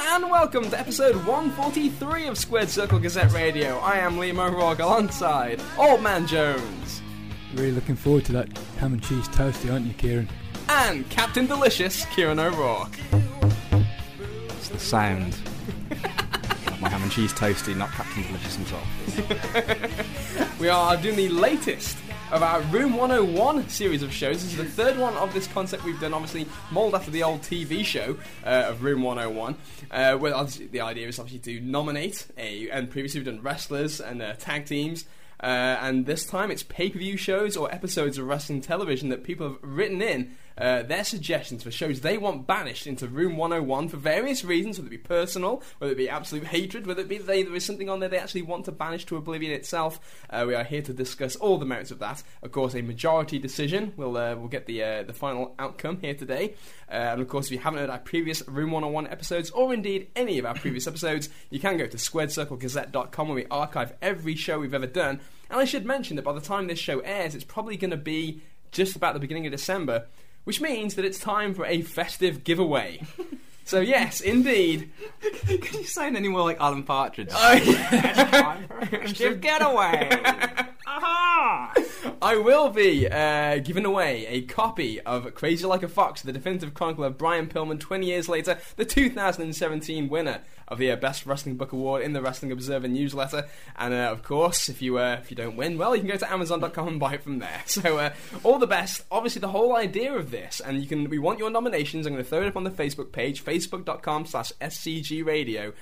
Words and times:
and 0.00 0.30
welcome 0.30 0.68
to 0.70 0.78
episode 0.78 1.14
143 1.26 2.26
of 2.28 2.38
Squared 2.38 2.68
Circle 2.68 2.98
Gazette 3.00 3.32
Radio. 3.32 3.78
I 3.78 3.96
am 3.98 4.16
Liam 4.16 4.38
O'Rourke 4.38 4.78
alongside 4.78 5.60
Old 5.78 6.02
Man 6.02 6.26
Jones 6.26 7.02
Really 7.54 7.72
looking 7.72 7.96
forward 7.96 8.24
to 8.26 8.32
that 8.32 8.56
ham 8.78 8.92
and 8.92 9.02
cheese 9.02 9.28
toasty, 9.28 9.72
aren't 9.72 9.86
you, 9.86 9.94
Kieran? 9.94 10.28
and 10.68 11.08
Captain 11.10 11.46
Delicious, 11.46 12.04
Kieran 12.06 12.38
O'Rourke. 12.38 12.98
It's 14.50 14.68
the 14.68 14.78
sound 14.78 15.34
of 15.90 16.80
my 16.80 16.88
ham 16.88 17.02
and 17.02 17.10
cheese 17.10 17.32
toasty, 17.32 17.74
not 17.76 17.90
Captain 17.90 18.22
Delicious 18.24 18.56
himself. 18.56 18.86
We 20.60 20.68
are 20.68 20.96
doing 20.96 21.16
the 21.16 21.28
latest 21.28 21.96
of 22.30 22.42
our 22.42 22.60
Room 22.62 22.94
101 22.94 23.70
series 23.70 24.02
of 24.02 24.12
shows. 24.12 24.42
This 24.42 24.52
is 24.52 24.56
the 24.58 24.64
third 24.64 24.98
one 24.98 25.14
of 25.14 25.32
this 25.32 25.46
concept 25.46 25.84
we've 25.84 25.98
done, 25.98 26.12
obviously 26.12 26.46
mould 26.70 26.94
after 26.94 27.10
the 27.10 27.22
old 27.22 27.40
TV 27.40 27.82
show 27.82 28.18
uh, 28.44 28.66
of 28.68 28.82
Room 28.82 29.02
101. 29.02 29.56
Uh, 29.90 30.18
obviously 30.34 30.66
the 30.66 30.82
idea 30.82 31.08
is 31.08 31.18
obviously 31.18 31.60
to 31.60 31.64
nominate 31.64 32.26
a, 32.36 32.68
and 32.68 32.90
previously 32.90 33.20
we've 33.20 33.26
done 33.26 33.42
wrestlers 33.42 34.00
and 34.00 34.20
uh, 34.20 34.34
tag 34.34 34.66
teams. 34.66 35.06
Uh, 35.42 35.46
and 35.80 36.04
this 36.04 36.26
time 36.26 36.50
it's 36.50 36.62
pay 36.62 36.90
per 36.90 36.98
view 36.98 37.16
shows 37.16 37.56
or 37.56 37.72
episodes 37.72 38.18
of 38.18 38.26
wrestling 38.26 38.60
television 38.60 39.08
that 39.08 39.24
people 39.24 39.48
have 39.48 39.58
written 39.62 40.02
in 40.02 40.36
uh, 40.58 40.82
their 40.82 41.04
suggestions 41.04 41.62
for 41.62 41.70
shows 41.70 42.00
they 42.00 42.18
want 42.18 42.46
banished 42.46 42.86
into 42.86 43.06
Room 43.06 43.36
101 43.36 43.88
for 43.88 43.96
various 43.96 44.44
reasons, 44.44 44.78
whether 44.78 44.88
it 44.88 44.90
be 44.90 44.98
personal, 44.98 45.62
whether 45.78 45.92
it 45.92 45.98
be 45.98 46.08
absolute 46.08 46.46
hatred, 46.48 46.86
whether 46.86 47.02
it 47.02 47.08
be 47.08 47.18
they, 47.18 47.42
there 47.42 47.54
is 47.54 47.64
something 47.64 47.88
on 47.88 48.00
there 48.00 48.08
they 48.08 48.18
actually 48.18 48.42
want 48.42 48.64
to 48.64 48.72
banish 48.72 49.06
to 49.06 49.16
oblivion 49.16 49.52
itself. 49.52 50.00
Uh, 50.30 50.44
we 50.46 50.54
are 50.54 50.64
here 50.64 50.82
to 50.82 50.92
discuss 50.92 51.36
all 51.36 51.58
the 51.58 51.66
merits 51.66 51.90
of 51.90 51.98
that. 51.98 52.22
Of 52.42 52.52
course, 52.52 52.74
a 52.74 52.82
majority 52.82 53.38
decision 53.38 53.78
We'll 53.96 54.16
uh, 54.16 54.34
will 54.34 54.48
get 54.48 54.66
the 54.66 54.82
uh, 54.82 55.02
the 55.02 55.12
final 55.12 55.54
outcome 55.58 55.98
here 56.00 56.14
today. 56.14 56.54
Uh, 56.90 56.94
and 56.94 57.20
of 57.20 57.28
course, 57.28 57.46
if 57.46 57.52
you 57.52 57.58
haven't 57.58 57.80
heard 57.80 57.90
our 57.90 57.98
previous 57.98 58.46
Room 58.48 58.70
101 58.70 59.08
episodes, 59.08 59.50
or 59.50 59.74
indeed 59.74 60.08
any 60.16 60.38
of 60.38 60.46
our 60.46 60.54
previous 60.54 60.86
episodes, 60.88 61.28
you 61.50 61.60
can 61.60 61.76
go 61.76 61.86
to 61.86 61.96
squaredcirclegazette.com 61.96 63.28
where 63.28 63.34
we 63.34 63.46
archive 63.50 63.94
every 64.00 64.34
show 64.34 64.58
we've 64.58 64.74
ever 64.74 64.86
done. 64.86 65.20
And 65.50 65.60
I 65.60 65.64
should 65.64 65.84
mention 65.84 66.16
that 66.16 66.24
by 66.24 66.32
the 66.32 66.40
time 66.40 66.66
this 66.66 66.78
show 66.78 67.00
airs, 67.00 67.34
it's 67.34 67.44
probably 67.44 67.76
going 67.76 67.90
to 67.90 67.96
be 67.96 68.42
just 68.70 68.96
about 68.96 69.14
the 69.14 69.20
beginning 69.20 69.46
of 69.46 69.52
December, 69.52 70.06
which 70.48 70.62
means 70.62 70.94
that 70.94 71.04
it's 71.04 71.18
time 71.18 71.52
for 71.52 71.66
a 71.66 71.82
festive 71.82 72.42
giveaway. 72.42 73.02
so, 73.66 73.80
yes, 73.80 74.22
indeed. 74.22 74.90
Could 75.46 75.74
you 75.74 75.84
sound 75.84 76.16
any 76.16 76.28
more 76.28 76.40
like 76.40 76.58
Alan 76.58 76.84
Partridge? 76.84 77.28
Oh, 77.30 77.52
a 77.52 78.86
festive 78.86 79.40
getaway! 79.42 80.08
I 82.22 82.36
will 82.36 82.70
be 82.70 83.06
uh, 83.06 83.58
giving 83.58 83.84
away 83.84 84.26
a 84.26 84.42
copy 84.42 85.00
of 85.02 85.34
Crazy 85.34 85.66
Like 85.66 85.82
a 85.82 85.88
Fox, 85.88 86.22
the 86.22 86.32
definitive 86.32 86.72
chronicle 86.72 87.04
of 87.04 87.18
Brian 87.18 87.46
Pillman 87.46 87.78
20 87.78 88.06
years 88.06 88.28
later, 88.28 88.58
the 88.76 88.86
2017 88.86 90.08
winner 90.08 90.40
of 90.66 90.78
the 90.78 90.90
uh, 90.90 90.96
Best 90.96 91.26
Wrestling 91.26 91.56
Book 91.56 91.72
Award 91.72 92.02
in 92.02 92.14
the 92.14 92.22
Wrestling 92.22 92.52
Observer 92.52 92.88
newsletter. 92.88 93.46
And 93.76 93.92
uh, 93.92 94.10
of 94.10 94.22
course, 94.22 94.70
if 94.70 94.80
you 94.80 94.98
uh, 94.98 95.18
if 95.20 95.30
you 95.30 95.36
don't 95.36 95.56
win, 95.56 95.76
well, 95.76 95.94
you 95.94 96.00
can 96.00 96.10
go 96.10 96.16
to 96.16 96.32
Amazon.com 96.32 96.88
and 96.88 97.00
buy 97.00 97.14
it 97.14 97.22
from 97.22 97.38
there. 97.38 97.62
So 97.66 97.98
uh, 97.98 98.12
all 98.42 98.58
the 98.58 98.66
best. 98.66 99.04
Obviously, 99.10 99.40
the 99.40 99.48
whole 99.48 99.76
idea 99.76 100.12
of 100.12 100.30
this, 100.30 100.60
and 100.60 100.80
you 100.80 100.88
can 100.88 101.08
we 101.08 101.18
want 101.18 101.38
your 101.38 101.50
nominations. 101.50 102.06
I'm 102.06 102.14
going 102.14 102.24
to 102.24 102.28
throw 102.28 102.42
it 102.42 102.48
up 102.48 102.56
on 102.56 102.64
the 102.64 102.70
Facebook 102.70 103.12
page, 103.12 103.44
facebook.com/slash 103.44 104.52
scg 104.60 105.24
radio. 105.24 105.72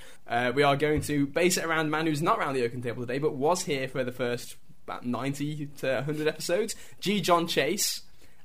We 0.53 0.63
are 0.63 0.75
going 0.75 1.01
to 1.03 1.25
base 1.27 1.57
it 1.57 1.63
around 1.63 1.87
a 1.87 1.89
man 1.89 2.07
who's 2.07 2.21
not 2.21 2.37
around 2.37 2.53
the 2.53 2.63
Oaken 2.63 2.81
table 2.81 3.03
today, 3.03 3.19
but 3.19 3.35
was 3.35 3.63
here 3.63 3.87
for 3.87 4.03
the 4.03 4.11
first 4.11 4.57
about 4.87 5.05
90 5.05 5.67
to 5.79 5.87
100 5.95 6.27
episodes. 6.27 6.75
G. 6.99 7.19
John 7.21 7.47
Chase. 7.47 8.01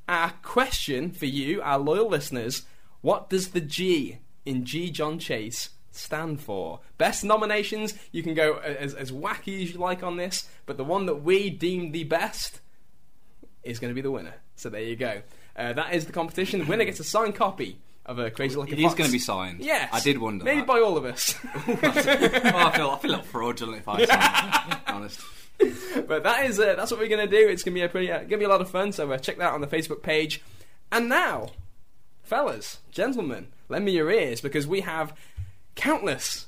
Our 0.08 0.30
question 0.42 1.12
for 1.12 1.26
you, 1.26 1.62
our 1.62 1.78
loyal 1.78 2.08
listeners: 2.08 2.62
What 3.00 3.30
does 3.30 3.50
the 3.50 3.60
G 3.60 4.18
in 4.44 4.64
G. 4.64 4.90
John 4.90 5.18
Chase 5.20 5.70
stand 5.92 6.40
for? 6.40 6.80
Best 6.98 7.24
nominations. 7.24 7.94
You 8.10 8.22
can 8.24 8.34
go 8.34 8.56
as, 8.58 8.94
as 8.94 9.12
wacky 9.12 9.62
as 9.62 9.72
you 9.72 9.78
like 9.78 10.02
on 10.02 10.16
this, 10.16 10.48
but 10.66 10.76
the 10.76 10.84
one 10.84 11.06
that 11.06 11.22
we 11.22 11.50
deem 11.50 11.92
the 11.92 12.02
best 12.04 12.60
is 13.62 13.78
going 13.78 13.90
to 13.90 13.94
be 13.94 14.00
the 14.00 14.10
winner. 14.10 14.34
So 14.56 14.68
there 14.68 14.82
you 14.82 14.96
go. 14.96 15.22
Uh, 15.56 15.72
that 15.74 15.94
is 15.94 16.06
the 16.06 16.12
competition. 16.12 16.58
The 16.60 16.66
winner 16.66 16.84
gets 16.84 16.98
a 16.98 17.04
signed 17.04 17.36
copy 17.36 17.78
of 18.04 18.18
a 18.18 18.30
Crazy 18.32 18.56
Like 18.56 18.70
a 18.70 18.72
It 18.72 18.78
is 18.80 18.84
Fox. 18.86 18.94
going 18.96 19.08
to 19.08 19.12
be 19.12 19.18
signed. 19.20 19.60
Yes. 19.60 19.88
I 19.92 20.00
did 20.00 20.18
wonder. 20.18 20.44
Maybe 20.44 20.58
that. 20.62 20.66
by 20.66 20.80
all 20.80 20.96
of 20.96 21.04
us. 21.04 21.36
oh, 21.44 21.78
I 21.82 22.72
feel 22.76 22.90
I 22.90 22.98
feel 22.98 23.10
a 23.10 23.12
little 23.12 23.22
fraudulent 23.22 23.78
if 23.78 23.88
I 23.88 24.04
say 24.76 24.92
honest. 24.92 25.20
but 26.06 26.22
that 26.24 26.46
is 26.46 26.58
it. 26.58 26.76
that's 26.76 26.90
what 26.90 27.00
we're 27.00 27.08
going 27.08 27.28
to 27.28 27.36
do. 27.36 27.48
It's 27.48 27.62
going 27.62 27.74
to 27.74 27.80
be 27.80 27.84
a 27.84 27.88
pretty, 27.88 28.10
uh, 28.10 28.20
to 28.20 28.36
be 28.36 28.44
a 28.44 28.48
lot 28.48 28.60
of 28.60 28.70
fun. 28.70 28.92
So 28.92 29.10
uh, 29.10 29.18
check 29.18 29.38
that 29.38 29.44
out 29.44 29.54
on 29.54 29.60
the 29.60 29.66
Facebook 29.66 30.02
page. 30.02 30.42
And 30.90 31.08
now, 31.08 31.50
fellas, 32.22 32.78
gentlemen, 32.90 33.48
lend 33.68 33.84
me 33.84 33.92
your 33.92 34.10
ears 34.10 34.40
because 34.40 34.66
we 34.66 34.80
have 34.80 35.14
countless 35.74 36.46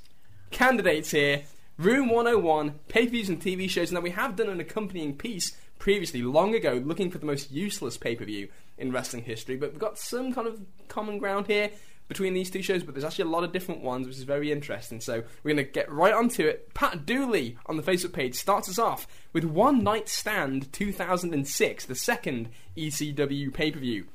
candidates 0.50 1.10
here. 1.10 1.42
Room 1.76 2.08
101, 2.08 2.78
pay 2.88 3.06
per 3.06 3.10
views 3.10 3.28
and 3.28 3.41
TV 3.41 3.69
shows. 3.69 3.91
Now, 3.91 4.00
we 4.00 4.10
have 4.10 4.36
done 4.36 4.48
an 4.48 4.60
accompanying 4.60 5.16
piece 5.16 5.56
previously, 5.78 6.22
long 6.22 6.54
ago, 6.54 6.80
looking 6.84 7.10
for 7.10 7.19
the 7.19 7.26
most 7.26 7.50
useless 7.50 7.97
pay 7.97 8.14
per 8.14 8.24
view 8.24 8.48
in 8.78 8.92
wrestling 8.92 9.24
history, 9.24 9.56
but 9.56 9.70
we've 9.70 9.78
got 9.78 9.98
some 9.98 10.32
kind 10.32 10.47
of 10.47 10.60
common 10.88 11.19
ground 11.19 11.47
here 11.47 11.70
between 12.09 12.34
these 12.34 12.50
two 12.50 12.62
shows, 12.62 12.82
but 12.82 12.94
there's 12.94 13.04
actually 13.04 13.25
a 13.25 13.32
lot 13.32 13.44
of 13.44 13.53
different 13.53 13.82
ones, 13.82 14.06
which 14.06 14.16
is 14.16 14.25
very 14.25 14.53
interesting. 14.53 15.00
So 15.00 15.22
we're 15.42 15.54
going 15.54 15.65
to 15.65 15.70
get 15.70 15.91
right 15.91 16.12
onto 16.12 16.47
it. 16.47 16.75
Pat 16.75 17.06
Dooley 17.06 17.56
on 17.66 17.76
the 17.76 17.82
Facebook 17.82 18.12
page 18.12 18.34
starts 18.34 18.69
us 18.69 18.78
off 18.78 19.06
with 19.32 19.44
One 19.44 19.82
Night 19.82 20.09
Stand 20.09 20.72
2006, 20.72 21.87
the 21.87 21.94
second 21.94 22.50
ECW 22.76 23.53
pay 23.53 23.70
per 23.70 23.78
view. 23.78 24.06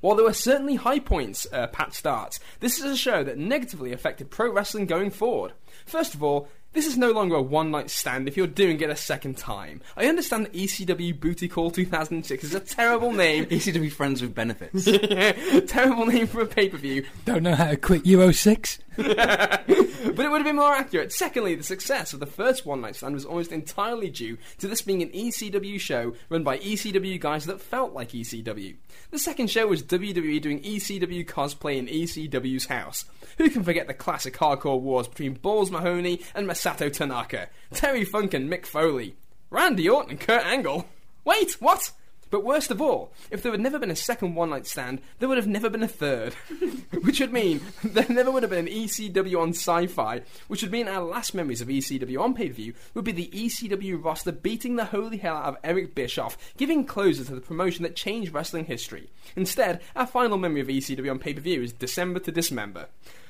While 0.00 0.14
there 0.14 0.24
were 0.24 0.32
certainly 0.32 0.76
high 0.76 0.98
points, 0.98 1.46
uh, 1.52 1.66
Pat 1.66 1.92
starts, 1.92 2.40
this 2.60 2.78
is 2.78 2.84
a 2.84 2.96
show 2.96 3.22
that 3.22 3.36
negatively 3.36 3.92
affected 3.92 4.30
pro 4.30 4.50
wrestling 4.50 4.86
going 4.86 5.10
forward. 5.10 5.52
First 5.84 6.14
of 6.14 6.22
all, 6.22 6.48
this 6.72 6.86
is 6.86 6.96
no 6.96 7.10
longer 7.10 7.36
a 7.36 7.42
one 7.42 7.70
night 7.70 7.90
stand 7.90 8.28
if 8.28 8.36
you're 8.36 8.46
doing 8.46 8.80
it 8.80 8.90
a 8.90 8.96
second 8.96 9.36
time. 9.36 9.80
I 9.96 10.06
understand 10.06 10.46
that 10.46 10.52
ECW 10.52 11.18
Booty 11.18 11.48
Call 11.48 11.70
2006 11.70 12.44
is 12.44 12.54
a 12.54 12.60
terrible 12.60 13.12
name. 13.12 13.46
ECW 13.50 13.90
friends 13.90 14.22
with 14.22 14.34
benefits. 14.34 14.84
terrible 15.72 16.06
name 16.06 16.26
for 16.26 16.40
a 16.42 16.46
pay 16.46 16.68
per 16.68 16.76
view, 16.76 17.04
Don't 17.24 17.42
know 17.42 17.54
how 17.54 17.68
to 17.68 17.76
quit 17.76 18.06
Euro 18.06 18.32
6? 18.32 18.78
but 18.96 19.68
it 19.68 20.16
would 20.16 20.18
have 20.18 20.44
been 20.44 20.56
more 20.56 20.72
accurate. 20.72 21.12
Secondly, 21.12 21.54
the 21.54 21.62
success 21.62 22.12
of 22.12 22.20
the 22.20 22.26
first 22.26 22.66
one 22.66 22.80
night 22.80 22.96
stand 22.96 23.14
was 23.14 23.24
almost 23.24 23.52
entirely 23.52 24.10
due 24.10 24.36
to 24.58 24.66
this 24.66 24.82
being 24.82 25.02
an 25.02 25.10
ECW 25.10 25.78
show 25.78 26.14
run 26.28 26.42
by 26.42 26.58
ECW 26.58 27.20
guys 27.20 27.46
that 27.46 27.60
felt 27.60 27.92
like 27.92 28.10
ECW. 28.10 28.76
The 29.10 29.18
second 29.18 29.50
show 29.50 29.66
was 29.66 29.82
WWE 29.82 30.40
doing 30.40 30.60
ECW 30.62 31.26
cosplay 31.26 31.76
in 31.76 31.86
ECW's 31.86 32.66
house. 32.66 33.04
Who 33.38 33.48
can 33.50 33.62
forget 33.62 33.86
the 33.86 33.94
classic 33.94 34.36
hardcore 34.36 34.80
wars 34.80 35.08
between 35.08 35.34
Balls 35.34 35.70
Mahoney 35.70 36.20
and 36.34 36.48
Masato 36.48 36.92
Tanaka, 36.92 37.48
Terry 37.72 38.04
Funk 38.04 38.34
and 38.34 38.50
Mick 38.50 38.66
Foley, 38.66 39.14
Randy 39.50 39.88
Orton 39.88 40.10
and 40.10 40.20
Kurt 40.20 40.44
Angle? 40.44 40.86
Wait, 41.24 41.52
what? 41.60 41.92
But 42.30 42.44
worst 42.44 42.70
of 42.70 42.80
all, 42.80 43.12
if 43.30 43.42
there 43.42 43.52
had 43.52 43.60
never 43.60 43.78
been 43.78 43.90
a 43.90 43.96
second 43.96 44.36
one 44.36 44.50
night 44.50 44.66
stand, 44.66 45.00
there 45.18 45.28
would 45.28 45.38
have 45.38 45.48
never 45.48 45.68
been 45.68 45.82
a 45.82 45.88
third. 45.88 46.34
which 47.02 47.20
would 47.20 47.32
mean 47.32 47.60
there 47.84 48.06
never 48.08 48.30
would 48.30 48.44
have 48.44 48.50
been 48.50 48.66
an 48.68 48.72
ECW 48.72 49.40
on 49.40 49.50
sci 49.50 49.86
fi, 49.86 50.22
which 50.48 50.62
would 50.62 50.70
mean 50.70 50.88
our 50.88 51.02
last 51.02 51.34
memories 51.34 51.60
of 51.60 51.68
ECW 51.68 52.20
on 52.20 52.34
pay 52.34 52.48
per 52.48 52.54
view 52.54 52.74
would 52.94 53.04
be 53.04 53.12
the 53.12 53.30
ECW 53.34 54.02
roster 54.02 54.32
beating 54.32 54.76
the 54.76 54.84
holy 54.86 55.16
hell 55.16 55.36
out 55.36 55.44
of 55.46 55.56
Eric 55.64 55.94
Bischoff, 55.94 56.38
giving 56.56 56.84
closure 56.84 57.24
to 57.24 57.34
the 57.34 57.40
promotion 57.40 57.82
that 57.82 57.96
changed 57.96 58.32
wrestling 58.32 58.66
history. 58.66 59.10
Instead, 59.34 59.80
our 59.96 60.06
final 60.06 60.38
memory 60.38 60.60
of 60.60 60.68
ECW 60.68 61.10
on 61.10 61.18
pay 61.18 61.34
per 61.34 61.40
view 61.40 61.62
is 61.62 61.72
December 61.72 62.20
to 62.20 62.32
Dismember. 62.32 62.86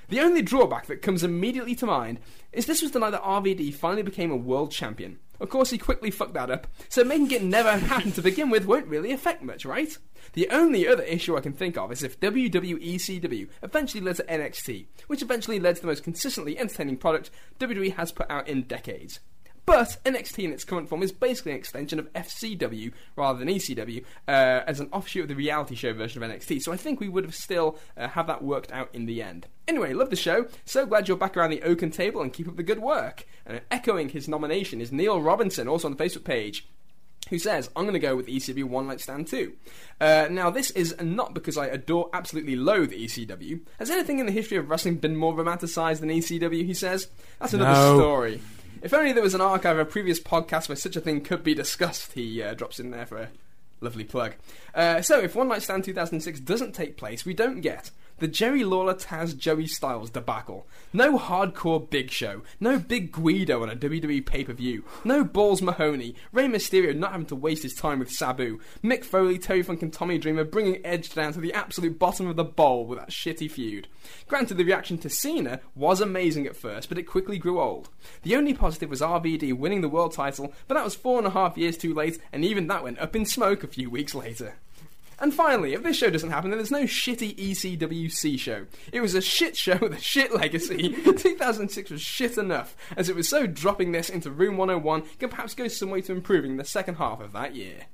The 0.08 0.20
only 0.20 0.42
drawback 0.42 0.86
that 0.86 1.02
comes 1.02 1.22
immediately 1.22 1.74
to 1.76 1.86
mind 1.86 2.18
is 2.52 2.66
this 2.66 2.82
was 2.82 2.90
the 2.90 2.98
night 2.98 3.10
that 3.10 3.22
RVD 3.22 3.72
finally 3.74 4.02
became 4.02 4.32
a 4.32 4.36
world 4.36 4.72
champion. 4.72 5.20
Of 5.40 5.48
course, 5.48 5.70
he 5.70 5.78
quickly 5.78 6.10
fucked 6.10 6.34
that 6.34 6.50
up, 6.50 6.66
so 6.88 7.02
making 7.02 7.30
it 7.30 7.42
never 7.42 7.72
happen 7.72 8.12
to 8.12 8.22
begin 8.22 8.50
with 8.50 8.66
won't 8.66 8.86
really 8.86 9.10
affect 9.10 9.42
much, 9.42 9.64
right? 9.64 9.96
The 10.34 10.48
only 10.50 10.86
other 10.86 11.02
issue 11.02 11.36
I 11.36 11.40
can 11.40 11.54
think 11.54 11.78
of 11.78 11.90
is 11.90 12.02
if 12.02 12.20
WWE 12.20 12.50
WWECW 12.50 13.48
eventually 13.62 14.02
led 14.02 14.16
to 14.16 14.24
NXT, 14.24 14.86
which 15.06 15.22
eventually 15.22 15.58
led 15.58 15.76
to 15.76 15.80
the 15.80 15.88
most 15.88 16.04
consistently 16.04 16.58
entertaining 16.58 16.98
product 16.98 17.30
WWE 17.58 17.94
has 17.96 18.12
put 18.12 18.30
out 18.30 18.48
in 18.48 18.62
decades. 18.62 19.20
But 19.70 19.96
NXT 20.04 20.44
in 20.44 20.52
its 20.52 20.64
current 20.64 20.88
form 20.88 21.02
is 21.02 21.12
basically 21.12 21.52
an 21.52 21.58
extension 21.58 21.98
of 22.00 22.12
FCW 22.12 22.92
rather 23.16 23.38
than 23.38 23.48
ECW 23.48 24.02
uh, 24.26 24.62
as 24.66 24.80
an 24.80 24.88
offshoot 24.92 25.22
of 25.22 25.28
the 25.28 25.34
reality 25.36 25.74
show 25.76 25.92
version 25.92 26.22
of 26.22 26.28
NXT. 26.30 26.60
So 26.62 26.72
I 26.72 26.76
think 26.76 26.98
we 26.98 27.08
would 27.08 27.24
have 27.24 27.34
still 27.34 27.78
uh, 27.96 28.08
have 28.08 28.26
that 28.26 28.42
worked 28.42 28.72
out 28.72 28.90
in 28.92 29.06
the 29.06 29.22
end. 29.22 29.46
Anyway, 29.68 29.92
love 29.92 30.10
the 30.10 30.16
show. 30.16 30.46
So 30.64 30.86
glad 30.86 31.06
you're 31.06 31.16
back 31.16 31.36
around 31.36 31.50
the 31.50 31.62
Oaken 31.62 31.90
table 31.92 32.20
and 32.20 32.32
keep 32.32 32.48
up 32.48 32.56
the 32.56 32.62
good 32.64 32.80
work. 32.80 33.26
And 33.46 33.60
echoing 33.70 34.08
his 34.08 34.26
nomination 34.28 34.80
is 34.80 34.90
Neil 34.90 35.20
Robinson, 35.22 35.68
also 35.68 35.86
on 35.88 35.94
the 35.96 36.02
Facebook 36.04 36.24
page 36.24 36.66
who 37.28 37.38
says, 37.38 37.70
I'm 37.76 37.84
going 37.84 37.92
to 37.92 38.00
go 38.00 38.16
with 38.16 38.26
ECW 38.26 38.64
One 38.64 38.88
Night 38.88 39.00
Stand 39.00 39.28
2. 39.28 39.52
Uh, 40.00 40.26
now, 40.32 40.50
this 40.50 40.72
is 40.72 40.96
not 41.00 41.32
because 41.32 41.56
I 41.56 41.66
adore, 41.66 42.10
absolutely 42.12 42.56
loathe 42.56 42.90
ECW. 42.90 43.60
Has 43.78 43.88
anything 43.90 44.18
in 44.18 44.26
the 44.26 44.32
history 44.32 44.56
of 44.56 44.68
wrestling 44.68 44.96
been 44.96 45.14
more 45.14 45.32
romanticised 45.36 46.02
than 46.02 46.08
ECW, 46.08 46.64
he 46.66 46.74
says? 46.74 47.06
That's 47.38 47.54
another 47.54 47.70
No. 47.78 47.98
story. 47.98 48.40
If 48.82 48.94
only 48.94 49.12
there 49.12 49.22
was 49.22 49.34
an 49.34 49.42
archive 49.42 49.76
of 49.76 49.86
a 49.86 49.90
previous 49.90 50.18
podcast 50.18 50.68
where 50.68 50.76
such 50.76 50.96
a 50.96 51.00
thing 51.00 51.20
could 51.20 51.44
be 51.44 51.54
discussed, 51.54 52.12
he 52.12 52.42
uh, 52.42 52.54
drops 52.54 52.80
in 52.80 52.90
there 52.90 53.04
for 53.04 53.18
a 53.18 53.28
lovely 53.80 54.04
plug. 54.04 54.34
Uh, 54.74 55.02
so, 55.02 55.20
if 55.20 55.34
One 55.34 55.48
Night 55.48 55.62
Stand 55.62 55.84
2006 55.84 56.40
doesn't 56.40 56.72
take 56.72 56.96
place, 56.96 57.26
we 57.26 57.34
don't 57.34 57.60
get 57.60 57.90
The 58.20 58.28
Jerry 58.28 58.64
Lawler 58.64 58.92
Taz 58.92 59.34
Joey 59.34 59.66
Styles 59.66 60.10
debacle. 60.10 60.66
No 60.92 61.18
hardcore 61.18 61.88
Big 61.88 62.10
Show. 62.10 62.42
No 62.60 62.78
Big 62.78 63.12
Guido 63.12 63.62
on 63.62 63.70
a 63.70 63.74
WWE 63.74 64.26
pay 64.26 64.44
per 64.44 64.52
view. 64.52 64.84
No 65.04 65.24
Balls 65.24 65.62
Mahoney. 65.62 66.14
Rey 66.30 66.44
Mysterio 66.44 66.94
not 66.94 67.12
having 67.12 67.24
to 67.28 67.34
waste 67.34 67.62
his 67.62 67.74
time 67.74 67.98
with 67.98 68.10
Sabu. 68.10 68.60
Mick 68.84 69.04
Foley, 69.04 69.38
Terry 69.38 69.62
Funk, 69.62 69.80
and 69.80 69.90
Tommy 69.90 70.18
Dreamer 70.18 70.44
bringing 70.44 70.84
Edge 70.84 71.14
down 71.14 71.32
to 71.32 71.40
the 71.40 71.54
absolute 71.54 71.98
bottom 71.98 72.26
of 72.26 72.36
the 72.36 72.44
bowl 72.44 72.84
with 72.84 72.98
that 72.98 73.08
shitty 73.08 73.50
feud. 73.50 73.88
Granted, 74.28 74.58
the 74.58 74.64
reaction 74.64 74.98
to 74.98 75.08
Cena 75.08 75.60
was 75.74 76.02
amazing 76.02 76.46
at 76.46 76.56
first, 76.56 76.90
but 76.90 76.98
it 76.98 77.04
quickly 77.04 77.38
grew 77.38 77.58
old. 77.58 77.88
The 78.22 78.36
only 78.36 78.52
positive 78.52 78.90
was 78.90 79.00
RVD 79.00 79.56
winning 79.56 79.80
the 79.80 79.88
world 79.88 80.12
title, 80.12 80.52
but 80.68 80.74
that 80.74 80.84
was 80.84 80.94
four 80.94 81.16
and 81.16 81.26
a 81.26 81.30
half 81.30 81.56
years 81.56 81.78
too 81.78 81.94
late, 81.94 82.18
and 82.34 82.44
even 82.44 82.66
that 82.66 82.84
went 82.84 82.98
up 82.98 83.16
in 83.16 83.24
smoke 83.24 83.64
a 83.64 83.66
few 83.66 83.88
weeks 83.88 84.14
later. 84.14 84.56
And 85.20 85.34
finally, 85.34 85.74
if 85.74 85.82
this 85.82 85.96
show 85.96 86.08
doesn't 86.08 86.30
happen, 86.30 86.50
then 86.50 86.58
there's 86.58 86.70
no 86.70 86.84
shitty 86.84 87.36
ECWC 87.36 88.38
show. 88.38 88.64
It 88.90 89.02
was 89.02 89.14
a 89.14 89.20
shit 89.20 89.54
show 89.54 89.76
with 89.76 89.92
a 89.92 90.00
shit 90.00 90.34
legacy. 90.34 90.88
2006 91.04 91.90
was 91.90 92.00
shit 92.00 92.38
enough, 92.38 92.74
as 92.96 93.10
it 93.10 93.14
was 93.14 93.28
so 93.28 93.46
dropping 93.46 93.92
this 93.92 94.08
into 94.08 94.30
Room 94.30 94.56
101 94.56 95.02
can 95.18 95.28
perhaps 95.28 95.54
go 95.54 95.68
some 95.68 95.90
way 95.90 96.00
to 96.00 96.12
improving 96.12 96.56
the 96.56 96.64
second 96.64 96.94
half 96.94 97.20
of 97.20 97.32
that 97.32 97.54
year. 97.54 97.86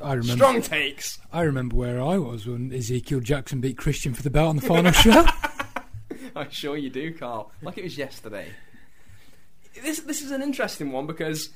I 0.00 0.14
remember. 0.14 0.44
Strong 0.44 0.62
takes. 0.62 1.20
I 1.32 1.42
remember 1.42 1.76
where 1.76 2.02
I 2.02 2.18
was 2.18 2.46
when 2.46 2.72
Ezekiel 2.72 3.20
Jackson 3.20 3.60
beat 3.60 3.78
Christian 3.78 4.12
for 4.12 4.22
the 4.22 4.30
belt 4.30 4.48
on 4.48 4.56
the 4.56 4.62
final 4.62 4.92
show. 4.92 5.24
I'm 6.36 6.50
sure 6.50 6.76
you 6.76 6.90
do, 6.90 7.14
Carl. 7.14 7.52
Like 7.62 7.78
it 7.78 7.84
was 7.84 7.96
yesterday. 7.96 8.48
This 9.82 10.00
this 10.00 10.20
is 10.20 10.32
an 10.32 10.42
interesting 10.42 10.90
one 10.90 11.06
because 11.06 11.50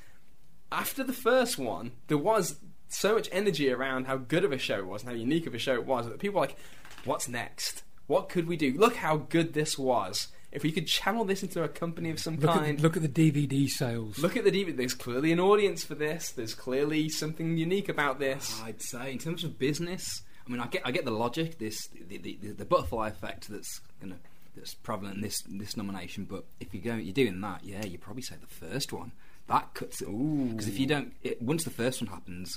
after 0.71 1.03
the 1.03 1.13
first 1.13 1.59
one, 1.59 1.93
there 2.07 2.19
was 2.19 2.61
so 2.89 3.15
much 3.15 3.29
energy 3.33 3.71
around 3.71 4.07
how 4.07 4.17
good 4.17 4.45
of 4.45 4.53
a 4.53 4.59
show 4.59 4.79
it 4.79 4.87
was 4.87 5.03
and 5.03 5.11
how 5.11 5.17
unique 5.17 5.47
of 5.47 5.55
a 5.55 5.59
show 5.59 5.75
it 5.75 5.87
was 5.87 6.07
that 6.07 6.19
people 6.19 6.41
were 6.41 6.47
like, 6.47 6.57
"What's 7.05 7.29
next? 7.29 7.83
What 8.07 8.29
could 8.29 8.47
we 8.47 8.57
do? 8.57 8.73
Look 8.77 8.97
how 8.97 9.17
good 9.17 9.55
this 9.55 9.79
was. 9.79 10.29
If 10.51 10.63
we 10.63 10.73
could 10.73 10.87
channel 10.87 11.27
this 11.27 11.43
into 11.43 11.63
a 11.63 11.69
company 11.69 12.11
of 12.11 12.19
some 12.19 12.37
look, 12.37 12.51
kind." 12.51 12.79
at, 12.79 12.83
look 12.83 12.97
at 12.97 13.03
the 13.03 13.09
DVD 13.09 13.69
sales. 13.69 14.19
Look 14.19 14.37
at 14.37 14.45
the 14.45 14.51
DVD. 14.51 14.77
There's 14.77 14.95
clearly 14.95 15.33
an 15.33 15.41
audience 15.41 15.85
for 15.85 15.95
this. 15.95 16.31
There's 16.31 16.55
clearly 16.55 17.09
something 17.09 17.57
unique 17.57 17.89
about 17.89 18.19
this. 18.19 18.59
I'd 18.63 18.83
say 18.83 19.13
in 19.13 19.19
terms 19.19 19.45
of 19.45 19.59
business, 19.59 20.23
I 20.47 20.51
mean, 20.51 20.61
I 20.61 20.67
get 20.67 20.83
I 20.85 20.91
get 20.91 21.05
the 21.05 21.11
logic, 21.11 21.59
this 21.59 21.89
the, 21.89 22.17
the, 22.17 22.39
the, 22.41 22.49
the 22.53 22.65
butterfly 22.65 23.09
effect 23.09 23.49
that's 23.49 23.81
gonna 24.01 24.17
that's 24.57 24.75
prevalent 24.75 25.17
in 25.17 25.21
this 25.21 25.43
this 25.43 25.77
nomination. 25.77 26.25
But 26.25 26.45
if 26.61 26.73
you 26.73 26.81
go, 26.81 26.95
you're 26.95 27.13
doing 27.13 27.41
that, 27.43 27.65
yeah, 27.65 27.85
you 27.85 27.99
probably 27.99 28.23
say 28.23 28.37
the 28.41 28.47
first 28.47 28.93
one. 28.93 29.13
That 29.49 29.73
cuts 29.75 30.03
it. 30.03 30.07
Because 30.07 30.69
if 30.69 30.79
you 30.79 30.87
don't, 30.87 31.15
it, 31.23 31.41
once 31.41 31.65
the 31.65 31.71
first 31.71 32.03
one 32.03 32.11
happens, 32.11 32.57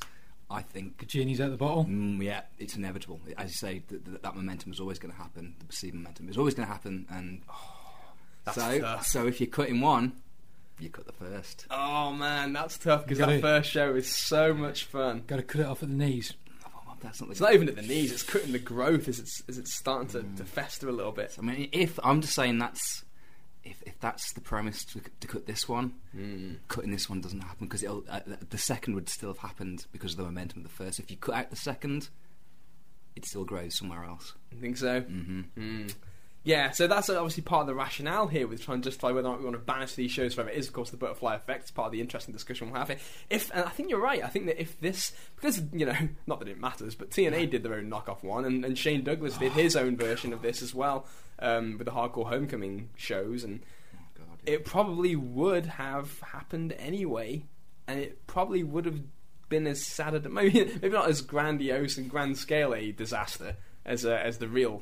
I 0.52 0.62
think. 0.62 1.00
The 1.00 1.06
genie's 1.06 1.40
out 1.42 1.52
the 1.52 1.58
bottle. 1.58 1.86
Mm, 1.86 2.22
yeah, 2.24 2.42
it's 2.60 2.76
inevitable. 2.76 3.20
As 3.38 3.50
you 3.50 3.56
say, 3.56 3.80
th- 3.88 4.04
th- 4.04 4.22
that 4.22 4.36
momentum 4.36 4.72
is 4.72 4.80
always 4.80 5.00
going 5.00 5.14
to 5.14 5.18
happen. 5.18 5.56
The 5.60 5.66
perceived 5.66 5.96
momentum 5.96 6.30
is 6.30 6.38
always 6.38 6.54
going 6.54 6.68
to 6.68 6.72
happen, 6.74 7.06
and 7.10 7.42
That's 8.44 8.58
so 8.58 8.80
tough. 8.80 9.06
so 9.06 9.28
if 9.28 9.40
you're 9.40 9.48
cutting 9.50 9.82
one, 9.82 10.14
you 10.80 10.90
cut 10.90 11.06
the 11.06 11.14
first. 11.14 11.66
Oh 11.70 12.12
man, 12.12 12.54
that's 12.54 12.78
tough 12.78 13.04
because 13.04 13.20
that 13.20 13.40
first 13.42 13.70
show 13.70 13.94
is 13.94 14.14
so 14.14 14.54
much 14.54 14.86
fun. 14.86 15.24
Got 15.28 15.38
to 15.38 15.44
cut 15.44 15.62
it 15.62 15.68
off 15.68 15.84
at 15.84 15.90
the 15.90 15.96
knees. 15.96 16.34
Oh, 16.66 16.94
that's 17.02 17.22
not 17.22 17.28
the 17.28 17.32
It's 17.32 17.42
not 17.42 17.54
even 17.54 17.70
at 17.70 17.76
the 17.76 17.84
knees; 17.84 18.12
it's 18.12 18.24
cutting 18.24 18.52
the 18.52 18.60
growth 18.60 19.08
as 19.08 19.20
it's 19.20 19.44
as 19.48 19.58
it's 19.60 19.76
starting 19.76 20.08
to, 20.10 20.24
to 20.38 20.44
fester 20.44 20.90
a 20.90 20.92
little 20.92 21.12
bit. 21.12 21.36
I 21.38 21.42
mean, 21.42 21.70
if 21.72 22.00
I'm 22.04 22.22
just 22.22 22.34
saying 22.34 22.58
that's 22.58 23.04
if, 23.64 23.82
if 23.86 24.00
that's 24.00 24.34
the 24.34 24.42
premise 24.42 24.84
to, 24.86 25.02
to 25.20 25.28
cut 25.28 25.46
this 25.46 25.68
one, 25.70 25.94
cutting 26.68 26.92
this 26.92 27.10
one 27.10 27.22
doesn't 27.22 27.42
happen 27.42 27.68
because 27.68 27.84
uh, 27.84 28.20
the 28.50 28.58
second 28.58 28.96
would 28.96 29.08
still 29.10 29.30
have 29.30 29.38
happened 29.40 29.86
because 29.92 30.12
of 30.14 30.18
the 30.18 30.24
momentum 30.24 30.60
of 30.60 30.64
the 30.64 30.70
first. 30.70 31.00
If 31.00 31.12
you 31.12 31.18
cut 31.18 31.36
out 31.36 31.50
the 31.50 31.56
second, 31.56 32.10
it 33.16 33.26
still 33.26 33.46
grows 33.46 33.78
somewhere 33.78 34.04
else. 34.04 34.34
I 34.52 34.60
think 34.60 34.78
so. 34.78 35.02
hmm 35.02 35.42
Mm. 35.58 35.94
Yeah, 36.44 36.72
so 36.72 36.88
that's 36.88 37.08
obviously 37.08 37.44
part 37.44 37.62
of 37.62 37.68
the 37.68 37.76
rationale 37.76 38.26
here 38.26 38.48
with 38.48 38.64
trying 38.64 38.82
to 38.82 38.90
justify 38.90 39.12
whether 39.12 39.28
or 39.28 39.32
not 39.32 39.40
we 39.40 39.46
want 39.46 39.58
to 39.58 39.64
banish 39.64 39.94
these 39.94 40.10
shows 40.10 40.34
forever. 40.34 40.50
It 40.50 40.58
is, 40.58 40.68
of 40.68 40.74
course, 40.74 40.90
the 40.90 40.98
butterfly 40.98 41.36
effect. 41.36 41.64
It's 41.64 41.72
part 41.72 41.88
of 41.88 41.92
the 41.92 42.02
interesting 42.02 42.34
discussion 42.34 42.72
we're 42.72 42.80
having. 42.80 42.98
If 43.30 43.52
and 43.54 43.64
I 43.64 43.70
think 43.70 43.92
you're 43.92 44.02
right. 44.02 44.24
I 44.24 44.28
think 44.28 44.48
that 44.48 44.60
if 44.60 44.80
this, 44.80 45.14
because 45.36 45.62
you 45.72 45.86
know, 45.86 45.96
not 46.28 46.40
that 46.40 46.48
it 46.48 46.60
matters, 46.60 46.96
but 46.96 47.12
TNA 47.12 47.52
did 47.52 47.62
their 47.62 47.76
own 47.76 47.92
knockoff 47.92 48.24
one, 48.24 48.46
and, 48.46 48.66
and 48.66 48.76
Shane 48.78 49.04
Douglas 49.04 49.38
did 49.38 49.52
his 49.52 49.76
own 49.76 49.98
version 49.98 50.34
of 50.34 50.42
this 50.42 50.64
as 50.64 50.74
well 50.74 51.06
um, 51.40 51.78
with 51.78 51.86
the 51.86 51.92
Hardcore 51.92 52.30
Homecoming 52.30 52.90
shows, 52.96 53.44
and 53.44 53.62
God, 54.18 54.40
it 54.44 54.66
probably 54.66 55.16
would 55.16 55.68
have 55.68 56.20
happened 56.22 56.74
anyway, 56.80 57.46
and 57.88 58.00
it 58.00 58.26
probably 58.26 58.64
would 58.64 58.86
have 58.86 59.00
been 59.48 59.68
as 59.68 59.86
sad, 59.86 60.16
a, 60.16 60.28
maybe 60.28 60.66
maybe 60.82 60.90
not 60.90 61.08
as 61.08 61.22
grandiose 61.22 61.98
and 61.98 62.10
grand 62.10 62.40
scale 62.40 62.74
a 62.74 62.92
disaster 62.92 63.58
as 63.86 64.06
uh, 64.08 64.20
as 64.24 64.40
the 64.40 64.48
real 64.48 64.82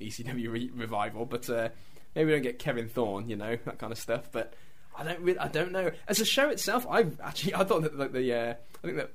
ECW 0.00 0.50
re- 0.50 0.70
revival, 0.74 1.26
but 1.26 1.48
uh, 1.48 1.68
maybe 2.14 2.26
we 2.26 2.32
don't 2.32 2.42
get 2.42 2.58
Kevin 2.58 2.88
Thorn, 2.88 3.28
you 3.28 3.36
know 3.36 3.56
that 3.64 3.78
kind 3.78 3.92
of 3.92 3.98
stuff. 3.98 4.30
But 4.32 4.54
I 4.96 5.04
don't 5.04 5.20
really, 5.20 5.38
I 5.38 5.48
don't 5.48 5.72
know. 5.72 5.90
As 6.08 6.20
a 6.20 6.24
show 6.24 6.48
itself, 6.48 6.86
I 6.88 7.06
actually 7.22 7.54
I 7.54 7.64
thought 7.64 7.82
that 7.82 7.98
like, 7.98 8.12
the 8.12 8.32
uh, 8.32 8.54
I 8.82 8.86
think 8.86 8.96
that 8.96 9.12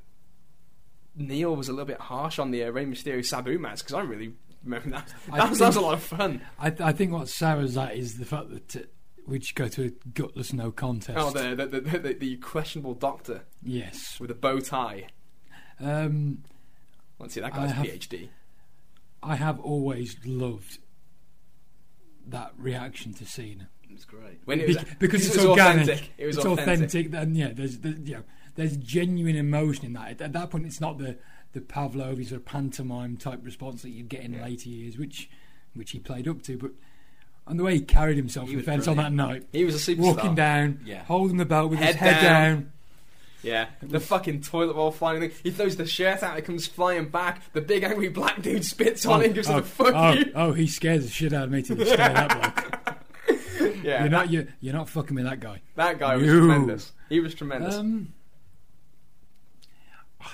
Neil 1.16 1.56
was 1.56 1.70
a 1.70 1.72
little 1.72 1.86
bit 1.86 2.00
harsh 2.00 2.40
on 2.40 2.52
the 2.52 2.64
uh, 2.64 2.70
Rey 2.70 2.86
Mysterio 2.86 3.26
Sabu 3.26 3.58
match 3.60 3.80
because 3.80 3.94
I 3.94 4.02
really 4.02 4.34
remember 4.64 4.90
that. 4.92 5.14
I 5.32 5.38
That 5.38 5.50
was, 5.50 5.60
that 5.60 5.68
was 5.68 5.76
a 5.76 5.82
lot 5.82 5.94
of 5.94 6.04
fun. 6.04 6.42
I, 6.60 6.74
I 6.80 6.92
think 6.92 7.12
what 7.12 7.30
sours 7.30 7.76
that 7.76 7.96
is 7.96 8.18
the 8.18 8.26
fact 8.26 8.50
that 8.50 8.76
uh, 8.76 8.86
we 9.28 9.40
just 9.40 9.56
go 9.56 9.68
to 9.68 9.86
a 9.86 9.90
gutless 10.10 10.54
no 10.54 10.72
contest. 10.72 11.18
Oh, 11.20 11.32
the 11.32 11.56
the, 11.56 11.80
the, 11.80 12.00
the 12.00 12.14
the 12.14 12.38
questionable 12.38 12.94
doctor 12.94 13.44
yes. 13.64 14.20
with 14.20 14.32
a 14.32 14.36
bow 14.36 14.60
tie. 14.60 15.08
Um, 15.80 16.44
Let's 17.20 17.34
see, 17.34 17.42
that 17.42 17.54
guy's 17.54 17.72
a 17.72 17.74
have- 17.74 17.86
PhD. 17.86 18.30
I 19.26 19.36
have 19.36 19.60
always 19.60 20.18
loved 20.26 20.80
that 22.28 22.54
reaction 22.58 23.14
to 23.16 23.26
Cena. 23.26 23.70
it's 23.90 24.06
great. 24.06 24.40
When 24.46 24.60
it 24.60 24.68
was, 24.68 24.78
Bec- 24.78 25.00
because 25.00 25.24
it 25.26 25.28
it's 25.30 25.38
was 25.38 25.46
organic. 25.46 25.84
authentic. 25.84 26.12
It 26.18 26.26
was 26.26 26.38
it's 26.38 26.46
authentic. 26.46 27.14
and 27.14 27.36
yeah, 27.36 27.52
there's, 27.54 27.80
there's 27.80 28.00
you 28.00 28.16
know, 28.16 28.24
there's 28.56 28.78
genuine 28.78 29.36
emotion 29.36 29.86
in 29.86 29.94
that. 29.94 30.22
At 30.22 30.34
that 30.34 30.50
point, 30.50 30.66
it's 30.66 30.82
not 30.82 30.98
the 30.98 31.18
the 31.54 31.62
Pavlovian 31.62 32.28
sort 32.28 32.42
of 32.42 32.46
pantomime 32.46 33.16
type 33.18 33.40
response 33.44 33.82
that 33.84 33.90
you'd 33.92 34.10
get 34.10 34.22
in 34.22 34.34
Yeah. 34.34 34.44
later 34.44 34.70
years, 34.70 34.98
which 34.98 35.30
which 35.74 35.92
he 35.92 36.00
played 36.00 36.28
up 36.28 36.42
to. 36.44 36.58
But 36.58 36.72
and 37.48 37.60
the 37.60 37.64
way 37.64 37.76
he 37.76 37.82
carried 37.82 38.18
himself 38.18 38.48
He 38.48 38.54
on 38.56 38.56
the 38.56 38.60
was 38.62 38.66
fence 38.66 38.88
on 38.88 38.98
that 38.98 39.14
night, 39.14 39.48
He 39.52 39.64
was 39.64 39.76
a 39.88 39.92
superstar. 39.96 40.00
walking 40.16 40.36
down, 40.36 40.82
Yeah. 40.86 41.04
holding 41.04 41.38
the 41.38 41.46
belt 41.46 41.70
with 41.70 41.80
Head 41.80 41.90
his 41.90 41.96
head 41.98 42.22
down. 42.22 42.54
down. 42.56 42.72
Yeah, 43.46 43.68
the 43.84 44.00
fucking 44.00 44.42
toilet 44.42 44.76
roll 44.76 44.90
flying 44.90 45.20
thing. 45.20 45.32
He 45.44 45.52
throws 45.52 45.76
the 45.76 45.86
shirt 45.86 46.24
out, 46.24 46.36
it 46.38 46.42
comes 46.42 46.66
flying 46.66 47.10
back. 47.10 47.54
The 47.54 47.62
big 47.62 47.84
angry 47.84 48.10
black 48.10 48.42
dude 48.42 48.66
spits 48.66 49.06
on 49.06 49.22
it 49.22 49.26
and 49.28 49.36
gives 49.36 49.48
oh, 49.48 49.58
it 49.58 49.60
a 49.60 49.64
fuck 49.64 49.94
oh, 49.96 50.12
you. 50.14 50.32
oh, 50.34 50.54
he 50.54 50.66
scares 50.66 51.06
the 51.06 51.12
shit 51.12 51.32
out 51.32 51.44
of 51.44 51.52
me 51.52 51.62
to 51.62 51.76
the 51.76 51.86
scare 51.86 52.14
that 52.14 52.30
bloke. 52.30 52.96
Yeah, 53.84 54.02
You're 54.02 54.10
not 54.10 54.32
you're, 54.32 54.48
you're 54.62 54.74
not 54.74 54.90
fucking 54.90 55.16
with 55.16 55.26
that 55.26 55.40
guy. 55.40 55.62
that 55.76 56.00
guy 56.00 56.16
was 56.16 56.26
No. 56.26 56.40
tremendous. 56.40 56.92
He 57.08 57.20
was 57.20 57.36
tremendous. 57.36 57.76
Um, 57.76 58.14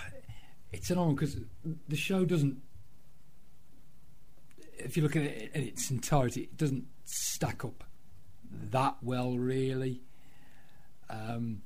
it's 0.72 0.89
an 0.89 0.98
honor 0.98 1.13
because 1.13 1.36
the 1.89 1.98
show 1.98 2.24
doesn't. 2.24 2.62
If 4.77 4.96
you 4.96 5.03
look 5.03 5.18
at 5.18 5.24
it 5.24 5.51
in 5.53 5.63
its 5.63 5.91
entirety, 5.91 6.44
it 6.44 6.56
doesn't 6.56 6.86
stack 7.03 7.65
up 7.65 7.84
that 8.70 8.96
well, 9.01 9.38
really. 9.38 10.01
Um, 11.10 11.62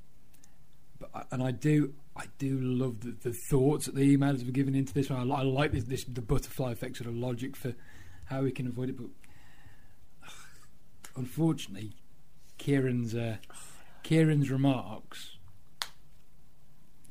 and 1.31 1.41
I 1.41 1.51
do, 1.51 1.93
I 2.15 2.25
do 2.37 2.59
love 2.59 3.01
the, 3.01 3.29
the 3.29 3.33
thoughts 3.33 3.85
that 3.85 3.95
the 3.95 4.17
emailers 4.17 4.45
were 4.45 4.51
given 4.51 4.75
into 4.75 4.93
this 4.93 5.09
one. 5.09 5.31
I, 5.31 5.35
I 5.35 5.41
like 5.43 5.71
this, 5.71 5.83
this 5.85 6.03
the 6.03 6.21
butterfly 6.21 6.71
effect 6.71 6.97
sort 6.97 7.09
of 7.09 7.15
logic 7.15 7.55
for 7.55 7.73
how 8.25 8.41
we 8.41 8.51
can 8.51 8.67
avoid 8.67 8.89
it, 8.89 8.97
but 8.97 9.07
unfortunately, 11.15 11.93
Kieran's 12.57 13.15
uh, 13.15 13.37
Kieran's 14.03 14.49
remarks. 14.49 15.37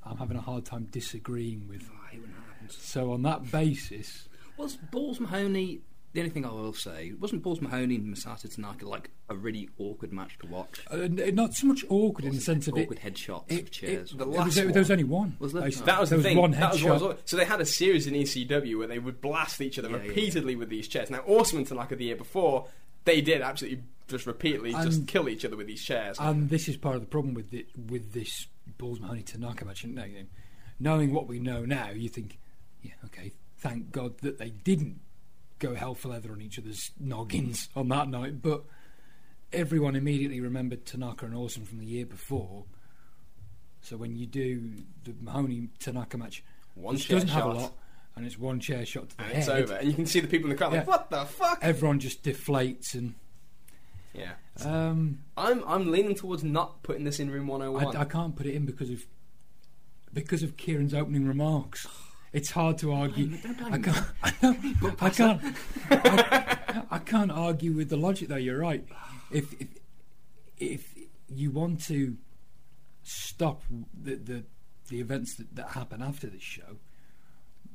I'm 0.02 0.18
having 0.18 0.36
a 0.36 0.40
hard 0.42 0.66
time 0.66 0.84
disagreeing 0.90 1.66
with. 1.66 1.88
I 2.06 2.12
hate 2.12 2.20
when 2.20 2.30
that 2.30 2.52
happens. 2.52 2.76
So 2.78 3.12
on 3.12 3.22
that 3.22 3.50
basis, 3.50 4.28
Was 4.56 4.76
Balls 4.76 5.18
Mahoney? 5.18 5.80
The 6.14 6.20
only 6.20 6.30
thing 6.30 6.46
I 6.46 6.52
will 6.52 6.72
say 6.72 7.12
wasn't 7.18 7.42
Balls 7.42 7.60
Mahoney 7.60 7.96
and 7.96 8.14
Masato 8.14 8.52
Tanaka 8.52 8.86
like 8.88 9.10
a 9.28 9.34
really 9.34 9.68
awkward 9.78 10.12
match 10.12 10.38
to 10.38 10.46
watch. 10.46 10.80
uh, 10.88 11.08
not 11.32 11.54
so 11.54 11.66
much 11.66 11.84
awkward 11.88 12.24
in 12.24 12.36
the 12.36 12.40
sense 12.40 12.68
of 12.68 12.78
it. 12.78 12.82
awkward 12.82 13.00
headshots 13.00 13.50
it- 13.50 13.62
of 13.62 13.70
chairs. 13.72 14.12
the 14.12 14.22
it 14.22 14.28
was, 14.28 14.36
last 14.38 14.54
there 14.54 14.68
was 14.78 14.90
only 14.92 15.02
one. 15.02 15.36
Was 15.40 15.52
there? 15.52 15.62
basically. 15.62 15.86
that 15.86 16.00
was 16.00 16.10
there 16.10 16.18
the 16.18 16.22
thing. 16.22 16.38
one 16.38 16.52
that 16.52 16.72
was 16.72 16.80
headshot. 16.80 17.00
was, 17.00 17.16
so 17.24 17.36
they 17.36 17.44
had 17.44 17.60
a 17.60 17.66
series 17.66 18.06
in 18.06 18.14
ECW 18.14 18.78
where 18.78 18.86
they 18.86 19.00
would 19.00 19.20
blast 19.20 19.60
each 19.60 19.76
other 19.76 19.90
Yeah, 19.90 19.96
yeah, 19.96 20.08
repeatedly 20.08 20.54
with 20.54 20.68
these 20.68 20.86
chairs. 20.86 21.10
Now, 21.10 21.18
Awesome 21.26 21.58
and 21.58 21.66
Tanaka 21.66 21.96
the 21.96 22.04
year 22.04 22.16
before, 22.16 22.68
they 23.04 23.20
did 23.20 23.42
absolutely 23.42 23.82
just 24.06 24.24
repeatedly 24.26 24.70
just 24.70 25.08
kill 25.08 25.28
each 25.28 25.44
other 25.44 25.56
with 25.56 25.66
these 25.66 25.82
chairs. 25.82 26.16
And 26.20 26.48
this 26.48 26.68
is 26.68 26.76
part 26.76 26.94
of 26.94 27.00
the 27.00 27.08
problem 27.08 27.34
with 27.34 27.52
it, 27.52 27.66
with 27.90 28.12
this 28.12 28.46
Balls 28.78 29.00
Mahoney 29.00 29.22
Tanaka 29.22 29.64
match. 29.64 29.82
You 29.82 29.90
know, 29.90 30.04
you 30.04 30.20
know, 30.20 30.26
knowing 30.78 31.12
what 31.12 31.26
we 31.26 31.40
know 31.40 31.64
now, 31.64 31.90
you 31.90 32.08
think, 32.08 32.38
yeah, 32.82 32.92
okay, 33.06 33.32
thank 33.58 33.90
God 33.90 34.18
that 34.18 34.38
they 34.38 34.50
didn't 34.50 35.00
go 35.58 35.74
hell 35.74 35.94
for 35.94 36.08
leather 36.08 36.32
on 36.32 36.40
each 36.40 36.58
other's 36.58 36.90
noggins 36.98 37.68
on 37.76 37.88
that 37.88 38.08
night. 38.08 38.42
But 38.42 38.64
everyone 39.52 39.96
immediately 39.96 40.40
remembered 40.40 40.84
Tanaka 40.86 41.26
and 41.26 41.34
Awesome 41.34 41.64
from 41.64 41.78
the 41.78 41.86
year 41.86 42.06
before. 42.06 42.64
So 43.80 43.96
when 43.96 44.16
you 44.16 44.26
do 44.26 44.72
the 45.04 45.14
Mahoney 45.20 45.68
Tanaka 45.78 46.16
match, 46.18 46.42
One 46.74 46.94
which 46.94 47.06
chair 47.08 47.16
doesn't 47.16 47.28
have 47.28 47.44
a 47.46 47.48
shot. 47.52 47.56
lot, 47.56 47.72
and 48.16 48.24
it's 48.26 48.38
one 48.38 48.58
chair 48.60 48.84
shot 48.86 49.10
to 49.10 49.16
the 49.16 49.22
and 49.24 49.32
head. 49.32 49.40
it's 49.40 49.48
over, 49.48 49.74
and 49.74 49.88
you 49.88 49.94
can 49.94 50.06
see 50.06 50.20
the 50.20 50.26
people 50.28 50.46
in 50.46 50.50
the 50.50 50.56
crowd 50.56 50.72
like, 50.72 50.82
Yeah. 50.82 50.86
"What 50.86 51.10
the 51.10 51.24
fuck?" 51.26 51.58
Everyone 51.60 52.00
just 52.00 52.22
deflates, 52.22 52.94
and 52.94 53.14
Yeah, 54.14 54.32
um, 54.64 55.18
I'm 55.36 55.62
I'm 55.66 55.90
leaning 55.90 56.14
towards 56.14 56.42
not 56.42 56.82
putting 56.82 57.04
this 57.04 57.20
in 57.20 57.30
room 57.30 57.46
101. 57.46 57.94
I, 57.96 58.00
I 58.00 58.04
can't 58.06 58.34
put 58.34 58.46
it 58.46 58.54
in 58.54 58.64
because 58.64 58.88
of 58.90 59.04
because 60.14 60.42
of 60.42 60.56
Kieran's 60.56 60.94
opening 60.94 61.26
remarks. 61.26 61.86
It's 62.34 62.50
hard 62.50 62.76
to 62.78 62.92
argue. 62.92 63.38
I 63.70 63.78
can't. 63.86 64.06
I, 64.22 64.32
don't- 64.42 65.02
I 65.02 65.10
can't. 65.10 65.42
I, 65.90 66.82
I 66.90 66.98
can't 66.98 67.30
argue 67.30 67.72
with 67.72 67.88
the 67.88 67.96
logic, 67.96 68.28
though. 68.28 68.36
You're 68.36 68.58
right. 68.58 68.84
If 69.30 69.54
if, 69.60 69.68
if 70.58 70.94
you 71.28 71.50
want 71.52 71.82
to 71.86 72.16
stop 73.04 73.62
the 74.02 74.16
the, 74.16 74.44
the 74.88 75.00
events 75.00 75.36
that, 75.36 75.54
that 75.54 75.68
happen 75.70 76.02
after 76.02 76.26
this 76.26 76.42
show, 76.42 76.76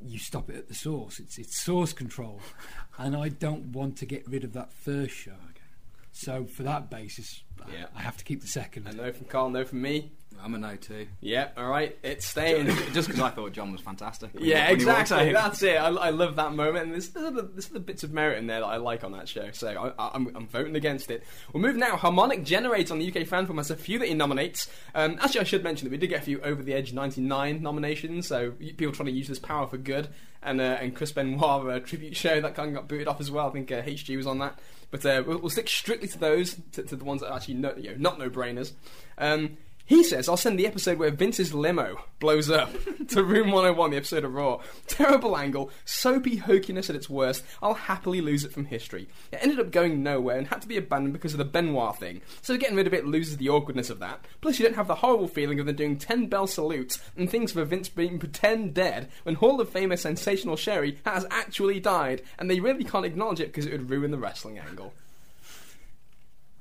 you 0.04 0.20
stop 0.20 0.50
it 0.50 0.58
at 0.58 0.68
the 0.68 0.76
source. 0.76 1.20
It's 1.20 1.38
it's 1.38 1.64
source 1.64 1.94
control, 1.94 2.42
and 2.98 3.16
I 3.16 3.30
don't 3.30 3.68
want 3.72 3.98
to 4.00 4.06
get 4.06 4.28
rid 4.28 4.44
of 4.44 4.54
that 4.54 4.74
first 4.74 5.16
show. 5.16 5.32
Again. 5.32 5.64
So 6.12 6.44
for 6.46 6.64
that 6.64 6.90
basis, 6.90 7.44
I- 7.66 7.72
Yeah. 7.72 7.86
I 7.96 8.02
have 8.02 8.18
to 8.18 8.26
keep 8.26 8.42
the 8.42 8.48
second. 8.48 8.88
A 8.88 8.92
no 8.94 9.12
from 9.14 9.28
Carl, 9.28 9.50
no 9.52 9.64
from 9.64 9.82
me. 9.82 10.12
I'm 10.44 10.56
a 10.56 10.58
no 10.58 10.76
too. 10.76 11.08
Yeah, 11.22 11.50
all 11.58 11.68
right, 11.68 11.98
it's 12.04 12.26
staying. 12.26 12.68
Just 12.94 13.08
because 13.08 13.22
I 13.22 13.30
thought 13.30 13.52
John 13.52 13.72
was 13.72 13.82
fantastic. 13.82 14.32
Yeah, 14.38 14.70
exactly. 14.70 15.32
That's 15.34 15.62
it. 15.64 15.76
I, 15.76 15.90
I 15.90 16.10
love 16.10 16.36
that 16.38 16.54
moment, 16.54 16.86
and 16.86 16.94
there's, 16.94 17.10
there's, 17.10 17.28
other, 17.28 17.42
there's 17.42 17.70
other 17.70 17.80
bits 17.80 18.04
of 18.04 18.12
merit 18.12 18.38
in 18.38 18.48
there 18.48 18.62
that 18.62 18.66
I 18.66 18.78
like 18.78 19.04
on 19.04 19.12
that 19.14 19.28
show. 19.28 19.52
So 19.52 19.94
I, 19.98 20.12
I'm 20.14 20.48
voting 20.48 20.76
against 20.76 21.12
it. 21.12 21.24
We'll 21.54 21.62
move 21.62 21.76
now. 21.76 21.98
Harmonic 21.98 22.44
Generator 22.44 22.94
on 22.94 23.00
the 23.00 23.08
UK 23.08 23.28
fan 23.28 23.46
film 23.46 23.58
has 23.58 23.72
a 23.72 23.76
few 23.76 24.00
that 24.00 24.08
he 24.08 24.14
nominates. 24.14 24.70
Um, 24.96 25.18
actually, 25.22 25.42
I 25.42 25.46
should 25.46 25.64
mention 25.64 25.86
that 25.86 25.92
we 25.92 25.98
did 25.98 26.08
get 26.08 26.22
a 26.22 26.26
few 26.26 26.42
over 26.42 26.64
the 26.64 26.74
edge 26.74 26.94
99 26.94 27.62
nominations. 27.62 28.28
So 28.28 28.52
people 28.52 28.94
trying 28.94 29.08
to 29.08 29.12
use 29.12 29.28
this 29.28 29.40
power 29.40 29.68
for 29.68 29.78
good, 29.78 30.08
and 30.42 30.62
uh, 30.62 30.78
and 30.80 30.96
Chris 30.96 31.12
Benoit 31.12 31.70
uh, 31.70 31.80
tribute 31.80 32.16
show 32.16 32.40
that 32.42 32.56
kind 32.56 32.70
of 32.70 32.76
got 32.76 32.88
booted 32.88 33.08
off 33.08 33.20
as 33.20 33.30
well. 33.30 33.48
I 33.48 33.52
think 33.52 33.72
uh, 33.72 33.82
HG 33.82 34.16
was 34.16 34.28
on 34.28 34.40
that. 34.40 34.60
But 34.92 35.06
uh, 35.06 35.24
we'll, 35.26 35.40
we'll 35.40 35.50
stick 35.50 35.70
strictly 35.70 36.08
to 36.08 36.18
those, 36.18 36.56
to, 36.74 36.84
to 36.84 36.96
the 36.96 37.04
ones 37.04 37.22
that 37.22 37.30
are 37.30 37.36
actually 37.36 37.56
no, 37.56 37.76
you 37.76 37.92
know, 37.92 37.96
not 37.98 38.20
no 38.20 38.30
brainers. 38.30 38.72
Um, 39.18 39.58
he 39.90 40.04
says, 40.04 40.30
I'll 40.30 40.38
send 40.38 40.60
the 40.60 40.68
episode 40.68 41.00
where 41.00 41.10
Vince's 41.10 41.52
limo 41.52 42.06
blows 42.20 42.48
up 42.48 42.72
to 43.08 43.24
Room 43.24 43.52
101, 43.52 43.90
the 43.90 43.98
episode 43.98 44.24
of 44.24 44.36
Raw. 44.36 44.62
Terrible 44.86 45.36
angle, 45.36 45.72
soapy 45.84 46.38
hokiness 46.38 46.92
at 46.92 46.96
its 46.96 47.10
worst. 47.10 47.44
I'll 47.60 47.74
happily 47.74 48.22
lose 48.22 48.46
it 48.46 48.54
from 48.54 48.66
history. 48.66 49.10
It 49.32 49.40
ended 49.42 49.60
up 49.60 49.72
going 49.72 50.04
nowhere 50.04 50.38
and 50.38 50.46
had 50.46 50.62
to 50.62 50.68
be 50.68 50.78
abandoned 50.78 51.14
because 51.14 51.34
of 51.34 51.40
the 51.40 51.44
Benoit 51.44 51.98
thing. 51.98 52.22
So 52.44 52.56
getting 52.56 52.76
rid 52.76 52.86
of 52.86 52.94
it 52.94 53.08
loses 53.08 53.38
the 53.38 53.50
awkwardness 53.50 53.90
of 53.90 53.98
that. 53.98 54.24
Plus, 54.42 54.60
you 54.60 54.66
don't 54.66 54.76
have 54.76 54.88
the 54.88 54.94
horrible 54.94 55.28
feeling 55.28 55.60
of 55.60 55.66
them 55.66 55.76
doing 55.76 55.98
10 55.98 56.28
bell 56.28 56.46
salutes 56.46 57.02
and 57.18 57.28
things 57.28 57.54
for 57.54 57.66
Vince 57.66 57.90
being 57.90 58.20
pretend 58.20 58.76
dead 58.76 59.10
when 59.24 59.34
Hall 59.34 59.60
of 59.60 59.72
Famer 59.72 59.98
Sensational 59.98 60.56
Sherri 60.56 61.00
has 61.04 61.26
actually 61.32 61.80
died, 61.80 62.22
and 62.38 62.48
they 62.48 62.60
really 62.60 62.84
can't 62.84 63.08
acknowledge 63.08 63.40
it 63.40 63.48
because 63.48 63.66
it 63.66 63.72
would 63.72 63.90
ruin 63.90 64.12
the 64.12 64.20
wrestling 64.20 64.60
angle. 64.60 64.94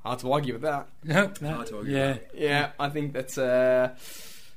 Hard 0.02 0.20
to 0.20 0.32
argue 0.32 0.54
with 0.54 0.62
that. 0.62 0.88
No, 1.04 1.32
no, 1.40 1.54
Hard 1.54 1.66
to 1.68 1.78
argue 1.78 1.96
yeah. 1.96 2.12
with 2.12 2.22
Yeah, 2.34 2.70
I 2.78 2.88
think 2.88 3.12
that 3.14 3.36
uh, 3.38 3.94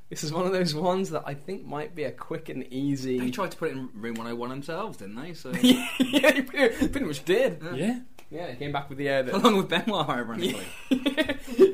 this 0.08 0.24
is 0.24 0.32
one 0.32 0.46
of 0.46 0.52
those 0.52 0.74
ones 0.74 1.10
that 1.10 1.24
I 1.26 1.34
think 1.34 1.64
might 1.64 1.94
be 1.94 2.04
a 2.04 2.12
quick 2.12 2.48
and 2.48 2.70
easy. 2.72 3.18
They 3.18 3.30
tried 3.30 3.50
to 3.52 3.56
put 3.56 3.70
it 3.70 3.72
in 3.72 3.88
room 3.94 4.14
101 4.14 4.50
themselves, 4.50 4.98
didn't 4.98 5.16
they? 5.16 5.34
So 5.34 5.50
yeah, 5.62 6.32
he 6.32 6.42
pretty 6.42 6.88
pretty 6.88 7.06
much 7.06 7.24
did. 7.24 7.62
Yeah. 7.74 8.00
Yeah, 8.30 8.50
he 8.50 8.56
came 8.56 8.72
back 8.72 8.88
with 8.88 8.96
the 8.96 9.08
air 9.10 9.22
that 9.22 9.34
along 9.34 9.58
with 9.58 9.68
Benoit, 9.68 10.08
ironically. 10.08 10.64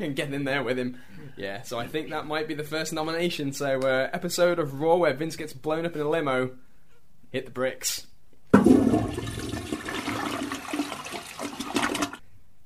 and 0.01 0.17
getting 0.17 0.35
in 0.35 0.43
there 0.45 0.65
with 0.65 0.77
him. 0.77 0.99
Yeah, 1.37 1.63
so 1.63 1.79
I 1.79 1.87
think 1.87 2.11
that 2.11 2.27
might 2.27 2.49
be 2.49 2.55
the 2.55 2.65
first 2.65 2.93
nomination. 2.93 3.53
So 3.53 3.79
uh, 3.79 4.11
episode 4.13 4.59
of 4.59 4.81
Raw 4.81 4.97
where 4.97 5.15
Vince 5.15 5.37
gets 5.37 5.53
blown 5.53 5.87
up 5.87 5.95
in 5.95 6.01
a 6.01 6.09
limo. 6.09 6.51
Hit 7.31 7.45
the 7.45 7.53
bricks. 7.53 8.07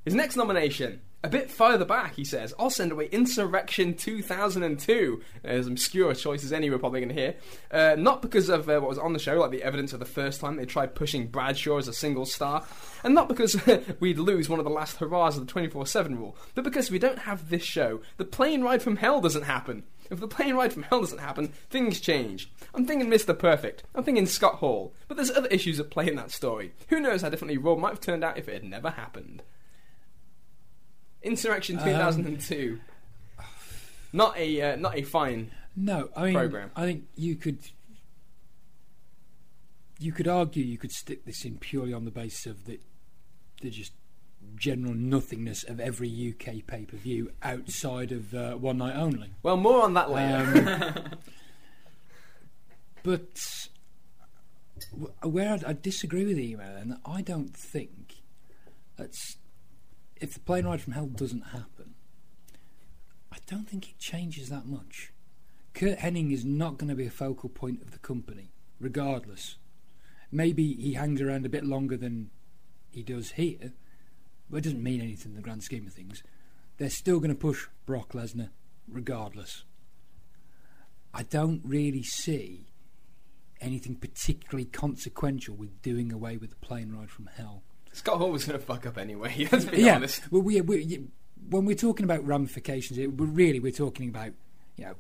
His 0.05 0.15
next 0.15 0.35
nomination, 0.35 1.01
a 1.23 1.29
bit 1.29 1.49
further 1.49 1.85
back, 1.85 2.17
he 2.17 2.25
says, 2.25 2.53
I'll 2.59 2.71
send 2.71 2.91
away 2.91 3.07
Insurrection 3.13 3.95
2002. 3.95 5.23
As 5.45 5.69
obscure 5.69 6.13
choice 6.15 6.43
as 6.43 6.53
any 6.53 6.69
to 6.69 7.15
hear. 7.15 7.37
Uh, 7.71 7.95
not 7.97 8.21
because 8.21 8.49
of 8.49 8.69
uh, 8.69 8.81
what 8.81 8.89
was 8.89 8.99
on 8.99 9.13
the 9.13 9.21
show, 9.21 9.39
like 9.39 9.53
the 9.53 9.63
evidence 9.63 9.93
of 9.93 10.01
the 10.01 10.05
first 10.05 10.41
time 10.41 10.57
they 10.57 10.65
tried 10.65 10.97
pushing 10.97 11.29
Bradshaw 11.29 11.79
as 11.79 11.87
a 11.87 11.93
single 11.93 12.27
star, 12.27 12.67
and 13.05 13.15
not 13.15 13.29
because 13.29 13.57
we'd 14.01 14.19
lose 14.19 14.49
one 14.49 14.59
of 14.59 14.65
the 14.65 14.73
last 14.73 14.97
hurrahs 14.97 15.37
of 15.37 15.47
the 15.47 15.53
24 15.53 15.87
7 15.87 16.19
rule, 16.19 16.37
but 16.57 16.65
because 16.65 16.91
we 16.91 16.99
don't 16.99 17.21
have 17.21 17.49
this 17.49 17.63
show. 17.63 18.01
The 18.17 18.25
plane 18.25 18.63
ride 18.63 18.83
from 18.83 18.97
hell 18.97 19.21
doesn't 19.21 19.45
happen. 19.45 19.85
If 20.11 20.19
the 20.19 20.27
plane 20.27 20.57
ride 20.57 20.73
from 20.73 20.83
hell 20.83 21.01
doesn't 21.01 21.19
happen, 21.19 21.53
things 21.71 22.01
change. 22.01 22.51
I'm 22.75 22.85
thinking 22.85 23.09
Mr. 23.09 23.39
Perfect. 23.39 23.85
I'm 23.95 24.03
thinking 24.03 24.27
Scott 24.27 24.57
Hall. 24.57 24.93
But 25.07 25.17
there's 25.17 25.31
other 25.31 25.49
issues 25.49 25.79
at 25.79 25.91
play 25.91 26.09
in 26.09 26.17
that 26.17 26.33
story. 26.33 26.73
Who 26.89 27.01
knows 27.01 27.23
how 27.23 27.29
differently 27.29 27.59
Raw 27.59 27.77
might 27.77 27.91
have 27.91 28.01
turned 28.01 28.25
out 28.25 28.39
if 28.39 28.49
it 28.49 28.55
had 28.55 28.65
never 28.65 28.91
happened. 28.91 29.43
Insurrection 31.23 31.79
Um, 31.79 31.85
2002. 31.85 32.81
not 34.13 34.37
a 34.37 34.61
uh, 34.61 34.77
not 34.77 34.97
a 34.97 35.03
fine. 35.03 35.51
No, 35.77 36.11
I 36.17 36.25
mean, 36.25 36.35
Program. 36.35 36.71
I 36.77 36.85
think 36.85 37.05
you 37.17 37.37
could 37.37 37.59
you 39.99 40.13
could 40.13 40.29
argue 40.29 40.65
you 40.65 40.79
could 40.79 40.93
stick 40.93 41.25
this 41.25 41.45
in 41.45 41.59
purely 41.59 41.93
on 41.93 42.05
the 42.05 42.11
basis 42.11 42.47
of 42.47 42.65
the 42.65 42.81
the 43.63 43.71
just 43.71 43.93
general 44.57 44.93
nothingness 44.95 45.63
of 45.65 45.79
every 45.81 46.09
UK 46.11 46.67
pay 46.67 46.85
per 46.85 46.97
view 46.97 47.31
outside 47.43 48.13
of 48.13 48.35
uh, 48.35 48.55
one 48.55 48.79
night 48.79 48.97
only. 48.97 49.31
Well, 49.43 49.57
more 49.57 49.83
on 49.83 49.95
that 49.95 50.11
later. 50.11 50.95
Um, 50.97 51.19
but 53.03 53.69
where 55.23 55.53
I'd, 55.53 55.65
I 55.65 55.73
disagree 55.73 56.27
with 56.27 56.39
you, 56.39 56.57
then 56.57 56.99
I 57.07 57.23
don't 57.23 57.57
think 57.57 58.17
that's 58.97 59.37
if 60.23 60.35
the 60.35 60.41
plane 60.41 60.65
ride 60.65 60.81
from 60.81 60.93
hell 60.93 61.07
doesn't 61.07 61.49
happen. 61.49 61.95
I 63.33 63.39
don't 63.47 63.69
think 63.69 63.89
it 63.89 63.99
changes 63.99 64.49
that 64.49 64.67
much. 64.67 65.13
Curt 65.75 65.99
Hennig 65.99 66.33
is 66.33 66.45
not 66.45 66.79
going 66.79 66.89
to 66.89 66.95
be 66.95 67.07
a 67.07 67.11
focal 67.11 67.49
point 67.49 67.83
of 67.83 67.91
the 67.91 67.99
company, 67.99 68.53
regardless. 68.79 69.57
Maybe 70.31 70.75
he 70.75 70.95
hangs 70.95 71.21
around 71.21 71.45
a 71.45 71.51
bit 71.51 71.65
longer 71.65 71.97
than 71.97 72.31
he 72.91 73.03
does 73.03 73.33
here, 73.33 73.73
but 74.49 74.59
it 74.59 74.65
doesn't 74.65 74.83
mean 74.83 75.01
anything 75.01 75.33
in 75.33 75.37
the 75.37 75.43
grand 75.43 75.65
scheme 75.65 75.87
of 75.87 75.93
things. 75.93 76.23
They're 76.79 76.89
still 76.89 77.19
going 77.19 77.31
to 77.31 77.35
push 77.35 77.67
Brock 77.85 78.13
Lesnar, 78.13 78.51
regardless. 78.89 79.65
I 81.13 81.25
don't 81.25 81.63
really 81.65 82.03
see 82.03 82.69
anything 83.61 83.97
particularly 83.97 84.67
consequential 84.67 85.55
with 85.55 85.83
doing 85.83 86.13
away 86.13 86.37
with 86.37 86.51
the 86.51 86.57
plane 86.57 86.93
ride 86.93 87.11
from 87.11 87.27
hell. 87.27 87.63
Scott 87.93 88.19
Hall 88.19 88.31
was 88.31 88.45
going 88.45 88.59
to 88.59 88.65
fuck 88.65 88.87
up 88.87 88.99
anyway. 88.99 89.47
Let's 89.53 89.67
be 89.67 89.83
yeah, 89.83 89.97
honest. 89.97 90.31
well, 90.31 90.43
we, 90.43 90.61
we, 90.61 91.05
when 91.49 91.65
we're 91.65 91.77
talking 91.77 92.05
about 92.05 92.27
ramifications, 92.27 92.99
it, 92.99 93.13
we're 93.13 93.27
really 93.27 93.61
we're 93.61 93.73
talking 93.73 94.09
about 94.09 94.33
you 94.77 94.87
know 94.87 94.95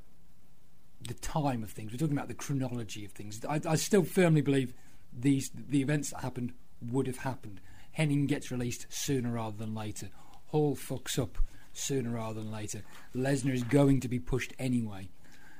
the 1.06 1.14
time 1.14 1.62
of 1.62 1.70
things. 1.70 1.92
We're 1.92 1.98
talking 1.98 2.16
about 2.16 2.28
the 2.28 2.34
chronology 2.34 3.04
of 3.04 3.12
things. 3.12 3.40
I, 3.48 3.60
I 3.66 3.76
still 3.76 4.04
firmly 4.04 4.42
believe 4.42 4.74
these 5.12 5.50
the 5.54 5.80
events 5.80 6.10
that 6.10 6.20
happened 6.20 6.52
would 6.90 7.06
have 7.06 7.18
happened. 7.18 7.60
Hennig 7.98 8.26
gets 8.26 8.50
released 8.50 8.86
sooner 8.88 9.32
rather 9.32 9.56
than 9.56 9.74
later. 9.74 10.08
Hall 10.46 10.76
fucks 10.76 11.18
up 11.18 11.38
sooner 11.72 12.10
rather 12.10 12.40
than 12.40 12.52
later. 12.52 12.82
Lesnar 13.14 13.52
is 13.52 13.64
going 13.64 14.00
to 14.00 14.08
be 14.08 14.18
pushed 14.18 14.52
anyway. 14.58 15.08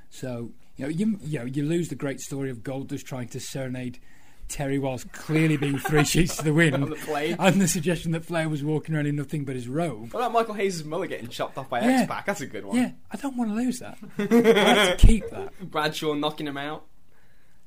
So 0.09 0.51
you 0.75 0.85
know 0.85 0.89
you 0.89 1.19
you 1.23 1.39
know 1.39 1.45
you 1.45 1.65
lose 1.65 1.89
the 1.89 1.95
great 1.95 2.19
story 2.19 2.49
of 2.49 2.59
Goldust 2.59 3.05
trying 3.05 3.27
to 3.29 3.39
serenade 3.39 3.99
Terry 4.47 4.77
whilst 4.77 5.11
clearly 5.13 5.57
being 5.57 5.77
three 5.79 6.03
sheets 6.05 6.37
to 6.37 6.43
the 6.43 6.53
wind, 6.53 6.75
the 6.75 7.35
and 7.39 7.59
the 7.61 7.67
suggestion 7.67 8.11
that 8.11 8.23
Flair 8.25 8.47
was 8.49 8.63
walking 8.63 8.93
around 8.95 9.07
in 9.07 9.15
nothing 9.15 9.45
but 9.45 9.55
his 9.55 9.67
robe. 9.67 10.13
About 10.13 10.31
Michael 10.31 10.53
Hayes' 10.53 10.83
mullet 10.83 11.09
getting 11.09 11.27
chopped 11.29 11.57
off 11.57 11.69
by 11.69 11.81
Yeah. 11.81 12.01
X 12.01 12.07
Pac? 12.07 12.25
That's 12.25 12.41
a 12.41 12.45
good 12.47 12.65
one. 12.65 12.75
Yeah, 12.77 12.91
I 13.11 13.17
don't 13.17 13.35
want 13.37 13.49
to 13.51 13.55
lose 13.55 13.79
that. 13.79 13.97
I 14.19 14.23
like 14.23 14.97
to 14.99 15.07
keep 15.07 15.29
that. 15.31 15.59
Bradshaw 15.71 16.13
knocking 16.13 16.47
him 16.47 16.57
out. 16.57 16.85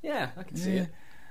Yeah, 0.01 0.29
I 0.37 0.43
can 0.43 0.55
see 0.57 0.71
it. 0.77 0.89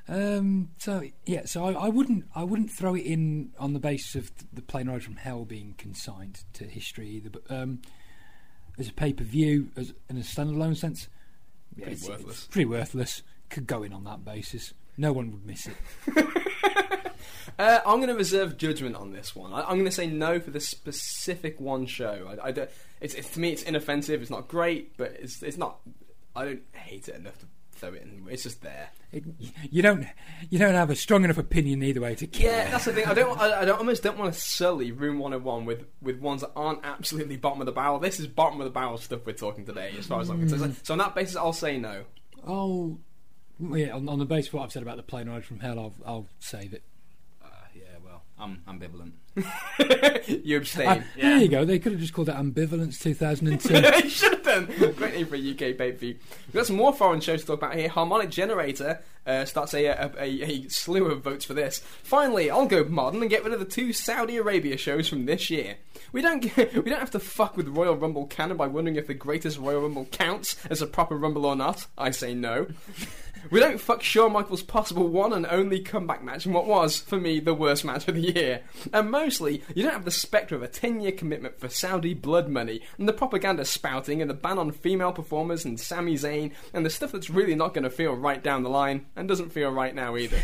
Um, 0.09 0.69
so 0.79 1.03
yeah, 1.25 1.47
so 1.47 1.65
I, 1.65 1.73
I 1.73 1.89
wouldn't 1.89 2.27
I 2.35 2.45
wouldn't 2.45 2.71
throw 2.71 2.95
it 2.95 3.05
in 3.05 3.51
on 3.59 3.73
the 3.73 3.81
basis 3.81 4.15
of 4.15 4.37
th- 4.37 4.49
the 4.53 4.63
plane 4.63 4.89
ride 4.89 5.03
from 5.03 5.17
hell 5.17 5.45
being 5.45 5.75
consigned 5.79 6.45
to 6.53 6.65
history 6.65 7.09
either. 7.09 7.31
But 7.31 7.43
um, 7.51 7.83
as 8.79 8.89
a 8.89 8.93
pay 8.93 9.13
per 9.13 9.25
view, 9.25 9.71
as 9.77 9.93
in 10.09 10.17
a 10.17 10.21
standalone 10.21 10.77
sense, 10.77 11.09
Pretty 11.77 12.07
worthless. 12.09 12.37
it's 12.37 12.47
pretty 12.47 12.67
worthless. 12.67 13.23
Could 13.49 13.67
go 13.67 13.83
in 13.83 13.93
on 13.93 14.05
that 14.05 14.25
basis. 14.25 14.73
No 14.97 15.13
one 15.13 15.33
would 15.33 15.47
miss 15.47 15.67
it. 15.67 15.77
Uh, 17.59 17.81
I'm 17.87 17.97
going 17.97 18.09
to 18.09 18.15
reserve 18.15 18.59
judgment 18.59 18.97
on 18.97 19.13
this 19.13 19.35
one. 19.35 19.53
I, 19.53 19.63
I'm 19.63 19.77
going 19.77 19.87
to 19.87 19.91
say 19.91 20.07
no 20.07 20.41
for 20.41 20.51
the 20.51 20.61
specific 20.61 21.59
one 21.59 21.87
show. 21.87 22.29
I, 22.29 22.49
I 22.49 22.53
don't, 22.53 22.69
it's, 23.01 23.15
it's 23.15 23.31
to 23.31 23.41
me, 23.41 23.51
it's 23.51 23.63
inoffensive. 23.63 24.21
It's 24.21 24.31
not 24.31 24.49
great, 24.49 24.97
but 24.97 25.13
it's 25.19 25.43
it's 25.43 25.57
not. 25.57 25.79
I 26.35 26.45
don't 26.45 26.63
hate 26.73 27.09
it 27.09 27.15
enough 27.15 27.39
to 27.39 27.47
throw 27.73 27.95
it 27.95 28.03
in. 28.03 28.27
It's 28.29 28.43
just 28.43 28.61
there. 28.63 28.91
it. 29.11 29.25
You 29.71 29.81
don't 29.81 30.07
you 30.51 30.59
don't 30.59 30.75
have 30.75 30.91
a 30.91 30.97
strong 30.97 31.25
enough 31.25 31.39
opinion 31.39 31.83
either 31.83 32.01
way 32.03 32.15
to 32.17 32.27
care. 32.27 32.65
Yeah, 32.65 32.71
that's 32.73 32.85
the 32.85 32.93
thing. 32.93 33.07
I 33.07 33.15
don't. 33.15 33.39
I, 33.41 33.63
I 33.63 33.65
don't 33.65 33.79
almost 33.79 34.03
don't 34.03 34.19
want 34.19 34.35
to 34.35 34.39
sully 34.39 34.93
Room 34.93 35.19
101 35.19 35.65
with 35.65 35.87
with 36.03 36.21
ones 36.21 36.43
that 36.43 36.53
aren't 36.55 36.81
absolutely 36.85 37.39
bottom 37.39 37.63
of 37.63 37.67
the 37.67 37.73
barrel. 37.73 37.99
This 37.99 38.21
is 38.21 38.27
bottom 38.27 38.61
of 38.61 38.67
the 38.67 38.71
barrel 38.71 38.99
stuff 38.99 39.21
we're 39.25 39.33
talking 39.33 39.65
today, 39.65 39.95
as 39.99 40.07
far 40.07 40.21
as 40.21 40.29
I'm 40.29 40.41
concerned. 40.41 40.77
So 40.83 40.93
on 40.93 40.99
that 40.99 41.15
basis, 41.15 41.37
I'll 41.37 41.55
say 41.55 41.79
no. 41.79 42.05
Well, 42.45 42.99
yeah, 43.61 43.91
on, 43.95 44.09
on 44.09 44.19
the 44.19 44.25
basis 44.25 44.49
of 44.49 44.55
what 44.55 44.63
I've 44.65 44.73
said 44.73 44.83
about 44.83 44.97
the 44.97 45.03
plane 45.03 45.29
ride 45.29 45.45
from 45.45 45.61
hell, 45.61 45.79
I'll, 45.79 45.95
I'll 46.07 46.27
save 46.41 46.73
it. 46.73 46.83
Uh, 47.45 47.49
yeah, 47.75 47.83
well, 48.05 48.23
I'm 48.39 48.63
ambivalent. 48.69 49.13
you 50.45 50.57
abstain. 50.57 50.87
Ah, 50.89 51.05
There 51.21 51.39
you 51.39 51.49
go. 51.49 51.65
They 51.65 51.79
could 51.79 51.93
have 51.93 52.01
just 52.01 52.13
called 52.15 52.29
it 52.31 52.35
Ambivalence 52.35 52.99
2002. 53.03 53.75
you 54.05 54.09
should 54.11 54.33
have 54.33 54.43
done. 54.43 54.67
Great 54.97 55.15
name 55.15 55.27
for 55.27 55.37
a 55.37 55.51
UK 55.51 55.77
pay 55.77 55.93
per 55.93 55.99
view. 55.99 56.17
We've 56.47 56.55
got 56.55 56.67
some 56.67 56.77
more 56.77 56.95
foreign 56.95 57.21
shows 57.21 57.43
to 57.43 57.47
talk 57.49 57.59
about 57.59 57.75
here. 57.77 57.89
Harmonic 57.91 58.31
Generator 58.31 59.01
uh, 59.27 59.45
starts 59.45 59.75
a, 59.75 59.85
a, 59.87 60.11
a, 60.19 60.43
a 60.43 60.69
slew 60.69 61.07
of 61.11 61.23
votes 61.23 61.45
for 61.45 61.53
this. 61.55 61.81
Finally, 62.03 62.51
I'll 62.51 62.67
go 62.67 62.85
modern 62.85 63.21
and 63.21 63.29
get 63.31 63.45
rid 63.45 63.53
of 63.53 63.59
the 63.61 63.67
two 63.67 63.93
Saudi 63.93 64.37
Arabia 64.39 64.77
shows 64.79 65.07
from 65.09 65.27
this 65.27 65.51
year. 65.51 65.77
We 66.13 66.23
don't 66.23 66.41
get, 66.41 66.73
we 66.85 66.91
don't 66.91 67.01
have 67.01 67.11
to 67.11 67.21
fuck 67.21 67.57
with 67.59 67.69
Royal 67.69 67.95
Rumble 67.97 68.27
canon 68.27 68.57
by 68.57 68.69
wondering 68.69 68.97
if 68.97 69.07
the 69.07 69.15
greatest 69.15 69.59
Royal 69.59 69.83
Rumble 69.83 70.07
counts 70.07 70.57
as 70.71 70.81
a 70.81 70.87
proper 70.87 71.17
Rumble 71.17 71.45
or 71.45 71.57
not. 71.57 71.87
I 71.99 72.11
say 72.11 72.33
no. 72.35 72.69
We 73.51 73.61
don't 73.61 73.81
fuck 73.81 74.03
Shawn 74.03 74.33
Michaels' 74.33 74.63
possible 74.63 75.09
one 75.09 75.33
and 75.33 75.47
only 75.47 75.81
comeback 75.81 76.23
match 76.25 76.47
in 76.47 76.53
what 76.53 76.67
was, 76.67 76.99
for 76.99 77.19
me, 77.19 77.41
the 77.41 77.55
worst 77.55 77.85
match 77.85 78.09
of 78.09 78.15
the 78.15 78.33
year. 78.33 78.63
And 78.93 79.11
mostly, 79.11 79.63
you 79.75 79.83
don't 79.83 79.93
have 79.93 80.05
the 80.05 80.11
spectre 80.11 80.57
of 80.57 80.63
a 80.63 80.69
10 80.69 81.01
year 81.01 81.13
commitment 81.13 81.59
for 81.59 81.69
Saudi 81.69 82.15
blood 82.15 82.49
money, 82.49 82.81
and 82.99 83.09
the 83.09 83.13
propaganda 83.13 83.65
spouting, 83.65 84.21
and 84.21 84.31
the 84.31 84.35
ban 84.35 84.59
on 84.59 84.71
female 84.73 85.13
performers, 85.13 85.65
and 85.65 85.79
Sami 85.79 86.15
Zayn, 86.15 86.53
and 86.73 86.85
the 86.85 86.91
stuff 86.91 87.13
that's 87.13 87.31
really 87.31 87.55
not 87.55 87.75
going 87.75 87.85
to 87.85 87.91
feel 87.91 88.15
right 88.15 88.43
down 88.43 88.63
the 88.63 88.71
line, 88.71 89.07
and 89.15 89.29
doesn't 89.29 89.53
feel 89.53 89.71
right 89.71 89.95
now 89.95 90.17
either. 90.17 90.43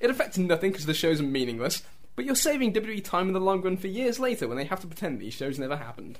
It 0.00 0.10
affects 0.10 0.38
nothing 0.38 0.72
because 0.72 0.86
the 0.86 0.94
shows 0.94 1.20
are 1.20 1.24
meaningless, 1.24 1.82
but 2.16 2.24
you're 2.24 2.34
saving 2.34 2.72
WWE 2.72 3.04
time 3.04 3.28
in 3.28 3.34
the 3.34 3.40
long 3.40 3.62
run 3.62 3.76
for 3.76 3.86
years 3.86 4.18
later 4.18 4.48
when 4.48 4.56
they 4.56 4.64
have 4.64 4.80
to 4.80 4.86
pretend 4.86 5.20
these 5.20 5.34
shows 5.34 5.58
never 5.58 5.76
happened. 5.76 6.18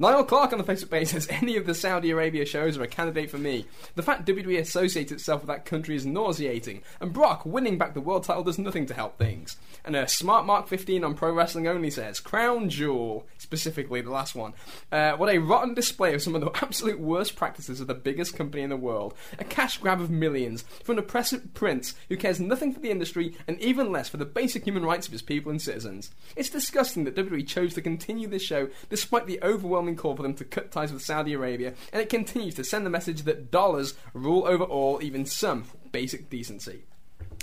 Niall 0.00 0.22
Clark 0.22 0.52
on 0.52 0.58
the 0.58 0.64
Facebook 0.64 0.90
page 0.90 1.08
says 1.08 1.26
any 1.28 1.56
of 1.56 1.66
the 1.66 1.74
Saudi 1.74 2.12
Arabia 2.12 2.46
shows 2.46 2.78
are 2.78 2.84
a 2.84 2.86
candidate 2.86 3.28
for 3.28 3.38
me. 3.38 3.66
The 3.96 4.02
fact 4.02 4.28
WWE 4.28 4.60
associates 4.60 5.10
itself 5.10 5.40
with 5.40 5.48
that 5.48 5.64
country 5.64 5.96
is 5.96 6.06
nauseating, 6.06 6.82
and 7.00 7.12
Brock 7.12 7.44
winning 7.44 7.78
back 7.78 7.94
the 7.94 8.00
world 8.00 8.22
title 8.22 8.44
does 8.44 8.60
nothing 8.60 8.86
to 8.86 8.94
help 8.94 9.18
things. 9.18 9.56
And 9.84 9.96
a 9.96 10.06
Smart 10.06 10.46
Mark 10.46 10.68
15 10.68 11.02
on 11.02 11.14
Pro 11.14 11.32
Wrestling 11.32 11.66
Only 11.66 11.90
says 11.90 12.20
Crown 12.20 12.68
Jewel, 12.68 13.26
specifically 13.38 14.00
the 14.00 14.12
last 14.12 14.36
one. 14.36 14.52
Uh, 14.92 15.14
what 15.14 15.30
a 15.30 15.38
rotten 15.38 15.74
display 15.74 16.14
of 16.14 16.22
some 16.22 16.36
of 16.36 16.42
the 16.42 16.50
absolute 16.62 17.00
worst 17.00 17.34
practices 17.34 17.80
of 17.80 17.88
the 17.88 17.94
biggest 17.94 18.36
company 18.36 18.62
in 18.62 18.70
the 18.70 18.76
world. 18.76 19.14
A 19.40 19.44
cash 19.44 19.78
grab 19.78 20.00
of 20.00 20.10
millions 20.10 20.62
from 20.84 20.98
an 20.98 21.00
oppressive 21.00 21.54
prince 21.54 21.96
who 22.08 22.16
cares 22.16 22.38
nothing 22.38 22.72
for 22.72 22.78
the 22.78 22.92
industry 22.92 23.34
and 23.48 23.60
even 23.60 23.90
less 23.90 24.08
for 24.08 24.16
the 24.16 24.24
basic 24.24 24.62
human 24.62 24.84
rights 24.84 25.08
of 25.08 25.12
his 25.12 25.22
people 25.22 25.50
and 25.50 25.60
citizens. 25.60 26.12
It's 26.36 26.50
disgusting 26.50 27.02
that 27.02 27.16
WWE 27.16 27.48
chose 27.48 27.74
to 27.74 27.82
continue 27.82 28.28
this 28.28 28.42
show 28.42 28.68
despite 28.90 29.26
the 29.26 29.42
overwhelming 29.42 29.87
call 29.96 30.16
for 30.16 30.22
them 30.22 30.34
to 30.34 30.44
cut 30.44 30.70
ties 30.70 30.92
with 30.92 31.02
Saudi 31.02 31.32
Arabia, 31.32 31.74
and 31.92 32.02
it 32.02 32.08
continues 32.08 32.54
to 32.56 32.64
send 32.64 32.84
the 32.84 32.90
message 32.90 33.22
that 33.22 33.50
dollars 33.50 33.94
rule 34.12 34.46
over 34.46 34.64
all, 34.64 35.02
even 35.02 35.24
some 35.26 35.64
basic 35.92 36.30
decency. 36.30 36.84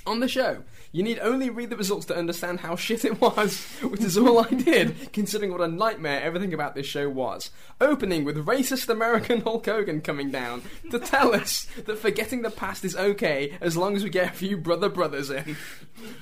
On 0.07 0.19
the 0.19 0.27
show, 0.27 0.63
you 0.91 1.01
need 1.01 1.17
only 1.19 1.49
read 1.49 1.71
the 1.71 1.75
results 1.75 2.05
to 2.05 2.15
understand 2.15 2.59
how 2.59 2.75
shit 2.75 3.03
it 3.03 3.19
was, 3.19 3.59
which 3.81 4.01
is 4.01 4.17
all 4.19 4.39
I 4.39 4.49
did, 4.49 5.11
considering 5.13 5.51
what 5.51 5.61
a 5.61 5.67
nightmare 5.67 6.21
everything 6.21 6.53
about 6.53 6.75
this 6.75 6.85
show 6.85 7.09
was. 7.09 7.49
Opening 7.81 8.23
with 8.23 8.45
racist 8.45 8.87
American 8.87 9.41
Hulk 9.41 9.65
Hogan 9.65 10.01
coming 10.01 10.29
down 10.29 10.61
to 10.91 10.99
tell 10.99 11.33
us 11.33 11.65
that 11.85 11.97
forgetting 11.97 12.43
the 12.43 12.51
past 12.51 12.85
is 12.85 12.95
okay 12.95 13.57
as 13.59 13.75
long 13.75 13.95
as 13.95 14.03
we 14.03 14.11
get 14.11 14.31
a 14.31 14.35
few 14.35 14.57
brother 14.57 14.87
brothers 14.87 15.31
in. 15.31 15.57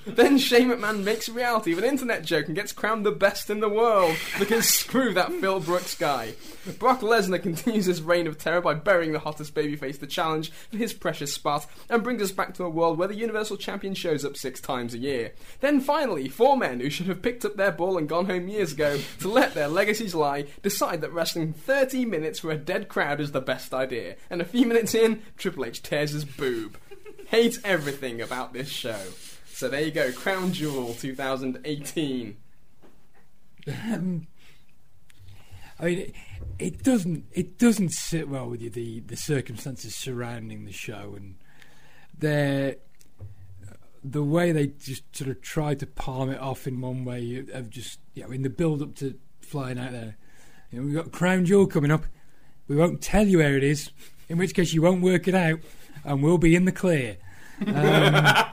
Then 0.05 0.37
Shane 0.37 0.69
McMahon 0.69 1.03
makes 1.03 1.27
reality 1.27 1.71
of 1.71 1.79
an 1.79 1.83
internet 1.83 2.23
joke 2.23 2.45
and 2.45 2.55
gets 2.55 2.71
crowned 2.71 3.05
the 3.05 3.11
best 3.11 3.49
in 3.49 3.59
the 3.59 3.67
world 3.67 4.15
because 4.37 4.67
screw 4.69 5.13
that 5.15 5.31
Phil 5.33 5.59
Brooks 5.59 5.95
guy. 5.95 6.35
Brock 6.77 7.01
Lesnar 7.01 7.41
continues 7.41 7.85
his 7.85 8.01
reign 8.01 8.27
of 8.27 8.37
terror 8.37 8.61
by 8.61 8.75
burying 8.75 9.13
the 9.13 9.19
hottest 9.19 9.55
babyface 9.55 9.99
to 9.99 10.07
challenge 10.07 10.51
for 10.51 10.77
his 10.77 10.93
precious 10.93 11.33
spot 11.33 11.65
and 11.89 12.03
brings 12.03 12.21
us 12.21 12.31
back 12.31 12.53
to 12.53 12.63
a 12.63 12.69
world 12.69 12.99
where 12.99 13.07
the 13.07 13.15
Universal 13.15 13.57
Champion 13.57 13.72
shows 13.93 14.23
up 14.23 14.37
six 14.37 14.61
times 14.61 14.93
a 14.93 14.97
year. 14.97 15.33
Then 15.59 15.81
finally, 15.81 16.29
four 16.29 16.55
men 16.57 16.79
who 16.79 16.89
should 16.89 17.07
have 17.07 17.21
picked 17.21 17.45
up 17.45 17.55
their 17.55 17.71
ball 17.71 17.97
and 17.97 18.07
gone 18.07 18.25
home 18.25 18.47
years 18.47 18.73
ago 18.73 18.99
to 19.19 19.27
let 19.27 19.53
their 19.53 19.67
legacies 19.67 20.15
lie 20.15 20.45
decide 20.61 21.01
that 21.01 21.11
wrestling 21.11 21.53
30 21.53 22.05
minutes 22.05 22.39
for 22.39 22.51
a 22.51 22.57
dead 22.57 22.87
crowd 22.87 23.19
is 23.19 23.31
the 23.31 23.41
best 23.41 23.73
idea. 23.73 24.15
And 24.29 24.41
a 24.41 24.45
few 24.45 24.65
minutes 24.65 24.93
in, 24.93 25.21
Triple 25.37 25.65
H 25.65 25.81
tears 25.81 26.11
his 26.11 26.25
boob. 26.25 26.77
Hate 27.27 27.59
everything 27.63 28.21
about 28.21 28.53
this 28.53 28.69
show. 28.69 28.99
So 29.47 29.69
there 29.69 29.81
you 29.81 29.91
go, 29.91 30.11
Crown 30.11 30.51
Jewel 30.51 30.93
2018. 30.93 32.37
Um, 33.67 34.27
I 35.79 35.85
mean, 35.85 36.13
it, 36.59 36.83
doesn't 36.83 37.25
it 37.31 37.57
doesn't 37.57 37.89
sit 37.91 38.29
well 38.29 38.49
with 38.49 38.61
you 38.61 38.69
the 38.69 38.99
the 39.01 39.15
circumstances 39.15 39.95
surrounding 39.95 40.65
the 40.65 40.71
show 40.71 41.13
and 41.15 41.35
the 42.17 42.77
the 44.03 44.23
way 44.23 44.51
they 44.51 44.67
just 44.67 45.03
sort 45.15 45.29
of 45.29 45.41
tried 45.41 45.79
to 45.79 45.87
palm 45.87 46.29
it 46.29 46.39
off 46.39 46.67
in 46.67 46.81
one 46.81 47.05
way 47.05 47.45
of 47.53 47.69
just 47.69 47.99
you 48.13 48.23
know 48.23 48.31
in 48.31 48.41
the 48.41 48.49
build 48.49 48.81
up 48.81 48.95
to 48.95 49.17
flying 49.41 49.79
out 49.79 49.91
there. 49.91 50.17
You 50.71 50.79
know, 50.79 50.85
we've 50.85 50.95
got 50.95 51.11
Crown 51.11 51.45
Jewel 51.45 51.67
coming 51.67 51.91
up. 51.91 52.05
We 52.67 52.75
won't 52.75 53.01
tell 53.01 53.27
you 53.27 53.37
where 53.39 53.55
it 53.55 53.63
is, 53.63 53.91
in 54.29 54.37
which 54.37 54.53
case 54.53 54.73
you 54.73 54.81
won't 54.81 55.01
work 55.01 55.27
it 55.27 55.35
out, 55.35 55.59
and 56.03 56.23
we'll 56.23 56.37
be 56.37 56.55
in 56.55 56.65
the 56.65 56.71
clear. 56.71 57.17
Um, 57.67 58.25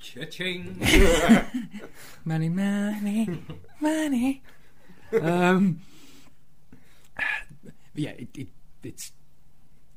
Cha-ching! 0.00 0.78
money, 2.24 2.48
money, 2.48 3.42
money. 3.80 4.42
Um, 5.20 5.80
yeah, 7.94 8.10
it, 8.10 8.28
it, 8.36 8.48
it's 8.82 9.12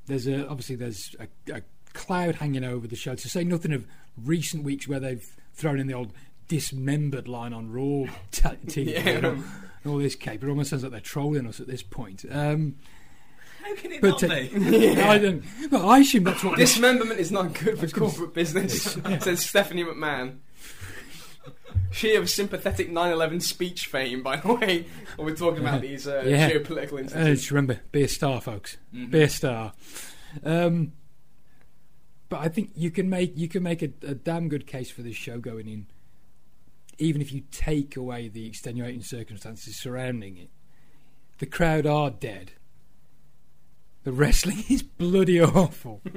there's 0.07 0.27
a 0.27 0.47
obviously 0.47 0.75
there's 0.75 1.15
a, 1.19 1.27
a 1.53 1.61
cloud 1.99 2.35
hanging 2.35 2.63
over 2.63 2.87
the 2.87 2.95
show. 2.95 3.13
To 3.15 3.29
say 3.29 3.43
nothing 3.43 3.73
of 3.73 3.85
recent 4.23 4.63
weeks 4.63 4.87
where 4.87 4.99
they've 4.99 5.25
thrown 5.53 5.79
in 5.79 5.87
the 5.87 5.93
old 5.93 6.13
dismembered 6.47 7.27
line 7.27 7.53
on 7.53 7.71
Raw 7.71 8.05
t- 8.31 8.41
TV 8.65 8.87
Yeah. 8.93 9.09
and, 9.09 9.25
all, 9.25 9.31
and 9.33 9.43
all 9.93 9.97
this 9.97 10.15
cape. 10.15 10.43
It 10.43 10.49
almost 10.49 10.69
sounds 10.71 10.83
like 10.83 10.91
they're 10.91 11.01
trolling 11.01 11.45
us 11.45 11.59
at 11.59 11.67
this 11.67 11.83
point. 11.83 12.25
Um, 12.31 12.75
How 13.63 13.75
can 13.75 13.91
it 13.91 14.01
but 14.01 14.21
not 14.21 14.23
uh, 14.23 14.27
be? 14.27 14.97
I 15.01 15.17
don't. 15.17 15.43
Well, 15.71 15.89
I 15.89 15.99
assume 15.99 16.23
that's 16.23 16.43
what 16.43 16.57
this. 16.57 16.71
Dismemberment 16.71 17.19
is 17.19 17.31
not 17.31 17.53
good 17.53 17.77
for 17.77 17.87
corporate 17.87 18.33
business, 18.33 18.97
says 19.21 19.45
Stephanie 19.45 19.83
McMahon. 19.83 20.37
She 21.91 22.13
of 22.15 22.29
sympathetic 22.29 22.91
9/11 22.91 23.41
speech 23.41 23.87
fame, 23.87 24.21
by 24.21 24.37
the 24.37 24.53
way. 24.53 24.85
When 25.15 25.25
we're 25.27 25.35
talking 25.35 25.61
about 25.61 25.81
these 25.81 26.07
uh, 26.07 26.23
Yeah. 26.25 26.49
geopolitical 26.51 27.03
Uh, 27.15 27.25
just 27.33 27.49
remember, 27.51 27.79
be 27.91 28.03
a 28.03 28.07
star, 28.07 28.39
folks. 28.41 28.77
Mhm. 28.95 29.09
Be 29.11 29.21
a 29.23 29.29
star. 29.29 29.73
Um, 30.43 30.91
but 32.29 32.39
I 32.39 32.47
think 32.47 32.71
you 32.75 32.91
can 32.91 33.09
make 33.09 33.35
you 33.37 33.47
can 33.47 33.63
make 33.63 33.81
a, 33.81 33.89
a 34.05 34.13
damn 34.15 34.47
good 34.49 34.65
case 34.67 34.89
for 34.91 35.01
this 35.01 35.15
show 35.15 35.39
going 35.39 35.67
in, 35.67 35.87
even 36.97 37.21
if 37.21 37.33
you 37.33 37.43
take 37.51 37.95
away 37.97 38.27
the 38.27 38.45
extenuating 38.47 39.01
circumstances 39.01 39.75
surrounding 39.79 40.37
it. 40.37 40.49
The 41.39 41.45
crowd 41.45 41.85
are 41.85 42.09
dead. 42.09 42.51
The 44.03 44.11
wrestling 44.11 44.63
is 44.69 44.83
bloody 44.83 45.41
awful. 45.41 46.01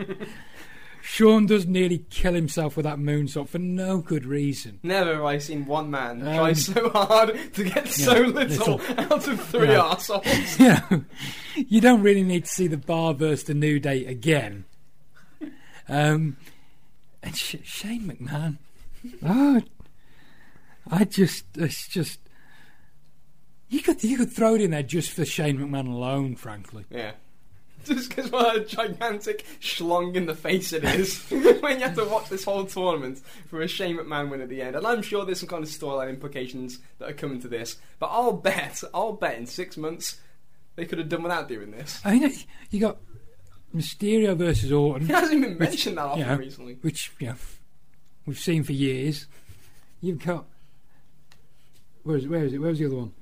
Shawn 1.04 1.46
does 1.46 1.66
nearly 1.66 1.98
kill 2.10 2.34
himself 2.34 2.76
with 2.76 2.84
that 2.84 2.96
moonsault 2.98 3.48
for 3.48 3.58
no 3.58 3.98
good 3.98 4.24
reason. 4.24 4.78
Never 4.84 5.14
have 5.14 5.24
I 5.24 5.38
seen 5.38 5.66
one 5.66 5.90
man 5.90 6.22
Um, 6.26 6.36
try 6.36 6.52
so 6.52 6.90
hard 6.90 7.36
to 7.54 7.64
get 7.64 7.88
so 7.88 8.12
little, 8.20 8.76
little. 8.76 8.80
out 9.00 9.26
of 9.26 9.40
three 9.48 9.66
Yeah. 9.72 9.80
arseholes. 9.80 10.58
you 10.92 10.96
know, 10.98 11.04
you 11.56 11.80
don't 11.80 12.02
really 12.02 12.22
need 12.22 12.44
to 12.44 12.50
see 12.50 12.68
the 12.68 12.76
bar 12.76 13.14
versus 13.14 13.42
the 13.44 13.54
New 13.54 13.80
Day 13.80 14.06
again. 14.06 14.64
Um, 15.88 16.36
and 17.22 17.36
Sh- 17.36 17.56
Shane 17.64 18.02
McMahon, 18.02 18.58
oh, 19.24 19.62
I 20.90 21.04
just, 21.04 21.44
it's 21.56 21.88
just, 21.88 22.20
you 23.68 23.80
could 23.80 24.02
you 24.04 24.18
could 24.18 24.30
throw 24.30 24.54
it 24.54 24.60
in 24.60 24.70
there 24.72 24.82
just 24.82 25.10
for 25.12 25.24
Shane 25.24 25.58
McMahon 25.58 25.88
alone, 25.88 26.36
frankly. 26.36 26.84
Yeah. 26.90 27.12
Just 27.84 28.10
because 28.10 28.30
what 28.30 28.56
a 28.56 28.60
gigantic 28.60 29.44
schlong 29.60 30.14
in 30.14 30.26
the 30.26 30.36
face 30.36 30.72
it 30.72 30.84
is 30.84 31.20
when 31.30 31.80
you 31.80 31.84
have 31.84 31.96
to 31.96 32.04
watch 32.04 32.28
this 32.28 32.44
whole 32.44 32.64
tournament 32.64 33.18
for 33.48 33.60
a 33.60 33.66
Shane 33.66 33.96
McMahon 33.96 34.30
win 34.30 34.40
at 34.40 34.48
the 34.48 34.62
end. 34.62 34.76
And 34.76 34.86
I'm 34.86 35.02
sure 35.02 35.24
there's 35.24 35.40
some 35.40 35.48
kind 35.48 35.64
of 35.64 35.68
storyline 35.68 36.10
implications 36.10 36.78
that 37.00 37.10
are 37.10 37.14
coming 37.14 37.40
to 37.40 37.48
this. 37.48 37.78
But 37.98 38.10
I'll 38.12 38.34
bet, 38.34 38.84
I'll 38.94 39.14
bet 39.14 39.36
in 39.36 39.46
six 39.46 39.76
months 39.76 40.20
they 40.76 40.84
could 40.84 40.98
have 40.98 41.08
done 41.08 41.24
without 41.24 41.48
doing 41.48 41.72
this. 41.72 42.00
I 42.04 42.18
mean, 42.18 42.32
you 42.70 42.78
got 42.78 42.98
Mysterio 43.74 44.36
versus 44.36 44.70
Orton, 44.70 45.06
He 45.06 45.12
hasn't 45.12 45.44
even 45.44 45.58
mentioned 45.58 45.96
that 45.98 46.04
often 46.04 46.20
yeah. 46.20 46.36
recently. 46.36 46.78
which 46.82 47.12
you 47.18 47.28
know 47.28 47.34
we've 48.26 48.38
seen 48.38 48.62
for 48.62 48.72
years. 48.72 49.26
You've 50.00 50.24
got 50.24 50.46
where 52.02 52.16
is 52.16 52.24
it? 52.24 52.30
Where 52.30 52.44
is 52.44 52.52
it? 52.52 52.58
Where's 52.58 52.78
the 52.78 52.86
other 52.86 52.96
one? 52.96 53.12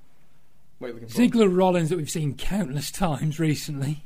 Wait, 0.81 0.95
looking 0.95 1.09
for. 1.09 1.19
Ziggler 1.19 1.55
Rollins 1.55 1.91
that 1.91 1.97
we've 1.97 2.11
seen 2.11 2.35
countless 2.35 2.91
times 2.91 3.39
recently. 3.39 4.05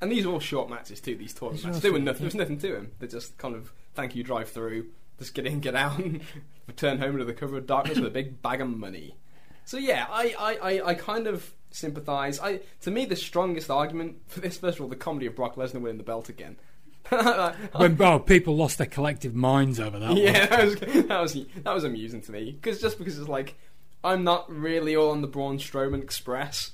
And 0.00 0.10
these 0.10 0.26
are 0.26 0.30
all 0.30 0.40
short 0.40 0.68
matches 0.68 1.00
too. 1.00 1.16
These 1.16 1.34
tournament 1.34 1.64
matches. 1.64 1.82
There, 1.82 1.92
were 1.92 1.98
nothing, 1.98 2.18
there 2.20 2.26
was 2.26 2.34
nothing 2.34 2.58
to 2.58 2.72
them. 2.72 2.90
They're 2.98 3.08
just 3.08 3.38
kind 3.38 3.54
of 3.54 3.72
thank 3.94 4.14
you 4.14 4.22
drive 4.22 4.48
through, 4.50 4.86
just 5.18 5.32
get 5.34 5.46
in, 5.46 5.60
get 5.60 5.74
out, 5.74 5.98
and 5.98 6.20
return 6.66 6.98
home 6.98 7.18
to 7.18 7.24
the 7.24 7.32
cover 7.32 7.56
of 7.56 7.66
darkness 7.66 7.98
with 7.98 8.08
a 8.08 8.10
big 8.10 8.42
bag 8.42 8.60
of 8.60 8.68
money. 8.68 9.16
So 9.64 9.78
yeah, 9.78 10.06
I, 10.10 10.34
I, 10.38 10.54
I, 10.56 10.86
I 10.88 10.94
kind 10.94 11.26
of 11.26 11.52
sympathise. 11.72 12.38
I 12.40 12.60
to 12.82 12.90
me 12.90 13.04
the 13.04 13.16
strongest 13.16 13.70
argument 13.70 14.16
for 14.26 14.40
this, 14.40 14.58
first 14.58 14.78
of 14.78 14.82
all, 14.82 14.88
the 14.88 14.96
comedy 14.96 15.26
of 15.26 15.34
Brock 15.34 15.56
Lesnar 15.56 15.80
winning 15.80 15.98
the 15.98 16.04
belt 16.04 16.28
again. 16.28 16.56
when 17.08 18.00
oh, 18.00 18.18
people 18.20 18.56
lost 18.56 18.78
their 18.78 18.86
collective 18.86 19.34
minds 19.34 19.80
over 19.80 19.98
that. 19.98 20.16
yeah, 20.16 20.40
one. 20.40 20.48
that 20.48 20.64
was 20.64 20.74
that 21.06 21.20
was 21.20 21.32
that 21.64 21.74
was 21.74 21.84
amusing 21.84 22.22
to 22.22 22.32
me 22.32 22.52
because 22.52 22.80
just 22.80 22.98
because 22.98 23.18
it's 23.18 23.28
like 23.28 23.56
I'm 24.04 24.24
not 24.24 24.50
really 24.50 24.96
all 24.96 25.10
on 25.10 25.20
the 25.20 25.28
Braun 25.28 25.58
Strowman 25.58 26.02
express, 26.02 26.72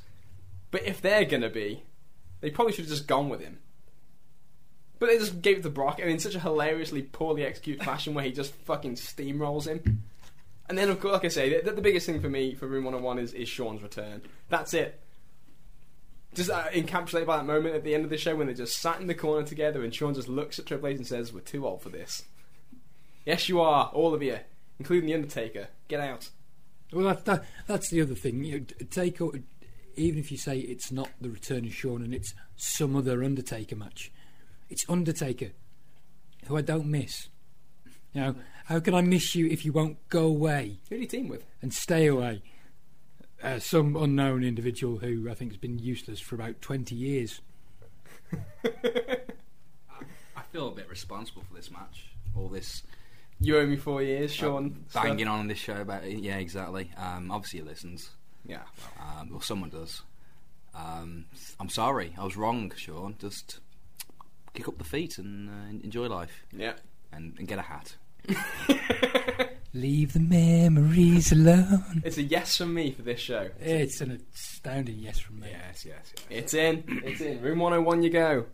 but 0.70 0.82
if 0.84 1.00
they're 1.00 1.24
gonna 1.24 1.50
be, 1.50 1.84
they 2.40 2.50
probably 2.50 2.72
should 2.72 2.84
have 2.84 2.92
just 2.92 3.08
gone 3.08 3.28
with 3.28 3.40
him. 3.40 3.58
But 4.98 5.06
they 5.06 5.18
just 5.18 5.42
gave 5.42 5.58
it 5.58 5.62
to 5.62 5.70
Brock 5.70 6.00
and 6.00 6.10
in 6.10 6.18
such 6.18 6.34
a 6.34 6.40
hilariously 6.40 7.02
poorly 7.02 7.44
executed 7.44 7.84
fashion 7.84 8.14
where 8.14 8.24
he 8.24 8.32
just 8.32 8.52
fucking 8.52 8.96
steamrolls 8.96 9.66
him. 9.66 10.02
And 10.68 10.76
then, 10.76 10.90
of 10.90 11.00
course, 11.00 11.14
like 11.14 11.24
I 11.24 11.28
say, 11.28 11.62
the, 11.62 11.72
the 11.72 11.80
biggest 11.80 12.06
thing 12.06 12.20
for 12.20 12.28
me 12.28 12.54
for 12.54 12.66
Room 12.66 12.84
101 12.84 13.18
is, 13.18 13.32
is 13.32 13.48
Shawn's 13.48 13.82
return. 13.82 14.22
That's 14.48 14.74
it. 14.74 15.00
Just 16.34 16.50
uh, 16.50 16.68
encapsulated 16.68 17.26
by 17.26 17.38
that 17.38 17.46
moment 17.46 17.74
at 17.74 17.84
the 17.84 17.94
end 17.94 18.04
of 18.04 18.10
the 18.10 18.18
show 18.18 18.36
when 18.36 18.46
they 18.46 18.54
just 18.54 18.80
sat 18.80 19.00
in 19.00 19.06
the 19.06 19.14
corner 19.14 19.46
together 19.46 19.82
and 19.82 19.94
Shawn 19.94 20.14
just 20.14 20.28
looks 20.28 20.58
at 20.58 20.66
Triple 20.66 20.88
H 20.88 20.98
and 20.98 21.06
says, 21.06 21.32
We're 21.32 21.40
too 21.40 21.66
old 21.66 21.82
for 21.82 21.88
this. 21.88 22.24
Yes, 23.24 23.48
you 23.48 23.60
are, 23.60 23.90
all 23.94 24.14
of 24.14 24.22
you, 24.22 24.38
including 24.78 25.08
The 25.08 25.14
Undertaker. 25.14 25.68
Get 25.88 26.00
out. 26.00 26.28
Well, 26.92 27.06
that, 27.06 27.24
that, 27.24 27.44
that's 27.66 27.90
the 27.90 28.00
other 28.02 28.14
thing. 28.14 28.44
You 28.44 28.60
know, 28.60 28.66
take 28.90 29.20
even 29.96 30.18
if 30.18 30.30
you 30.30 30.38
say 30.38 30.58
it's 30.58 30.92
not 30.92 31.10
the 31.20 31.28
return 31.28 31.66
of 31.66 31.74
Shawn 31.74 32.02
and 32.02 32.14
it's 32.14 32.34
some 32.56 32.96
other 32.96 33.24
Undertaker 33.24 33.76
match, 33.76 34.12
it's 34.70 34.84
Undertaker, 34.88 35.50
who 36.46 36.56
I 36.56 36.62
don't 36.62 36.86
miss. 36.86 37.28
You 38.12 38.20
know, 38.20 38.34
how 38.68 38.80
can 38.80 38.94
I 38.94 39.00
miss 39.02 39.34
you 39.34 39.46
if 39.46 39.64
you 39.64 39.72
won't 39.72 39.96
go 40.08 40.24
away 40.26 40.78
Who 40.88 40.96
do 40.96 41.00
you 41.02 41.06
team 41.08 41.28
with? 41.28 41.44
and 41.62 41.72
stay 41.74 42.06
away? 42.06 42.42
Uh, 43.42 43.58
some 43.58 43.94
unknown 43.96 44.42
individual 44.44 44.98
who 44.98 45.30
I 45.30 45.34
think 45.34 45.52
has 45.52 45.58
been 45.58 45.78
useless 45.78 46.18
for 46.20 46.34
about 46.34 46.60
twenty 46.60 46.94
years. 46.96 47.40
I 48.68 50.42
feel 50.52 50.68
a 50.68 50.72
bit 50.72 50.88
responsible 50.88 51.42
for 51.48 51.54
this 51.54 51.70
match. 51.70 52.06
All 52.36 52.48
this 52.48 52.82
You 53.40 53.58
owe 53.58 53.66
me 53.66 53.76
four 53.76 54.02
years, 54.02 54.32
Shawn. 54.34 54.84
uh, 54.94 55.02
banging 55.02 55.28
on 55.28 55.46
this 55.48 55.58
show 55.58 55.76
about 55.80 56.04
it. 56.04 56.18
Yeah, 56.18 56.38
exactly. 56.38 56.90
Um, 56.96 57.30
obviously, 57.30 57.60
he 57.60 57.64
listens. 57.64 58.10
Yeah. 58.44 58.62
Um, 59.00 59.30
well, 59.30 59.40
someone 59.40 59.70
does. 59.70 60.02
Um, 60.74 61.26
I'm 61.60 61.68
sorry. 61.68 62.14
I 62.18 62.24
was 62.24 62.36
wrong, 62.36 62.72
Shawn. 62.76 63.16
Just 63.18 63.60
kick 64.54 64.68
up 64.68 64.78
the 64.78 64.84
feet 64.84 65.18
and 65.18 65.48
uh, 65.48 65.68
enjoy 65.84 66.06
life 66.08 66.44
Yeah. 66.56 66.74
and, 67.12 67.34
and 67.38 67.46
get 67.46 67.58
a 67.58 67.62
hat. 67.62 67.96
Leave 69.74 70.12
the 70.14 70.20
memories 70.20 71.30
alone. 71.32 72.02
It's 72.04 72.16
a 72.18 72.22
yes 72.22 72.56
from 72.56 72.74
me 72.74 72.90
for 72.92 73.02
this 73.02 73.20
show. 73.20 73.50
It's 73.60 74.00
an 74.00 74.20
astounding 74.34 74.98
yes 74.98 75.18
from 75.18 75.40
me. 75.40 75.48
Yes, 75.50 75.84
yes, 75.84 76.12
yes. 76.16 76.24
It's 76.30 76.54
in. 76.54 76.84
It's 77.04 77.20
in. 77.20 77.40
Room 77.42 77.58
101, 77.60 78.02
you 78.02 78.10
go. 78.10 78.46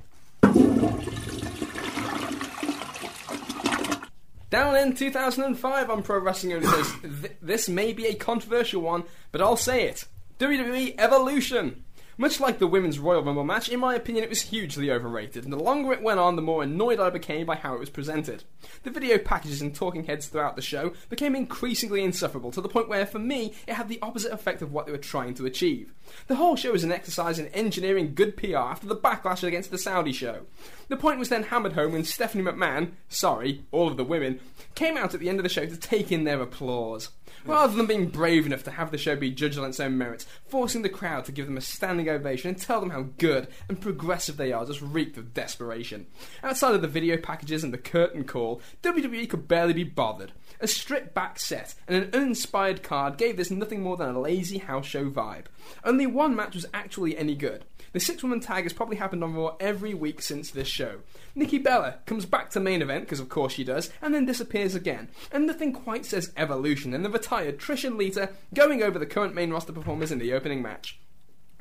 Down 4.50 4.76
in 4.76 4.94
2005 4.94 5.90
on 5.90 6.02
Pro 6.02 6.18
Wrestling 6.18 6.52
Only 6.54 6.66
says, 6.68 6.92
"Th- 7.02 7.32
This 7.42 7.68
may 7.68 7.92
be 7.92 8.06
a 8.06 8.14
controversial 8.14 8.82
one, 8.82 9.02
but 9.32 9.40
I'll 9.40 9.56
say 9.56 9.84
it. 9.88 10.04
WWE 10.38 10.94
Evolution. 10.98 11.82
Much 12.16 12.38
like 12.38 12.58
the 12.60 12.66
Women's 12.66 13.00
Royal 13.00 13.22
Rumble 13.24 13.42
match, 13.42 13.68
in 13.68 13.80
my 13.80 13.94
opinion, 13.96 14.22
it 14.22 14.30
was 14.30 14.42
hugely 14.42 14.90
overrated, 14.90 15.42
and 15.42 15.52
the 15.52 15.58
longer 15.58 15.92
it 15.92 16.02
went 16.02 16.20
on, 16.20 16.36
the 16.36 16.42
more 16.42 16.62
annoyed 16.62 17.00
I 17.00 17.10
became 17.10 17.44
by 17.44 17.56
how 17.56 17.74
it 17.74 17.80
was 17.80 17.90
presented. 17.90 18.44
The 18.84 18.90
video 18.90 19.18
packages 19.18 19.60
and 19.60 19.74
talking 19.74 20.04
heads 20.04 20.28
throughout 20.28 20.54
the 20.54 20.62
show 20.62 20.92
became 21.08 21.34
increasingly 21.34 22.04
insufferable 22.04 22.52
to 22.52 22.60
the 22.60 22.68
point 22.68 22.88
where, 22.88 23.04
for 23.04 23.18
me, 23.18 23.52
it 23.66 23.74
had 23.74 23.88
the 23.88 23.98
opposite 24.00 24.32
effect 24.32 24.62
of 24.62 24.72
what 24.72 24.86
they 24.86 24.92
were 24.92 24.98
trying 24.98 25.34
to 25.34 25.46
achieve. 25.46 25.92
The 26.28 26.36
whole 26.36 26.54
show 26.54 26.70
was 26.70 26.84
an 26.84 26.92
exercise 26.92 27.40
in 27.40 27.48
engineering 27.48 28.14
good 28.14 28.36
PR 28.36 28.58
after 28.58 28.86
the 28.86 28.96
backlash 28.96 29.42
against 29.42 29.72
the 29.72 29.78
Saudi 29.78 30.12
show. 30.12 30.42
The 30.88 30.96
point 30.96 31.18
was 31.18 31.30
then 31.30 31.44
hammered 31.44 31.72
home 31.72 31.92
when 31.92 32.04
Stephanie 32.04 32.44
McMahon, 32.44 32.92
sorry, 33.08 33.64
all 33.72 33.88
of 33.88 33.96
the 33.96 34.04
women, 34.04 34.38
came 34.76 34.96
out 34.96 35.14
at 35.14 35.20
the 35.20 35.28
end 35.28 35.40
of 35.40 35.42
the 35.42 35.48
show 35.48 35.66
to 35.66 35.76
take 35.76 36.12
in 36.12 36.22
their 36.24 36.40
applause. 36.40 37.08
Rather 37.46 37.76
than 37.76 37.86
being 37.86 38.08
brave 38.08 38.46
enough 38.46 38.62
to 38.64 38.70
have 38.70 38.90
the 38.90 38.98
show 38.98 39.16
be 39.16 39.30
judged 39.30 39.58
on 39.58 39.68
its 39.68 39.80
own 39.80 39.98
merits, 39.98 40.26
forcing 40.46 40.82
the 40.82 40.88
crowd 40.88 41.24
to 41.26 41.32
give 41.32 41.46
them 41.46 41.58
a 41.58 41.60
standing 41.60 42.08
ovation 42.08 42.48
and 42.48 42.58
tell 42.58 42.80
them 42.80 42.90
how 42.90 43.06
good 43.18 43.48
and 43.68 43.80
progressive 43.80 44.36
they 44.36 44.52
are 44.52 44.64
just 44.64 44.80
reeked 44.80 45.18
of 45.18 45.34
desperation. 45.34 46.06
Outside 46.42 46.74
of 46.74 46.82
the 46.82 46.88
video 46.88 47.18
packages 47.18 47.62
and 47.62 47.72
the 47.72 47.78
curtain 47.78 48.24
call, 48.24 48.62
WWE 48.82 49.28
could 49.28 49.46
barely 49.46 49.74
be 49.74 49.84
bothered. 49.84 50.32
A 50.60 50.66
stripped 50.66 51.14
back 51.14 51.38
set 51.38 51.74
and 51.86 51.96
an 52.02 52.10
uninspired 52.14 52.82
card 52.82 53.18
gave 53.18 53.36
this 53.36 53.50
nothing 53.50 53.82
more 53.82 53.96
than 53.96 54.14
a 54.14 54.20
lazy 54.20 54.58
house 54.58 54.86
show 54.86 55.10
vibe. 55.10 55.46
Only 55.84 56.06
one 56.06 56.34
match 56.34 56.54
was 56.54 56.66
actually 56.72 57.16
any 57.18 57.34
good. 57.34 57.64
The 57.94 58.00
six 58.00 58.24
woman 58.24 58.40
tag 58.40 58.64
has 58.64 58.72
probably 58.72 58.96
happened 58.96 59.22
on 59.22 59.34
Raw 59.34 59.54
every 59.60 59.94
week 59.94 60.20
since 60.20 60.50
this 60.50 60.66
show. 60.66 61.00
Nikki 61.36 61.58
Bella 61.58 62.00
comes 62.06 62.26
back 62.26 62.50
to 62.50 62.60
main 62.60 62.82
event, 62.82 63.04
because 63.04 63.20
of 63.20 63.28
course 63.28 63.52
she 63.52 63.62
does, 63.62 63.88
and 64.02 64.12
then 64.12 64.26
disappears 64.26 64.74
again. 64.74 65.08
And 65.30 65.46
nothing 65.46 65.72
quite 65.72 66.04
says 66.04 66.32
evolution 66.36 66.90
than 66.90 67.04
the 67.04 67.08
retired 67.42 67.96
Lita 67.96 68.30
going 68.52 68.82
over 68.82 68.98
the 68.98 69.06
current 69.06 69.34
main 69.34 69.50
roster 69.50 69.72
performers 69.72 70.12
in 70.12 70.18
the 70.18 70.32
opening 70.32 70.62
match. 70.62 70.98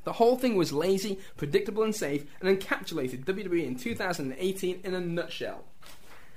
The 0.04 0.14
whole 0.14 0.38
thing 0.38 0.56
was 0.56 0.74
lazy, 0.74 1.20
predictable, 1.38 1.84
and 1.84 1.96
safe, 1.96 2.26
and 2.42 2.60
encapsulated 2.60 3.24
WWE 3.24 3.66
in 3.66 3.78
2018 3.78 4.82
in 4.84 4.94
a 4.94 5.00
nutshell. 5.00 5.64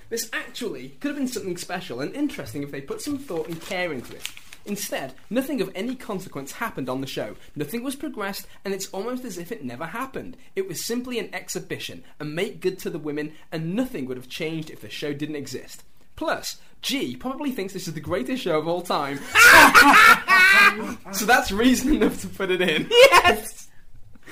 This 0.09 0.31
actually 0.33 0.90
could 1.01 1.09
have 1.09 1.18
been 1.18 1.27
something 1.29 1.57
special 1.57 2.01
and 2.01 2.14
interesting 2.14 2.62
if 2.62 2.70
they 2.70 2.81
put 2.81 3.01
some 3.01 3.18
thought 3.18 3.49
and 3.49 3.61
care 3.61 3.92
into 3.92 4.14
it. 4.14 4.29
Instead, 4.64 5.14
nothing 5.31 5.61
of 5.61 5.70
any 5.75 5.94
consequence 5.94 6.53
happened 6.53 6.88
on 6.88 7.01
the 7.01 7.07
show. 7.07 7.37
Nothing 7.55 7.83
was 7.83 7.96
progressed, 7.96 8.46
and 8.64 8.72
it's 8.72 8.88
almost 8.88 9.25
as 9.25 9.38
if 9.38 9.51
it 9.51 9.64
never 9.64 9.87
happened. 9.87 10.37
It 10.55 10.68
was 10.68 10.85
simply 10.85 11.18
an 11.18 11.33
exhibition, 11.35 12.05
a 12.20 12.25
make 12.25 12.61
good 12.61 12.79
to 12.81 12.90
the 12.90 12.99
women, 12.99 13.33
and 13.51 13.75
nothing 13.75 14.07
would 14.07 14.16
have 14.16 14.29
changed 14.29 14.70
if 14.70 14.81
the 14.81 14.90
show 14.90 15.12
didn't 15.12 15.37
exist. 15.37 15.83
Plus, 16.16 16.57
G 16.82 17.16
probably 17.16 17.50
thinks 17.50 17.72
this 17.72 17.88
is 17.88 17.94
the 17.94 18.00
greatest 18.00 18.42
show 18.42 18.58
of 18.58 18.68
all 18.68 18.82
time. 18.82 19.18
so 21.12 21.24
that's 21.26 21.50
reason 21.50 21.94
enough 21.94 22.20
to 22.20 22.28
put 22.28 22.50
it 22.50 22.60
in. 22.60 22.88
Yes. 22.90 23.68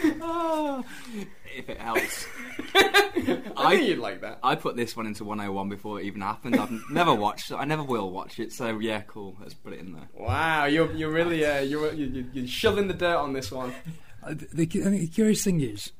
if 0.02 1.68
it 1.68 1.78
helps. 1.80 2.26
I, 2.74 3.42
I- 3.56 3.76
knew 3.76 3.82
you'd 3.84 3.98
like 3.98 4.20
that. 4.22 4.38
I 4.42 4.54
put 4.54 4.76
this 4.76 4.96
one 4.96 5.06
into 5.06 5.24
101 5.24 5.68
before 5.68 6.00
it 6.00 6.04
even 6.04 6.20
happened. 6.20 6.56
I've 6.56 6.70
never 6.90 7.14
watched 7.14 7.50
it. 7.50 7.54
I 7.56 7.64
never 7.64 7.82
will 7.82 8.10
watch 8.10 8.38
it. 8.38 8.52
So 8.52 8.78
yeah, 8.78 9.00
cool. 9.02 9.36
Let's 9.40 9.54
put 9.54 9.72
it 9.72 9.80
in 9.80 9.92
there. 9.92 10.08
Wow, 10.14 10.66
you're 10.66 10.92
you're 10.92 11.12
really 11.12 11.44
uh, 11.44 11.60
you're, 11.60 11.92
you're 11.92 12.24
you're 12.32 12.46
shoving 12.46 12.88
the 12.88 12.94
dirt 12.94 13.16
on 13.16 13.32
this 13.32 13.50
one. 13.50 13.72
Uh, 14.22 14.34
the, 14.52 14.66
the, 14.66 14.66
the 14.66 15.06
curious 15.08 15.44
thing 15.44 15.60
is, 15.60 15.92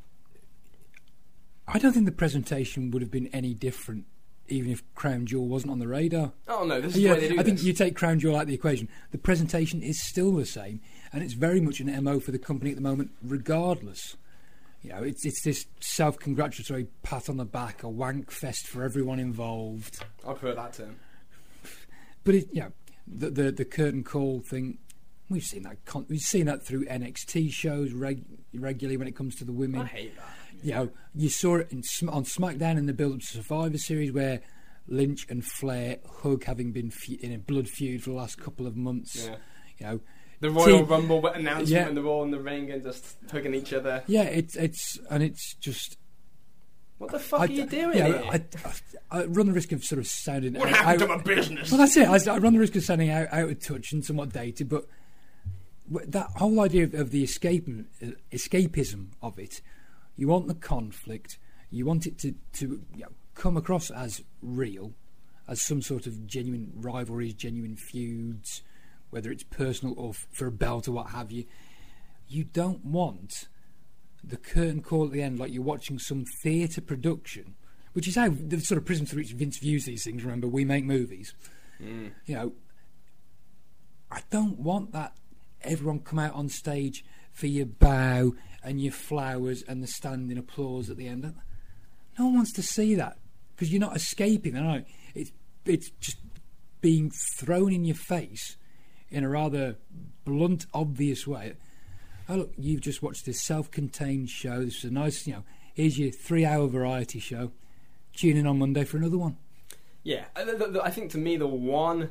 I 1.69 1.79
don't 1.79 1.93
think 1.93 2.07
the 2.07 2.13
presentation 2.13 2.91
would 2.91 3.03
have 3.03 3.11
been 3.11 3.29
any 3.29 3.55
different 3.55 4.07
even 4.49 4.71
if 4.73 4.83
Crown 4.95 5.27
Jewel 5.27 5.49
wasn't 5.49 5.73
on 5.73 5.79
the 5.79 5.89
radar. 5.89 6.33
Oh 6.49 6.65
no, 6.65 6.81
this 6.81 6.95
is 6.97 7.03
Yeah, 7.03 7.15
way 7.15 7.21
they 7.21 7.29
do 7.29 7.41
I 7.41 7.43
think 7.43 7.59
this. 7.59 7.67
you 7.67 7.73
take 7.73 7.97
Crown 7.97 8.19
Jewel 8.19 8.37
out 8.37 8.43
of 8.43 8.49
the 8.49 8.55
equation. 8.55 8.89
The 9.11 9.19
presentation 9.19 9.83
is 9.83 10.01
still 10.03 10.33
the 10.33 10.47
same, 10.47 10.81
and 11.13 11.23
it's 11.23 11.35
very 11.35 11.61
much 11.61 11.81
an 11.81 12.05
MO 12.05 12.21
for 12.21 12.31
the 12.33 12.39
company 12.39 12.71
at 12.71 12.77
the 12.77 12.83
moment, 12.83 13.11
regardless. 13.23 14.17
You 14.83 14.91
know, 14.91 15.03
it's 15.03 15.25
it's 15.25 15.43
this 15.43 15.67
self-congratulatory 15.81 16.89
pat 17.03 17.29
on 17.31 17.39
the 17.39 17.45
back, 17.47 17.83
a 17.83 17.89
wank 17.89 18.31
fest 18.31 18.67
for 18.67 18.83
everyone 18.83 19.19
involved. 19.19 20.05
I've 20.27 20.39
heard 20.41 20.59
that 20.59 20.75
term. 20.75 20.97
But 22.23 22.35
it, 22.35 22.49
you 22.53 22.61
know, 22.63 22.73
the 23.07 23.31
the, 23.31 23.51
the 23.53 23.65
curtain 23.65 24.05
call 24.05 24.41
thing, 24.41 24.77
we've 25.31 25.43
seen 25.43 25.63
that. 25.63 25.83
Con- 25.87 26.05
we've 26.09 26.21
seen 26.21 26.47
that 26.47 26.63
through 26.67 26.85
NXT 26.85 27.51
shows 27.53 27.93
reg- 27.93 28.25
regularly 28.55 28.97
when 28.99 29.09
it 29.09 29.17
comes 29.17 29.37
to 29.37 29.45
the 29.45 29.53
women. 29.53 29.81
I 29.83 29.87
hate 29.87 30.17
that. 30.17 30.29
You 30.65 30.73
know, 30.73 30.91
you 31.15 31.29
saw 31.29 31.57
it 31.57 31.71
in, 31.71 31.83
on 32.09 32.25
SmackDown 32.25 32.77
in 32.79 32.87
the 32.87 32.93
build-up 32.93 33.21
to 33.21 33.27
Survivor 33.27 33.79
Series 33.79 34.11
where 34.13 34.41
Lynch 34.89 35.27
and 35.29 35.45
Flair 35.45 35.99
hug, 36.23 36.45
having 36.45 36.73
been 36.73 36.91
fe- 36.91 37.19
in 37.23 37.33
a 37.33 37.39
blood 37.39 37.69
feud 37.69 38.03
for 38.03 38.11
the 38.11 38.17
last 38.17 38.39
couple 38.39 38.67
of 38.67 38.77
months. 38.77 39.27
Yeah. 39.27 39.37
You 39.79 39.87
know, 39.87 40.01
The 40.41 40.51
Royal 40.51 40.79
Team- 40.79 40.87
Rumble 40.87 41.27
announcement 41.27 41.69
Yeah. 41.69 41.85
when 41.87 41.95
they're 41.95 42.05
all 42.07 42.23
in 42.25 42.31
the 42.31 42.41
ring 42.41 42.71
and 42.71 42.83
just 42.83 43.17
hugging 43.31 43.55
each 43.55 43.73
other. 43.73 44.03
yeah, 44.07 44.23
it's 44.25 44.57
it's 44.57 44.99
and 45.11 45.23
it's 45.23 45.55
just. 45.55 45.99
What 46.99 47.11
the 47.11 47.19
fuck 47.19 47.41
I, 47.41 47.45
are 47.45 47.51
you 47.51 47.67
doing 47.67 47.99
yeah? 47.99 48.31
I, 48.33 48.41
I, 48.65 49.21
I 49.21 49.25
run 49.25 49.47
the 49.47 49.53
risk 49.53 49.73
of 49.73 49.85
sort 49.85 49.99
of 49.99 50.07
sounding. 50.07 50.55
what 50.55 50.69
out- 50.69 50.77
happened 50.77 51.01
to 51.01 51.07
my 51.09 51.23
business? 51.23 51.71
Well, 51.71 51.79
that's 51.79 51.97
it. 51.97 52.09
I, 52.09 52.33
I 52.33 52.39
run 52.39 52.53
the 52.55 52.61
risk 52.61 52.77
of 52.77 52.85
sounding 52.85 53.11
out, 53.11 53.29
out 53.33 53.51
of 53.51 53.61
touch 53.61 53.93
and 53.93 54.05
somewhat 54.05 54.33
dated, 54.33 54.69
but 54.69 54.87
that 55.91 56.29
whole 56.37 56.61
idea 56.61 56.85
of, 56.85 56.95
of 56.95 57.11
the 57.11 57.23
escape, 57.25 57.69
uh, 58.03 58.07
escapism 58.33 59.09
of 59.23 59.39
it, 59.39 59.61
you 60.17 60.29
want 60.29 60.49
the 60.49 60.55
conflict, 60.55 61.39
you 61.71 61.87
want 61.87 62.07
it 62.07 62.19
to, 62.19 62.35
to 62.55 62.83
you 62.95 63.03
know, 63.03 63.13
come 63.35 63.57
across 63.57 63.91
as 63.91 64.23
real, 64.43 64.93
as 65.49 65.61
some 65.61 65.83
sort 65.83 66.07
of 66.07 66.27
genuine 66.27 66.73
rivalries, 66.75 67.35
genuine 67.35 67.77
feuds, 67.77 68.63
whether 69.11 69.31
it's 69.31 69.45
personal 69.45 69.95
or 69.99 70.11
f- 70.11 70.27
for 70.31 70.47
a 70.47 70.53
belt 70.53 70.89
or 70.89 70.93
what 70.93 71.11
have 71.11 71.31
you. 71.31 71.45
You 72.27 72.45
don't 72.45 72.85
want 72.85 73.49
the 74.23 74.37
curtain 74.37 74.83
call 74.83 75.07
at 75.07 75.13
the 75.13 75.23
end 75.23 75.39
like 75.39 75.53
you're 75.53 75.63
watching 75.63 75.99
some 75.99 76.25
theatre 76.43 76.81
production, 76.81 77.55
which 77.93 78.09
is 78.09 78.15
how 78.15 78.29
the 78.29 78.61
sort 78.61 78.79
of 78.79 78.87
prism 78.87 79.07
through 79.07 79.23
which 79.23 79.33
Vince 79.33 79.59
views 79.59 79.85
these 79.85 80.05
things. 80.05 80.25
Remember, 80.25 80.49
we 80.49 80.65
make 80.65 80.85
movies. 80.85 81.35
Mm. 81.83 82.13
You 82.27 82.35
know, 82.35 82.53
I 84.11 84.21
don't 84.31 84.59
want 84.59 84.93
that. 84.93 85.17
Everyone 85.63 86.01
come 86.01 86.19
out 86.19 86.35
on 86.35 86.49
stage 86.49 87.05
for 87.33 87.47
your 87.47 87.67
bow 87.67 88.35
and 88.65 88.81
your 88.81 88.93
flowers 88.93 89.63
and 89.69 89.83
the 89.83 89.87
standing 89.87 90.39
applause 90.39 90.89
at 90.91 90.97
the 90.97 91.07
end. 91.07 91.23
No 92.19 92.25
one 92.25 92.35
wants 92.37 92.53
to 92.55 92.63
see 92.63 92.95
that. 92.95 93.19
because 93.55 93.71
you're 93.73 93.81
not 93.81 93.97
escaping. 93.97 94.57
I 94.57 94.61
know 94.61 94.85
it's 95.15 95.33
it's 95.65 95.91
just 96.01 96.19
being 96.81 97.11
thrown 97.11 97.73
in 97.73 97.85
your 97.85 97.97
face 97.97 98.57
in 99.11 99.25
a 99.25 99.29
rather 99.29 99.77
blunt, 100.25 100.67
obvious 100.75 101.27
way. 101.27 101.55
Oh 102.29 102.37
look, 102.37 102.53
you've 102.57 102.81
just 102.81 103.03
watched 103.03 103.27
this 103.27 103.41
self-contained 103.43 104.29
show. 104.29 104.65
This 104.65 104.79
is 104.79 104.91
a 104.91 104.93
nice, 104.93 105.27
you 105.27 105.35
know, 105.35 105.45
here's 105.75 105.99
your 105.99 106.11
three-hour 106.11 106.69
variety 106.69 107.21
show. 107.21 107.53
Tune 108.17 108.37
in 108.37 108.47
on 108.47 108.59
Monday 108.59 108.85
for 108.85 108.97
another 108.97 109.19
one. 109.19 109.37
Yeah, 110.03 110.25
I 110.37 110.91
think 110.91 111.11
to 111.13 111.19
me 111.19 111.37
the 111.37 111.47
one 111.47 112.11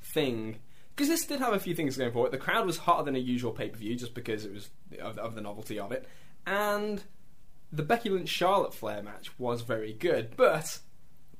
thing 0.00 0.58
because 0.96 1.10
this 1.10 1.26
did 1.26 1.40
have 1.40 1.52
a 1.52 1.58
few 1.58 1.74
things 1.74 1.98
going 1.98 2.10
for 2.10 2.26
it. 2.26 2.32
The 2.32 2.38
crowd 2.38 2.64
was 2.66 2.78
hotter 2.78 3.04
than 3.04 3.16
a 3.16 3.20
usual 3.20 3.52
pay 3.52 3.68
per 3.68 3.76
view 3.76 3.94
just 3.94 4.14
because 4.14 4.46
it 4.46 4.52
was 4.52 4.70
of, 4.98 5.18
of 5.18 5.34
the 5.34 5.42
novelty 5.42 5.78
of 5.78 5.92
it, 5.92 6.08
and 6.46 7.02
the 7.70 7.82
Becky 7.82 8.08
Lynch 8.08 8.28
Charlotte 8.28 8.74
Flair 8.74 9.02
match 9.02 9.38
was 9.38 9.60
very 9.60 9.92
good. 9.92 10.36
But 10.36 10.78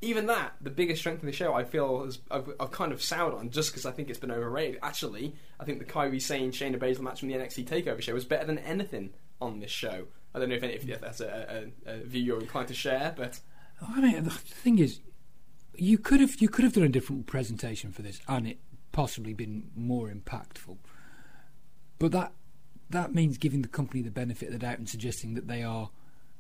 even 0.03 0.27
that, 0.27 0.53
the 0.61 0.71
biggest 0.71 1.01
strength 1.01 1.21
of 1.21 1.27
the 1.27 1.33
show, 1.33 1.55
I 1.55 1.65
feel 1.65 2.05
has, 2.05 2.19
I've, 2.31 2.53
I've 2.61 2.71
kind 2.71 2.93
of 2.93 3.03
soured 3.03 3.35
on 3.35 3.51
just 3.51 3.71
because 3.71 3.87
I 3.87 3.93
think 3.93 4.11
it's 4.11 4.19
been 4.19 4.31
overrated. 4.31 4.79
Actually, 4.83 5.35
I 5.59 5.65
think 5.65 5.79
the 5.79 5.85
Kairi 5.85 6.21
Sane 6.21 6.53
Shayna 6.53 6.79
Baszler 6.79 7.01
match 7.01 7.21
from 7.21 7.29
the 7.29 7.35
NXT 7.35 7.67
Takeover 7.67 8.03
show 8.03 8.13
was 8.13 8.25
better 8.25 8.47
than 8.47 8.59
anything 8.59 9.11
on 9.41 9.61
this 9.61 9.71
show. 9.71 10.07
I 10.35 10.39
don't 10.39 10.51
know 10.51 10.57
if, 10.57 10.63
any, 10.63 10.75
if 10.75 10.87
mm. 10.87 11.01
that's 11.01 11.21
a, 11.21 11.71
a, 11.87 11.93
a 11.93 11.99
view 12.05 12.23
you're 12.23 12.41
inclined 12.41 12.69
to 12.69 12.75
share, 12.75 13.15
but 13.17 13.41
I 13.81 14.01
mean, 14.01 14.25
the 14.25 14.31
thing 14.31 14.79
is, 14.79 15.01
you 15.75 15.99
could 15.99 16.21
have 16.21 16.41
you 16.41 16.49
could 16.49 16.65
have 16.65 16.73
done 16.73 16.85
a 16.85 16.89
different 16.89 17.27
presentation 17.27 17.93
for 17.93 18.03
this, 18.03 18.21
and 18.29 18.49
it 18.49 18.59
possibly 18.97 19.35
been 19.35 19.71
more 19.77 20.09
impactful. 20.09 20.79
But 21.99 22.13
that 22.13 22.33
that 22.89 23.15
means 23.15 23.37
giving 23.37 23.61
the 23.61 23.69
company 23.69 24.01
the 24.01 24.11
benefit 24.11 24.47
of 24.47 24.55
the 24.55 24.59
doubt 24.59 24.79
and 24.79 24.89
suggesting 24.89 25.35
that 25.35 25.49
they 25.49 25.63
are 25.63 25.91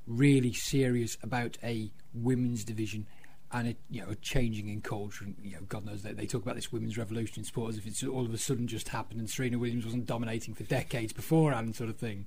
really 0.06 0.54
serious 0.54 1.18
about 1.22 1.58
a 1.62 1.92
women's 2.14 2.64
division 2.64 3.06
and 3.52 3.68
a 3.68 3.76
you 3.90 4.00
know 4.00 4.08
a 4.08 4.14
changing 4.14 4.70
in 4.70 4.80
culture. 4.80 5.26
And, 5.26 5.36
you 5.42 5.56
know, 5.56 5.64
God 5.68 5.84
knows 5.84 6.02
they, 6.02 6.14
they 6.14 6.24
talk 6.26 6.44
about 6.44 6.54
this 6.54 6.72
women's 6.72 6.96
revolution 6.96 7.40
in 7.40 7.44
sport 7.44 7.74
as 7.74 7.76
if 7.76 7.86
it's 7.86 8.02
all 8.02 8.24
of 8.24 8.32
a 8.32 8.38
sudden 8.38 8.66
just 8.66 8.88
happened 8.88 9.20
and 9.20 9.28
Serena 9.28 9.58
Williams 9.58 9.84
wasn't 9.84 10.06
dominating 10.06 10.54
for 10.54 10.64
decades 10.64 11.12
beforehand, 11.12 11.76
sort 11.76 11.90
of 11.90 11.98
thing. 11.98 12.24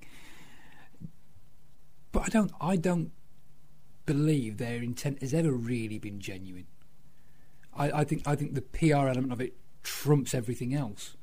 But 2.11 2.21
I 2.25 2.27
don't 2.27 2.51
I 2.61 2.75
don't 2.75 3.11
believe 4.05 4.57
their 4.57 4.83
intent 4.83 5.23
has 5.23 5.33
ever 5.33 5.51
really 5.51 5.97
been 5.97 6.19
genuine. 6.19 6.67
I, 7.75 8.01
I 8.01 8.03
think 8.03 8.27
I 8.27 8.35
think 8.35 8.53
the 8.53 8.61
PR 8.61 9.07
element 9.07 9.33
of 9.33 9.41
it 9.41 9.55
trumps 9.83 10.33
everything 10.33 10.73
else. 10.73 11.15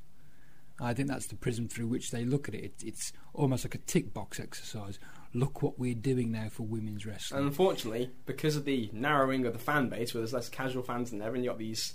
I 0.79 0.93
think 0.93 1.09
that's 1.09 1.27
the 1.27 1.37
prism 1.37 1.69
through 1.69 1.87
which 1.87 2.11
they 2.11 2.25
look 2.25 2.49
at 2.49 2.55
it. 2.55 2.65
it. 2.65 2.85
It's 2.85 3.13
almost 3.33 3.65
like 3.65 3.75
a 3.75 3.79
tick 3.79 4.13
box 4.13 4.39
exercise. 4.39 4.99
Look 5.33 5.63
what 5.63 5.79
we're 5.79 5.95
doing 5.95 6.33
now 6.33 6.49
for 6.51 6.65
women's 6.65 7.07
wrestling. 7.07 7.41
And 7.41 7.49
unfortunately, 7.49 8.11
because 8.27 8.57
of 8.57 8.65
the 8.65 8.91
narrowing 8.93 9.47
of 9.47 9.53
the 9.53 9.59
fan 9.59 9.89
base, 9.89 10.13
where 10.13 10.21
there's 10.21 10.33
less 10.33 10.49
casual 10.49 10.83
fans 10.83 11.11
than 11.11 11.23
ever, 11.23 11.35
and 11.35 11.45
you 11.45 11.51
got 11.51 11.59
these 11.59 11.95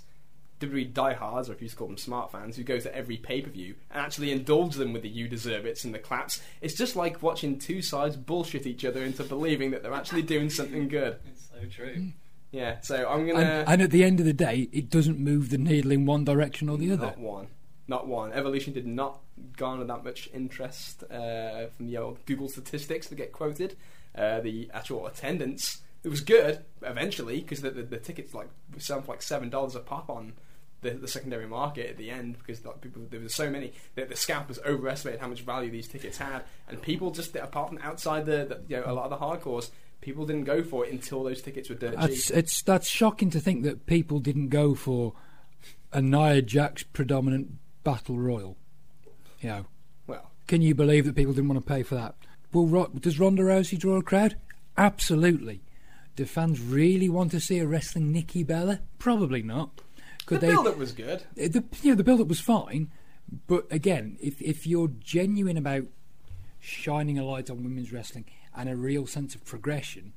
WWE 0.60 0.92
diehards, 0.92 1.48
or 1.48 1.52
if 1.52 1.60
you 1.60 1.66
used 1.66 1.74
to 1.74 1.78
call 1.78 1.88
them 1.88 1.96
smart 1.96 2.30
fans, 2.30 2.56
who 2.56 2.62
go 2.62 2.78
to 2.78 2.94
every 2.94 3.16
pay 3.16 3.40
per 3.40 3.50
view 3.50 3.74
and 3.90 4.00
actually 4.00 4.30
indulge 4.32 4.76
them 4.76 4.92
with 4.92 5.02
the 5.02 5.08
"you 5.08 5.28
deserve 5.28 5.66
it" 5.66 5.84
and 5.84 5.94
the 5.94 5.98
claps. 5.98 6.40
It's 6.60 6.74
just 6.74 6.96
like 6.96 7.22
watching 7.22 7.58
two 7.58 7.82
sides 7.82 8.16
bullshit 8.16 8.66
each 8.66 8.84
other 8.84 9.02
into 9.02 9.24
believing 9.24 9.72
that 9.72 9.82
they're 9.82 9.92
actually 9.92 10.22
doing 10.22 10.50
something 10.50 10.88
good. 10.88 11.18
It's 11.26 11.48
so 11.48 11.66
true. 11.68 11.94
Hmm. 11.94 12.08
Yeah, 12.52 12.80
so 12.82 13.08
I'm 13.08 13.26
gonna. 13.26 13.40
and, 13.40 13.68
and 13.68 13.82
at 13.82 13.90
the 13.90 14.04
end 14.04 14.20
of 14.20 14.26
the 14.26 14.32
day, 14.32 14.68
it 14.72 14.90
doesn't 14.90 15.18
move 15.18 15.50
the 15.50 15.58
needle 15.58 15.90
in 15.90 16.06
one 16.06 16.24
direction 16.24 16.68
or 16.68 16.76
the 16.76 16.92
other. 16.92 17.06
Not 17.06 17.18
one. 17.18 17.46
Not 17.88 18.06
one. 18.06 18.32
Evolution 18.32 18.72
did 18.72 18.86
not 18.86 19.20
garner 19.56 19.84
that 19.84 20.04
much 20.04 20.28
interest 20.32 21.02
uh, 21.04 21.66
from 21.76 21.88
the 21.88 21.96
old 21.96 22.24
Google 22.26 22.48
statistics 22.48 23.08
that 23.08 23.16
get 23.16 23.32
quoted. 23.32 23.76
Uh, 24.14 24.40
the 24.40 24.70
actual 24.74 25.06
attendance 25.06 25.80
it 26.04 26.08
was 26.08 26.20
good 26.20 26.64
eventually 26.82 27.40
because 27.40 27.60
the, 27.60 27.70
the, 27.70 27.82
the 27.82 27.96
tickets 27.96 28.34
like 28.34 28.48
selling 28.78 29.02
for 29.02 29.12
like 29.12 29.22
seven 29.22 29.48
dollars 29.48 29.74
a 29.74 29.80
pop 29.80 30.10
on 30.10 30.32
the, 30.80 30.90
the 30.90 31.06
secondary 31.06 31.46
market 31.46 31.90
at 31.90 31.96
the 31.96 32.10
end 32.10 32.36
because 32.38 32.64
like, 32.64 32.80
people 32.80 33.02
there 33.08 33.20
was 33.20 33.34
so 33.34 33.48
many 33.48 33.72
that 33.94 34.08
the 34.08 34.16
scalpers 34.16 34.58
overestimated 34.66 35.20
how 35.20 35.28
much 35.28 35.42
value 35.42 35.70
these 35.70 35.86
tickets 35.86 36.18
had 36.18 36.42
and 36.68 36.82
people 36.82 37.10
just 37.12 37.36
apart 37.36 37.68
from 37.68 37.78
outside 37.78 38.26
the, 38.26 38.44
the 38.44 38.60
you 38.68 38.76
know 38.76 38.82
a 38.86 38.92
lot 38.92 39.10
of 39.10 39.10
the 39.10 39.24
hardcores 39.24 39.70
people 40.02 40.26
didn't 40.26 40.44
go 40.44 40.62
for 40.62 40.84
it 40.84 40.92
until 40.92 41.22
those 41.24 41.40
tickets 41.40 41.70
were 41.70 41.74
dirt 41.76 41.92
cheap. 41.92 42.00
That's, 42.00 42.30
it's 42.30 42.60
that's 42.62 42.88
shocking 42.88 43.30
to 43.30 43.40
think 43.40 43.62
that 43.62 43.86
people 43.86 44.20
didn't 44.20 44.48
go 44.48 44.74
for 44.74 45.14
a 45.94 46.02
Nia 46.02 46.42
Jax 46.42 46.82
predominant 46.82 47.52
battle 47.84 48.18
royal. 48.18 48.58
You 49.40 49.48
know, 49.48 49.66
Well, 50.06 50.30
can 50.46 50.60
you 50.60 50.74
believe 50.74 51.06
that 51.06 51.16
people 51.16 51.32
didn't 51.32 51.48
want 51.48 51.64
to 51.64 51.66
pay 51.66 51.82
for 51.82 51.94
that? 51.94 52.14
Well, 52.52 52.66
Ro- 52.66 52.90
does 53.00 53.18
Ronda 53.18 53.42
Rousey 53.42 53.78
draw 53.78 53.96
a 53.96 54.02
crowd? 54.02 54.36
Absolutely. 54.76 55.62
Do 56.16 56.26
fans 56.26 56.60
really 56.60 57.08
want 57.08 57.30
to 57.30 57.40
see 57.40 57.58
a 57.58 57.66
wrestling 57.66 58.12
Nikki 58.12 58.42
Bella? 58.42 58.80
Probably 58.98 59.42
not. 59.42 59.80
the 60.26 60.38
build-up 60.38 60.76
was 60.76 60.92
good. 60.92 61.22
Uh, 61.40 61.48
the 61.48 61.64
you 61.82 61.90
know 61.90 61.96
the 61.96 62.04
build 62.04 62.20
up 62.20 62.28
was 62.28 62.40
fine, 62.40 62.90
but 63.46 63.66
again, 63.70 64.18
if 64.20 64.40
if 64.42 64.66
you're 64.66 64.88
genuine 65.00 65.56
about 65.56 65.84
shining 66.60 67.18
a 67.18 67.24
light 67.24 67.50
on 67.50 67.64
women's 67.64 67.92
wrestling 67.92 68.24
and 68.56 68.68
a 68.68 68.76
real 68.76 69.06
sense 69.06 69.34
of 69.34 69.44
progression, 69.44 70.12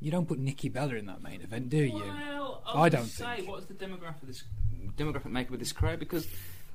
you 0.00 0.10
don't 0.10 0.26
put 0.26 0.38
Nikki 0.38 0.68
Bella 0.68 0.94
in 0.94 1.06
that 1.06 1.22
main 1.22 1.40
event, 1.40 1.68
do 1.68 1.78
you? 1.78 2.02
Well, 2.02 2.62
I 2.66 2.82
I, 2.82 2.88
don't 2.88 3.06
say 3.06 3.36
think. 3.36 3.48
what's 3.48 3.66
the 3.66 3.74
demographic 3.74 4.22
of 4.22 4.28
this 4.28 4.44
demographic 4.96 5.30
makeup 5.30 5.54
of 5.54 5.58
this 5.58 5.72
crowd 5.72 5.98
because 5.98 6.26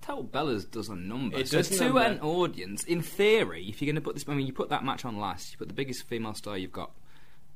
Total 0.02 0.24
Bellas 0.24 0.70
does 0.70 0.90
a 0.90 0.96
number. 0.96 1.38
It 1.38 1.50
so 1.50 1.58
does 1.58 1.70
to 1.70 1.86
number. 1.86 2.00
an 2.02 2.20
audience, 2.22 2.84
in 2.84 3.02
theory, 3.02 3.66
if 3.68 3.82
you're 3.82 3.88
going 3.88 3.96
to 3.96 4.02
put 4.02 4.16
this, 4.16 4.26
I 4.28 4.34
mean, 4.34 4.48
you 4.48 4.54
put 4.54 4.70
that 4.70 4.84
match 4.84 5.04
on 5.06 5.18
last. 5.20 5.52
You 5.52 5.58
put 5.58 5.68
the 5.68 5.74
biggest 5.74 6.04
female 6.04 6.34
star 6.34 6.58
you've 6.58 6.72
got, 6.72 6.92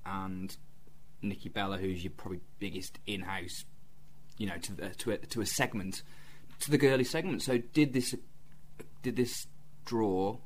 and 0.06 0.56
Nikki 1.22 1.50
Bella, 1.50 1.78
who's 1.78 2.04
your 2.04 2.12
probably 2.12 2.42
biggest 2.60 3.00
in-house, 3.08 3.64
you 4.38 4.48
know, 4.48 4.58
to 4.58 4.74
the, 4.74 4.90
to 4.90 5.12
a, 5.12 5.18
to 5.18 5.42
a 5.42 5.46
segment, 5.46 6.04
to 6.60 6.72
the 6.72 6.78
girly 6.78 7.04
segment. 7.06 7.42
So 7.42 7.58
did 7.58 7.94
this 7.94 8.16
did 9.02 9.16
this 9.16 9.48
draw 9.86 10.38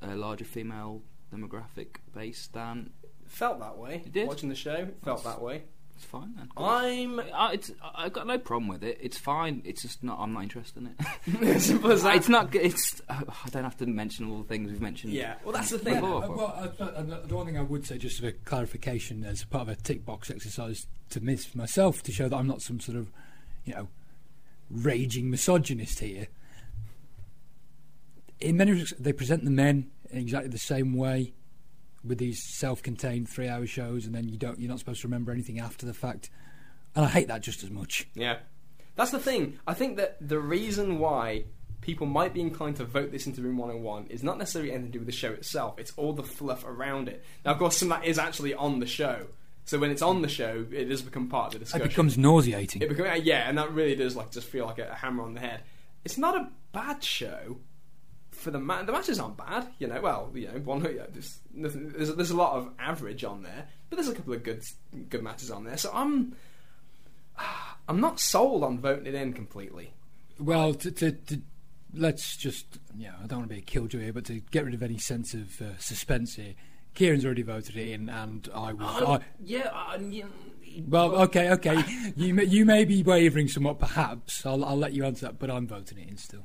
a 0.00 0.16
larger 0.16 0.44
female 0.44 1.02
demographic 1.32 1.96
base 2.14 2.48
than? 2.52 2.90
Felt 3.26 3.60
that 3.60 3.78
way. 3.78 4.02
It 4.04 4.12
did? 4.12 4.28
Watching 4.28 4.48
the 4.50 4.54
show, 4.54 4.74
it 4.74 4.96
felt 5.04 5.24
that 5.24 5.40
way. 5.40 5.62
It's 5.96 6.04
fine 6.06 6.34
then. 6.36 6.48
I'm 6.56 7.20
I, 7.32 7.52
it's, 7.52 7.70
I- 7.82 8.04
I've 8.06 8.12
got 8.12 8.26
no 8.26 8.36
problem 8.38 8.66
with 8.68 8.82
it. 8.82 8.98
It's 9.00 9.16
fine. 9.18 9.62
It's 9.64 9.82
just 9.82 10.02
not. 10.02 10.18
I'm 10.18 10.32
not 10.32 10.42
interested 10.42 10.82
in 10.82 10.94
it. 11.46 11.60
simple 11.60 11.92
as 11.92 12.02
that. 12.02 12.16
it's 12.16 12.28
not. 12.28 12.50
g- 12.50 12.58
It's. 12.58 13.00
I 13.08 13.22
don't 13.50 13.62
have 13.64 13.76
to 13.78 13.86
mention 13.86 14.28
all 14.30 14.38
the 14.38 14.48
things 14.48 14.70
we've 14.70 14.80
mentioned. 14.82 15.12
Yeah, 15.12 15.34
well, 15.44 15.52
that's 15.52 15.70
the 15.70 15.78
thing. 15.78 15.94
Before. 15.94 16.24
Uh, 16.24 16.28
well, 16.28 16.72
uh, 16.80 16.82
uh, 16.84 17.26
the 17.26 17.34
one 17.36 17.46
thing 17.46 17.56
I 17.58 17.62
would 17.62 17.86
say, 17.86 17.98
just 17.98 18.20
for 18.20 18.32
clarification, 18.32 19.22
as 19.24 19.44
part 19.44 19.62
of 19.62 19.68
a 19.68 19.76
tick 19.76 20.04
box 20.04 20.30
exercise 20.30 20.86
to 21.10 21.20
miss 21.20 21.54
myself 21.54 22.02
to 22.04 22.12
show 22.12 22.28
that 22.28 22.36
I'm 22.36 22.46
not 22.48 22.62
some 22.62 22.80
sort 22.80 22.98
of, 22.98 23.12
you 23.64 23.74
know, 23.74 23.88
raging 24.70 25.30
misogynist 25.30 26.00
here. 26.00 26.26
In 28.40 28.56
many 28.56 28.72
respects, 28.72 29.00
they 29.00 29.12
present 29.12 29.44
the 29.44 29.50
men 29.50 29.90
in 30.01 30.01
exactly 30.12 30.50
the 30.50 30.58
same 30.58 30.94
way, 30.94 31.32
with 32.04 32.18
these 32.18 32.42
self-contained 32.42 33.28
three-hour 33.28 33.66
shows, 33.66 34.06
and 34.06 34.14
then 34.14 34.28
you 34.28 34.36
don't, 34.36 34.58
you're 34.58 34.70
not 34.70 34.78
supposed 34.78 35.00
to 35.02 35.06
remember 35.06 35.32
anything 35.32 35.60
after 35.60 35.86
the 35.86 35.94
fact. 35.94 36.30
And 36.94 37.04
I 37.04 37.08
hate 37.08 37.28
that 37.28 37.42
just 37.42 37.62
as 37.62 37.70
much. 37.70 38.08
Yeah. 38.14 38.38
That's 38.96 39.10
the 39.10 39.18
thing. 39.18 39.58
I 39.66 39.74
think 39.74 39.96
that 39.96 40.16
the 40.20 40.38
reason 40.38 40.98
why 40.98 41.44
people 41.80 42.06
might 42.06 42.34
be 42.34 42.40
inclined 42.40 42.76
to 42.76 42.84
vote 42.84 43.10
this 43.12 43.26
into 43.26 43.42
Room 43.42 43.56
101 43.56 44.06
is 44.08 44.22
not 44.22 44.38
necessarily 44.38 44.72
anything 44.72 44.88
to 44.88 44.92
do 44.92 44.98
with 45.00 45.06
the 45.06 45.12
show 45.12 45.32
itself, 45.32 45.78
it's 45.78 45.92
all 45.96 46.12
the 46.12 46.22
fluff 46.22 46.64
around 46.64 47.08
it. 47.08 47.24
Now, 47.44 47.52
of 47.52 47.58
course, 47.58 47.76
some 47.76 47.90
of 47.92 48.00
that 48.00 48.06
is 48.06 48.18
actually 48.18 48.54
on 48.54 48.80
the 48.80 48.86
show. 48.86 49.26
So 49.64 49.78
when 49.78 49.90
it's 49.90 50.02
on 50.02 50.22
the 50.22 50.28
show, 50.28 50.66
it 50.72 50.86
does 50.86 51.02
become 51.02 51.28
part 51.28 51.48
of 51.48 51.52
the 51.52 51.58
discussion. 51.60 51.86
It 51.86 51.90
becomes 51.90 52.18
nauseating. 52.18 52.82
It 52.82 52.88
become, 52.88 53.06
uh, 53.06 53.14
yeah, 53.14 53.48
and 53.48 53.56
that 53.58 53.72
really 53.72 53.94
does 53.94 54.16
like 54.16 54.32
just 54.32 54.48
feel 54.48 54.66
like 54.66 54.78
a 54.78 54.94
hammer 54.94 55.22
on 55.22 55.34
the 55.34 55.40
head. 55.40 55.62
It's 56.04 56.18
not 56.18 56.36
a 56.36 56.48
bad 56.72 57.02
show 57.04 57.58
for 58.42 58.50
the 58.50 58.58
ma- 58.58 58.82
the 58.82 58.92
matches 58.92 59.18
aren't 59.18 59.36
bad, 59.36 59.68
you 59.78 59.86
know. 59.86 60.00
Well, 60.00 60.30
you 60.34 60.48
know, 60.48 60.58
one 60.60 60.82
yeah, 60.82 61.06
there's, 61.10 61.38
nothing, 61.54 61.90
there's 61.90 62.14
there's 62.14 62.30
a 62.30 62.36
lot 62.36 62.56
of 62.56 62.70
average 62.78 63.24
on 63.24 63.42
there, 63.42 63.68
but 63.88 63.96
there's 63.96 64.08
a 64.08 64.14
couple 64.14 64.34
of 64.34 64.42
good 64.42 64.62
good 65.08 65.22
matches 65.22 65.50
on 65.50 65.64
there. 65.64 65.76
So 65.76 65.90
I'm 65.94 66.34
I'm 67.88 68.00
not 68.00 68.20
sold 68.20 68.64
on 68.64 68.78
voting 68.78 69.06
it 69.06 69.14
in 69.14 69.32
completely. 69.32 69.92
Well, 70.38 70.74
to, 70.74 70.90
to, 70.90 71.12
to 71.12 71.40
let's 71.94 72.36
just 72.36 72.66
yeah, 72.96 73.12
I 73.22 73.26
don't 73.26 73.40
want 73.40 73.50
to 73.50 73.54
be 73.54 73.60
a 73.60 73.64
killjoy 73.64 74.00
here, 74.00 74.12
but 74.12 74.24
to 74.26 74.40
get 74.50 74.64
rid 74.64 74.74
of 74.74 74.82
any 74.82 74.98
sense 74.98 75.34
of 75.34 75.62
uh, 75.62 75.78
suspense 75.78 76.34
here, 76.34 76.54
Kieran's 76.94 77.24
already 77.24 77.42
voted 77.42 77.76
it 77.76 77.88
in, 77.88 78.08
and 78.08 78.48
I 78.54 78.72
was. 78.72 79.02
I, 79.02 79.18
Yeah. 79.42 79.70
I, 79.72 79.96
yeah 79.96 80.24
well, 80.88 81.14
okay, 81.22 81.50
okay, 81.50 81.82
you 82.16 82.34
may, 82.34 82.44
you 82.44 82.64
may 82.64 82.84
be 82.84 83.02
wavering 83.02 83.48
somewhat, 83.48 83.78
perhaps. 83.78 84.46
I'll 84.46 84.64
I'll 84.64 84.76
let 84.76 84.92
you 84.92 85.04
answer 85.04 85.26
that, 85.26 85.38
but 85.38 85.50
I'm 85.50 85.66
voting 85.66 85.98
it 85.98 86.08
in 86.08 86.16
still. 86.16 86.44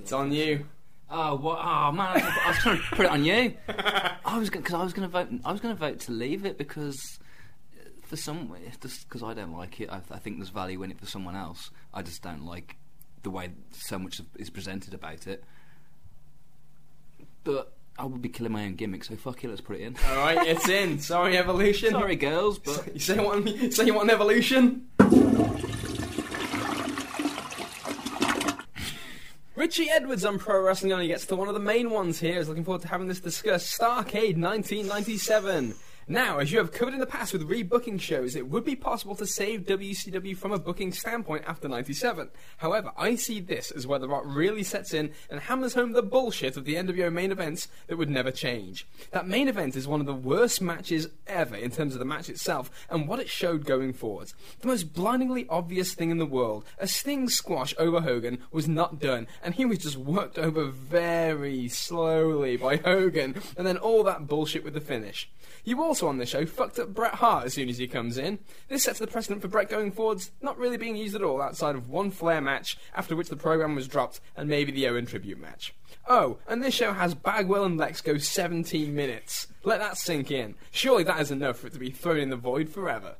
It's 0.00 0.12
on 0.12 0.32
you. 0.32 0.66
Oh, 1.10 1.36
what? 1.36 1.58
Oh 1.62 1.90
man, 1.92 2.20
I 2.22 2.48
was 2.48 2.58
trying 2.58 2.76
to 2.76 2.82
put 2.90 3.06
it 3.06 3.10
on 3.10 3.24
you. 3.24 3.54
I 4.24 4.38
was 4.38 4.50
because 4.50 4.74
I 4.74 4.82
was 4.82 4.92
going 4.92 5.08
to 5.08 5.12
vote. 5.12 5.28
I 5.44 5.52
was 5.52 5.60
going 5.60 5.74
to 5.74 5.78
vote 5.78 6.00
to 6.00 6.12
leave 6.12 6.44
it 6.44 6.58
because 6.58 7.18
uh, 7.74 7.88
for 8.02 8.16
some, 8.16 8.54
just 8.82 9.08
because 9.08 9.22
I 9.22 9.32
don't 9.32 9.52
like 9.52 9.80
it. 9.80 9.88
I, 9.90 10.00
I 10.10 10.18
think 10.18 10.36
there's 10.36 10.50
value 10.50 10.82
in 10.82 10.90
it 10.90 10.98
for 10.98 11.06
someone 11.06 11.34
else. 11.34 11.70
I 11.94 12.02
just 12.02 12.22
don't 12.22 12.44
like 12.44 12.76
the 13.22 13.30
way 13.30 13.50
so 13.72 13.98
much 13.98 14.20
is 14.36 14.50
presented 14.50 14.92
about 14.92 15.26
it. 15.26 15.44
But 17.44 17.72
I 17.98 18.04
would 18.04 18.20
be 18.20 18.28
killing 18.28 18.52
my 18.52 18.64
own 18.66 18.74
gimmick, 18.74 19.04
so 19.04 19.16
fuck 19.16 19.42
it, 19.42 19.48
let's 19.48 19.60
put 19.62 19.76
it 19.76 19.82
in. 19.82 19.96
All 20.10 20.16
right, 20.16 20.46
it's 20.46 20.68
in. 20.68 20.98
Sorry, 20.98 21.38
Evolution. 21.38 21.90
Sorry, 21.90 22.16
girls, 22.16 22.58
but 22.58 22.92
You 22.92 23.00
say 23.00 23.16
you 23.16 23.22
want 23.22 23.46
you 23.46 23.72
say 23.72 23.86
you 23.86 23.94
want 23.94 24.10
an 24.10 24.14
evolution? 24.14 24.88
Richie 29.58 29.90
Edwards 29.90 30.24
on 30.24 30.38
Pro 30.38 30.62
Wrestling 30.62 30.92
only 30.92 31.08
gets 31.08 31.26
to 31.26 31.34
one 31.34 31.48
of 31.48 31.54
the 31.54 31.58
main 31.58 31.90
ones 31.90 32.20
here. 32.20 32.38
Is 32.38 32.48
looking 32.48 32.62
forward 32.62 32.82
to 32.82 32.88
having 32.88 33.08
this 33.08 33.18
discussed. 33.18 33.76
Starcade 33.76 34.38
1997. 34.38 35.74
Now, 36.10 36.38
as 36.38 36.50
you 36.50 36.56
have 36.56 36.72
covered 36.72 36.94
in 36.94 37.00
the 37.00 37.06
past 37.06 37.34
with 37.34 37.46
rebooking 37.46 38.00
shows, 38.00 38.34
it 38.34 38.48
would 38.48 38.64
be 38.64 38.74
possible 38.74 39.14
to 39.16 39.26
save 39.26 39.66
WCW 39.66 40.34
from 40.34 40.52
a 40.52 40.58
booking 40.58 40.90
standpoint 40.90 41.44
after 41.46 41.68
97. 41.68 42.30
However, 42.56 42.92
I 42.96 43.14
see 43.16 43.40
this 43.40 43.70
as 43.70 43.86
where 43.86 43.98
the 43.98 44.08
rot 44.08 44.26
really 44.26 44.62
sets 44.62 44.94
in 44.94 45.12
and 45.28 45.38
hammers 45.38 45.74
home 45.74 45.92
the 45.92 46.02
bullshit 46.02 46.56
of 46.56 46.64
the 46.64 46.76
NWO 46.76 47.12
main 47.12 47.30
events 47.30 47.68
that 47.88 47.98
would 47.98 48.08
never 48.08 48.30
change. 48.30 48.86
That 49.10 49.28
main 49.28 49.48
event 49.48 49.76
is 49.76 49.86
one 49.86 50.00
of 50.00 50.06
the 50.06 50.14
worst 50.14 50.62
matches 50.62 51.08
ever 51.26 51.56
in 51.56 51.70
terms 51.70 51.92
of 51.92 51.98
the 51.98 52.06
match 52.06 52.30
itself 52.30 52.70
and 52.88 53.06
what 53.06 53.20
it 53.20 53.28
showed 53.28 53.66
going 53.66 53.92
forward. 53.92 54.32
The 54.60 54.68
most 54.68 54.94
blindingly 54.94 55.46
obvious 55.50 55.92
thing 55.92 56.10
in 56.10 56.16
the 56.16 56.24
world, 56.24 56.64
a 56.78 56.88
Sting 56.88 57.28
squash 57.28 57.74
over 57.76 58.00
Hogan, 58.00 58.38
was 58.50 58.66
not 58.66 58.98
done, 58.98 59.26
and 59.42 59.56
he 59.56 59.66
was 59.66 59.80
just 59.80 59.98
worked 59.98 60.38
over 60.38 60.64
very 60.64 61.68
slowly 61.68 62.56
by 62.56 62.76
Hogan, 62.76 63.34
and 63.58 63.66
then 63.66 63.76
all 63.76 64.02
that 64.04 64.26
bullshit 64.26 64.64
with 64.64 64.72
the 64.72 64.80
finish. 64.80 65.28
You 65.64 65.82
also 65.82 65.97
on 66.06 66.18
the 66.18 66.26
show 66.26 66.46
fucked 66.46 66.78
up 66.78 66.94
Bret 66.94 67.14
Hart 67.14 67.46
as 67.46 67.54
soon 67.54 67.68
as 67.68 67.78
he 67.78 67.88
comes 67.88 68.18
in. 68.18 68.38
This 68.68 68.84
sets 68.84 69.00
the 69.00 69.06
precedent 69.06 69.42
for 69.42 69.48
Bret 69.48 69.68
going 69.68 69.90
forwards, 69.90 70.30
not 70.40 70.56
really 70.56 70.76
being 70.76 70.94
used 70.94 71.16
at 71.16 71.22
all 71.22 71.42
outside 71.42 71.74
of 71.74 71.88
one 71.88 72.10
Flair 72.10 72.40
match, 72.40 72.78
after 72.94 73.16
which 73.16 73.28
the 73.28 73.36
program 73.36 73.74
was 73.74 73.88
dropped, 73.88 74.20
and 74.36 74.48
maybe 74.48 74.70
the 74.70 74.86
Owen 74.86 75.06
tribute 75.06 75.40
match. 75.40 75.74
Oh, 76.08 76.38
and 76.46 76.62
this 76.62 76.74
show 76.74 76.92
has 76.92 77.14
Bagwell 77.14 77.64
and 77.64 77.76
Lex 77.76 78.00
go 78.00 78.18
17 78.18 78.94
minutes. 78.94 79.48
Let 79.64 79.80
that 79.80 79.98
sink 79.98 80.30
in. 80.30 80.54
Surely 80.70 81.04
that 81.04 81.20
is 81.20 81.30
enough 81.30 81.58
for 81.58 81.66
it 81.66 81.72
to 81.72 81.78
be 81.78 81.90
thrown 81.90 82.18
in 82.18 82.30
the 82.30 82.36
void 82.36 82.68
forever. 82.68 83.16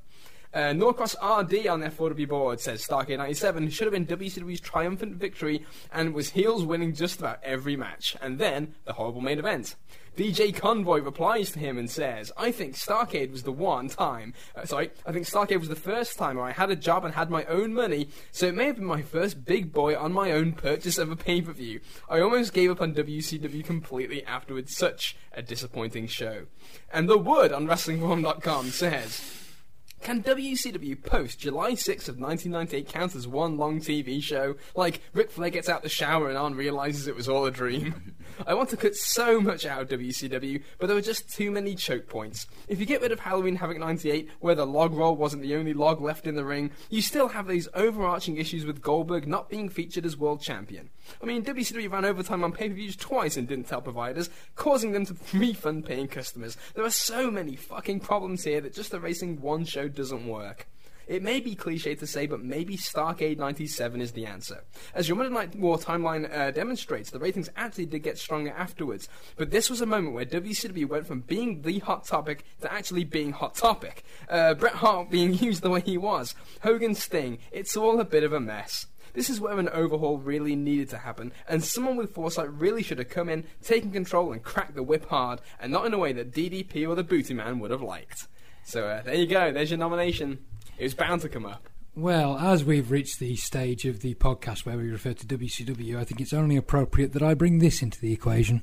Uh, 0.55 0.73
Norcross 0.73 1.15
RD 1.23 1.67
on 1.67 1.81
their 1.81 1.91
4W 1.91 2.27
board 2.27 2.59
says 2.59 2.87
Starcade 2.87 3.19
97 3.19 3.69
should 3.69 3.85
have 3.85 3.93
been 3.93 4.07
WCW's 4.07 4.61
triumphant 4.61 5.17
victory 5.17 5.67
and 5.93 6.15
was 6.15 6.31
heels 6.31 6.65
winning 6.65 6.95
just 6.95 7.19
about 7.19 7.39
every 7.43 7.77
match. 7.77 8.17
And 8.23 8.39
then, 8.39 8.75
the 8.87 8.95
horrible 8.95 9.21
main 9.21 9.39
event. 9.39 9.77
DJ 10.19 10.53
Convoy 10.53 11.01
replies 11.01 11.53
to 11.53 11.61
him 11.61 11.79
and 11.79 11.89
says, 11.89 12.33
I 12.37 12.51
think 12.51 12.75
Starcade 12.75 13.31
was 13.31 13.45
the 13.45 13.53
one 13.53 13.89
time, 13.89 14.35
uh, 14.57 14.65
sorry, 14.65 14.91
I 15.07 15.13
think 15.13 15.27
Starcade 15.27 15.61
was 15.61 15.69
the 15.69 15.77
first 15.77 16.19
time 16.19 16.35
where 16.35 16.45
I 16.45 16.51
had 16.51 16.73
a 16.73 16.77
job 16.77 17.05
and 17.05 17.15
had 17.15 17.31
my 17.31 17.45
own 17.45 17.73
money, 17.73 18.09
so 18.33 18.47
it 18.47 18.57
may 18.57 18.67
have 18.67 18.75
been 18.75 18.85
my 18.85 19.01
first 19.01 19.45
big 19.45 19.73
boy 19.73 19.97
on 19.97 20.13
my 20.13 20.33
own 20.33 20.55
purchase 20.55 20.99
of 20.99 21.13
a 21.13 21.15
pay 21.15 21.41
per 21.41 21.53
view. 21.53 21.79
I 22.11 22.19
almost 22.19 22.53
gave 22.53 22.69
up 22.69 22.81
on 22.81 22.95
WCW 22.95 23.65
completely 23.65 24.25
afterwards. 24.25 24.77
Such 24.77 25.17
a 25.33 25.41
disappointing 25.41 26.09
show. 26.09 26.47
And 26.93 27.09
The 27.09 27.17
Wood 27.17 27.53
on 27.53 27.69
WrestlingForum.com 27.69 28.71
says, 28.71 29.39
can 30.01 30.23
WCW 30.23 31.01
post 31.01 31.41
July 31.41 31.73
6th 31.73 32.09
of 32.09 32.19
1998 32.19 32.89
count 32.89 33.15
as 33.15 33.29
one 33.29 33.57
long 33.57 33.81
TV 33.81 34.23
show? 34.23 34.57
Like, 34.75 35.01
Ric 35.13 35.31
Flair 35.31 35.51
gets 35.51 35.69
out 35.69 35.83
the 35.83 35.89
shower 35.89 36.29
and 36.29 36.39
Arn 36.39 36.55
realizes 36.55 37.07
it 37.07 37.17
was 37.17 37.29
all 37.29 37.47
a 37.47 37.51
dream? 37.51 38.17
I 38.47 38.55
want 38.55 38.71
to 38.71 38.77
cut 38.77 38.95
so 38.95 39.41
much 39.41 39.67
out 39.67 39.83
of 39.83 39.89
WCW, 39.89 40.63
but 40.79 40.87
there 40.87 40.97
were 40.97 41.03
just 41.03 41.29
too 41.29 41.51
many 41.51 41.75
choke 41.75 42.09
points. 42.09 42.47
If 42.69 42.81
you 42.81 42.87
get 42.87 43.03
rid 43.03 43.13
of 43.13 43.21
Halloween 43.21 43.57
Havoc 43.57 43.79
98, 43.79 44.29
where 44.41 44.55
the 44.55 44.67
log 44.67 44.95
roll 44.95 45.17
wasn't 45.17 45.43
the 45.43 45.55
only 45.55 45.75
log 45.75 46.01
left 46.01 46.27
in 46.27 46.35
the 46.35 46.45
ring, 46.45 46.71
you 46.91 47.03
still 47.03 47.29
have 47.29 47.49
these 47.49 47.69
overarching 47.75 48.37
issues 48.37 48.65
with 48.65 48.83
Goldberg 48.83 49.27
not 49.27 49.49
being 49.49 49.69
featured 49.69 50.07
as 50.07 50.17
world 50.17 50.41
champion. 50.41 50.91
I 51.23 51.27
mean, 51.27 51.45
WCW 51.45 51.91
ran 51.91 52.05
overtime 52.05 52.45
on 52.45 52.53
pay-per-views 52.53 52.97
twice 52.97 53.37
and 53.37 53.49
didn't 53.49 53.69
tell 53.69 53.81
providers, 53.81 54.31
causing 54.57 54.93
them 54.93 55.07
to 55.07 55.17
refund 55.35 55.87
paying 55.87 56.09
customers. 56.09 56.57
There 56.75 56.85
are 56.85 56.91
so 56.91 57.31
many 57.31 57.57
fucking 57.57 58.01
problems 58.01 58.45
here 58.45 58.61
that 58.61 58.75
just 58.75 58.95
erasing 58.95 59.41
one 59.41 59.65
show 59.65 59.89
doesn't 59.89 60.27
work. 60.27 60.69
It 61.09 61.23
may 61.23 61.41
be 61.41 61.55
cliche 61.55 61.95
to 61.95 62.07
say, 62.07 62.27
but 62.27 62.45
maybe 62.45 62.77
Starcade 62.77 63.39
97 63.39 64.03
is 64.03 64.13
the 64.13 64.27
answer. 64.27 64.63
As 64.95 65.09
your 65.09 65.17
Monday 65.17 65.33
Night 65.33 65.57
War 65.57 65.79
timeline 65.79 66.31
uh, 66.31 66.51
demonstrates, 66.51 67.11
the 67.11 67.19
ratings 67.19 67.49
actually 67.57 67.87
did 67.87 68.03
get 68.03 68.19
stronger 68.19 68.53
afterwards, 68.57 69.09
but 69.37 69.51
this 69.51 69.71
was 69.71 69.81
a 69.81 69.87
moment 69.87 70.15
where 70.15 70.27
WCW 70.27 70.87
went 70.87 71.07
from 71.07 71.21
being 71.21 71.63
the 71.63 71.79
hot 71.79 72.05
topic 72.05 72.45
to 72.61 72.71
actually 72.71 73.05
being 73.05 73.33
hot 73.33 73.55
topic. 73.55 74.05
Uh, 74.29 74.53
Bret 74.53 74.75
Hart 74.75 75.11
being 75.11 75.33
used 75.39 75.63
the 75.63 75.71
way 75.71 75.81
he 75.81 75.97
was, 75.97 76.35
Hogan 76.63 76.95
Sting, 76.95 77.39
it's 77.51 77.75
all 77.75 77.99
a 78.01 78.05
bit 78.05 78.23
of 78.23 78.35
a 78.35 78.41
mess. 78.41 78.87
This 79.15 79.31
is 79.31 79.41
where 79.41 79.59
an 79.59 79.71
overhaul 79.71 80.19
really 80.19 80.55
needed 80.55 80.91
to 80.91 80.99
happen, 80.99 81.33
and 81.49 81.65
someone 81.65 81.97
with 81.97 82.13
foresight 82.13 82.53
really 82.53 82.83
should 82.83 82.99
have 82.99 83.09
come 83.09 83.31
in, 83.31 83.45
taken 83.63 83.91
control, 83.91 84.31
and 84.31 84.43
cracked 84.43 84.75
the 84.75 84.83
whip 84.83 85.09
hard, 85.09 85.41
and 85.59 85.73
not 85.73 85.87
in 85.87 85.95
a 85.95 85.99
way 85.99 86.13
that 86.13 86.33
DDP 86.33 86.87
or 86.87 86.95
the 86.95 87.03
Booty 87.03 87.33
Man 87.33 87.61
would 87.61 87.71
have 87.71 87.81
liked. 87.81 88.29
So 88.65 88.87
uh, 88.87 89.01
there 89.01 89.15
you 89.15 89.27
go, 89.27 89.51
there's 89.51 89.71
your 89.71 89.79
nomination. 89.79 90.45
It 90.79 90.85
was 90.85 90.95
bound 90.95 91.23
to 91.23 91.29
come 91.29 91.45
up. 91.47 91.69
Well, 91.97 92.39
as 92.39 92.65
we've 92.65 92.91
reached 92.91 93.19
the 93.19 93.35
stage 93.37 93.85
of 93.85 94.01
the 94.01 94.15
podcast 94.15 94.65
where 94.65 94.77
we 94.77 94.89
refer 94.91 95.13
to 95.15 95.27
WCW, 95.27 95.99
I 95.99 96.05
think 96.05 96.21
it's 96.21 96.33
only 96.33 96.57
appropriate 96.57 97.13
that 97.15 97.23
I 97.23 97.35
bring 97.35 97.59
this 97.59 97.83
into 97.83 98.01
the 98.01 98.13
equation. 98.13 98.63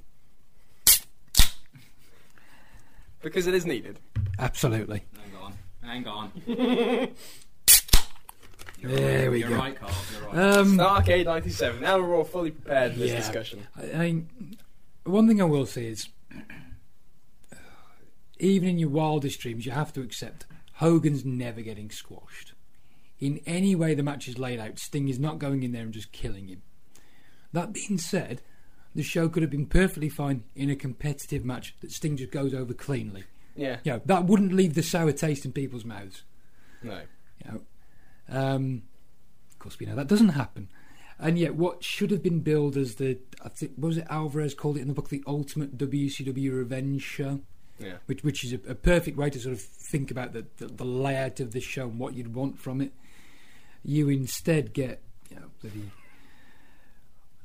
Because 3.21 3.47
it 3.47 3.53
is 3.53 3.65
needed. 3.65 3.99
Absolutely. 4.39 5.03
hang 5.17 5.35
on, 5.41 5.53
hang 5.81 6.07
on. 6.07 7.09
There 8.83 9.31
we 9.31 9.39
you're 9.39 9.49
go. 9.49 9.55
right, 9.55 9.75
Carl. 9.75 9.91
You're 10.13 10.29
right. 10.31 10.57
Um, 10.57 10.79
Arcade 10.79 11.25
97. 11.25 11.81
Now 11.81 11.97
we're 11.97 12.15
all 12.15 12.23
fully 12.23 12.51
prepared 12.51 12.93
for 12.93 12.99
this 12.99 13.09
Yeah. 13.09 13.17
discussion. 13.17 13.65
I, 13.75 13.91
I 13.93 13.97
mean, 13.97 14.57
one 15.05 15.27
thing 15.27 15.41
I 15.41 15.45
will 15.45 15.65
say 15.65 15.87
is, 15.87 16.07
even 18.37 18.69
in 18.69 18.77
your 18.77 18.89
wildest 18.89 19.39
dreams, 19.39 19.65
you 19.65 19.71
have 19.71 19.91
to 19.93 20.01
accept 20.01 20.45
Hogan's 20.75 21.23
never 21.23 21.61
getting 21.61 21.89
squashed. 21.89 22.53
In 23.19 23.39
any 23.45 23.75
way 23.75 23.93
the 23.93 24.03
match 24.03 24.27
is 24.27 24.37
laid 24.37 24.59
out, 24.59 24.77
Sting 24.77 25.07
is 25.07 25.19
not 25.19 25.39
going 25.39 25.63
in 25.63 25.71
there 25.71 25.83
and 25.83 25.93
just 25.93 26.11
killing 26.11 26.47
him. 26.47 26.61
That 27.53 27.71
being 27.71 27.97
said, 27.97 28.41
the 28.93 29.03
show 29.03 29.29
could 29.29 29.41
have 29.41 29.51
been 29.51 29.67
perfectly 29.67 30.09
fine 30.09 30.43
in 30.55 30.69
a 30.69 30.75
competitive 30.75 31.45
match 31.45 31.75
that 31.79 31.91
Sting 31.91 32.17
just 32.17 32.31
goes 32.31 32.53
over 32.53 32.73
cleanly. 32.73 33.23
Yeah. 33.55 33.77
You 33.83 33.93
know, 33.93 34.01
that 34.05 34.25
wouldn't 34.25 34.53
leave 34.53 34.73
the 34.73 34.83
sour 34.83 35.13
taste 35.13 35.45
in 35.45 35.53
people's 35.53 35.85
mouths. 35.85 36.23
No. 36.83 37.01
You 37.45 37.51
know, 37.51 37.61
um, 38.29 38.83
of 39.51 39.59
course, 39.59 39.79
we 39.79 39.85
know 39.85 39.95
that 39.95 40.07
doesn't 40.07 40.29
happen. 40.29 40.69
And 41.17 41.39
yet, 41.39 41.55
what 41.55 41.83
should 41.83 42.11
have 42.11 42.21
been 42.21 42.41
billed 42.41 42.75
as 42.75 42.95
the, 42.95 43.17
I 43.43 43.47
think, 43.47 43.73
was 43.77 43.97
it 43.97 44.07
Alvarez 44.09 44.53
called 44.53 44.75
it 44.75 44.81
in 44.81 44.89
the 44.89 44.93
book, 44.93 45.07
the 45.07 45.23
ultimate 45.25 45.77
WCW 45.77 46.51
revenge 46.51 47.01
show, 47.01 47.39
Yeah. 47.79 47.95
which 48.05 48.23
which 48.23 48.43
is 48.45 48.53
a, 48.53 48.59
a 48.69 48.75
perfect 48.75 49.17
way 49.17 49.29
to 49.29 49.39
sort 49.39 49.53
of 49.53 49.59
think 49.61 50.09
about 50.11 50.31
the, 50.33 50.45
the 50.57 50.67
the 50.67 50.85
layout 50.85 51.39
of 51.41 51.51
the 51.51 51.59
show 51.59 51.83
and 51.83 51.99
what 51.99 52.13
you'd 52.13 52.33
want 52.33 52.57
from 52.59 52.79
it. 52.81 52.91
You 53.83 54.09
instead 54.09 54.73
get, 54.73 55.01
you 55.29 55.35
know, 55.35 55.47
bloody 55.61 55.91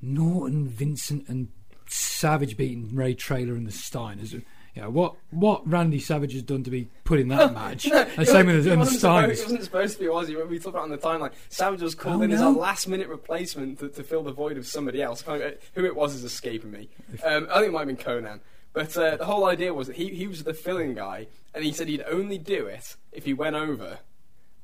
Norton, 0.02 0.66
Vincent, 0.66 1.28
and 1.28 1.48
Savage 1.86 2.56
beating 2.56 2.94
Ray 2.94 3.14
Traylor 3.14 3.54
and 3.54 3.66
the 3.66 3.72
Steiners. 3.72 4.32
You 4.32 4.82
know, 4.82 4.90
what 4.90 5.16
what 5.30 5.68
Randy 5.68 5.98
Savage 5.98 6.32
has 6.32 6.42
done 6.42 6.62
to 6.62 6.70
be 6.70 6.88
put 7.04 7.18
in 7.18 7.28
that 7.28 7.52
match. 7.54 7.86
and 7.86 8.26
same 8.26 8.46
with 8.46 8.64
the, 8.64 8.70
the 8.70 8.76
wasn't 8.78 9.00
supposed, 9.00 9.40
it 9.40 9.44
wasn't 9.44 9.64
supposed 9.64 9.94
to 9.98 10.00
be, 10.04 10.08
was 10.08 10.28
it? 10.30 10.48
We 10.48 10.58
talked 10.58 10.68
about 10.76 10.82
it 10.82 10.82
on 10.84 10.90
the 10.90 10.98
timeline. 10.98 11.32
Savage 11.48 11.82
was 11.82 11.94
called 11.96 12.20
Oh, 12.20 12.22
in 12.22 12.30
as 12.30 12.40
a 12.40 12.48
last 12.48 12.86
minute 12.86 13.08
replacement 13.08 13.80
to, 13.80 13.88
to 13.88 14.04
fill 14.04 14.22
the 14.22 14.32
void 14.32 14.56
of 14.56 14.66
somebody 14.66 15.02
else. 15.02 15.22
Who 15.22 15.84
it 15.84 15.96
was 15.96 16.14
is 16.14 16.22
escaping 16.22 16.70
me. 16.70 16.88
Um, 17.24 17.48
I 17.50 17.54
think 17.56 17.66
it 17.68 17.72
might 17.72 17.88
have 17.88 17.88
been 17.88 17.96
Konnan. 17.96 18.40
But 18.72 18.96
uh, 18.96 19.16
the 19.16 19.24
whole 19.24 19.46
idea 19.46 19.74
was 19.74 19.88
that 19.88 19.96
he, 19.96 20.08
he 20.14 20.26
was 20.28 20.44
the 20.44 20.54
filling 20.54 20.94
guy, 20.94 21.26
and 21.54 21.64
he 21.64 21.72
said 21.72 21.88
he'd 21.88 22.04
only 22.08 22.38
do 22.38 22.66
it 22.66 22.96
if 23.12 23.24
he 23.24 23.34
went 23.34 23.56
over. 23.56 23.98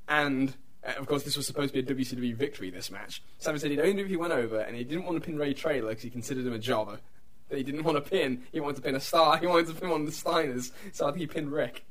And, 0.08 0.54
uh, 0.86 0.92
of 0.98 1.06
course, 1.06 1.24
this 1.24 1.36
was 1.36 1.46
supposed 1.46 1.74
to 1.74 1.82
be 1.82 1.92
a 1.92 1.94
WCW 1.94 2.36
victory, 2.36 2.70
this 2.70 2.90
match. 2.90 3.20
Savage 3.38 3.62
said 3.62 3.72
he'd 3.72 3.80
only 3.80 3.94
do 3.94 3.98
it 4.00 4.04
if 4.04 4.10
he 4.10 4.16
went 4.16 4.32
over, 4.32 4.60
and 4.60 4.76
he 4.76 4.84
didn't 4.84 5.04
want 5.06 5.16
to 5.20 5.26
pin 5.26 5.36
Ray 5.38 5.54
Traylor 5.54 5.88
because 5.88 6.04
he 6.04 6.10
considered 6.10 6.46
him 6.46 6.52
a 6.52 6.58
jobber. 6.58 7.00
That 7.48 7.58
he 7.58 7.64
didn't 7.64 7.82
want 7.84 7.96
to 8.02 8.08
pin. 8.10 8.42
He 8.52 8.60
wanted 8.60 8.76
to 8.76 8.82
pin 8.82 8.94
a 8.94 9.00
star. 9.00 9.36
He 9.38 9.46
wanted 9.46 9.66
to 9.68 9.74
pin 9.74 9.90
one 9.90 10.02
of 10.02 10.06
the 10.06 10.12
Steiners. 10.12 10.70
So 10.92 11.06
I 11.06 11.10
think 11.10 11.20
he 11.20 11.26
pinned 11.26 11.50
Rick. 11.52 11.84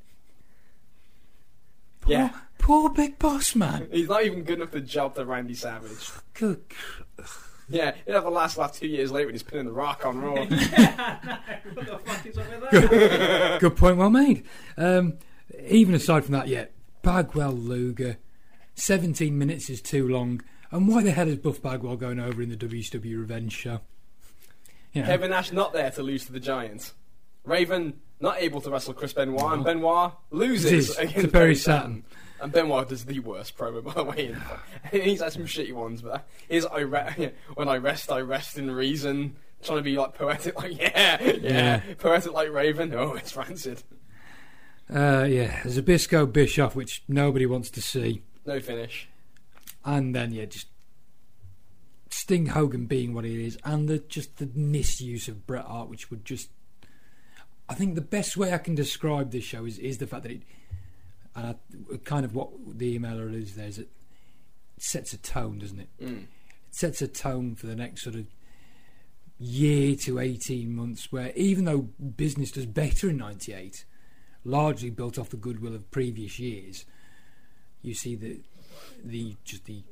Poor, 2.02 2.12
Yeah. 2.14 2.30
poor 2.60 2.90
Big 2.90 3.18
Boss 3.20 3.56
Man. 3.56 3.88
He's 3.92 4.08
not 4.10 4.24
even 4.24 4.44
good 4.44 4.60
enough 4.60 4.72
to 4.72 4.82
job 4.82 5.16
to 5.16 5.26
Randy 5.26 5.54
Savage. 5.56 6.10
Good. 6.34 6.62
Yeah, 7.68 7.96
he'll 8.06 8.16
have 8.16 8.24
the 8.24 8.30
last 8.30 8.58
laugh 8.58 8.74
two 8.74 8.88
years 8.88 9.12
later 9.12 9.28
when 9.28 9.36
he's 9.36 9.44
pinning 9.44 9.66
the 9.66 9.72
rock 9.72 10.06
on 10.06 10.22
Raw. 10.22 10.34
what 10.36 10.48
the 10.48 12.00
fuck 12.06 12.26
is 12.26 12.38
up 12.38 12.50
with 12.50 12.72
that? 12.72 13.58
Good 13.60 13.76
point, 13.76 13.98
well 13.98 14.10
made. 14.10 14.44
Um, 14.78 15.18
even 15.68 15.96
aside 15.96 16.26
from 16.26 16.34
that, 16.34 16.48
yet 16.48 16.74
Bagwell 17.02 17.54
Luger, 17.54 18.18
seventeen 18.76 19.38
minutes 19.38 19.70
is 19.70 19.82
too 19.82 20.08
long. 20.08 20.42
And 20.72 20.88
why 20.88 21.04
the 21.04 21.12
hell 21.12 21.28
is 21.28 21.38
Buff 21.38 21.62
Bagwell 21.62 21.96
going 21.96 22.20
over 22.20 22.42
in 22.42 22.50
the 22.50 22.58
WCW 22.58 23.20
Revenge 23.20 23.54
show? 23.54 23.80
You 24.94 25.02
know, 25.02 25.08
Kevin 25.08 25.32
Nash 25.32 25.52
not 25.52 25.74
there 25.74 25.92
to 25.92 26.04
lose 26.04 26.26
to 26.26 26.32
the 26.32 26.40
Giants. 26.40 26.94
Raven 27.44 28.02
not 28.20 28.42
able 28.42 28.62
to 28.62 28.70
wrestle 28.70 28.94
Chris 28.94 29.14
Benoit, 29.14 29.54
and 29.54 29.64
Benoit 29.64 30.14
loses 30.32 30.72
Loses 30.72 30.98
against 30.98 31.16
to 31.16 31.22
Perry 31.22 31.32
Perry 31.32 31.56
Saturn. 31.56 32.06
And 32.42 32.52
Benoit 32.52 32.90
does 32.90 33.06
the 33.06 33.20
worst 33.20 33.58
promo, 33.58 33.84
by 33.84 33.94
the 33.94 34.04
way. 34.04 34.36
He's 34.92 35.22
had 35.22 35.32
some 35.32 35.44
shitty 35.46 35.74
ones, 35.74 36.02
but 36.02 36.28
his 36.50 36.66
I 36.66 36.80
re- 36.82 37.32
when 37.56 37.68
I 37.70 37.78
rest, 37.78 38.12
I 38.12 38.20
rest 38.22 38.58
in 38.58 38.70
reason. 38.72 39.36
trying 39.64 39.78
to 39.80 39.84
be 39.84 39.98
like 39.98 40.14
poetic, 40.16 40.56
like 40.62 40.78
yeah, 40.80 41.22
yeah, 41.24 41.38
Yeah. 41.42 41.82
poetic 41.98 42.34
like 42.34 42.52
Raven. 42.52 42.94
Oh, 42.94 43.14
it's 43.14 43.36
rancid. 43.36 43.84
Uh, 44.94 45.26
yeah, 45.30 45.62
there's 45.64 45.78
a 45.78 45.82
Bisco 45.82 46.26
Bischoff, 46.26 46.76
which 46.76 47.04
nobody 47.08 47.46
wants 47.46 47.70
to 47.72 47.82
see. 47.82 48.22
No 48.46 48.60
finish. 48.60 49.08
and 49.84 50.14
then 50.16 50.32
yeah, 50.32 50.46
just 50.46 50.68
Sting 52.10 52.48
Hogan 52.48 52.86
being 52.86 53.14
what 53.14 53.26
he 53.26 53.46
is, 53.46 53.58
and 53.64 53.88
the 53.90 54.00
just 54.00 54.38
the 54.38 54.50
misuse 54.54 55.28
of 55.28 55.48
Bret 55.48 55.66
Hart, 55.66 55.90
which 55.90 56.10
would 56.12 56.24
just. 56.26 56.50
I 57.68 57.74
think 57.74 57.96
the 57.96 58.02
best 58.02 58.38
way 58.38 58.54
I 58.54 58.60
can 58.60 58.76
describe 58.76 59.32
this 59.32 59.44
show 59.44 59.66
is 59.66 59.80
is 59.80 59.98
the 59.98 60.06
fact 60.08 60.24
that 60.24 60.32
it, 60.34 60.42
and 61.36 61.48
I, 61.48 61.98
kind 62.06 62.26
of 62.26 62.34
what 62.36 62.50
the 62.78 62.98
emailer 62.98 63.34
is 63.34 63.56
there 63.56 63.68
is 63.68 63.80
it 63.80 63.90
sets 64.78 65.14
a 65.14 65.18
tone, 65.18 65.60
doesn't 65.60 65.80
it? 65.80 65.90
Mm. 66.02 66.24
It 66.24 66.28
sets 66.76 67.02
a 67.02 67.08
tone 67.08 67.56
for 67.56 67.68
the 67.68 67.76
next 67.76 68.04
sort 68.04 68.16
of 68.16 68.26
year 69.38 69.96
to 69.98 70.20
eighteen 70.20 70.76
months, 70.76 71.12
where 71.12 71.32
even 71.36 71.66
though 71.66 71.82
business 71.82 72.52
does 72.52 72.66
better 72.66 73.10
in 73.10 73.18
'98, 73.18 73.86
largely 74.44 74.90
built 74.90 75.18
off 75.20 75.30
the 75.30 75.38
goodwill 75.38 75.76
of 75.76 75.90
previous 75.92 76.40
years, 76.40 76.86
you 77.82 77.94
see 77.94 78.16
the 78.16 78.42
the 79.04 79.36
just 79.44 79.66
the 79.66 79.84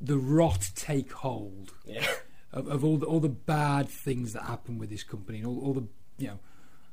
the 0.00 0.18
rot 0.18 0.70
take 0.74 1.12
hold 1.12 1.72
Yeah. 1.86 2.06
of, 2.52 2.66
of 2.68 2.84
all 2.84 2.96
the 2.96 3.06
all 3.06 3.20
the 3.20 3.28
bad 3.28 3.88
things 3.88 4.32
that 4.32 4.42
happen 4.44 4.78
with 4.78 4.90
this 4.90 5.04
company 5.04 5.38
and 5.38 5.46
all, 5.46 5.60
all 5.64 5.74
the 5.74 5.86
you 6.18 6.28
know 6.28 6.38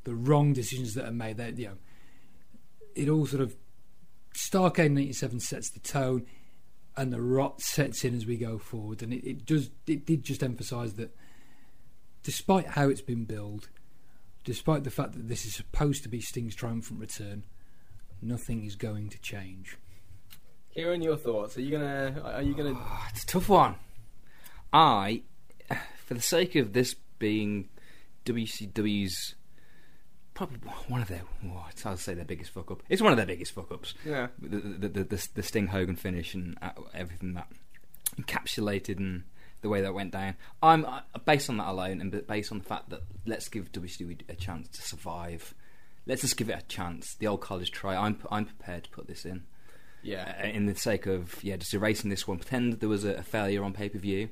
the 0.03 0.15
wrong 0.15 0.53
decisions 0.53 0.93
that 0.93 1.05
are 1.05 1.11
made. 1.11 1.37
That 1.37 1.57
you 1.57 1.67
know, 1.67 1.77
it 2.97 3.09
all 3.09 3.25
sort 3.25 3.41
of 3.41 3.55
Starcade 4.35 4.91
'97 4.91 5.39
sets 5.39 5.69
the 5.69 5.79
tone, 5.79 6.25
and 6.95 7.11
the 7.11 7.21
rot 7.21 7.61
sets 7.61 8.03
in 8.03 8.15
as 8.15 8.25
we 8.25 8.37
go 8.37 8.57
forward. 8.57 9.01
And 9.01 9.13
it, 9.13 9.27
it 9.27 9.45
does 9.45 9.69
it 9.85 10.05
did 10.05 10.23
just 10.23 10.43
emphasise 10.43 10.93
that, 10.93 11.15
despite 12.23 12.67
how 12.67 12.89
it's 12.89 13.01
been 13.01 13.25
billed, 13.25 13.69
despite 14.43 14.83
the 14.83 14.91
fact 14.91 15.13
that 15.13 15.27
this 15.27 15.45
is 15.45 15.53
supposed 15.53 16.03
to 16.03 16.09
be 16.09 16.21
Sting's 16.21 16.55
triumphant 16.55 16.99
return, 16.99 17.45
nothing 18.21 18.65
is 18.65 18.75
going 18.75 19.09
to 19.09 19.19
change. 19.19 19.77
Kieran, 20.73 21.01
your 21.01 21.17
thoughts? 21.17 21.57
Are 21.57 21.61
you 21.61 21.71
gonna? 21.71 22.21
Are 22.23 22.43
you 22.43 22.53
gonna? 22.53 22.75
Oh, 22.75 23.07
it's 23.09 23.23
a 23.23 23.27
tough 23.27 23.49
one. 23.49 23.75
I, 24.71 25.23
for 26.05 26.13
the 26.13 26.21
sake 26.21 26.55
of 26.55 26.73
this 26.73 26.95
being 27.17 27.69
WCW's 28.25 29.35
probably 30.37 30.59
one 30.87 31.01
of 31.01 31.07
their, 31.07 31.21
oh, 31.47 31.65
to 31.75 31.97
say 31.97 32.13
their 32.13 32.23
biggest 32.23 32.51
fuck 32.51 32.69
up. 32.69 32.83
It's 32.89 33.01
one 33.01 33.11
of 33.11 33.17
their 33.17 33.25
biggest 33.25 33.53
fuck 33.53 33.71
ups. 33.71 33.95
Yeah. 34.05 34.27
The, 34.39 34.57
the, 34.59 34.87
the, 34.87 35.03
the, 35.03 35.27
the 35.35 35.43
Sting 35.43 35.67
Hogan 35.67 35.95
finish 35.95 36.33
and 36.35 36.55
uh, 36.61 36.69
everything 36.93 37.33
that 37.33 37.47
encapsulated 38.21 38.97
and 38.97 39.23
the 39.61 39.69
way 39.69 39.81
that 39.81 39.93
went 39.93 40.11
down. 40.11 40.35
I'm 40.61 40.85
uh, 40.85 41.01
based 41.25 41.49
on 41.49 41.57
that 41.57 41.67
alone, 41.67 41.99
and 42.01 42.25
based 42.27 42.51
on 42.51 42.59
the 42.59 42.63
fact 42.63 42.89
that 42.91 43.01
let's 43.25 43.49
give 43.49 43.71
WCW 43.71 44.21
a 44.29 44.35
chance 44.35 44.67
to 44.69 44.81
survive. 44.81 45.53
Let's 46.05 46.21
just 46.21 46.37
give 46.37 46.49
it 46.49 46.63
a 46.63 46.65
chance. 46.67 47.15
The 47.15 47.27
old 47.27 47.41
college 47.41 47.71
try. 47.71 47.95
I'm 47.95 48.17
I'm 48.31 48.45
prepared 48.45 48.85
to 48.85 48.89
put 48.91 49.07
this 49.07 49.25
in 49.25 49.43
Yeah. 50.03 50.35
uh, 50.43 50.47
in 50.47 50.67
the 50.67 50.75
sake 50.75 51.07
of 51.07 51.43
yeah, 51.43 51.57
just 51.57 51.73
erasing 51.73 52.09
this 52.11 52.27
one. 52.27 52.37
Pretend 52.37 52.73
there 52.79 52.87
was 52.89 53.03
a, 53.03 53.15
a 53.15 53.23
failure 53.23 53.63
on 53.63 53.73
pay 53.73 53.89
per 53.89 53.97
view, 53.97 54.29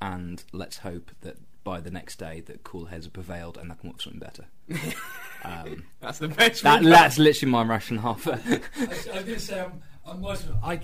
and 0.00 0.42
let's 0.52 0.78
hope 0.78 1.10
that 1.22 1.36
by 1.62 1.80
the 1.80 1.90
next 1.90 2.18
day 2.18 2.40
that 2.46 2.64
cool 2.64 2.86
heads 2.86 3.04
have 3.06 3.12
prevailed 3.12 3.56
and 3.58 3.70
they 3.70 3.74
come 3.74 3.90
up 3.90 3.96
with 3.96 4.02
something 4.02 4.20
better. 4.20 4.46
um, 5.44 5.84
That's 6.00 6.18
the 6.18 6.28
best. 6.28 6.62
that, 6.62 6.82
that's 6.82 7.18
literally 7.18 7.52
my 7.52 7.62
rationale. 7.62 8.14
For 8.14 8.32
I 8.44 8.86
was 8.86 9.04
going 9.04 9.24
to 9.26 9.38
say, 9.40 9.60
I'm, 9.60 9.82
I'm 10.06 10.20
not- 10.22 10.42
I, 10.62 10.80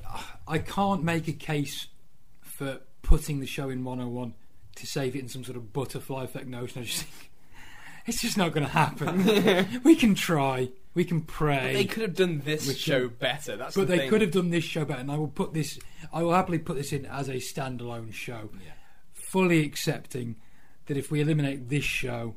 I 0.47 0.59
can't 0.59 1.03
make 1.03 1.29
a 1.29 1.33
case 1.33 1.87
for 2.41 2.81
putting 3.03 3.41
the 3.41 3.47
show 3.47 3.68
in 3.68 3.85
101 3.85 4.35
to 4.77 4.87
save 4.87 5.16
it 5.16 5.20
in 5.20 5.29
some 5.29 5.45
sort 5.45 5.57
of 5.57 5.72
butterfly 5.72 6.24
effect 6.24 6.47
notion. 6.47 6.83
I 6.83 6.85
just 6.85 7.03
think 7.05 7.31
it's 8.07 8.20
just 8.20 8.37
not 8.37 8.53
going 8.53 8.66
to 8.66 8.72
happen. 8.72 9.81
we 9.85 9.97
can 9.97 10.14
try, 10.14 10.68
we 10.95 11.05
can 11.05 11.22
pray, 11.22 11.72
They 11.72 11.85
could 11.87 12.03
have 12.03 12.14
done 12.14 12.43
this 12.45 12.68
We 12.68 12.74
show 12.74 13.09
better. 13.09 13.57
That's 13.57 13.74
but 13.74 13.83
the 13.83 13.95
they 13.95 13.99
thing. 14.01 14.11
could 14.11 14.20
have 14.20 14.31
done 14.33 14.51
this 14.51 14.64
show 14.64 14.85
better. 14.85 15.01
And 15.01 15.11
I 15.11 15.16
will 15.16 15.29
put 15.29 15.55
this, 15.55 15.79
I 16.12 16.22
will 16.22 16.35
happily 16.35 16.59
put 16.59 16.77
this 16.77 16.93
in 16.93 17.07
as 17.07 17.29
a 17.29 17.35
standalone 17.35 18.12
show, 18.12 18.51
fully 19.12 19.64
accepting 19.64 20.37
that 20.87 20.97
if 20.97 21.11
we 21.11 21.20
eliminate 21.20 21.68
this 21.68 21.84
show. 21.84 22.34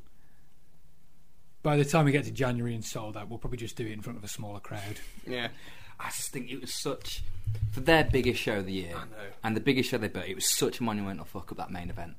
By 1.62 1.76
the 1.76 1.84
time 1.84 2.06
we 2.06 2.14
get 2.14 2.24
to 2.24 2.32
January 2.32 2.74
and 2.74 2.86
sold 2.86 3.18
out, 3.18 3.28
we'll 3.30 3.38
probably 3.38 3.58
just 3.58 3.76
do 3.76 3.86
it 3.86 3.92
in 3.92 4.02
front 4.02 4.18
of 4.18 4.24
a 4.24 4.30
smaller 4.30 4.62
crowd. 4.62 5.00
Yeah. 5.28 5.50
I 6.00 6.06
just 6.06 6.32
think 6.32 6.50
it 6.50 6.62
was 6.62 6.74
such 6.74 7.22
for 7.72 7.82
their 7.82 8.06
biggest 8.06 8.40
show 8.42 8.60
of 8.60 8.66
the 8.66 8.72
year 8.72 8.94
I 8.96 9.02
know. 9.02 9.30
and 9.44 9.58
the 9.58 9.60
biggest 9.62 9.90
show 9.90 9.98
they 9.98 10.08
built. 10.08 10.26
It 10.28 10.36
was 10.36 10.46
such 10.50 10.80
a 10.80 10.84
monumental 10.84 11.26
fuck 11.26 11.52
up 11.52 11.58
that 11.58 11.70
main 11.72 11.90
event. 11.90 12.16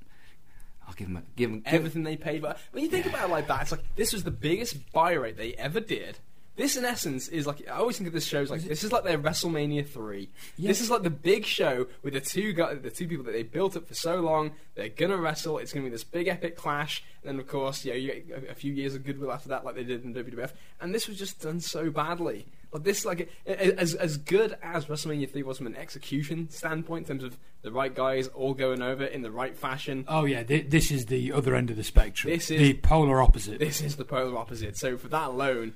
I'll 0.87 0.93
give 0.93 1.09
them 1.09 1.17
a, 1.17 1.23
give 1.37 1.51
them 1.51 1.61
give, 1.61 1.73
Everything 1.73 2.03
they 2.03 2.17
paid, 2.17 2.43
but 2.43 2.59
when 2.73 2.85
you 2.85 2.91
think 2.91 3.07
about 3.07 3.29
it 3.29 3.33
like 3.33 3.47
that, 3.49 3.63
it's 3.63 3.71
like 3.73 3.83
this 3.97 4.13
was 4.13 4.25
the 4.25 4.31
biggest 4.31 4.93
buy 4.93 5.13
rate 5.13 5.39
they 5.39 5.55
ever 5.55 5.81
did. 5.81 6.19
This, 6.57 6.77
in 6.77 6.85
essence, 6.85 7.29
is 7.29 7.47
like 7.47 7.67
I 7.69 7.73
always 7.77 7.97
think 7.97 8.09
of 8.09 8.13
this 8.13 8.27
show 8.27 8.43
as 8.43 8.51
like 8.51 8.61
this 8.63 8.85
is 8.85 8.93
like 8.93 9.05
their 9.05 9.19
WrestleMania 9.19 9.89
three. 9.89 10.29
This 10.59 10.81
is 10.81 10.91
like 10.91 11.03
the 11.03 11.09
big 11.11 11.45
show 11.47 11.87
with 12.03 12.13
the 12.15 12.21
two 12.21 12.53
guys, 12.53 12.79
the 12.83 12.91
two 12.91 13.09
people 13.09 13.25
that 13.25 13.33
they 13.33 13.43
built 13.45 13.77
up 13.77 13.89
for 13.89 13.95
so 13.95 14.17
long. 14.21 14.53
They're 14.75 14.89
gonna 14.91 15.17
wrestle. 15.17 15.59
It's 15.59 15.73
gonna 15.73 15.85
be 15.85 15.91
this 15.91 16.05
big 16.05 16.29
epic 16.29 16.57
clash. 16.57 17.03
And 17.23 17.29
then, 17.33 17.41
of 17.41 17.47
course, 17.49 17.85
yeah, 17.85 17.95
you 17.95 18.13
get 18.23 18.45
a, 18.49 18.51
a 18.51 18.55
few 18.55 18.73
years 18.73 18.95
of 18.95 19.05
goodwill 19.05 19.33
after 19.33 19.49
that, 19.51 19.65
like 19.65 19.75
they 19.75 19.85
did 19.85 20.05
in 20.05 20.15
WWF. 20.15 20.53
And 20.81 20.95
this 20.95 21.07
was 21.09 21.19
just 21.19 21.41
done 21.41 21.61
so 21.61 21.91
badly. 21.91 22.47
Like 22.73 22.85
this, 22.85 23.05
like 23.05 23.31
as 23.47 23.95
as 23.95 24.17
good 24.17 24.57
as 24.63 24.85
WrestleMania 24.87 25.31
three 25.31 25.43
was 25.43 25.59
from 25.59 25.67
an 25.67 25.77
execution 25.77 26.51
standpoint, 26.51 27.09
in 27.09 27.19
terms 27.19 27.25
of 27.25 27.39
the 27.63 27.73
right 27.73 27.95
guys 27.95 28.29
all 28.29 28.55
going 28.55 28.81
over 28.83 29.05
in 29.05 29.23
the 29.23 29.31
right 29.31 29.57
fashion. 29.57 30.05
Oh 30.09 30.25
yeah, 30.25 30.43
th- 30.43 30.69
this 30.69 30.91
is 30.91 31.07
the 31.07 31.33
other 31.33 31.55
end 31.55 31.71
of 31.71 31.77
the 31.77 31.85
spectrum. 31.85 32.33
This 32.33 32.51
is- 32.51 32.59
the 32.61 32.75
polar 32.75 33.21
opposite. 33.23 33.59
This 33.59 33.81
is 33.81 33.97
the 33.97 34.05
polar 34.05 34.37
opposite. 34.39 34.77
So 34.79 34.97
for 34.97 35.09
that 35.09 35.29
alone, 35.29 35.75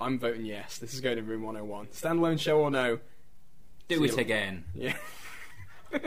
I'm 0.00 0.18
voting 0.18 0.44
yes. 0.46 0.78
This 0.78 0.94
is 0.94 1.00
going 1.00 1.16
to 1.16 1.22
Room 1.22 1.42
101. 1.42 1.88
Standalone 1.88 2.38
show 2.38 2.58
or 2.60 2.70
no? 2.70 2.98
do 3.88 4.04
it 4.04 4.12
See- 4.14 4.20
again. 4.20 4.64
Yeah. 4.74 4.94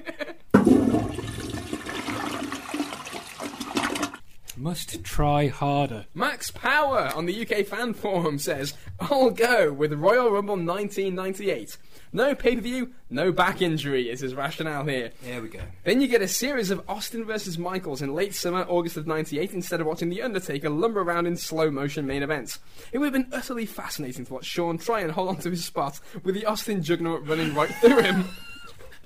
Must 4.58 5.04
try 5.04 5.48
harder. 5.48 6.06
Max 6.14 6.52
Power 6.52 7.12
on 7.16 7.26
the 7.26 7.42
UK 7.42 7.66
fan 7.66 7.94
forum 7.94 8.38
says, 8.38 8.76
I'll 9.00 9.32
go 9.32 9.72
with 9.74 9.94
Royal 9.94 10.30
Rumble 10.30 10.56
1998. 10.56 11.78
No 12.14 12.36
pay 12.36 12.56
per 12.56 12.62
view, 12.62 12.92
no 13.10 13.32
back 13.32 13.62
injury 13.62 14.10
is 14.10 14.20
his 14.20 14.36
rationale 14.36 14.84
here. 14.86 15.12
There 15.24 15.42
we 15.42 15.48
go. 15.48 15.62
Then 15.86 16.02
you 16.02 16.10
get 16.10 16.22
a 16.22 16.28
series 16.28 16.70
of 16.70 16.84
Austin 16.90 17.24
versus 17.24 17.58
Michaels 17.58 18.02
in 18.02 18.14
late 18.14 18.36
summer, 18.36 18.66
August 18.68 18.98
of 18.98 19.08
98, 19.08 19.54
instead 19.54 19.80
of 19.80 19.88
watching 19.88 20.10
The 20.10 20.22
Undertaker 20.22 20.70
lumber 20.70 21.02
around 21.02 21.26
in 21.26 21.38
slow 21.38 21.72
motion 21.72 22.06
main 22.06 22.22
events. 22.22 22.60
It 22.92 22.98
would 22.98 23.14
have 23.14 23.14
been 23.14 23.34
utterly 23.34 23.66
fascinating 23.66 24.26
to 24.26 24.34
watch 24.34 24.46
Shawn 24.46 24.78
try 24.78 25.00
and 25.00 25.12
hold 25.14 25.30
on 25.30 25.38
to 25.38 25.50
his 25.50 25.64
spot 25.64 26.02
with 26.24 26.36
the 26.36 26.46
Austin 26.46 26.84
juggernaut 26.84 27.26
running 27.26 27.56
right 27.56 27.74
through 27.76 28.02
him. 28.02 28.26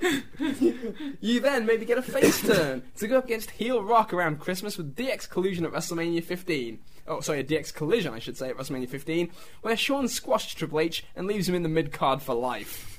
you 1.22 1.39
then 1.39 1.66
maybe 1.66 1.86
get 1.86 1.97
a 1.97 2.01
face 2.01 2.41
turn 2.41 2.84
to 2.97 3.08
go 3.08 3.20
up 3.20 3.26
against 3.26 3.51
heel 3.51 3.84
Rock 3.84 4.14
around 4.14 4.39
Christmas 4.39 4.78
with 4.78 4.95
DX 4.95 5.30
Collusion 5.30 5.64
at 5.64 5.72
WrestleMania 5.72 6.24
15. 6.24 6.80
Oh, 7.08 7.20
sorry, 7.22 7.39
a 7.39 7.43
DX 7.43 7.74
Collision, 7.74 8.14
I 8.14 8.20
should 8.20 8.36
say, 8.36 8.49
at 8.49 8.58
WrestleMania 8.58 8.89
15, 8.89 9.30
where 9.62 9.78
Shawn 9.78 10.08
squashed 10.08 10.58
Triple 10.58 10.80
H 10.80 11.06
and 11.16 11.28
leaves 11.28 11.47
him 11.47 11.56
in 11.56 11.64
the 11.64 11.70
mid 11.70 11.91
card 11.91 12.22
for 12.22 12.34
life. 12.34 12.94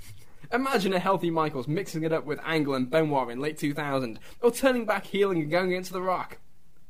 Imagine 0.52 0.92
a 0.92 0.98
healthy 0.98 1.30
Michaels 1.30 1.68
mixing 1.68 2.02
it 2.02 2.12
up 2.12 2.24
with 2.24 2.40
Angle 2.44 2.74
and 2.74 2.90
Benoit 2.90 3.30
in 3.30 3.40
late 3.40 3.58
2000, 3.58 4.18
or 4.40 4.50
turning 4.50 4.86
back 4.86 5.06
healing 5.06 5.40
and 5.42 5.50
going 5.50 5.72
against 5.72 5.92
The 5.92 6.02
Rock. 6.02 6.38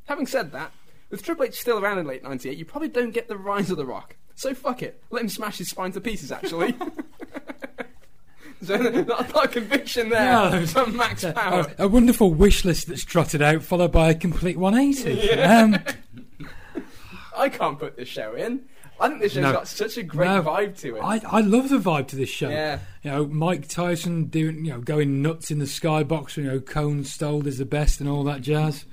Having 0.06 0.26
said 0.26 0.52
that, 0.52 0.72
with 1.10 1.22
Triple 1.22 1.44
H 1.46 1.60
still 1.60 1.78
around 1.78 1.98
in 1.98 2.06
late 2.06 2.22
98, 2.22 2.56
you 2.58 2.64
probably 2.64 2.88
don't 2.88 3.12
get 3.12 3.28
the 3.28 3.36
rise 3.36 3.70
of 3.70 3.76
The 3.76 3.86
Rock. 3.86 4.16
So 4.34 4.54
fuck 4.54 4.82
it. 4.82 5.02
Let 5.10 5.22
him 5.22 5.28
smash 5.28 5.58
his 5.58 5.70
spine 5.70 5.92
to 5.92 6.00
pieces, 6.00 6.30
actually. 6.30 6.74
so, 8.62 8.76
not, 8.76 9.06
not 9.34 9.44
a 9.44 9.48
conviction 9.48 10.10
there 10.10 10.50
No, 10.50 10.66
from 10.66 10.96
Max 10.96 11.24
Power. 11.24 11.66
A, 11.78 11.84
a 11.84 11.88
wonderful 11.88 12.34
wish 12.34 12.64
list 12.64 12.88
that's 12.88 13.04
trotted 13.04 13.40
out, 13.40 13.62
followed 13.62 13.92
by 13.92 14.10
a 14.10 14.14
complete 14.14 14.58
180. 14.58 15.32
Um, 15.40 15.78
I 17.36 17.48
can't 17.48 17.78
put 17.78 17.96
this 17.96 18.08
show 18.08 18.34
in. 18.34 18.64
I 19.00 19.08
think 19.08 19.20
this 19.20 19.32
show's 19.32 19.42
No. 19.42 19.52
got 19.52 19.68
such 19.68 19.96
a 19.98 20.02
great 20.02 20.26
No. 20.28 20.42
vibe 20.42 20.76
to 20.78 20.96
it. 20.96 21.00
I, 21.00 21.20
I 21.30 21.40
love 21.40 21.68
the 21.68 21.78
vibe 21.78 22.08
to 22.08 22.16
this 22.16 22.28
show. 22.28 22.48
Yeah. 22.48 22.78
You 23.02 23.10
know, 23.10 23.26
Mike 23.26 23.68
Tyson 23.68 24.24
doing, 24.26 24.64
you 24.64 24.72
know, 24.72 24.80
going 24.80 25.20
nuts 25.22 25.50
in 25.50 25.58
the 25.58 25.64
skybox. 25.66 26.36
You 26.36 26.44
know, 26.44 26.60
Cone 26.60 27.04
Stold 27.04 27.46
is 27.46 27.58
the 27.58 27.64
best 27.66 28.00
and 28.00 28.08
all 28.08 28.24
that 28.24 28.40
jazz. 28.40 28.84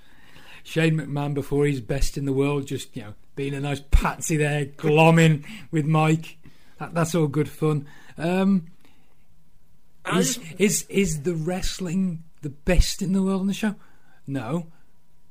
Shane 0.63 0.97
McMahon 0.97 1.33
before 1.33 1.65
he's 1.65 1.81
best 1.81 2.17
in 2.17 2.25
the 2.25 2.33
world, 2.33 2.67
just 2.67 2.95
you 2.95 3.01
know, 3.03 3.13
being 3.35 3.53
a 3.53 3.59
nice 3.59 3.81
patsy 3.91 4.37
there, 4.37 4.65
glomming 4.77 5.45
with 5.71 5.85
Mike. 5.85 6.37
That, 6.79 6.93
that's 6.93 7.15
all 7.15 7.27
good 7.27 7.49
fun. 7.49 7.85
Um, 8.17 8.67
is, 10.13 10.37
is 10.57 10.83
is 10.89 11.21
the 11.23 11.33
wrestling 11.33 12.23
the 12.41 12.49
best 12.49 13.01
in 13.01 13.13
the 13.13 13.23
world 13.23 13.41
on 13.41 13.47
the 13.47 13.53
show? 13.53 13.75
No, 14.27 14.67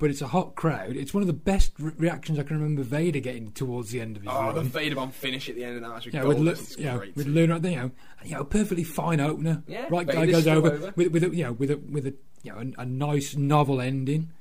but 0.03 0.11
it's 0.11 0.21
a 0.21 0.27
hot 0.27 0.57
crowd. 0.57 0.97
It's 0.97 1.15
one 1.15 1.23
of 1.23 1.29
the 1.29 1.33
best 1.33 1.71
re- 1.79 1.93
reactions 1.97 2.37
I 2.37 2.43
can 2.43 2.57
remember 2.57 2.83
Vader 2.83 3.21
getting 3.21 3.53
towards 3.53 3.93
the 3.93 4.01
end 4.01 4.17
of 4.17 4.25
his 4.25 4.33
Oh, 4.35 4.49
the 4.53 4.59
run. 4.63 4.65
Vader 4.69 4.97
bomb 4.97 5.13
finish 5.13 5.49
at 5.49 5.55
the 5.55 5.63
end 5.63 5.77
of 5.77 5.83
that 5.83 6.13
Yeah, 6.13 6.25
with, 6.25 6.41
Lu- 6.41 6.85
know, 6.85 6.99
great. 6.99 7.15
with 7.15 7.29
Luna, 7.29 7.55
you 7.71 7.77
know, 7.77 7.91
you 8.25 8.35
know, 8.35 8.43
perfectly 8.43 8.83
fine 8.83 9.21
opener. 9.21 9.63
Yeah, 9.69 9.87
right 9.91 10.05
guy 10.05 10.27
goes 10.27 10.49
over, 10.49 10.73
over. 10.73 10.93
with 10.97 11.13
with 11.13 11.23
a, 11.23 11.29
you 11.37 11.45
know 11.45 11.53
with 11.53 11.71
a 11.71 11.77
with 11.77 12.05
a 12.09 12.15
you 12.43 12.53
know 12.53 12.59
a, 12.59 12.83
a 12.83 12.85
nice 12.85 13.37
novel 13.37 13.81
ending. 13.81 14.33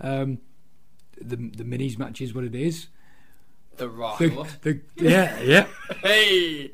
Um, 0.00 0.38
the 1.20 1.36
the 1.36 1.64
minis 1.64 1.98
match 1.98 2.22
is 2.22 2.32
what 2.34 2.44
it 2.44 2.54
is. 2.54 2.86
The 3.76 3.90
Rock. 3.90 4.20
The, 4.20 4.48
the, 4.62 4.80
yeah, 4.96 5.38
yeah. 5.40 5.66
hey! 6.02 6.72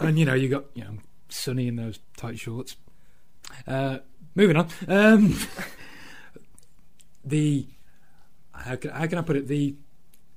And 0.00 0.18
you 0.18 0.24
know, 0.24 0.32
you 0.32 0.48
got 0.48 0.64
you 0.72 0.84
know 0.84 0.96
Sunny 1.28 1.68
in 1.68 1.76
those 1.76 1.98
tight 2.16 2.38
shorts. 2.38 2.76
Uh, 3.66 3.98
moving 4.34 4.56
on. 4.56 4.68
Um, 4.88 5.36
the 7.26 7.66
how 8.54 8.76
can, 8.76 8.90
how 8.90 9.06
can 9.06 9.18
I 9.18 9.22
put 9.22 9.36
it? 9.36 9.48
The 9.48 9.74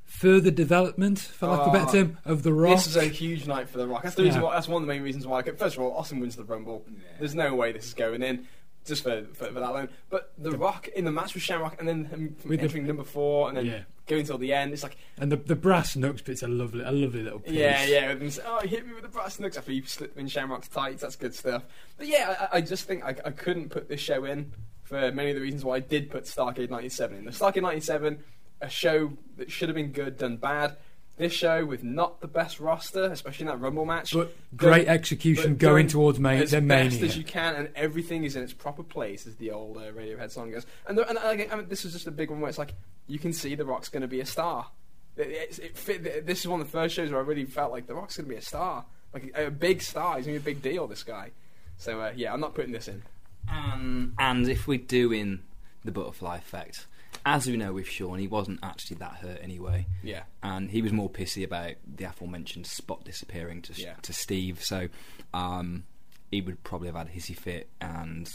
further 0.05 0.51
development, 0.51 1.19
for 1.19 1.47
lack 1.47 1.59
of 1.59 1.67
a 1.67 1.71
better 1.71 1.85
ah, 1.87 1.91
term, 1.91 2.17
of 2.25 2.43
the 2.43 2.53
Rock. 2.53 2.77
This 2.77 2.87
is 2.87 2.95
a 2.95 3.03
huge 3.05 3.45
night 3.45 3.69
for 3.69 3.77
The 3.77 3.87
Rock. 3.87 4.03
That's, 4.03 4.15
the 4.15 4.23
reason 4.23 4.41
Yeah. 4.41 4.47
why, 4.47 4.53
that's 4.55 4.67
one 4.67 4.81
of 4.81 4.87
the 4.87 4.93
main 4.93 5.03
reasons 5.03 5.27
why. 5.27 5.39
I 5.39 5.41
could, 5.41 5.59
first 5.59 5.75
of 5.75 5.83
all, 5.83 5.93
Austin 5.97 6.19
wins 6.19 6.35
the 6.35 6.43
Rumble. 6.45 6.85
There's 7.19 7.35
no 7.35 7.53
way 7.55 7.71
this 7.73 7.85
is 7.85 7.93
going 7.93 8.23
in. 8.23 8.47
Just 8.85 9.03
for, 9.03 9.25
for, 9.33 9.47
for 9.47 9.51
that 9.59 9.69
alone. 9.69 9.89
But 10.09 10.31
The 10.37 10.51
Rock 10.51 10.87
in 10.87 11.03
the 11.03 11.11
match 11.11 11.33
with 11.33 11.43
Shamrock 11.43 11.75
and 11.77 11.87
then 11.89 12.05
him 12.05 12.37
With 12.45 12.59
the- 12.59 12.63
entering 12.63 12.87
number 12.87 13.03
four 13.03 13.49
and 13.49 13.57
then 13.57 13.65
Yeah. 13.65 13.81
going 14.05 14.25
till 14.25 14.37
the 14.37 14.53
end. 14.53 14.71
It's 14.71 14.81
like, 14.81 14.95
and 15.17 15.29
the 15.29 15.35
the 15.35 15.57
brass 15.57 15.97
knucks 15.97 16.21
bit's 16.21 16.41
a 16.41 16.47
lovely, 16.47 16.85
a 16.85 16.91
lovely 16.93 17.21
little 17.21 17.39
piece. 17.39 17.51
Yeah, 17.53 17.83
yeah. 17.83 18.07
with 18.07 18.19
them 18.19 18.29
say, 18.29 18.43
oh, 18.45 18.61
he 18.61 18.69
hit 18.69 18.87
me 18.87 18.93
with 18.93 19.03
the 19.03 19.09
brass 19.09 19.41
knucks 19.41 19.57
after 19.57 19.73
you 19.73 19.85
slipped 19.85 20.17
in 20.17 20.29
Shamrock's 20.29 20.69
tights. 20.69 21.01
That's 21.01 21.17
good 21.17 21.35
stuff. 21.35 21.63
But 21.97 22.07
yeah, 22.07 22.47
I, 22.53 22.57
I 22.59 22.61
just 22.61 22.85
think 22.87 23.03
I, 23.03 23.09
I 23.25 23.31
couldn't 23.31 23.71
put 23.71 23.89
this 23.89 23.99
show 23.99 24.23
in 24.23 24.53
for 24.87 25.11
many 25.11 25.31
of 25.31 25.35
the 25.35 25.41
reasons 25.41 25.65
why 25.65 25.75
I 25.75 25.79
did 25.81 26.09
put 26.09 26.23
Starcade 26.23 26.69
97 26.69 27.17
in. 27.17 27.25
The 27.25 27.31
Starcade 27.31 27.61
97, 27.61 28.23
a 28.61 28.69
show 28.69 29.11
that 29.35 29.51
should 29.51 29.67
have 29.67 29.75
been 29.75 29.91
good, 29.91 30.17
done 30.17 30.37
bad. 30.37 30.77
This 31.17 31.33
show 31.33 31.65
with 31.65 31.83
not 31.83 32.21
the 32.21 32.27
best 32.27 32.59
roster, 32.59 33.03
especially 33.05 33.43
in 33.43 33.47
that 33.47 33.59
Rumble 33.59 33.85
match. 33.85 34.13
But 34.13 34.33
great 34.55 34.85
done- 34.85 34.95
execution 34.95 35.55
but 35.55 35.59
going 35.59 35.87
towards 35.87 36.19
May, 36.19 36.41
as 36.41 36.51
best 36.51 36.63
mania. 36.63 37.03
as 37.03 37.17
you 37.17 37.25
can, 37.25 37.55
and 37.55 37.69
everything 37.75 38.23
is 38.23 38.35
in 38.37 38.43
its 38.43 38.53
proper 38.53 38.83
place, 38.83 39.27
as 39.27 39.35
the 39.35 39.51
old 39.51 39.77
uh, 39.77 39.91
Radiohead 39.91 40.31
song 40.31 40.51
goes. 40.51 40.65
And, 40.87 40.97
the, 40.97 41.09
and 41.09 41.17
I, 41.19 41.47
I 41.51 41.55
mean, 41.57 41.67
this 41.67 41.83
was 41.83 41.91
just 41.91 42.07
a 42.07 42.11
big 42.11 42.29
one 42.29 42.39
where 42.39 42.49
it's 42.49 42.59
like 42.59 42.73
you 43.07 43.19
can 43.19 43.33
see 43.33 43.55
the 43.55 43.65
Rock's 43.65 43.89
going 43.89 44.03
to 44.03 44.07
be 44.07 44.21
a 44.21 44.25
star. 44.25 44.67
It, 45.17 45.59
it 45.59 45.77
fit, 45.77 46.25
this 46.25 46.41
is 46.41 46.47
one 46.47 46.61
of 46.61 46.67
the 46.67 46.71
first 46.71 46.95
shows 46.95 47.09
where 47.11 47.19
I 47.19 47.23
really 47.23 47.45
felt 47.45 47.71
like 47.71 47.87
the 47.87 47.95
Rock's 47.95 48.15
going 48.15 48.27
to 48.27 48.29
be 48.29 48.37
a 48.37 48.41
star, 48.41 48.85
like 49.13 49.33
a, 49.35 49.47
a 49.47 49.51
big 49.51 49.81
star. 49.81 50.15
He's 50.17 50.27
going 50.27 50.37
to 50.37 50.43
be 50.43 50.51
a 50.51 50.53
big 50.53 50.61
deal. 50.61 50.87
This 50.87 51.03
guy. 51.03 51.31
So 51.77 51.99
uh, 51.99 52.11
yeah, 52.15 52.31
I'm 52.31 52.39
not 52.39 52.53
putting 52.55 52.71
this 52.71 52.87
in. 52.87 53.01
Um, 53.49 54.13
and 54.19 54.47
if 54.47 54.67
we're 54.67 54.77
doing 54.77 55.39
the 55.83 55.91
butterfly 55.91 56.37
effect, 56.37 56.85
as 57.25 57.47
we 57.47 57.57
know 57.57 57.73
with 57.73 57.87
Shawn, 57.87 58.19
he 58.19 58.27
wasn't 58.27 58.59
actually 58.63 58.97
that 58.97 59.13
hurt 59.15 59.39
anyway, 59.41 59.85
Yeah, 60.03 60.23
and 60.43 60.69
he 60.71 60.81
was 60.81 60.91
more 60.93 61.09
pissy 61.09 61.43
about 61.43 61.73
the 61.85 62.05
aforementioned 62.05 62.67
spot 62.67 63.03
disappearing 63.03 63.61
to 63.63 63.73
Yeah. 63.73 63.95
to 64.03 64.13
Steve. 64.13 64.63
So 64.63 64.89
um, 65.33 65.83
he 66.31 66.41
would 66.41 66.63
probably 66.63 66.87
have 66.87 66.95
had 66.95 67.07
a 67.07 67.11
hissy 67.11 67.35
fit 67.37 67.69
and 67.81 68.29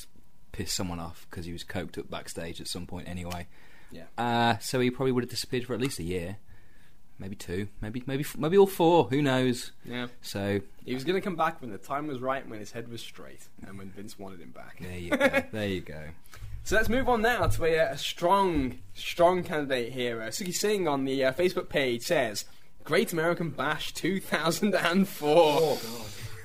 pissed 0.52 0.74
someone 0.74 0.98
off 1.00 1.26
because 1.30 1.46
he 1.46 1.52
was 1.52 1.64
coked 1.64 1.98
up 1.98 2.10
backstage 2.10 2.60
at 2.60 2.68
some 2.68 2.86
point 2.86 3.08
anyway. 3.08 3.46
yeah. 3.90 4.04
Uh, 4.18 4.58
so 4.58 4.80
he 4.80 4.90
probably 4.90 5.12
would 5.12 5.24
have 5.24 5.30
disappeared 5.30 5.64
for 5.66 5.74
at 5.74 5.80
least 5.80 5.98
a 5.98 6.02
year, 6.02 6.36
maybe 7.22 7.36
two, 7.36 7.68
maybe 7.80 8.02
maybe 8.06 8.26
maybe 8.36 8.58
all 8.58 8.66
four. 8.66 9.04
Who 9.04 9.22
knows? 9.22 9.72
Yeah, 9.86 10.08
So 10.20 10.60
he 10.84 10.92
was 10.92 11.04
going 11.04 11.14
to 11.14 11.20
come 11.22 11.36
back 11.36 11.60
when 11.62 11.70
the 11.70 11.78
time 11.78 12.06
was 12.08 12.20
right, 12.20 12.46
when 12.46 12.58
his 12.58 12.72
head 12.72 12.88
was 12.88 13.00
straight, 13.00 13.48
and 13.66 13.78
when 13.78 13.88
Vince 13.90 14.18
wanted 14.18 14.40
him 14.40 14.50
back. 14.50 14.78
there 14.80 14.98
you 14.98 15.10
go. 15.16 15.42
there 15.52 15.68
you 15.68 15.80
go. 15.80 16.02
So 16.64 16.76
let's 16.76 16.88
move 16.88 17.08
on 17.08 17.22
now 17.22 17.46
to 17.46 17.64
a, 17.64 17.92
a 17.92 17.98
strong, 17.98 18.78
strong 18.94 19.42
candidate 19.42 19.92
here. 19.92 20.20
Uh, 20.22 20.26
Suki 20.26 20.54
Singh 20.54 20.86
on 20.86 21.04
the 21.04 21.24
uh, 21.24 21.32
Facebook 21.32 21.68
page 21.68 22.02
says, 22.02 22.44
Great 22.84 23.12
American 23.12 23.50
Bash 23.50 23.92
2004 23.94 25.78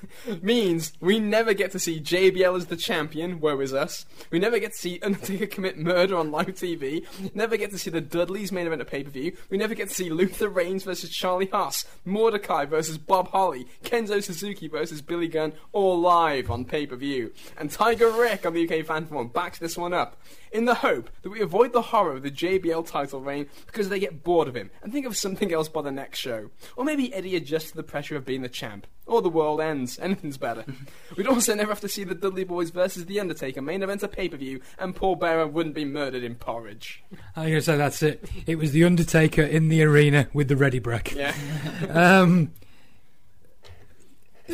means 0.41 0.93
we 0.99 1.19
never 1.19 1.53
get 1.53 1.71
to 1.71 1.79
see 1.79 1.99
JBL 1.99 2.57
as 2.57 2.67
the 2.67 2.75
champion, 2.75 3.39
woe 3.39 3.59
is 3.59 3.73
us. 3.73 4.05
We 4.31 4.39
never 4.39 4.59
get 4.59 4.73
to 4.73 4.77
see 4.77 4.99
Undertaker 5.03 5.47
commit 5.47 5.77
murder 5.77 6.15
on 6.15 6.31
live 6.31 6.47
TV. 6.47 7.05
Never 7.35 7.57
get 7.57 7.71
to 7.71 7.77
see 7.77 7.89
the 7.89 8.01
Dudleys 8.01 8.51
main 8.51 8.67
event 8.67 8.81
at 8.81 8.87
pay 8.87 9.03
per 9.03 9.09
view. 9.09 9.35
We 9.49 9.57
never 9.57 9.75
get 9.75 9.89
to 9.89 9.95
see 9.95 10.09
Luther 10.09 10.49
Reigns 10.49 10.83
versus 10.83 11.09
Charlie 11.09 11.47
Haas, 11.47 11.85
Mordecai 12.05 12.65
versus 12.65 12.97
Bob 12.97 13.29
Holly, 13.29 13.67
Kenzo 13.83 14.23
Suzuki 14.23 14.67
versus 14.67 15.01
Billy 15.01 15.27
Gunn, 15.27 15.53
all 15.71 15.99
live 15.99 16.49
on 16.51 16.65
pay 16.65 16.85
per 16.85 16.95
view. 16.95 17.31
And 17.57 17.71
Tiger 17.71 18.09
Rick 18.09 18.45
on 18.45 18.53
the 18.53 18.67
UK 18.67 18.85
fan 18.85 19.05
forum 19.05 19.27
backs 19.27 19.59
this 19.59 19.77
one 19.77 19.93
up. 19.93 20.17
In 20.51 20.65
the 20.65 20.75
hope 20.75 21.09
that 21.21 21.29
we 21.29 21.41
avoid 21.41 21.73
the 21.73 21.81
horror 21.81 22.13
of 22.13 22.23
the 22.23 22.31
JBL 22.31 22.87
title 22.87 23.21
reign 23.21 23.47
because 23.65 23.89
they 23.89 23.99
get 23.99 24.23
bored 24.23 24.47
of 24.47 24.55
him 24.55 24.69
and 24.81 24.91
think 24.91 25.05
of 25.05 25.17
something 25.17 25.53
else 25.53 25.67
by 25.69 25.81
the 25.81 25.91
next 25.91 26.19
show. 26.19 26.49
Or 26.75 26.85
maybe 26.85 27.13
Eddie 27.13 27.35
adjusts 27.35 27.71
to 27.71 27.77
the 27.77 27.83
pressure 27.83 28.15
of 28.15 28.25
being 28.25 28.41
the 28.41 28.49
champ. 28.49 28.87
Or 29.05 29.21
the 29.21 29.29
world 29.29 29.61
ends. 29.61 29.97
Anything's 30.01 30.37
better. 30.37 30.65
We'd 31.17 31.27
also 31.27 31.55
never 31.55 31.71
have 31.71 31.81
to 31.81 31.89
see 31.89 32.03
the 32.03 32.15
Dudley 32.15 32.43
Boys 32.43 32.69
versus 32.71 33.05
The 33.05 33.19
Undertaker 33.19 33.61
main 33.61 33.83
event 33.83 34.03
at 34.03 34.11
pay 34.11 34.27
per 34.27 34.37
view, 34.37 34.61
and 34.77 34.95
Paul 34.95 35.15
Bearer 35.15 35.47
wouldn't 35.47 35.75
be 35.75 35.85
murdered 35.85 36.23
in 36.23 36.35
porridge. 36.35 37.03
I'm 37.35 37.43
going 37.45 37.55
to 37.55 37.61
say 37.61 37.77
that's 37.77 38.03
it. 38.03 38.29
It 38.45 38.57
was 38.57 38.73
the 38.73 38.83
Undertaker 38.83 39.41
in 39.43 39.69
the 39.69 39.81
arena 39.83 40.27
with 40.33 40.49
the 40.49 40.57
ready 40.57 40.79
brick. 40.79 41.13
Yeah. 41.13 41.33
Um, 41.89 42.51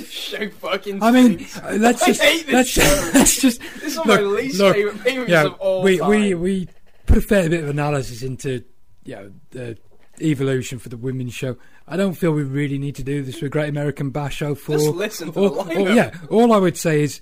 show 0.02 0.50
fucking 0.50 1.02
I 1.04 1.12
mean, 1.12 1.46
uh, 1.64 1.78
let's 1.80 2.04
I 2.04 2.08
just 2.08 2.22
hate 2.22 2.48
this 2.48 2.78
let's, 3.14 3.38
just 3.42 3.62
This 3.62 3.84
is 3.84 3.98
of 3.98 4.06
my 4.06 4.20
look, 4.20 4.38
least 4.40 4.60
look, 4.60 4.76
pay-per-views 4.76 5.30
yeah, 5.30 5.46
of 5.46 5.54
all 5.56 5.84
we, 5.84 5.98
time. 5.98 6.10
we 6.10 6.34
we 6.34 6.68
put 7.06 7.18
a 7.18 7.22
fair 7.22 7.50
bit 7.50 7.64
of 7.64 7.70
analysis 7.70 8.24
into 8.24 8.64
you 9.06 9.16
know 9.16 9.32
the 9.52 9.78
evolution 10.22 10.80
for 10.80 10.90
the 10.90 10.98
women's 10.98 11.34
show. 11.34 11.58
I 11.88 11.98
don't 11.98 12.14
feel 12.14 12.32
we 12.32 12.44
really 12.44 12.78
need 12.78 12.96
to 12.96 13.04
do 13.04 13.24
this 13.24 13.42
with 13.42 13.52
Great 13.52 13.70
American 13.70 14.10
Bash 14.10 14.38
Show 14.38 14.56
for. 14.56 14.74
Just 14.74 14.90
listen 14.96 15.32
to 15.34 15.40
All- 15.40 15.64
the 15.64 15.74
lineup. 15.74 15.96
yeah, 15.96 16.18
all 16.30 16.54
I 16.54 16.58
would 16.58 16.78
say 16.78 17.02
is 17.02 17.20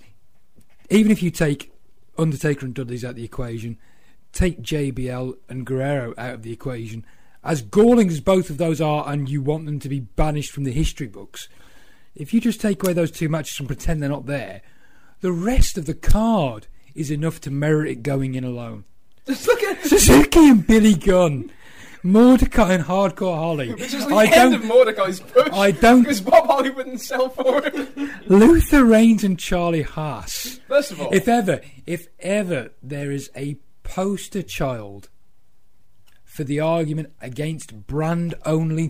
even 0.90 1.12
if 1.12 1.24
you 1.24 1.32
take 1.32 1.72
Undertaker 2.18 2.66
and 2.66 2.76
Dudley's 2.76 3.04
out 3.04 3.12
of 3.12 3.16
the 3.16 3.24
equation, 3.24 3.78
take 4.34 4.62
JBL 4.62 5.34
and 5.50 5.66
Guerrero 5.66 6.14
out 6.18 6.36
of 6.36 6.44
the 6.44 6.54
equation. 6.54 7.06
As 7.44 7.64
galling 7.64 8.10
as 8.10 8.20
both 8.20 8.52
of 8.52 8.58
those 8.60 8.80
are, 8.80 9.10
and 9.10 9.28
you 9.28 9.42
want 9.42 9.66
them 9.66 9.80
to 9.80 9.90
be 9.90 10.02
banished 10.02 10.52
from 10.52 10.64
the 10.64 10.72
history 10.72 11.08
books, 11.08 11.50
if 12.16 12.34
you 12.34 12.42
just 12.42 12.62
take 12.62 12.84
away 12.84 12.94
those 12.94 13.12
two 13.12 13.30
matches 13.30 13.60
and 13.60 13.68
pretend 13.68 14.02
they're 14.02 14.10
not 14.10 14.26
there, 14.26 14.62
the 15.22 15.32
rest 15.32 15.78
of 15.78 15.86
the 15.86 15.94
card 15.94 16.68
is 16.96 17.12
enough 17.12 17.40
to 17.42 17.52
merit 17.52 17.90
it 17.90 18.04
going 18.04 18.36
in 18.36 18.44
alone. 18.44 18.84
Just 19.28 19.48
look 19.48 19.62
at 19.64 19.84
Suzuki 19.86 20.50
and 20.50 20.66
Billy 20.66 20.96
Gunn, 20.96 21.52
Mordecai 22.04 22.74
and 22.74 22.84
Hardcore 22.86 23.36
Holly. 23.36 23.72
Which 23.74 23.94
was 23.94 24.08
the 24.08 24.16
I 24.16 24.26
end 24.26 24.56
of 24.56 24.62
don't. 24.62 24.68
Mordecai's 24.68 25.20
push. 25.20 25.50
I 25.54 25.72
don't- 25.72 26.02
Because 26.02 26.22
Bob 26.22 26.48
Holly 26.48 26.72
wouldn't 26.72 27.00
sell 27.02 27.30
for 27.30 27.62
him. 27.64 28.12
Luther 28.28 28.84
Reigns 28.84 29.24
and 29.24 29.38
Charlie 29.38 29.84
Haas. 29.84 30.60
First 30.68 30.92
of 30.92 31.00
all, 31.02 31.14
If 31.14 31.28
ever, 31.28 31.62
if 31.86 32.08
ever 32.20 32.72
there 32.82 33.12
is 33.12 33.30
a 33.36 33.58
poster 33.84 34.42
child 34.42 35.10
for 36.24 36.44
the 36.44 36.60
argument 36.60 37.14
against 37.22 37.86
brand 37.88 38.34
only 38.46 38.90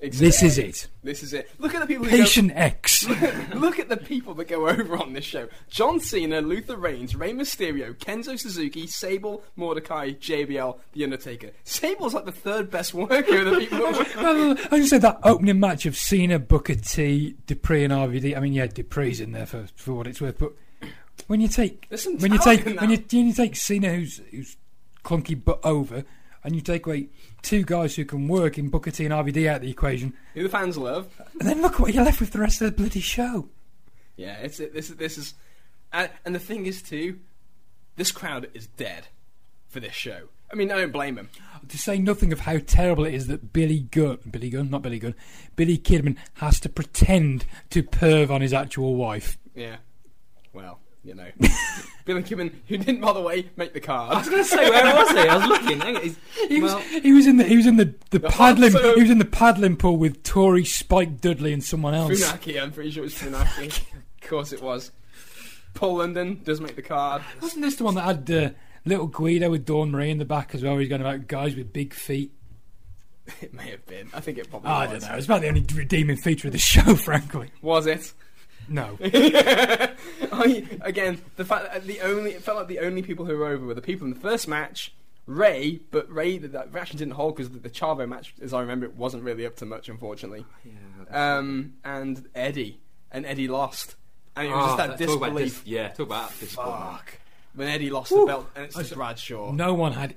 views, 0.00 0.18
this 0.18 0.42
is 0.42 0.58
it. 0.58 0.88
This 1.02 1.22
is 1.22 1.32
it. 1.32 1.50
Look 1.58 1.74
at 1.74 1.80
the 1.80 1.86
people 1.86 2.04
who 2.04 2.10
go, 2.10 2.16
Patient 2.18 2.52
X. 2.54 3.08
Look 3.54 3.78
at 3.78 3.88
the 3.88 3.96
people 3.96 4.34
that 4.34 4.48
go 4.48 4.68
over 4.68 4.96
on 4.96 5.12
this 5.12 5.24
show. 5.24 5.48
John 5.68 6.00
Cena, 6.00 6.40
Luther 6.40 6.76
Reigns, 6.76 7.16
Rey 7.16 7.32
Mysterio, 7.32 7.94
Kenzo 7.94 8.38
Suzuki, 8.38 8.86
Sable, 8.86 9.42
Mordecai, 9.56 10.10
JBL, 10.10 10.78
The 10.92 11.04
Undertaker. 11.04 11.50
Sable's 11.64 12.14
like 12.14 12.26
the 12.26 12.32
third 12.32 12.70
best 12.70 12.94
worker 12.94 13.38
of 13.38 13.44
the 13.46 13.58
people 13.58 13.86
I 13.86 14.78
just 14.78 14.90
said 14.90 15.02
that 15.02 15.18
opening 15.22 15.58
match 15.60 15.86
of 15.86 15.96
Cena, 15.96 16.38
Booker 16.38 16.74
T, 16.74 17.36
Dupree, 17.46 17.84
and 17.84 17.92
RVD. 17.92 18.36
I 18.36 18.40
mean, 18.40 18.52
yeah, 18.52 18.66
Dupree's 18.66 19.20
in 19.20 19.32
there 19.32 19.46
for, 19.46 19.66
for 19.76 19.94
what 19.94 20.06
it's 20.06 20.20
worth, 20.20 20.38
but 20.38 20.52
when 21.26 21.40
you 21.40 21.48
take 21.48 21.86
when 21.90 22.32
you 22.32 22.38
take 22.38 22.64
when 22.64 22.90
you, 22.90 22.98
when 23.10 23.26
you 23.26 23.32
take 23.32 23.56
Cena, 23.56 23.94
who's 23.94 24.20
who's 24.30 24.56
clunky 25.04 25.42
but 25.42 25.60
over, 25.64 26.04
and 26.46 26.54
you 26.54 26.62
take 26.62 26.86
away 26.86 27.08
two 27.42 27.64
guys 27.64 27.96
who 27.96 28.04
can 28.04 28.28
work 28.28 28.56
in 28.56 28.68
Booker 28.68 28.92
T 28.92 29.04
and 29.04 29.12
RVD 29.12 29.48
out 29.48 29.56
of 29.56 29.62
the 29.62 29.70
equation, 29.70 30.14
who 30.32 30.44
the 30.44 30.48
fans 30.48 30.78
love. 30.78 31.08
and 31.40 31.48
then 31.48 31.60
look 31.60 31.80
what 31.80 31.92
you're 31.92 32.04
left 32.04 32.20
with 32.20 32.30
the 32.30 32.38
rest 32.38 32.62
of 32.62 32.66
the 32.66 32.82
bloody 32.82 33.00
show. 33.00 33.48
Yeah, 34.16 34.36
it's 34.36 34.60
it. 34.60 34.72
This 34.72 34.88
is 34.88 34.96
this 34.96 35.18
is, 35.18 35.34
and, 35.92 36.08
and 36.24 36.34
the 36.34 36.38
thing 36.38 36.66
is 36.66 36.82
too, 36.82 37.18
this 37.96 38.12
crowd 38.12 38.48
is 38.54 38.68
dead 38.68 39.08
for 39.68 39.80
this 39.80 39.92
show. 39.92 40.28
I 40.50 40.54
mean, 40.54 40.70
I 40.70 40.78
don't 40.78 40.92
blame 40.92 41.18
him. 41.18 41.28
To 41.68 41.76
say 41.76 41.98
nothing 41.98 42.32
of 42.32 42.40
how 42.40 42.58
terrible 42.58 43.04
it 43.04 43.14
is 43.14 43.26
that 43.26 43.52
Billy 43.52 43.80
Gunn, 43.80 44.18
Billy 44.30 44.48
Gunn, 44.48 44.70
not 44.70 44.82
Billy 44.82 45.00
Gunn, 45.00 45.16
Billy 45.56 45.76
Kidman 45.76 46.16
has 46.34 46.60
to 46.60 46.68
pretend 46.68 47.44
to 47.70 47.82
perv 47.82 48.30
on 48.30 48.40
his 48.40 48.52
actual 48.52 48.94
wife. 48.94 49.36
Yeah. 49.56 49.78
Well, 50.52 50.78
you 51.06 51.14
know, 51.14 51.26
Billy 52.04 52.22
Kidman, 52.22 52.52
who 52.68 52.76
didn't, 52.78 53.00
by 53.00 53.12
the 53.12 53.20
way, 53.20 53.48
make 53.56 53.72
the 53.72 53.80
card. 53.80 54.12
I 54.14 54.18
was 54.18 54.28
going 54.28 54.42
to 54.42 54.48
say, 54.48 54.68
where 54.70 54.94
was 54.94 55.10
he? 55.10 55.18
I 55.18 55.36
was 55.36 55.46
looking. 55.46 55.80
Hang 55.80 55.96
on, 55.96 56.02
he's- 56.02 56.16
He 56.48 56.60
was, 56.60 56.74
well, 56.74 56.82
he 56.82 57.12
was 57.12 57.26
in 57.26 57.36
the 57.38 57.44
he 57.44 57.56
was 57.56 57.66
in 57.66 57.76
the, 57.76 57.86
the, 58.10 58.18
The 58.18 58.28
paddling 58.28 58.72
hot 58.72 58.82
tub. 58.82 58.94
he 58.96 59.02
was 59.02 59.10
in 59.10 59.18
the 59.18 59.24
paddling 59.24 59.76
pool 59.76 59.96
with 59.96 60.22
Tory 60.22 60.64
Spike 60.64 61.20
Dudley 61.20 61.52
and 61.52 61.62
someone 61.64 61.94
else. 61.94 62.12
Funaki, 62.22 62.60
I'm 62.62 62.70
pretty 62.72 62.90
sure 62.90 63.02
it 63.02 63.06
was 63.06 63.14
Funaki. 63.14 63.66
of 64.22 64.28
course 64.28 64.52
it 64.52 64.62
was. 64.62 64.92
Paul 65.74 65.96
London 65.98 66.40
does 66.44 66.60
make 66.60 66.76
the 66.76 66.82
card. 66.82 67.22
Wasn't 67.42 67.62
this 67.62 67.76
the 67.76 67.84
one 67.84 67.94
that 67.96 68.02
had 68.04 68.30
uh, 68.30 68.50
little 68.84 69.06
Guido 69.08 69.50
with 69.50 69.66
Dawn 69.66 69.90
Marie 69.90 70.10
in 70.10 70.18
the 70.18 70.24
back 70.24 70.54
as 70.54 70.62
well? 70.62 70.72
Where 70.72 70.80
he's 70.80 70.88
going 70.88 71.00
about 71.02 71.26
guys 71.26 71.54
with 71.56 71.72
big 71.72 71.92
feet. 71.92 72.32
It 73.42 73.52
may 73.52 73.70
have 73.70 73.84
been. 73.86 74.08
I 74.14 74.20
think 74.20 74.38
it 74.38 74.48
probably 74.48 74.70
I 74.70 74.86
was. 74.86 75.02
don't 75.02 75.10
know. 75.10 75.16
It's 75.18 75.26
about 75.26 75.40
the 75.42 75.48
only 75.48 75.66
redeeming 75.74 76.16
feature 76.16 76.46
of 76.48 76.52
the 76.52 76.58
show, 76.58 76.94
frankly. 76.94 77.50
Was 77.60 77.86
it? 77.86 78.12
No. 78.68 78.96
I, 80.36 80.64
again, 80.82 81.20
the 81.36 81.44
fact 81.44 81.72
that 81.72 81.84
the 81.86 82.00
only 82.00 82.32
it 82.32 82.42
felt 82.42 82.58
like 82.58 82.68
the 82.68 82.80
only 82.80 83.02
people 83.02 83.24
who 83.26 83.36
were 83.36 83.46
over 83.48 83.66
were 83.66 83.74
the 83.74 83.82
people 83.82 84.06
in 84.06 84.14
the 84.14 84.20
first 84.20 84.46
match 84.48 84.92
Rey, 85.26 85.80
but 85.90 86.08
Rey 86.10 86.38
that, 86.38 86.52
that 86.52 86.76
actually 86.76 86.98
didn't 87.00 87.14
hold 87.14 87.34
because 87.36 87.50
the, 87.50 87.58
the 87.58 87.70
Chavo 87.70 88.08
match, 88.08 88.32
as 88.40 88.52
I 88.54 88.60
remember, 88.60 88.86
it 88.86 88.94
wasn't 88.96 89.24
really 89.24 89.44
up 89.44 89.56
to 89.56 89.66
much, 89.66 89.88
unfortunately. 89.88 90.46
Yeah. 90.64 91.36
Um, 91.38 91.74
and 91.84 92.28
Eddie, 92.34 92.80
and 93.10 93.26
Eddie 93.26 93.48
lost, 93.48 93.96
and 94.36 94.46
it 94.46 94.50
was 94.50 94.58
Oh, 94.62 94.66
just 94.66 94.76
that 94.98 95.04
talk 95.06 95.16
about 95.16 95.26
disbelief. 95.30 95.64
dis- 95.64 95.72
yeah, 95.72 95.88
talk 95.88 96.06
about 96.06 96.38
disappointment. 96.38 96.90
Fuck. 96.92 97.18
When 97.56 97.68
Eddie 97.68 97.90
lost 97.90 98.10
the 98.10 98.24
belt, 98.24 98.48
and 98.54 98.66
it's 98.66 98.76
just 98.76 98.94
Bradshaw. 98.94 99.50
No 99.50 99.74
one 99.74 99.94
had 99.94 100.14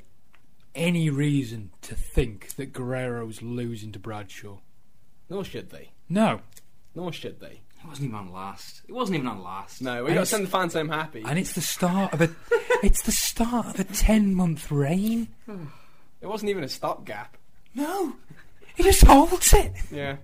any 0.76 1.09
reason 1.09 1.72
to 1.82 1.95
think 1.95 2.55
that 2.57 2.72
Guerrero 2.74 3.26
was 3.26 3.41
losing 3.41 3.91
to 3.93 3.99
Bradshaw. 3.99 4.57
Nor 5.30 5.43
should 5.43 5.70
they. 5.72 5.89
No. 6.07 6.41
Nor 6.93 7.11
should 7.13 7.39
they. 7.39 7.61
It 7.84 7.88
wasn't 7.88 8.08
even 8.10 8.16
on 8.20 8.32
last. 8.32 8.82
It 8.88 8.92
wasn't 8.92 9.16
even 9.18 9.28
on 9.28 9.42
last. 9.42 9.82
No, 9.82 10.04
we 10.04 10.14
got 10.14 10.20
to 10.22 10.26
send 10.26 10.46
the 10.46 10.50
fans 10.50 10.74
home 10.74 10.90
happy. 10.90 11.24
And 11.26 11.40
it's 11.40 11.54
the 11.54 11.62
start 11.62 12.14
of 12.14 12.22
a 12.22 12.30
it's 12.84 13.02
the 13.04 13.12
start 13.12 13.68
of 13.68 13.80
a 13.80 13.84
ten 13.86 14.34
month 14.36 14.72
reign. 14.72 15.30
It 16.22 16.28
wasn't 16.28 16.50
even 16.50 16.64
a 16.64 16.70
stopgap. 16.70 17.38
No. 17.74 18.16
He 18.76 18.84
just 18.84 19.04
holds 19.06 19.54
it. 19.54 19.74
Yeah. 19.92 20.18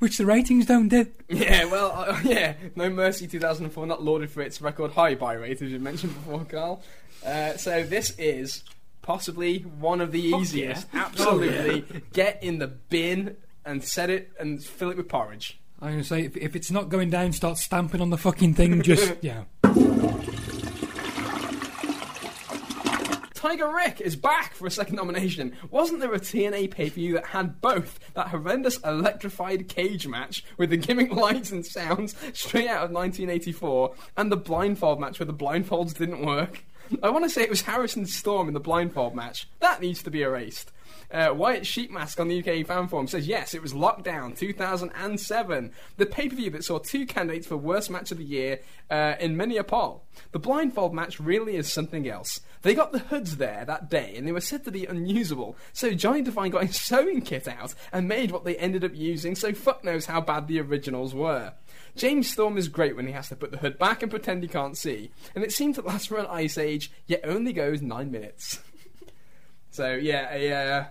Which 0.00 0.18
the 0.18 0.26
ratings 0.26 0.66
don't 0.66 0.88
do. 0.88 1.06
Yeah, 1.28 1.64
well, 1.66 1.92
uh, 1.92 2.20
yeah. 2.24 2.54
No 2.74 2.90
Mercy 2.90 3.26
2004, 3.28 3.86
not 3.86 4.02
lauded 4.02 4.30
for 4.30 4.42
its 4.42 4.60
record 4.60 4.90
high 4.92 5.14
buy 5.14 5.34
rate, 5.34 5.62
as 5.62 5.70
you 5.70 5.78
mentioned 5.78 6.14
before, 6.14 6.44
Carl. 6.44 6.82
Uh, 7.24 7.56
so 7.56 7.84
this 7.84 8.10
is 8.18 8.64
possibly 9.02 9.60
one 9.60 10.00
of 10.00 10.10
the 10.12 10.32
Oh, 10.34 10.40
easiest. 10.40 10.86
Absolutely. 10.92 12.02
Get 12.12 12.42
in 12.42 12.58
the 12.58 12.66
bin 12.66 13.36
and 13.64 13.82
set 13.84 14.10
it 14.10 14.32
and 14.40 14.62
fill 14.62 14.90
it 14.90 14.96
with 14.96 15.08
porridge. 15.08 15.58
I'm 15.80 15.90
gonna 15.90 16.04
say 16.04 16.24
if, 16.24 16.36
if 16.36 16.56
it's 16.56 16.70
not 16.70 16.88
going 16.88 17.10
down, 17.10 17.32
start 17.32 17.56
stamping 17.58 18.00
on 18.00 18.10
the 18.10 18.18
fucking 18.18 18.54
thing. 18.54 18.82
Just 18.82 19.14
yeah. 19.22 19.44
Tiger 23.34 23.72
Rick 23.72 24.00
is 24.00 24.16
back 24.16 24.54
for 24.54 24.66
a 24.66 24.70
second 24.70 24.96
nomination. 24.96 25.56
Wasn't 25.70 26.00
there 26.00 26.12
a 26.12 26.18
TNA 26.18 26.72
pay 26.72 26.90
per 26.90 26.94
view 26.94 27.14
that 27.14 27.26
had 27.26 27.60
both 27.60 28.00
that 28.14 28.28
horrendous 28.28 28.78
electrified 28.78 29.68
cage 29.68 30.08
match 30.08 30.44
with 30.56 30.70
the 30.70 30.76
gimmick 30.76 31.12
lights 31.12 31.52
and 31.52 31.64
sounds 31.64 32.16
straight 32.32 32.68
out 32.68 32.84
of 32.84 32.90
1984 32.90 33.94
and 34.16 34.32
the 34.32 34.36
blindfold 34.36 35.00
match 35.00 35.20
where 35.20 35.26
the 35.26 35.32
blindfolds 35.32 35.94
didn't 35.94 36.26
work? 36.26 36.64
I 37.02 37.10
want 37.10 37.24
to 37.24 37.30
say 37.30 37.42
it 37.42 37.50
was 37.50 37.62
Harris 37.62 37.94
and 37.94 38.08
Storm 38.08 38.48
in 38.48 38.54
the 38.54 38.60
blindfold 38.60 39.14
match. 39.14 39.48
That 39.60 39.80
needs 39.80 40.02
to 40.02 40.10
be 40.10 40.22
erased. 40.22 40.72
Uh, 41.10 41.32
Wyatt 41.34 41.62
Sheepmask 41.62 42.20
on 42.20 42.28
the 42.28 42.38
UK 42.38 42.66
fan 42.66 42.86
forum 42.86 43.06
says 43.06 43.26
yes, 43.26 43.54
it 43.54 43.62
was 43.62 43.72
Lockdown 43.72 44.36
2007, 44.36 45.72
the 45.96 46.06
pay 46.06 46.28
per 46.28 46.36
view 46.36 46.50
that 46.50 46.64
saw 46.64 46.78
two 46.78 47.06
candidates 47.06 47.46
for 47.46 47.56
worst 47.56 47.90
match 47.90 48.12
of 48.12 48.18
the 48.18 48.24
year 48.24 48.60
uh, 48.90 49.14
in 49.18 49.36
many 49.36 49.56
a 49.56 49.64
poll. 49.64 50.04
The 50.32 50.38
blindfold 50.38 50.92
match 50.92 51.18
really 51.18 51.56
is 51.56 51.72
something 51.72 52.06
else. 52.06 52.40
They 52.60 52.74
got 52.74 52.92
the 52.92 52.98
hoods 52.98 53.38
there 53.38 53.64
that 53.64 53.88
day 53.88 54.14
and 54.16 54.26
they 54.26 54.32
were 54.32 54.40
said 54.40 54.64
to 54.64 54.70
be 54.70 54.84
unusable, 54.84 55.56
so 55.72 55.94
Johnny 55.94 56.20
Devine 56.20 56.50
got 56.50 56.66
his 56.66 56.76
sewing 56.80 57.22
kit 57.22 57.48
out 57.48 57.74
and 57.90 58.06
made 58.06 58.30
what 58.30 58.44
they 58.44 58.56
ended 58.56 58.84
up 58.84 58.94
using, 58.94 59.34
so 59.34 59.54
fuck 59.54 59.84
knows 59.84 60.06
how 60.06 60.20
bad 60.20 60.46
the 60.46 60.60
originals 60.60 61.14
were. 61.14 61.54
James 61.96 62.30
Storm 62.30 62.58
is 62.58 62.68
great 62.68 62.96
when 62.96 63.06
he 63.06 63.12
has 63.12 63.30
to 63.30 63.36
put 63.36 63.50
the 63.50 63.58
hood 63.58 63.78
back 63.78 64.02
and 64.02 64.10
pretend 64.10 64.42
he 64.42 64.48
can't 64.48 64.76
see, 64.76 65.10
and 65.34 65.42
it 65.42 65.52
seemed 65.52 65.74
to 65.76 65.82
last 65.82 66.08
for 66.08 66.18
an 66.18 66.26
ice 66.26 66.58
age, 66.58 66.92
yet 67.06 67.20
only 67.24 67.54
goes 67.54 67.80
nine 67.80 68.10
minutes. 68.10 68.60
So 69.70 69.94
yeah, 69.94 70.34
a, 70.34 70.52
uh, 70.52 70.84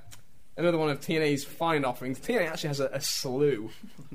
another 0.57 0.77
one 0.77 0.89
of 0.89 0.99
TNA's 0.99 1.43
fine 1.43 1.85
offerings. 1.85 2.19
TNA 2.19 2.49
actually 2.49 2.67
has 2.69 2.79
a, 2.79 2.87
a 2.87 3.01
slew 3.01 3.69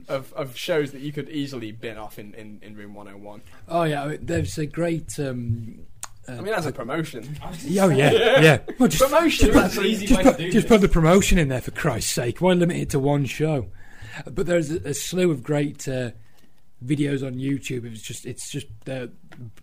of, 0.09 0.33
of 0.35 0.57
shows 0.57 0.93
that 0.93 1.01
you 1.01 1.13
could 1.13 1.29
easily 1.29 1.73
bin 1.73 1.97
off 1.97 2.19
in, 2.19 2.35
in, 2.35 2.59
in 2.63 2.77
Room 2.77 2.95
101. 2.95 3.43
Oh 3.69 3.85
yeah, 3.85 4.17
there's 4.21 4.59
a 4.59 4.67
great. 4.67 5.19
Um, 5.19 5.87
uh, 6.29 6.33
I 6.33 6.41
mean, 6.41 6.55
as 6.55 6.67
a 6.67 6.73
promotion. 6.73 7.37
oh 7.45 7.89
yeah, 7.89 8.13
yeah. 8.41 8.59
Well, 8.79 8.89
just, 8.89 9.03
Promotion, 9.03 9.47
just, 9.47 9.59
that's 9.59 9.75
put, 9.75 9.85
an 9.85 9.91
easy 9.91 10.07
just, 10.07 10.19
way 10.19 10.25
to 10.25 10.31
put, 10.31 10.39
do 10.39 10.53
just 10.53 10.69
put 10.69 10.81
the 10.81 10.89
promotion 10.89 11.39
in 11.39 11.49
there 11.49 11.61
for 11.61 11.71
Christ's 11.71 12.13
sake. 12.13 12.41
Why 12.41 12.53
limit 12.53 12.77
it 12.77 12.91
to 12.91 12.99
one 12.99 13.25
show? 13.25 13.69
But 14.31 14.47
there's 14.47 14.71
a, 14.71 14.77
a 14.89 14.95
slew 14.95 15.31
of 15.31 15.43
great 15.43 15.89
uh, 15.89 16.11
videos 16.85 17.27
on 17.27 17.35
YouTube. 17.35 17.85
It's 17.91 18.03
just 18.03 18.27
it's 18.27 18.51
just 18.51 18.67
the 18.85 19.11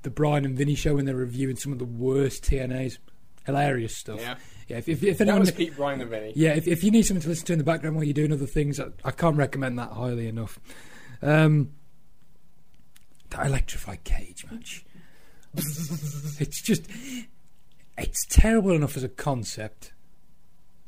the 0.02 0.10
Bryan 0.10 0.46
and 0.46 0.58
Vinny 0.58 0.76
show 0.76 0.96
when 0.96 1.06
they're 1.06 1.16
reviewing 1.16 1.56
some 1.56 1.72
of 1.72 1.80
the 1.80 1.86
worst 1.86 2.44
TNAs. 2.44 2.98
Hilarious 3.46 3.96
stuff. 3.96 4.20
Yeah. 4.20 4.36
Yeah, 4.70 4.78
if, 4.78 4.88
if, 4.88 5.04
if 5.04 5.18
That 5.18 5.28
anyone 5.28 5.42
was 5.42 5.52
Pete 5.52 5.76
Bryan 5.76 6.00
and 6.00 6.10
Vinny. 6.10 6.32
Yeah, 6.36 6.52
if, 6.52 6.68
if 6.68 6.84
you 6.84 6.92
need 6.92 7.02
something 7.02 7.24
to 7.24 7.30
listen 7.30 7.46
to 7.48 7.54
in 7.54 7.60
the 7.60 7.66
background 7.66 7.96
while 7.96 8.06
you're 8.06 8.14
doing 8.14 8.32
other 8.32 8.46
things, 8.46 8.80
I, 8.80 8.90
I 9.04 9.12
can't 9.12 9.36
recommend 9.36 9.80
that 9.80 9.92
highly 9.92 10.28
enough. 10.28 10.60
Um, 11.24 11.72
that 13.32 13.48
electrified 13.48 14.04
cage 14.04 14.46
match. 14.52 14.86
it's 15.56 16.62
just, 16.62 16.84
it's 17.98 18.26
terrible 18.28 18.72
enough 18.72 18.96
as 18.96 19.04
a 19.04 19.10
concept. 19.10 19.92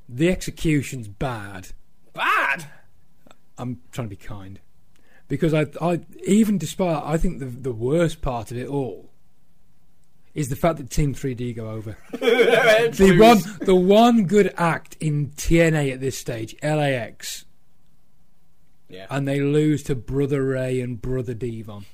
The 0.08 0.30
execution's 0.30 1.08
bad. 1.08 1.70
Bad! 2.14 2.66
I'm 3.58 3.82
trying 3.92 4.08
to 4.08 4.16
be 4.16 4.16
kind 4.16 4.60
because 5.28 5.54
I, 5.54 5.68
I 5.82 6.02
even 6.26 6.58
despite 6.58 7.04
I 7.06 7.18
think 7.18 7.40
the 7.40 7.46
the 7.46 7.72
worst 7.72 8.22
part 8.22 8.52
of 8.52 8.58
it 8.58 8.68
all 8.68 9.11
is 10.34 10.50
the 10.50 10.56
fact 10.56 10.78
that 10.78 10.90
Team 10.90 11.14
3D 11.14 11.56
go 11.56 11.70
over. 11.70 11.98
the 12.12 13.18
one 13.20 13.66
the 13.66 13.76
one 13.76 14.26
good 14.26 14.54
act 14.58 14.96
in 15.00 15.30
TNA 15.32 15.94
at 15.94 16.00
this 16.00 16.18
stage, 16.18 16.56
LAX, 16.64 17.46
Yeah. 18.90 19.08
and 19.10 19.28
they 19.28 19.40
lose 19.40 19.84
to 19.84 19.96
Brother 19.96 20.44
Ray 20.44 20.80
and 20.82 21.02
Brother 21.02 21.34
Devon. 21.34 21.86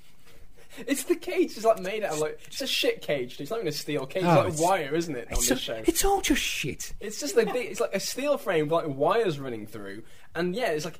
It's 0.85 1.05
the 1.05 1.15
cage. 1.15 1.55
It's 1.57 1.65
like 1.65 1.79
made 1.81 2.03
out 2.03 2.13
of 2.13 2.19
like 2.19 2.39
it's 2.45 2.61
a 2.61 2.67
shit 2.67 3.01
cage. 3.01 3.39
It's 3.41 3.49
not 3.49 3.57
even 3.57 3.67
a 3.69 3.71
steel 3.71 4.05
cage. 4.05 4.23
Oh, 4.23 4.41
it's 4.41 4.59
like 4.59 4.69
wire, 4.69 4.93
isn't 4.93 5.15
it? 5.15 5.27
On 5.27 5.33
It's, 5.33 5.49
this 5.49 5.57
a- 5.57 5.61
show, 5.61 5.81
it's 5.87 6.05
all 6.05 6.21
just 6.21 6.41
shit. 6.41 6.93
it's 6.99 7.19
just 7.19 7.35
like 7.35 7.49
it's 7.55 7.79
like 7.79 7.95
a 7.95 7.99
steel 7.99 8.37
frame 8.37 8.65
with 8.67 8.73
like 8.85 8.95
wires 8.95 9.39
running 9.39 9.65
through, 9.65 10.03
and 10.35 10.55
yeah, 10.55 10.67
it's 10.69 10.85
like 10.85 10.99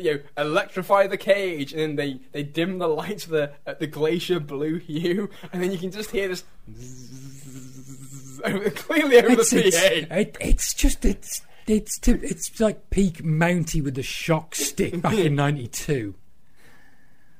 you 0.00 0.14
know 0.14 0.20
electrify 0.36 1.06
the 1.06 1.16
cage, 1.16 1.72
and 1.72 1.80
then 1.80 1.96
they 1.96 2.20
they 2.32 2.42
dim 2.42 2.78
the 2.78 2.88
lights 2.88 3.26
the 3.26 3.52
at 3.66 3.78
the 3.80 3.86
glacier 3.86 4.40
blue 4.40 4.78
hue, 4.78 5.28
and 5.52 5.62
then 5.62 5.72
you 5.72 5.78
can 5.78 5.90
just 5.90 6.10
hear 6.10 6.28
this 6.28 6.44
over, 8.44 8.70
clearly 8.70 9.18
over 9.18 9.40
It's, 9.40 9.50
the 9.50 9.66
it's, 9.66 9.80
PA. 10.08 10.14
it, 10.16 10.36
it's 10.40 10.74
just 10.74 11.04
it's 11.04 11.42
it's 11.66 11.98
to, 12.00 12.20
it's 12.24 12.58
like 12.60 12.90
peak 12.90 13.22
Mountie 13.22 13.82
with 13.82 13.94
the 13.94 14.02
shock 14.02 14.54
stick 14.54 15.00
back 15.00 15.14
in 15.14 15.34
'92. 15.36 16.14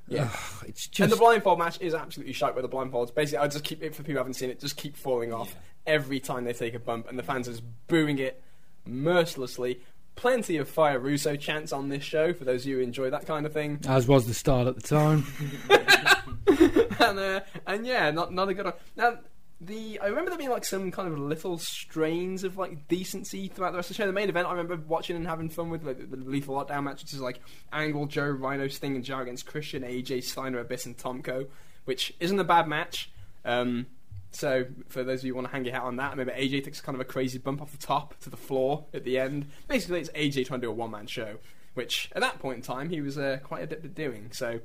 Yeah. 0.09 0.28
It's 0.66 0.86
just 0.88 1.00
And 1.00 1.11
the 1.12 1.16
blindfold 1.16 1.59
match 1.59 1.80
is 1.80 1.94
absolutely 1.94 2.34
shite 2.34 2.55
with 2.55 2.62
the 2.62 2.68
blindfolds. 2.68 3.14
Basically, 3.14 3.38
I 3.38 3.48
just 3.48 3.64
keep 3.64 3.82
it 3.82 3.94
for 3.94 4.03
people 4.03 4.12
who 4.14 4.18
haven't 4.18 4.34
seen 4.34 4.50
it. 4.50 4.61
Just 4.61 4.76
keep 4.76 4.96
falling 4.96 5.32
off 5.32 5.57
every 5.86 6.20
time 6.20 6.44
they 6.44 6.53
take 6.53 6.74
a 6.74 6.78
bump, 6.78 7.09
and 7.09 7.18
the 7.18 7.22
fans 7.22 7.48
are 7.48 7.53
just 7.53 7.64
booing 7.88 8.18
it 8.18 8.42
mercilessly. 8.86 9.80
Plenty 10.14 10.56
of 10.58 10.68
Fire 10.68 10.98
Russo 10.98 11.36
chants 11.36 11.72
on 11.72 11.88
this 11.88 12.02
show 12.02 12.32
for 12.32 12.44
those 12.44 12.62
of 12.62 12.68
you 12.68 12.76
who 12.76 12.82
enjoy 12.82 13.10
that 13.10 13.26
kind 13.26 13.46
of 13.46 13.52
thing. 13.52 13.80
as 13.88 14.06
was 14.06 14.26
the 14.26 14.34
style 14.34 14.68
at 14.68 14.76
the 14.76 14.82
time. 14.82 15.26
and 17.00 17.18
uh, 17.18 17.40
and 17.66 17.86
yeah, 17.86 18.10
not 18.10 18.32
not 18.32 18.48
a 18.48 18.54
good 18.54 18.66
one. 18.66 18.74
Now 18.96 19.18
the 19.60 20.00
I 20.00 20.06
remember 20.06 20.30
there 20.30 20.38
being 20.38 20.50
like 20.50 20.64
some 20.64 20.90
kind 20.90 21.12
of 21.12 21.18
little 21.18 21.56
strains 21.58 22.44
of 22.44 22.56
like 22.56 22.88
decency 22.88 23.48
throughout 23.48 23.72
the 23.72 23.76
rest 23.76 23.90
of 23.90 23.96
the 23.96 24.02
show. 24.02 24.06
The 24.06 24.12
main 24.12 24.28
event 24.28 24.48
I 24.48 24.50
remember 24.50 24.76
watching 24.86 25.16
and 25.16 25.26
having 25.26 25.48
fun 25.48 25.70
with 25.70 25.84
like, 25.84 26.10
the 26.10 26.16
Lethal 26.16 26.56
Lockdown 26.56 26.84
match, 26.84 27.02
which 27.02 27.12
is 27.12 27.20
like 27.20 27.40
Angle, 27.72 28.06
Joe, 28.06 28.28
Rhino, 28.28 28.68
Sting, 28.68 28.96
and 28.96 29.04
Joe 29.04 29.20
against 29.20 29.46
Christian, 29.46 29.82
AJ, 29.82 30.24
Steiner, 30.24 30.58
Abyss, 30.58 30.86
and 30.86 30.96
Tomko, 30.96 31.46
which 31.84 32.12
isn't 32.20 32.38
a 32.38 32.44
bad 32.44 32.66
match. 32.66 33.10
Um, 33.44 33.86
so 34.33 34.66
for 34.89 35.05
those 35.05 35.20
of 35.20 35.26
you 35.26 35.33
who 35.33 35.37
want 35.37 35.47
to 35.49 35.53
hang 35.53 35.64
your 35.64 35.74
hat 35.74 35.83
on 35.85 35.97
that, 35.97 36.16
maybe 36.16 36.30
AJ 36.33 36.64
takes 36.64 36.80
kind 36.80 36.95
of 36.97 37.01
a 37.01 37.05
crazy 37.05 37.39
bump 37.39 37.62
off 37.62 37.70
the 37.72 37.78
top 37.78 38.18
to 38.20 38.30
the 38.30 38.37
floor 38.37 38.85
at 38.93 39.05
the 39.05 39.18
end. 39.18 39.47
Basically, 39.68 40.01
it's 40.01 40.11
AJ 40.11 40.47
trying 40.47 40.61
to 40.61 40.66
do 40.66 40.70
a 40.70 40.74
one 40.74 40.91
man 40.91 41.07
show, 41.07 41.37
which 41.74 42.11
at 42.14 42.20
that 42.22 42.39
point 42.41 42.57
in 42.57 42.62
time 42.62 42.89
he 42.91 43.01
was 43.01 43.16
uh, 43.18 43.39
quite 43.45 43.62
adept 43.62 43.85
at 43.85 43.95
doing. 43.95 44.30
So. 44.33 44.61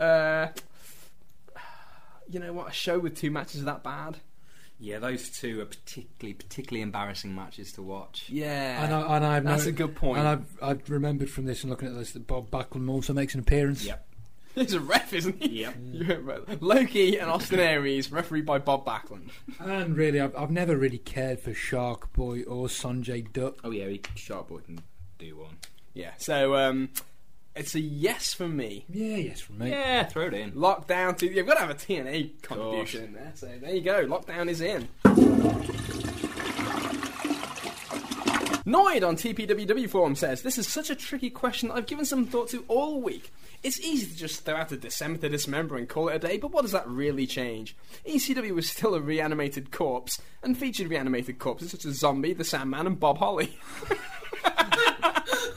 Uh, 0.00 0.48
you 2.30 2.38
know 2.40 2.52
what? 2.52 2.68
A 2.68 2.72
show 2.72 2.98
with 2.98 3.16
two 3.16 3.30
matches 3.30 3.56
is 3.56 3.64
that 3.64 3.82
bad? 3.82 4.18
Yeah, 4.80 4.98
those 5.00 5.28
two 5.30 5.60
are 5.60 5.64
particularly 5.64 6.34
particularly 6.34 6.82
embarrassing 6.82 7.34
matches 7.34 7.72
to 7.72 7.82
watch. 7.82 8.26
Yeah, 8.28 8.84
And, 8.84 8.94
I, 8.94 9.16
and 9.16 9.24
I've 9.26 9.44
that's 9.44 9.64
no- 9.64 9.70
a 9.70 9.72
good 9.72 9.96
point. 9.96 10.18
And 10.18 10.28
I've, 10.28 10.58
I've 10.62 10.90
remembered 10.90 11.30
from 11.30 11.46
this 11.46 11.62
and 11.64 11.70
looking 11.70 11.88
at 11.88 11.94
this 11.96 12.12
that 12.12 12.26
Bob 12.26 12.50
Backlund 12.50 12.88
also 12.88 13.12
makes 13.12 13.34
an 13.34 13.40
appearance. 13.40 13.84
Yep. 13.84 14.06
He's 14.54 14.74
a 14.74 14.80
ref, 14.80 15.12
isn't 15.12 15.42
he? 15.42 15.60
Yep. 15.60 15.74
Yeah. 15.92 16.54
Loki 16.60 17.18
and 17.18 17.30
Austin 17.30 17.60
Aries, 17.60 18.10
refereed 18.10 18.46
by 18.46 18.58
Bob 18.58 18.84
Backlund. 18.84 19.30
And 19.58 19.96
really, 19.96 20.20
I've, 20.20 20.34
I've 20.36 20.50
never 20.50 20.76
really 20.76 20.98
cared 20.98 21.40
for 21.40 21.52
Shark 21.54 22.12
Boy 22.12 22.42
or 22.42 22.66
Sonjay 22.68 23.32
Dutt. 23.32 23.56
Oh 23.64 23.70
yeah, 23.70 23.86
we 23.86 24.00
Sharp 24.14 24.48
Boy 24.48 24.58
can 24.58 24.80
do 25.18 25.36
one. 25.36 25.58
Yeah, 25.94 26.12
so 26.18 26.54
um, 26.56 26.90
it's 27.56 27.74
a 27.74 27.80
yes 27.80 28.32
from 28.34 28.56
me. 28.56 28.84
Yeah, 28.88 29.16
yes, 29.16 29.40
from 29.40 29.58
me. 29.58 29.70
Yeah, 29.70 30.04
throw 30.04 30.26
it 30.26 30.34
in. 30.34 30.52
Lockdown 30.52 31.16
to 31.18 31.26
you've 31.32 31.46
got 31.46 31.54
to 31.54 31.60
have 31.60 31.70
a 31.70 31.74
TNA 31.74 32.42
contribution 32.42 33.04
in 33.04 33.12
there. 33.14 33.32
So 33.34 33.46
there 33.60 33.74
you 33.74 33.80
go. 33.80 34.06
Lockdown 34.06 34.48
is 34.48 34.60
in. 34.60 34.88
Noid 38.68 39.06
on 39.06 39.16
TPWW 39.16 39.88
forum 39.88 40.14
says, 40.14 40.42
This 40.42 40.58
is 40.58 40.68
such 40.68 40.90
a 40.90 40.94
tricky 40.94 41.30
question 41.30 41.68
that 41.68 41.76
I've 41.76 41.86
given 41.86 42.04
some 42.04 42.26
thought 42.26 42.50
to 42.50 42.66
all 42.68 43.00
week. 43.00 43.32
It's 43.62 43.80
easy 43.80 44.04
to 44.08 44.14
just 44.14 44.44
throw 44.44 44.56
out 44.56 44.72
a 44.72 44.76
December 44.76 45.20
to 45.20 45.30
Dismember 45.30 45.78
and 45.78 45.88
call 45.88 46.08
it 46.08 46.16
a 46.16 46.18
day, 46.18 46.36
but 46.36 46.52
what 46.52 46.62
does 46.62 46.72
that 46.72 46.86
really 46.86 47.26
change? 47.26 47.74
ECW 48.06 48.54
was 48.54 48.68
still 48.68 48.94
a 48.94 49.00
reanimated 49.00 49.70
corpse, 49.70 50.20
and 50.42 50.54
featured 50.54 50.90
reanimated 50.90 51.38
corpses 51.38 51.70
such 51.70 51.86
as 51.86 51.98
Zombie, 51.98 52.34
The 52.34 52.44
Sandman, 52.44 52.86
and 52.86 53.00
Bob 53.00 53.16
Holly. 53.16 53.58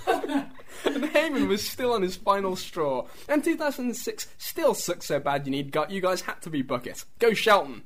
and 0.08 1.04
Heyman 1.04 1.50
was 1.50 1.68
still 1.68 1.92
on 1.92 2.04
his 2.04 2.16
final 2.16 2.56
straw, 2.56 3.08
and 3.28 3.44
2006 3.44 4.30
still 4.38 4.74
sucks 4.74 5.08
so 5.08 5.20
bad 5.20 5.46
you 5.46 5.52
need 5.52 5.74
got 5.74 5.92
you 5.92 6.00
guys 6.00 6.22
had 6.22 6.42
to 6.44 6.50
be 6.50 6.62
bucket. 6.62 7.04
Go 7.20 7.34
Shelton. 7.34 7.84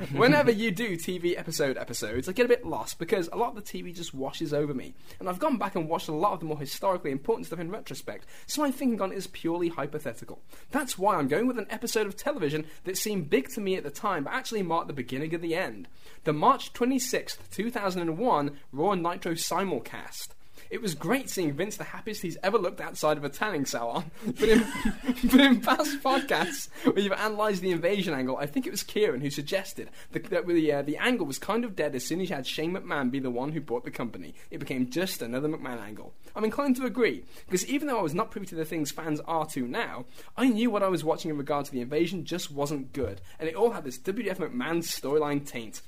Whenever 0.12 0.50
you 0.50 0.70
do 0.70 0.96
TV 0.96 1.38
episode 1.38 1.76
episodes, 1.76 2.26
I 2.26 2.32
get 2.32 2.46
a 2.46 2.48
bit 2.48 2.64
lost 2.64 2.98
because 2.98 3.28
a 3.28 3.36
lot 3.36 3.50
of 3.50 3.56
the 3.56 3.62
TV 3.62 3.94
just 3.94 4.14
washes 4.14 4.54
over 4.54 4.72
me. 4.72 4.94
And 5.18 5.28
I've 5.28 5.38
gone 5.38 5.58
back 5.58 5.74
and 5.74 5.88
watched 5.88 6.08
a 6.08 6.14
lot 6.14 6.32
of 6.32 6.40
the 6.40 6.46
more 6.46 6.58
historically 6.58 7.10
important 7.10 7.46
stuff 7.46 7.58
in 7.58 7.70
retrospect, 7.70 8.24
so 8.46 8.62
my 8.62 8.70
thinking 8.70 9.02
on 9.02 9.12
it 9.12 9.18
is 9.18 9.26
purely 9.26 9.68
hypothetical. 9.68 10.40
That's 10.70 10.98
why 10.98 11.16
I'm 11.16 11.28
going 11.28 11.46
with 11.46 11.58
an 11.58 11.66
episode 11.68 12.06
of 12.06 12.16
television 12.16 12.64
that 12.84 12.96
seemed 12.96 13.28
big 13.28 13.50
to 13.50 13.60
me 13.60 13.76
at 13.76 13.84
the 13.84 13.90
time, 13.90 14.24
but 14.24 14.32
actually 14.32 14.62
marked 14.62 14.86
the 14.86 14.94
beginning 14.94 15.34
of 15.34 15.42
the 15.42 15.54
end. 15.54 15.86
The 16.24 16.32
March 16.32 16.72
26th, 16.72 17.50
2001 17.50 18.58
Raw 18.72 18.94
Nitro 18.94 19.32
simulcast. 19.32 20.28
It 20.70 20.80
was 20.80 20.94
great 20.94 21.28
seeing 21.28 21.52
Vince 21.52 21.76
the 21.76 21.84
happiest 21.84 22.22
he's 22.22 22.38
ever 22.44 22.56
looked 22.56 22.80
outside 22.80 23.16
of 23.16 23.24
a 23.24 23.28
tanning 23.28 23.66
salon. 23.66 24.10
But 24.40 24.48
in, 24.48 24.66
but 25.24 25.40
in 25.40 25.60
past 25.60 26.00
podcasts 26.00 26.68
where 26.84 27.00
you've 27.00 27.12
analysed 27.12 27.60
the 27.60 27.72
invasion 27.72 28.14
angle, 28.14 28.36
I 28.36 28.46
think 28.46 28.66
it 28.66 28.70
was 28.70 28.84
Kieran 28.84 29.20
who 29.20 29.30
suggested 29.30 29.90
that, 30.12 30.30
the, 30.30 30.72
uh, 30.72 30.82
the 30.82 30.96
angle 30.96 31.26
was 31.26 31.38
kind 31.38 31.64
of 31.64 31.74
dead 31.74 31.94
as 31.94 32.06
soon 32.06 32.20
as 32.20 32.30
you 32.30 32.36
had 32.36 32.46
Shane 32.46 32.72
McMahon 32.72 33.10
be 33.10 33.18
the 33.18 33.30
one 33.30 33.50
who 33.52 33.60
bought 33.60 33.84
the 33.84 33.90
company. 33.90 34.34
It 34.50 34.58
became 34.58 34.88
just 34.88 35.20
another 35.20 35.48
McMahon 35.48 35.82
angle. 35.82 36.14
I'm 36.36 36.44
inclined 36.44 36.76
to 36.76 36.86
agree, 36.86 37.24
because 37.46 37.66
even 37.66 37.88
though 37.88 37.98
I 37.98 38.02
was 38.02 38.14
not 38.14 38.30
privy 38.30 38.46
to 38.46 38.54
the 38.54 38.64
things 38.64 38.92
fans 38.92 39.20
are 39.26 39.46
to 39.46 39.66
now, 39.66 40.04
I 40.36 40.48
knew 40.48 40.70
what 40.70 40.84
I 40.84 40.88
was 40.88 41.02
watching 41.02 41.30
in 41.30 41.36
regard 41.36 41.66
to 41.66 41.72
the 41.72 41.80
invasion 41.80 42.24
just 42.24 42.52
wasn't 42.52 42.92
good, 42.92 43.20
and 43.40 43.48
it 43.48 43.56
all 43.56 43.72
had 43.72 43.84
this 43.84 43.98
WF 43.98 44.36
McMahon 44.36 44.78
storyline 44.78 45.44
taint. 45.44 45.82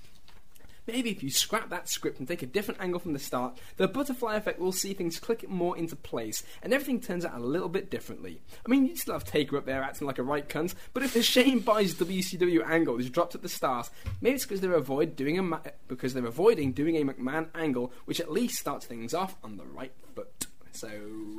Maybe 0.86 1.10
if 1.10 1.22
you 1.22 1.30
scrap 1.30 1.70
that 1.70 1.88
script 1.88 2.18
and 2.18 2.26
take 2.26 2.42
a 2.42 2.46
different 2.46 2.80
angle 2.80 3.00
from 3.00 3.12
the 3.12 3.18
start, 3.18 3.58
the 3.76 3.86
butterfly 3.86 4.36
effect 4.36 4.58
will 4.58 4.72
see 4.72 4.94
things 4.94 5.18
click 5.18 5.48
more 5.48 5.76
into 5.76 5.96
place, 5.96 6.42
and 6.62 6.72
everything 6.72 7.00
turns 7.00 7.24
out 7.24 7.34
a 7.34 7.44
little 7.44 7.68
bit 7.68 7.90
differently. 7.90 8.40
I 8.66 8.70
mean, 8.70 8.86
you 8.86 8.96
still 8.96 9.14
have 9.14 9.24
Taker 9.24 9.56
up 9.56 9.66
there 9.66 9.82
acting 9.82 10.06
like 10.06 10.18
a 10.18 10.22
right 10.22 10.48
cunt, 10.48 10.74
but 10.92 11.02
if 11.02 11.14
the 11.14 11.22
Shane 11.22 11.60
buys 11.60 11.94
WCW 11.94 12.68
angle 12.68 12.98
is 12.98 13.10
dropped 13.10 13.34
at 13.34 13.42
the 13.42 13.48
start, 13.48 13.90
maybe 14.20 14.34
it's 14.34 14.44
because 14.44 14.60
they're 14.60 14.72
avoid 14.74 15.16
doing 15.16 15.38
a 15.38 15.42
ma- 15.42 15.60
because 15.88 16.14
they're 16.14 16.26
avoiding 16.26 16.72
doing 16.72 16.96
a 16.96 17.04
McMahon 17.04 17.48
angle, 17.54 17.92
which 18.04 18.20
at 18.20 18.32
least 18.32 18.58
starts 18.58 18.86
things 18.86 19.14
off 19.14 19.36
on 19.44 19.56
the 19.56 19.64
right 19.64 19.92
foot. 20.14 20.46
So 20.72 20.88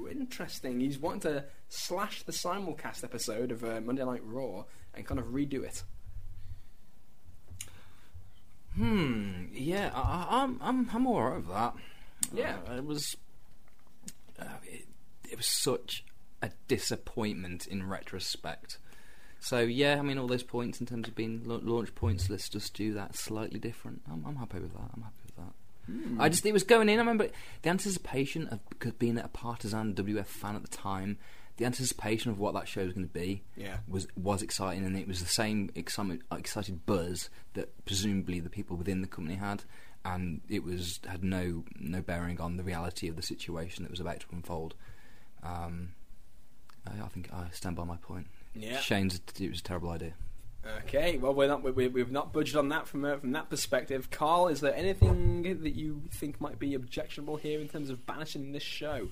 interesting. 0.09 0.79
He's 0.79 0.99
wanting 0.99 1.21
to 1.21 1.45
slash 1.67 2.23
the 2.23 2.31
simulcast 2.31 3.03
episode 3.03 3.51
of 3.51 3.63
uh, 3.63 3.81
Monday 3.81 4.05
Night 4.05 4.21
Raw 4.23 4.65
and 4.93 5.05
kind 5.05 5.19
of 5.19 5.27
redo 5.27 5.63
it. 5.63 5.83
Hmm. 8.75 9.45
Yeah, 9.53 9.91
I, 9.93 9.99
I- 10.01 10.43
I'm 10.43 10.57
I'm 10.61 10.89
I'm 10.93 11.07
alright 11.07 11.37
with 11.37 11.49
that. 11.49 11.73
Yeah. 12.33 12.55
Uh, 12.69 12.75
it 12.77 12.85
was. 12.85 13.15
Uh, 14.39 14.45
it, 14.65 14.85
it 15.29 15.37
was 15.37 15.45
such 15.47 16.03
a 16.41 16.49
disappointment 16.67 17.67
in 17.67 17.87
retrospect. 17.87 18.77
So 19.39 19.59
yeah, 19.59 19.97
I 19.99 20.01
mean, 20.01 20.17
all 20.17 20.27
those 20.27 20.43
points 20.43 20.79
in 20.79 20.85
terms 20.87 21.07
of 21.07 21.15
being 21.15 21.41
launch 21.45 21.93
points, 21.95 22.29
let's 22.29 22.49
just 22.49 22.73
do 22.73 22.93
that 22.93 23.15
slightly 23.15 23.59
different. 23.59 24.01
I'm, 24.11 24.23
I'm 24.25 24.35
happy 24.37 24.59
with 24.59 24.73
that. 24.73 24.89
I'm 24.95 25.03
happy 25.03 25.15
with 25.25 25.35
that. 26.17 26.21
I 26.23 26.29
just 26.29 26.45
it 26.45 26.53
was 26.53 26.63
going 26.63 26.87
in. 26.89 26.95
I 26.97 27.01
remember 27.01 27.27
the 27.61 27.69
anticipation 27.69 28.47
of 28.47 28.59
being 28.99 29.17
a 29.17 29.27
partisan 29.27 29.93
WF 29.93 30.25
fan 30.25 30.55
at 30.55 30.61
the 30.61 30.69
time. 30.69 31.17
The 31.57 31.65
anticipation 31.65 32.31
of 32.31 32.39
what 32.39 32.53
that 32.55 32.67
show 32.67 32.83
was 32.83 32.93
going 32.93 33.07
to 33.07 33.13
be 33.13 33.43
Yeah. 33.55 33.77
was 33.87 34.07
was 34.15 34.41
exciting, 34.41 34.83
and 34.85 34.97
it 34.97 35.07
was 35.07 35.19
the 35.19 35.27
same 35.29 35.69
excitement, 35.75 36.23
excited 36.31 36.85
buzz 36.85 37.29
that 37.53 37.85
presumably 37.85 38.39
the 38.39 38.49
people 38.49 38.75
within 38.75 39.01
the 39.01 39.07
company 39.07 39.35
had, 39.35 39.63
and 40.03 40.41
it 40.49 40.63
was 40.63 40.99
had 41.07 41.23
no 41.23 41.63
no 41.79 42.01
bearing 42.01 42.41
on 42.41 42.57
the 42.57 42.63
reality 42.63 43.07
of 43.07 43.15
the 43.15 43.21
situation 43.21 43.83
that 43.83 43.91
was 43.91 43.99
about 43.99 44.19
to 44.21 44.25
unfold. 44.31 44.73
Um, 45.43 45.89
I, 46.87 47.03
I 47.03 47.07
think 47.09 47.31
I 47.31 47.49
stand 47.51 47.75
by 47.75 47.83
my 47.83 47.97
point. 47.97 48.27
Yeah. 48.55 48.79
Shane's 48.79 49.19
it 49.39 49.49
was 49.49 49.59
a 49.59 49.63
terrible 49.63 49.89
idea. 49.89 50.13
Okay, 50.85 51.17
well 51.17 51.33
we're 51.35 51.47
not 51.47 51.61
we, 51.61 51.87
we've 51.87 52.11
not 52.11 52.31
budged 52.33 52.55
on 52.55 52.69
that 52.69 52.87
from 52.87 53.05
uh, 53.05 53.17
from 53.17 53.33
that 53.33 53.49
perspective. 53.49 54.09
Carl, 54.09 54.47
is 54.47 54.61
there 54.61 54.73
anything 54.75 55.43
that 55.61 55.75
you 55.75 56.03
think 56.09 56.39
might 56.41 56.57
be 56.57 56.73
objectionable 56.73 57.35
here 57.35 57.59
in 57.59 57.67
terms 57.67 57.89
of 57.89 58.05
banishing 58.07 58.53
this 58.53 58.63
show? 58.63 59.09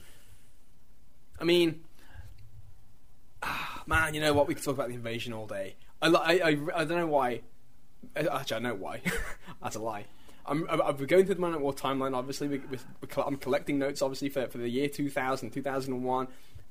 I 1.40 1.44
mean, 1.44 1.82
man, 3.86 4.14
you 4.14 4.22
know 4.22 4.34
what? 4.34 4.48
We 4.48 4.56
could 4.56 4.64
talk 4.64 4.76
about 4.76 4.90
the 4.90 4.96
invasion 4.96 5.34
all 5.34 5.48
day. 5.48 5.76
I 6.02 6.08
I, 6.08 6.32
I, 6.34 6.58
I 6.76 6.86
don't 6.86 6.98
know 6.98 7.08
why. 7.08 7.42
Actually, 8.16 8.58
I 8.58 8.60
know 8.60 8.76
why. 8.76 9.02
That's 9.64 9.76
a 9.76 9.80
lie. 9.80 10.06
I'm, 10.46 10.68
I'm 10.70 10.82
I'm 10.82 10.96
going 10.98 11.26
through 11.26 11.36
the 11.36 11.42
Man 11.42 11.54
at 11.54 11.62
War 11.62 11.74
timeline. 11.74 12.16
Obviously, 12.16 12.62
I'm 13.26 13.38
collecting 13.38 13.80
notes. 13.80 14.02
Obviously, 14.02 14.30
for 14.30 14.48
for 14.48 14.58
the 14.58 14.70
year 14.70 14.88
2000, 14.88 15.52
2001. 15.52 16.28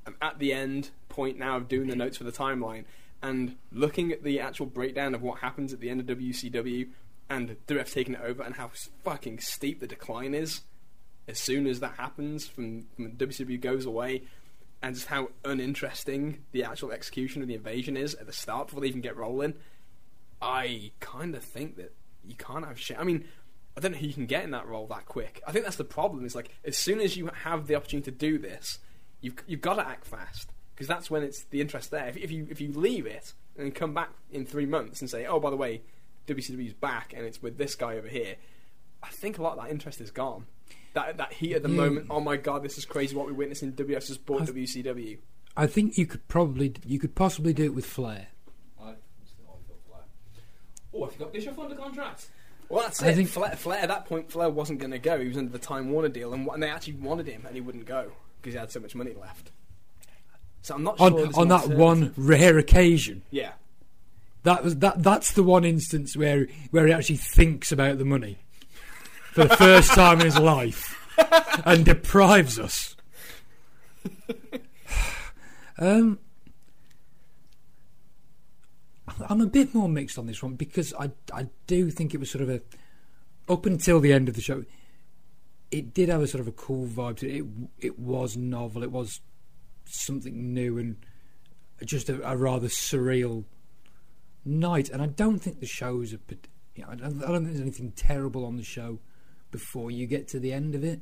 I'm 0.06 0.16
at 0.22 0.38
the 0.38 0.52
end 0.52 0.90
point 1.08 1.38
now 1.38 1.56
of 1.56 1.68
doing 1.68 1.88
the 1.88 1.96
notes 1.96 2.16
for 2.16 2.24
the 2.24 2.32
timeline 2.32 2.84
and 3.22 3.56
looking 3.70 4.12
at 4.12 4.22
the 4.22 4.40
actual 4.40 4.66
breakdown 4.66 5.14
of 5.14 5.22
what 5.22 5.40
happens 5.40 5.72
at 5.72 5.80
the 5.80 5.90
end 5.90 6.00
of 6.00 6.18
WCW 6.18 6.88
and 7.28 7.56
WF 7.66 7.92
taking 7.92 8.14
it 8.14 8.20
over 8.22 8.42
and 8.42 8.56
how 8.56 8.70
fucking 9.04 9.40
steep 9.40 9.80
the 9.80 9.86
decline 9.86 10.34
is 10.34 10.62
as 11.28 11.38
soon 11.38 11.66
as 11.66 11.80
that 11.80 11.94
happens 11.96 12.46
from, 12.46 12.86
from 12.96 13.12
WCW 13.12 13.60
goes 13.60 13.84
away 13.84 14.22
and 14.82 14.94
just 14.94 15.08
how 15.08 15.28
uninteresting 15.44 16.44
the 16.52 16.64
actual 16.64 16.92
execution 16.92 17.42
of 17.42 17.48
the 17.48 17.54
invasion 17.54 17.96
is 17.96 18.14
at 18.14 18.26
the 18.26 18.32
start 18.32 18.68
before 18.68 18.80
they 18.80 18.88
even 18.88 19.00
get 19.00 19.16
rolling. 19.16 19.54
I 20.40 20.92
kind 21.00 21.34
of 21.34 21.44
think 21.44 21.76
that 21.76 21.94
you 22.24 22.34
can't 22.34 22.66
have 22.66 22.78
shit. 22.78 22.98
I 22.98 23.04
mean, 23.04 23.24
I 23.76 23.80
don't 23.80 23.92
know 23.92 23.98
who 23.98 24.06
you 24.06 24.14
can 24.14 24.26
get 24.26 24.44
in 24.44 24.50
that 24.52 24.66
role 24.66 24.86
that 24.88 25.06
quick. 25.06 25.42
I 25.46 25.52
think 25.52 25.64
that's 25.64 25.76
the 25.76 25.84
problem. 25.84 26.24
Is 26.24 26.34
like 26.34 26.50
as 26.64 26.76
soon 26.76 27.00
as 27.00 27.16
you 27.16 27.30
have 27.44 27.66
the 27.66 27.74
opportunity 27.74 28.10
to 28.10 28.16
do 28.16 28.38
this, 28.38 28.78
you've 29.20 29.34
you've 29.46 29.60
got 29.60 29.74
to 29.74 29.86
act 29.86 30.06
fast 30.06 30.50
because 30.74 30.88
that's 30.88 31.10
when 31.10 31.22
it's 31.22 31.44
the 31.44 31.60
interest 31.60 31.90
there. 31.90 32.08
If, 32.08 32.16
if 32.16 32.30
you 32.30 32.46
if 32.50 32.60
you 32.60 32.72
leave 32.72 33.06
it 33.06 33.34
and 33.56 33.74
come 33.74 33.94
back 33.94 34.10
in 34.30 34.46
three 34.46 34.66
months 34.66 35.00
and 35.00 35.10
say, 35.10 35.26
oh 35.26 35.38
by 35.38 35.50
the 35.50 35.56
way, 35.56 35.82
WCW's 36.26 36.74
back 36.74 37.12
and 37.14 37.26
it's 37.26 37.42
with 37.42 37.58
this 37.58 37.74
guy 37.74 37.96
over 37.96 38.08
here, 38.08 38.36
I 39.02 39.08
think 39.08 39.38
a 39.38 39.42
lot 39.42 39.58
of 39.58 39.64
that 39.64 39.70
interest 39.70 40.00
is 40.00 40.10
gone. 40.10 40.46
That 40.94 41.16
that 41.18 41.32
heat 41.32 41.54
at 41.54 41.62
the 41.62 41.68
Yeah. 41.70 41.76
moment. 41.76 42.06
Oh 42.10 42.20
my 42.20 42.36
god, 42.36 42.62
this 42.62 42.76
is 42.78 42.84
crazy! 42.84 43.14
What 43.14 43.26
we 43.26 43.32
witnessed 43.32 43.62
in 43.62 43.72
WF 43.72 44.06
just 44.06 44.26
bought 44.26 44.42
I've- 44.42 44.52
WCW. 44.52 45.18
I 45.56 45.66
think 45.66 45.98
you 45.98 46.06
could 46.06 46.26
probably, 46.28 46.74
you 46.86 46.98
could 47.00 47.14
possibly 47.16 47.52
do 47.52 47.64
it 47.64 47.74
with 47.74 47.84
Flair. 47.84 48.28
I, 48.80 48.94
Flair. 49.88 50.00
Oh, 50.94 51.04
have 51.04 51.12
you 51.14 51.18
got 51.18 51.32
Bischoff 51.32 51.58
under 51.58 51.74
contract? 51.74 52.28
Well, 52.68 52.82
that's 52.84 53.02
I 53.02 53.08
it. 53.08 53.16
think- 53.16 53.28
Flair, 53.28 53.56
Flair, 53.56 53.80
at 53.80 53.88
that 53.88 54.06
point, 54.06 54.30
Flair 54.30 54.48
wasn't 54.48 54.78
going 54.78 54.92
to 54.92 54.98
go. 54.98 55.18
He 55.20 55.26
was 55.28 55.36
under 55.36 55.50
the 55.50 55.58
Time 55.58 55.90
Warner 55.90 56.08
deal, 56.08 56.32
and, 56.32 56.48
and 56.48 56.62
they 56.62 56.68
actually 56.70 56.94
wanted 56.94 57.26
him, 57.26 57.44
and 57.46 57.54
he 57.54 57.60
wouldn't 57.60 57.84
go 57.84 58.12
because 58.40 58.54
he 58.54 58.58
had 58.60 58.70
so 58.70 58.78
much 58.80 58.94
money 58.94 59.12
left. 59.20 59.50
So 60.62 60.74
I'm 60.76 60.84
not. 60.84 61.00
On 61.00 61.14
there's 61.16 61.36
on 61.36 61.48
that 61.48 61.68
one 61.68 62.14
rare 62.16 62.58
occasion, 62.58 63.22
Yeah. 63.30 63.52
that 64.44 64.62
was 64.62 64.76
that. 64.76 65.02
That's 65.02 65.32
the 65.32 65.42
one 65.42 65.64
instance 65.64 66.16
where 66.16 66.46
where 66.70 66.86
he 66.86 66.92
actually 66.92 67.16
thinks 67.16 67.72
about 67.72 67.98
the 67.98 68.04
money 68.04 68.38
for 69.32 69.44
the 69.44 69.56
first 69.56 69.92
time 69.92 70.20
in 70.20 70.26
his 70.26 70.38
life 70.38 70.96
and 71.64 71.84
deprives 71.84 72.58
us. 72.58 72.96
um, 75.78 76.18
I'm 79.28 79.40
a 79.40 79.46
bit 79.46 79.74
more 79.74 79.88
mixed 79.88 80.18
on 80.18 80.26
this 80.26 80.42
one 80.42 80.54
because 80.54 80.94
I 80.94 81.10
I 81.32 81.48
do 81.66 81.90
think 81.90 82.14
it 82.14 82.18
was 82.18 82.30
sort 82.30 82.42
of 82.42 82.50
a 82.50 82.60
up 83.48 83.66
until 83.66 84.00
the 84.00 84.12
end 84.12 84.28
of 84.28 84.34
the 84.34 84.40
show. 84.40 84.64
It 85.70 85.94
did 85.94 86.08
have 86.08 86.22
a 86.22 86.26
sort 86.26 86.40
of 86.40 86.48
a 86.48 86.52
cool 86.52 86.86
vibe 86.86 87.18
to 87.18 87.28
it. 87.28 87.40
It, 87.40 87.46
it 87.78 87.98
was 87.98 88.36
novel. 88.36 88.82
It 88.82 88.90
was 88.90 89.20
something 89.84 90.52
new 90.52 90.78
and 90.78 90.96
just 91.84 92.08
a, 92.08 92.28
a 92.28 92.36
rather 92.36 92.66
surreal 92.66 93.44
night. 94.44 94.88
And 94.88 95.00
I 95.00 95.06
don't 95.06 95.38
think 95.38 95.60
the 95.60 95.66
show's 95.66 96.12
a. 96.12 96.18
You 96.74 96.84
know, 96.84 96.90
I 96.90 96.94
don't, 96.96 97.22
I 97.22 97.28
don't 97.28 97.44
think 97.44 97.48
there's 97.48 97.60
anything 97.60 97.92
terrible 97.92 98.44
on 98.44 98.56
the 98.56 98.64
show 98.64 98.98
before 99.50 99.90
you 99.90 100.06
get 100.06 100.28
to 100.28 100.40
the 100.40 100.52
end 100.52 100.74
of 100.74 100.84
it. 100.84 101.00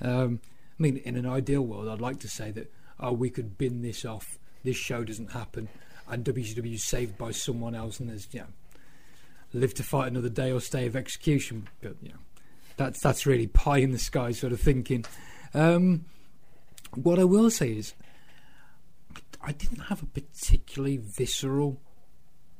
Um, 0.00 0.40
I 0.78 0.82
mean, 0.82 0.98
in 0.98 1.16
an 1.16 1.26
ideal 1.26 1.62
world, 1.62 1.88
I'd 1.88 2.00
like 2.00 2.20
to 2.20 2.28
say 2.28 2.50
that 2.52 2.72
oh, 3.00 3.12
we 3.12 3.30
could 3.30 3.58
bin 3.58 3.82
this 3.82 4.04
off. 4.04 4.38
This 4.64 4.76
show 4.76 5.04
doesn't 5.04 5.32
happen, 5.32 5.68
and 6.08 6.24
WCW 6.24 6.74
is 6.74 6.84
saved 6.84 7.16
by 7.16 7.30
someone 7.30 7.74
else, 7.74 8.00
and 8.00 8.08
there's 8.08 8.28
you 8.32 8.40
know, 8.40 8.46
live 9.52 9.74
to 9.74 9.82
fight 9.82 10.08
another 10.08 10.28
day 10.28 10.50
or 10.50 10.60
stay 10.60 10.86
of 10.86 10.96
execution. 10.96 11.68
But 11.80 11.96
you 12.02 12.10
know, 12.10 12.18
that's 12.76 13.00
that's 13.00 13.26
really 13.26 13.46
pie 13.46 13.78
in 13.78 13.92
the 13.92 13.98
sky 13.98 14.32
sort 14.32 14.52
of 14.52 14.60
thinking. 14.60 15.04
Um, 15.54 16.04
what 16.94 17.18
I 17.18 17.24
will 17.24 17.50
say 17.50 17.70
is, 17.70 17.94
I 19.40 19.52
didn't 19.52 19.80
have 19.80 20.02
a 20.02 20.06
particularly 20.06 20.96
visceral 20.96 21.80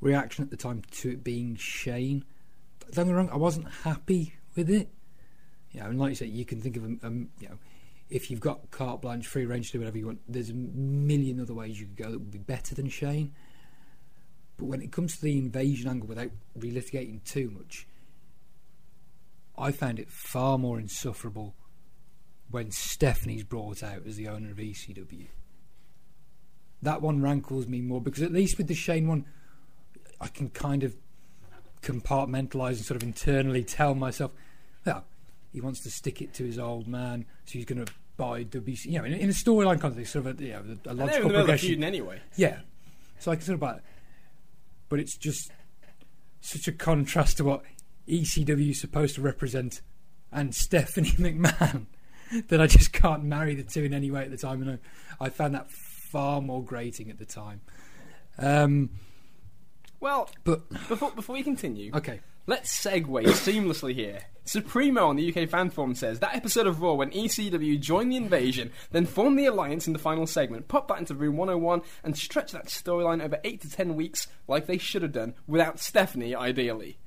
reaction 0.01 0.45
at 0.45 0.51
the 0.51 0.57
time 0.57 0.83
to 0.93 1.11
it 1.11 1.25
being 1.25 1.57
Shane. 1.57 2.25
Don't 2.93 3.07
get 3.07 3.07
me 3.09 3.13
wrong, 3.13 3.31
I 3.31 3.37
wasn't 3.37 3.69
happy 3.83 4.35
with 4.55 4.71
it. 4.71 4.89
You 5.77 5.83
know, 5.83 5.91
and 5.91 5.99
like 5.99 6.09
you 6.09 6.15
say, 6.15 6.27
you 6.27 6.47
can 6.47 6.63
think 6.63 6.79
of 6.79 6.85
a, 6.85 6.89
you 6.89 7.49
know, 7.49 7.59
if 8.09 8.31
you've 8.31 8.41
got 8.41 8.71
carte 8.71 9.03
blanche, 9.03 9.27
free 9.27 9.45
range 9.45 9.67
to 9.67 9.73
do 9.73 9.81
whatever 9.81 9.99
you 9.99 10.07
want. 10.07 10.21
There's 10.27 10.49
a 10.49 10.55
million 10.55 11.39
other 11.39 11.53
ways 11.53 11.79
you 11.79 11.85
could 11.85 11.97
go 11.97 12.11
that 12.11 12.19
would 12.19 12.31
be 12.31 12.39
better 12.39 12.75
than 12.75 12.89
Shane. 12.89 13.35
But 14.57 14.65
when 14.65 14.81
it 14.81 14.91
comes 14.91 15.17
to 15.17 15.23
the 15.23 15.37
invasion 15.37 15.91
angle, 15.91 16.09
without 16.09 16.31
relitigating 16.59 17.23
too 17.25 17.51
much, 17.51 17.87
I 19.59 19.71
found 19.71 19.99
it 19.99 20.11
far 20.11 20.57
more 20.57 20.81
insufferable 20.81 21.55
when 22.51 22.71
Stephanie's 22.71 23.45
brought 23.45 23.83
out 23.83 24.07
as 24.07 24.17
the 24.17 24.29
owner 24.29 24.53
of 24.53 24.57
ECW. 24.57 25.27
That 26.81 27.03
one 27.03 27.21
rankles 27.21 27.67
me 27.67 27.83
more 27.83 28.01
because 28.01 28.23
at 28.23 28.33
least 28.33 28.57
with 28.57 28.69
the 28.69 28.75
Shane 28.75 29.09
one, 29.09 29.27
I 30.23 30.29
can 30.29 30.49
kind 30.49 30.85
of 30.85 30.97
compartmentalise 31.83 32.77
and 32.77 32.85
sort 32.87 32.97
of 32.97 33.07
internally 33.07 33.63
tell 33.63 33.95
myself, 33.95 34.31
well, 34.87 35.05
he 35.57 35.63
wants 35.63 35.81
to 35.81 35.91
stick 35.91 36.21
it 36.21 36.35
to 36.35 36.45
his 36.45 36.59
old 36.59 36.87
man, 36.87 37.25
so 37.47 37.53
he's 37.55 37.65
going 37.65 37.83
to 37.83 37.91
buy 38.19 38.45
WC. 38.45 38.85
You 38.85 38.99
know, 38.99 39.05
in, 39.07 39.15
in 39.15 39.31
a 39.31 39.33
storyline 39.33 39.81
context, 39.81 40.13
sort 40.13 40.27
of 40.27 40.39
a, 40.39 40.45
you 40.45 40.53
know, 40.53 40.59
a 40.59 40.61
And 40.61 40.79
they're 40.85 40.93
in 40.93 40.99
logical 40.99 41.23
the 41.23 41.29
middle 41.29 41.41
of 41.41 41.47
progression. 41.47 41.83
anyway. 41.83 42.21
Yeah. 42.37 42.59
So 43.19 43.33
I 43.33 43.37
can 43.37 43.45
sort 43.45 43.55
of 43.55 43.61
buy 43.61 43.77
it. 43.77 43.83
But 44.91 45.01
it's 45.01 45.17
just 45.17 45.51
such 46.43 46.69
a 46.69 46.73
contrast 46.73 47.39
to 47.39 47.45
what 47.45 47.63
ECW 48.07 48.71
is 48.71 48.81
supposed 48.81 49.15
to 49.15 49.23
represent 49.23 49.81
and 50.31 50.55
Stephanie 50.55 51.09
McMahon 51.13 51.87
that 52.49 52.61
I 52.61 52.67
just 52.67 52.93
can't 52.93 53.25
marry 53.25 53.55
the 53.55 53.63
two 53.63 53.85
in 53.85 53.95
any 53.95 54.11
way 54.11 54.25
at 54.25 54.31
the 54.31 54.37
time. 54.37 54.61
And 54.61 54.79
I, 55.19 55.25
I 55.25 55.29
found 55.31 55.55
that 55.55 55.71
far 55.71 56.43
more 56.43 56.63
grating 56.63 57.11
at 57.11 57.19
the 57.19 57.25
time. 57.25 57.63
Um, 58.39 58.91
Well, 60.01 60.29
but, 60.45 60.69
before 60.89 61.11
before 61.13 61.35
we 61.35 61.43
continue, 61.43 61.91
okay. 61.95 62.21
Let's 62.49 62.71
segue 62.81 63.25
seamlessly 63.25 63.93
here. 63.93 64.21
Supremo 64.45 65.09
on 65.09 65.17
the 65.17 65.29
UK 65.29 65.49
fan 65.49 65.69
forum 65.69 65.97
says 65.97 66.21
that 66.21 66.37
episode 66.37 66.69
of 66.69 66.81
Raw 66.81 66.93
when 66.93 67.11
ECW 67.11 67.81
joined 67.81 68.13
the 68.13 68.17
invasion, 68.17 68.71
then 68.93 69.05
formed 69.05 69.37
the 69.37 69.47
alliance 69.47 69.89
in 69.89 69.93
the 69.93 69.99
final 69.99 70.29
segment, 70.29 70.69
pop 70.69 70.87
that 70.87 70.99
into 70.99 71.17
Room 71.17 71.37
101, 71.37 71.83
and 72.05 72.17
stretch 72.17 72.53
that 72.53 72.67
storyline 72.67 73.21
over 73.21 73.41
8 73.43 73.61
to 73.63 73.71
10 73.71 73.97
weeks 73.97 74.29
like 74.47 74.67
they 74.67 74.79
should 74.79 75.03
have 75.03 75.11
done, 75.11 75.35
without 75.49 75.81
Stephanie, 75.81 76.37
ideally. 76.37 76.99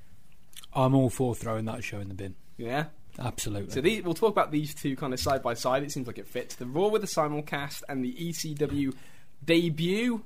I'm 0.74 0.94
all 0.94 1.08
for 1.08 1.34
throwing 1.34 1.64
that 1.64 1.82
show 1.82 2.00
in 2.00 2.08
the 2.08 2.14
bin. 2.14 2.34
Yeah? 2.58 2.86
Absolutely. 3.18 3.72
So 3.72 3.80
these, 3.80 4.04
we'll 4.04 4.12
talk 4.12 4.32
about 4.32 4.52
these 4.52 4.74
two 4.74 4.94
kind 4.94 5.14
of 5.14 5.20
side 5.20 5.42
by 5.42 5.54
side. 5.54 5.82
It 5.82 5.90
seems 5.90 6.06
like 6.06 6.18
it 6.18 6.28
fits. 6.28 6.56
The 6.56 6.66
Raw 6.66 6.88
with 6.88 7.00
the 7.00 7.08
simulcast 7.08 7.82
and 7.88 8.04
the 8.04 8.12
ECW 8.12 8.94
debut, 9.42 10.22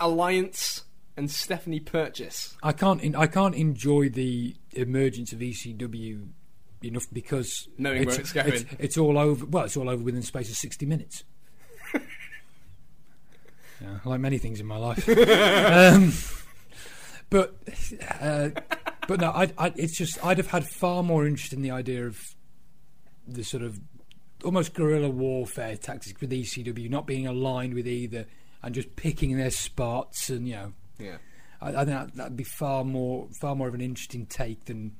alliance, 0.00 0.82
and 1.16 1.30
Stephanie 1.30 1.80
purchase. 1.80 2.56
I 2.62 2.72
can't. 2.72 3.02
En- 3.04 3.16
I 3.16 3.26
can't 3.26 3.54
enjoy 3.54 4.08
the 4.08 4.56
emergence 4.72 5.32
of 5.32 5.40
ECW 5.40 6.28
enough 6.82 7.06
because 7.12 7.68
Knowing 7.78 8.06
where 8.06 8.20
it's 8.20 8.32
going. 8.32 8.52
It's, 8.52 8.64
it's 8.78 8.98
all 8.98 9.18
over. 9.18 9.44
Well, 9.46 9.64
it's 9.64 9.76
all 9.76 9.88
over 9.88 10.02
within 10.02 10.20
the 10.20 10.26
space 10.26 10.50
of 10.50 10.56
sixty 10.56 10.86
minutes. 10.86 11.24
yeah, 11.94 12.00
like 14.04 14.20
many 14.20 14.38
things 14.38 14.60
in 14.60 14.66
my 14.66 14.76
life. 14.76 15.08
um, 15.08 16.12
but 17.30 17.56
uh, 18.20 18.50
but 19.06 19.20
no, 19.20 19.30
I, 19.30 19.52
I, 19.58 19.72
it's 19.76 19.96
just 19.96 20.24
I'd 20.24 20.38
have 20.38 20.48
had 20.48 20.66
far 20.66 21.02
more 21.02 21.26
interest 21.26 21.52
in 21.52 21.62
the 21.62 21.70
idea 21.70 22.06
of 22.06 22.18
the 23.26 23.44
sort 23.44 23.62
of 23.62 23.80
almost 24.44 24.74
guerrilla 24.74 25.08
warfare 25.08 25.76
tactics 25.76 26.20
with 26.20 26.30
ECW 26.30 26.90
not 26.90 27.06
being 27.06 27.26
aligned 27.26 27.74
with 27.74 27.86
either 27.86 28.26
and 28.62 28.74
just 28.74 28.96
picking 28.96 29.36
their 29.36 29.50
spots 29.50 30.28
and 30.30 30.48
you 30.48 30.54
know 30.54 30.72
Yeah. 31.02 31.16
I, 31.60 31.68
I 31.68 31.84
think 31.84 31.88
that, 31.88 32.14
that'd 32.16 32.36
be 32.36 32.44
far 32.44 32.84
more 32.84 33.28
far 33.40 33.54
more 33.54 33.68
of 33.68 33.74
an 33.74 33.80
interesting 33.80 34.26
take 34.26 34.64
than 34.66 34.96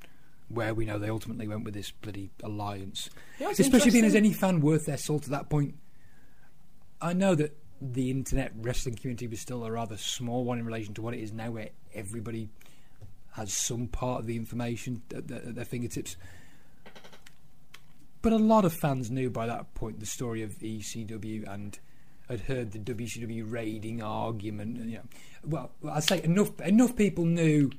where 0.49 0.75
we 0.75 0.85
know 0.85 0.99
they 0.99 1.09
ultimately 1.09 1.49
went 1.49 1.65
with 1.65 1.75
this 1.75 1.91
bloody 1.91 2.31
alliance. 2.43 3.09
Yeah, 3.39 3.51
Especially 3.51 3.91
being 3.91 4.05
as 4.05 4.15
any 4.15 4.33
fan 4.33 4.61
worth 4.61 4.85
their 4.87 4.99
salt 4.99 5.25
at 5.25 5.31
that 5.31 5.49
point. 5.49 5.75
I 7.01 7.15
know 7.15 7.35
that 7.35 7.57
the 7.81 8.11
internet 8.11 8.53
wrestling 8.57 8.95
community 8.97 9.27
was 9.27 9.41
still 9.41 9.65
a 9.65 9.71
rather 9.73 9.97
small 9.97 10.45
one 10.45 10.59
in 10.59 10.67
relation 10.67 10.95
to 10.95 11.03
what 11.03 11.15
it 11.15 11.21
is 11.21 11.33
now, 11.33 11.51
where 11.51 11.71
everybody 11.95 12.49
has 13.33 13.53
some 13.53 13.87
part 13.89 14.21
of 14.21 14.27
the 14.27 14.37
information 14.37 15.03
at, 15.15 15.27
their- 15.27 15.39
at 15.39 15.55
their 15.55 15.65
fingertips. 15.65 16.17
But 18.21 18.33
a 18.33 18.37
lot 18.37 18.65
of 18.65 18.73
fans 18.73 19.11
knew 19.11 19.31
by 19.31 19.47
that 19.47 19.75
point 19.75 19.99
the 19.99 20.07
story 20.07 20.43
of 20.43 20.53
ECW 20.61 21.49
and 21.53 21.79
had 22.29 22.41
heard 22.43 22.71
the 22.73 22.79
WCW 22.79 23.51
raiding 23.51 24.01
argument. 24.03 24.79
And, 24.79 24.91
you 24.91 24.99
know, 24.99 25.05
well, 25.45 25.71
I 25.89 26.01
say 26.01 26.23
enough 26.23 26.61
enough 26.61 26.97
people 26.97 27.25
knew 27.25 27.71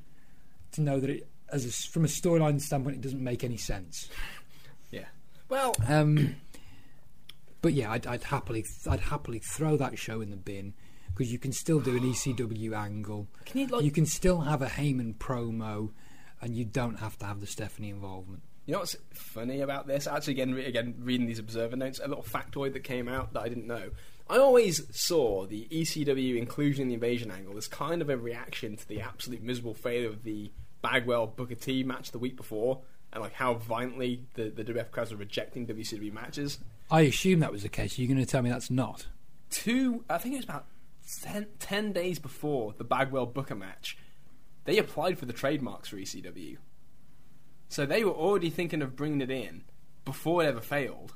to 0.73 0.81
know 0.81 0.99
that 0.99 1.09
it, 1.09 1.27
as 1.51 1.65
a 1.65 1.69
s 1.69 1.85
from 1.85 2.03
a 2.03 2.07
storyline 2.07 2.59
standpoint, 2.61 2.95
it 2.97 3.01
doesn't 3.01 3.23
make 3.23 3.43
any 3.43 3.57
sense. 3.57 4.09
Yeah. 4.91 5.05
Well, 5.49 5.75
Um, 5.87 6.35
but 7.61 7.73
yeah, 7.73 7.91
I'd, 7.91 8.05
I'd 8.07 8.23
happily 8.23 8.65
I'd 8.89 8.99
happily 9.01 9.39
throw 9.39 9.77
that 9.77 9.97
show 9.97 10.21
in 10.21 10.29
the 10.29 10.37
bin 10.37 10.73
because 11.13 11.31
you 11.31 11.39
can 11.39 11.51
still 11.51 11.79
do 11.79 11.95
an 11.95 12.03
ECW 12.03 12.75
angle. 12.75 13.27
can 13.45 13.61
you 13.61 13.67
like 13.67 13.83
you 13.83 13.91
can 13.91 14.05
still 14.05 14.41
have 14.41 14.61
a 14.61 14.67
Heyman 14.67 15.15
promo, 15.17 15.91
and 16.41 16.55
you 16.55 16.65
don't 16.65 16.95
have 16.99 17.17
to 17.19 17.25
have 17.25 17.39
the 17.39 17.47
Stephanie 17.47 17.89
involvement. 17.89 18.41
You 18.65 18.73
know 18.73 18.79
what's 18.79 18.95
funny 19.13 19.59
about 19.59 19.87
this? 19.87 20.07
Actually, 20.07 20.33
again, 20.33 20.53
re- 20.55 20.65
again, 20.65 20.95
reading 20.99 21.27
these 21.27 21.37
observer 21.39 21.75
notes, 21.75 21.99
a 22.03 22.07
little 22.07 22.23
factoid 22.23 22.71
that 22.73 22.83
came 22.85 23.09
out 23.09 23.33
that 23.33 23.41
I 23.41 23.49
didn't 23.49 23.67
know. 23.67 23.89
I 24.29 24.37
always 24.37 24.95
saw 24.95 25.45
the 25.45 25.67
ECW 25.69 26.37
inclusion 26.37 26.83
in 26.83 26.87
the 26.87 26.93
invasion 26.93 27.29
angle 27.29 27.57
as 27.57 27.67
kind 27.67 28.01
of 28.01 28.09
a 28.09 28.17
reaction 28.17 28.77
to 28.77 28.87
the 28.87 29.01
absolute 29.01 29.43
miserable 29.43 29.73
failure 29.73 30.07
of 30.07 30.23
the 30.23 30.51
Bagwell 30.81 31.27
Booker 31.27 31.55
T 31.55 31.83
match 31.83 32.11
the 32.11 32.19
week 32.19 32.37
before, 32.37 32.81
and 33.11 33.21
like 33.21 33.33
how 33.33 33.55
violently 33.55 34.25
the 34.35 34.49
the 34.49 34.63
WF 34.63 34.91
crowds 34.91 35.11
were 35.11 35.17
rejecting 35.17 35.67
WCW 35.67 36.11
matches. 36.11 36.59
I 36.89 37.01
assume 37.01 37.39
that 37.39 37.51
was 37.51 37.63
the 37.63 37.69
case. 37.69 37.97
You're 37.97 38.07
going 38.07 38.19
to 38.19 38.25
tell 38.25 38.41
me 38.41 38.49
that's 38.49 38.71
not. 38.71 39.07
Two, 39.49 40.03
I 40.09 40.17
think 40.17 40.33
it 40.33 40.37
was 40.37 40.45
about 40.45 40.65
10, 41.21 41.47
10 41.59 41.91
days 41.93 42.19
before 42.19 42.73
the 42.77 42.83
Bagwell 42.83 43.25
Booker 43.25 43.55
match, 43.55 43.97
they 44.65 44.77
applied 44.77 45.17
for 45.17 45.25
the 45.25 45.33
trademarks 45.33 45.89
for 45.89 45.97
ECW. 45.97 46.57
So 47.69 47.85
they 47.85 48.03
were 48.03 48.11
already 48.11 48.49
thinking 48.49 48.81
of 48.81 48.95
bringing 48.95 49.21
it 49.21 49.31
in 49.31 49.63
before 50.05 50.43
it 50.43 50.47
ever 50.47 50.61
failed, 50.61 51.13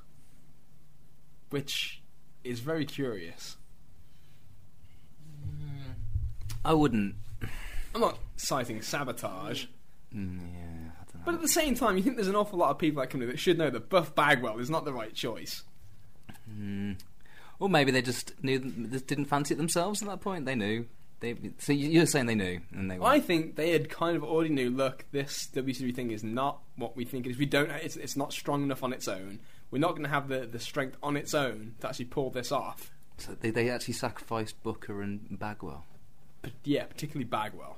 which 1.50 2.02
is 2.44 2.60
very 2.60 2.86
curious. 2.86 3.58
I 6.64 6.74
wouldn't. 6.74 7.16
I'm 7.96 8.02
not 8.02 8.18
citing 8.36 8.82
sabotage, 8.82 9.66
Mm, 10.16 10.40
yeah, 10.54 10.92
I 11.02 11.04
don't 11.12 11.16
know. 11.16 11.22
but 11.26 11.36
at 11.36 11.42
the 11.42 11.48
same 11.50 11.76
time, 11.76 11.98
you 11.98 12.04
think 12.04 12.16
there's 12.16 12.28
an 12.30 12.36
awful 12.36 12.58
lot 12.60 12.70
of 12.72 12.78
people 12.80 13.02
that 13.02 13.10
come 13.10 13.22
in 13.22 13.28
that 13.28 13.40
should 13.40 13.58
know 13.58 13.70
that 13.70 13.90
Buff 13.90 14.16
Bagwell 14.16 14.60
is 14.60 14.70
not 14.70 14.86
the 14.86 14.94
right 14.94 15.14
choice. 15.14 15.64
Mm. 16.50 16.98
Or 17.60 17.68
maybe 17.70 17.92
they 17.92 18.02
just 18.02 18.34
knew, 18.44 18.60
just 18.90 19.08
didn't 19.08 19.26
fancy 19.26 19.54
it 19.54 19.58
themselves 19.58 20.02
at 20.02 20.08
that 20.08 20.22
point. 20.22 20.46
They 20.46 20.56
knew. 20.56 20.86
They, 21.20 21.36
so 21.58 21.74
you- 21.74 21.90
you're 21.90 22.06
saying 22.06 22.28
they 22.28 22.36
knew, 22.36 22.62
and 22.72 22.90
they. 22.92 23.00
I 23.02 23.20
think 23.20 23.56
they 23.56 23.72
had 23.72 23.90
kind 23.90 24.16
of 24.16 24.24
already 24.24 24.50
knew. 24.54 24.70
Look, 24.70 25.06
this 25.12 25.48
WCW 25.54 25.94
thing 25.96 26.12
is 26.12 26.24
not 26.24 26.60
what 26.76 26.96
we 26.96 27.04
think 27.06 27.26
it 27.26 27.32
is. 27.32 27.38
We 27.38 27.48
don't. 27.48 27.70
It's, 27.72 27.96
it's 27.98 28.16
not 28.16 28.32
strong 28.34 28.64
enough 28.64 28.84
on 28.84 28.94
its 28.94 29.08
own. 29.08 29.40
We're 29.72 29.80
not 29.80 29.92
going 29.92 30.04
to 30.04 30.10
have 30.10 30.28
the, 30.30 30.46
the 30.46 30.60
strength 30.60 30.98
on 31.04 31.18
its 31.18 31.34
own 31.34 31.76
to 31.82 31.90
actually 31.90 32.06
pull 32.06 32.30
this 32.30 32.52
off. 32.52 32.92
So 33.18 33.36
they, 33.40 33.50
they 33.50 33.70
actually 33.70 33.96
sacrificed 33.96 34.62
Booker 34.64 35.02
and 35.02 35.40
Bagwell. 35.40 35.86
But 36.42 36.52
yeah, 36.64 36.86
particularly 36.86 37.26
Bagwell. 37.26 37.78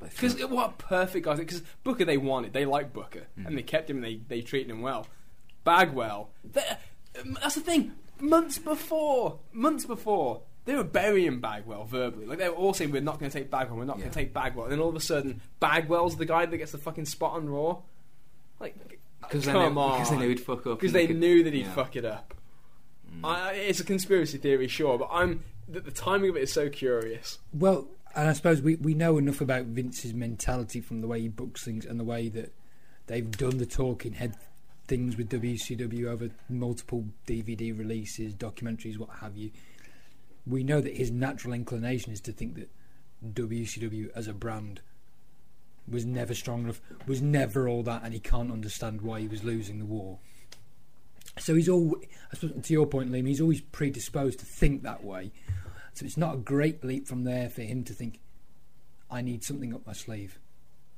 Because 0.00 0.34
feel- 0.34 0.48
what 0.48 0.78
perfect 0.78 1.24
guys. 1.24 1.38
Because 1.38 1.62
Booker 1.84 2.04
they 2.04 2.16
wanted. 2.18 2.52
They 2.52 2.64
liked 2.66 2.92
Booker, 2.92 3.26
and 3.36 3.56
they 3.56 3.62
kept 3.62 3.88
him. 3.88 3.96
and 3.98 4.04
They 4.04 4.20
they 4.28 4.40
treated 4.42 4.70
him 4.70 4.82
well. 4.82 5.06
Bagwell. 5.64 6.30
um, 7.20 7.38
That's 7.40 7.54
the 7.54 7.60
thing. 7.60 7.92
Months 8.18 8.58
before, 8.58 9.38
months 9.52 9.86
before, 9.86 10.42
they 10.66 10.74
were 10.74 10.84
burying 10.84 11.40
Bagwell 11.40 11.84
verbally. 11.84 12.26
Like 12.26 12.38
they 12.38 12.48
were 12.48 12.54
all 12.56 12.74
saying, 12.74 12.90
"We're 12.90 13.00
not 13.00 13.18
going 13.18 13.30
to 13.30 13.38
take 13.38 13.50
Bagwell. 13.50 13.78
We're 13.78 13.84
not 13.84 13.98
going 13.98 14.10
to 14.10 14.14
take 14.14 14.34
Bagwell." 14.34 14.64
And 14.66 14.72
then 14.72 14.80
all 14.80 14.90
of 14.90 14.96
a 14.96 15.00
sudden, 15.00 15.40
Bagwell's 15.60 16.16
the 16.16 16.26
guy 16.26 16.44
that 16.46 16.56
gets 16.58 16.72
the 16.72 16.78
fucking 16.78 17.06
spot 17.06 17.34
on 17.34 17.48
Raw. 17.48 17.78
Like, 18.58 18.74
because 19.20 19.44
they, 19.44 19.52
knew, 19.52 19.70
because 19.70 20.10
they 20.10 20.16
knew 20.16 20.28
he'd 20.28 20.40
fuck 20.40 20.66
up. 20.66 20.80
because 20.80 20.94
and 20.94 20.94
they 20.94 21.06
could- 21.06 21.18
knew 21.18 21.42
that 21.44 21.52
he'd 21.52 21.66
yeah. 21.66 21.72
fuck 21.72 21.96
it 21.96 22.04
up. 22.04 22.34
Mm. 23.14 23.24
I, 23.24 23.52
it's 23.52 23.80
a 23.80 23.84
conspiracy 23.84 24.38
theory, 24.38 24.68
sure, 24.68 24.98
but 24.98 25.08
I'm 25.10 25.42
the, 25.68 25.80
the 25.80 25.90
timing 25.90 26.30
of 26.30 26.36
it 26.36 26.42
is 26.42 26.52
so 26.52 26.68
curious. 26.68 27.38
Well, 27.52 27.88
and 28.14 28.28
I 28.28 28.32
suppose 28.32 28.60
we, 28.60 28.76
we 28.76 28.94
know 28.94 29.18
enough 29.18 29.40
about 29.40 29.66
Vince's 29.66 30.14
mentality 30.14 30.80
from 30.80 31.00
the 31.00 31.06
way 31.06 31.20
he 31.20 31.28
books 31.28 31.64
things 31.64 31.84
and 31.86 31.98
the 31.98 32.04
way 32.04 32.28
that 32.28 32.52
they've 33.06 33.30
done 33.30 33.58
the 33.58 33.66
talking 33.66 34.14
head 34.14 34.34
things 34.88 35.16
with 35.16 35.30
WCW 35.30 36.06
over 36.06 36.30
multiple 36.48 37.04
DVD 37.26 37.76
releases, 37.76 38.34
documentaries, 38.34 38.98
what 38.98 39.10
have 39.20 39.36
you. 39.36 39.52
We 40.44 40.64
know 40.64 40.80
that 40.80 40.96
his 40.96 41.12
natural 41.12 41.54
inclination 41.54 42.12
is 42.12 42.20
to 42.22 42.32
think 42.32 42.56
that 42.56 42.68
WCW 43.24 44.10
as 44.16 44.26
a 44.26 44.32
brand 44.32 44.80
was 45.88 46.04
never 46.04 46.34
strong 46.34 46.64
enough, 46.64 46.80
was 47.06 47.20
never 47.20 47.68
all 47.68 47.82
that, 47.82 48.02
and 48.04 48.14
he 48.14 48.20
can't 48.20 48.52
understand 48.52 49.02
why 49.02 49.20
he 49.20 49.28
was 49.28 49.44
losing 49.44 49.78
the 49.78 49.84
war. 49.84 50.18
So 51.38 51.54
he's 51.54 51.68
all, 51.68 51.96
I 52.32 52.36
suppose, 52.36 52.62
to 52.64 52.72
your 52.72 52.86
point, 52.86 53.10
Liam, 53.10 53.26
he's 53.26 53.40
always 53.40 53.60
predisposed 53.60 54.40
to 54.40 54.44
think 54.44 54.82
that 54.82 55.04
way. 55.04 55.32
So 55.94 56.04
it's 56.04 56.16
not 56.16 56.34
a 56.34 56.38
great 56.38 56.84
leap 56.84 57.06
from 57.06 57.24
there 57.24 57.48
for 57.48 57.62
him 57.62 57.84
to 57.84 57.92
think, 57.92 58.20
I 59.10 59.22
need 59.22 59.42
something 59.44 59.74
up 59.74 59.86
my 59.86 59.92
sleeve 59.92 60.38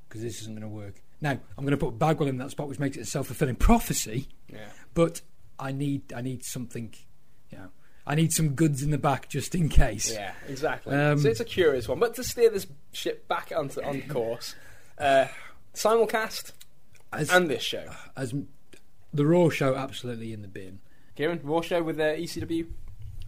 because 0.08 0.22
this 0.22 0.40
isn't 0.42 0.54
going 0.54 0.62
to 0.62 0.68
work. 0.68 1.02
Now 1.20 1.30
I'm 1.30 1.64
going 1.64 1.70
to 1.70 1.76
put 1.76 1.98
Bagwell 1.98 2.28
in 2.28 2.36
that 2.38 2.50
spot, 2.50 2.68
which 2.68 2.78
makes 2.78 2.96
it 2.96 3.00
a 3.00 3.06
self-fulfilling 3.06 3.56
prophecy. 3.56 4.28
Yeah. 4.52 4.68
But 4.92 5.22
I 5.58 5.72
need 5.72 6.12
I 6.12 6.20
need 6.20 6.44
something, 6.44 6.92
you 7.50 7.58
know, 7.58 7.68
I 8.06 8.14
need 8.14 8.32
some 8.32 8.50
goods 8.50 8.82
in 8.82 8.90
the 8.90 8.98
back 8.98 9.28
just 9.28 9.54
in 9.54 9.68
case. 9.68 10.12
Yeah, 10.12 10.32
exactly. 10.48 10.94
Um, 10.94 11.18
so 11.18 11.28
it's 11.28 11.40
a 11.40 11.44
curious 11.44 11.88
one. 11.88 12.00
But 12.00 12.14
to 12.16 12.24
steer 12.24 12.50
this 12.50 12.66
ship 12.92 13.28
back 13.28 13.52
onto 13.56 13.80
on 13.82 14.02
course, 14.02 14.54
uh, 15.02 15.26
simulcast 15.74 16.52
As, 17.12 17.30
and 17.30 17.48
this 17.50 17.62
show. 17.62 17.84
as 18.16 18.34
the 19.12 19.26
Raw 19.26 19.48
show, 19.50 19.74
absolutely 19.74 20.32
in 20.32 20.42
the 20.42 20.48
bin. 20.48 20.80
Kieran, 21.16 21.40
Raw 21.42 21.60
show 21.60 21.82
with 21.82 21.98
uh, 22.00 22.14
ECW. 22.14 22.66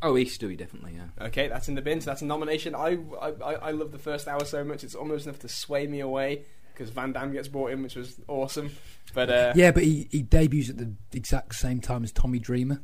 Oh, 0.02 0.14
ECW 0.14 0.56
definitely, 0.56 0.94
yeah. 0.96 1.26
Okay, 1.26 1.48
that's 1.48 1.68
in 1.68 1.74
the 1.74 1.82
bin. 1.82 2.00
So 2.00 2.10
that's 2.10 2.22
a 2.22 2.26
nomination. 2.26 2.74
I 2.74 2.98
I, 3.20 3.28
I 3.44 3.54
I 3.54 3.70
love 3.70 3.92
the 3.92 3.98
first 3.98 4.26
hour 4.28 4.44
so 4.44 4.62
much. 4.64 4.84
It's 4.84 4.94
almost 4.94 5.26
enough 5.26 5.38
to 5.40 5.48
sway 5.48 5.86
me 5.86 6.00
away 6.00 6.44
because 6.72 6.90
Van 6.90 7.12
Dam 7.12 7.32
gets 7.32 7.48
brought 7.48 7.70
in, 7.70 7.82
which 7.82 7.94
was 7.94 8.20
awesome. 8.28 8.70
But 9.14 9.30
uh, 9.30 9.52
Yeah, 9.54 9.70
but 9.70 9.82
he, 9.84 10.08
he 10.10 10.22
debuts 10.22 10.70
at 10.70 10.78
the 10.78 10.92
exact 11.12 11.54
same 11.54 11.80
time 11.80 12.02
as 12.04 12.10
Tommy 12.12 12.38
Dreamer. 12.38 12.80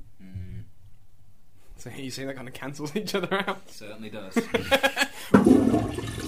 so 1.76 1.90
you 1.90 2.10
saying 2.10 2.28
that 2.28 2.36
kind 2.36 2.46
of 2.46 2.54
cancels 2.54 2.94
each 2.96 3.14
other 3.14 3.34
out? 3.34 3.68
Certainly 3.70 4.10
does. 4.10 4.38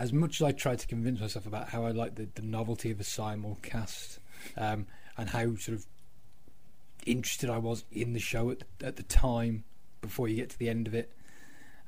As 0.00 0.12
much 0.14 0.40
as 0.40 0.46
I 0.46 0.52
tried 0.52 0.78
to 0.78 0.86
convince 0.86 1.20
myself 1.20 1.44
about 1.46 1.68
how 1.68 1.84
I 1.84 1.90
like 1.90 2.14
the, 2.14 2.26
the 2.34 2.40
novelty 2.42 2.90
of 2.90 2.98
a 3.00 3.02
simulcast 3.04 4.18
um, 4.56 4.86
and 5.18 5.28
how 5.28 5.54
sort 5.56 5.76
of 5.78 5.86
interested 7.04 7.50
I 7.50 7.58
was 7.58 7.84
in 7.92 8.14
the 8.14 8.18
show 8.18 8.50
at 8.50 8.62
the, 8.78 8.86
at 8.86 8.96
the 8.96 9.02
time 9.02 9.64
before 10.00 10.26
you 10.26 10.36
get 10.36 10.48
to 10.50 10.58
the 10.58 10.70
end 10.70 10.86
of 10.86 10.94
it, 10.94 11.12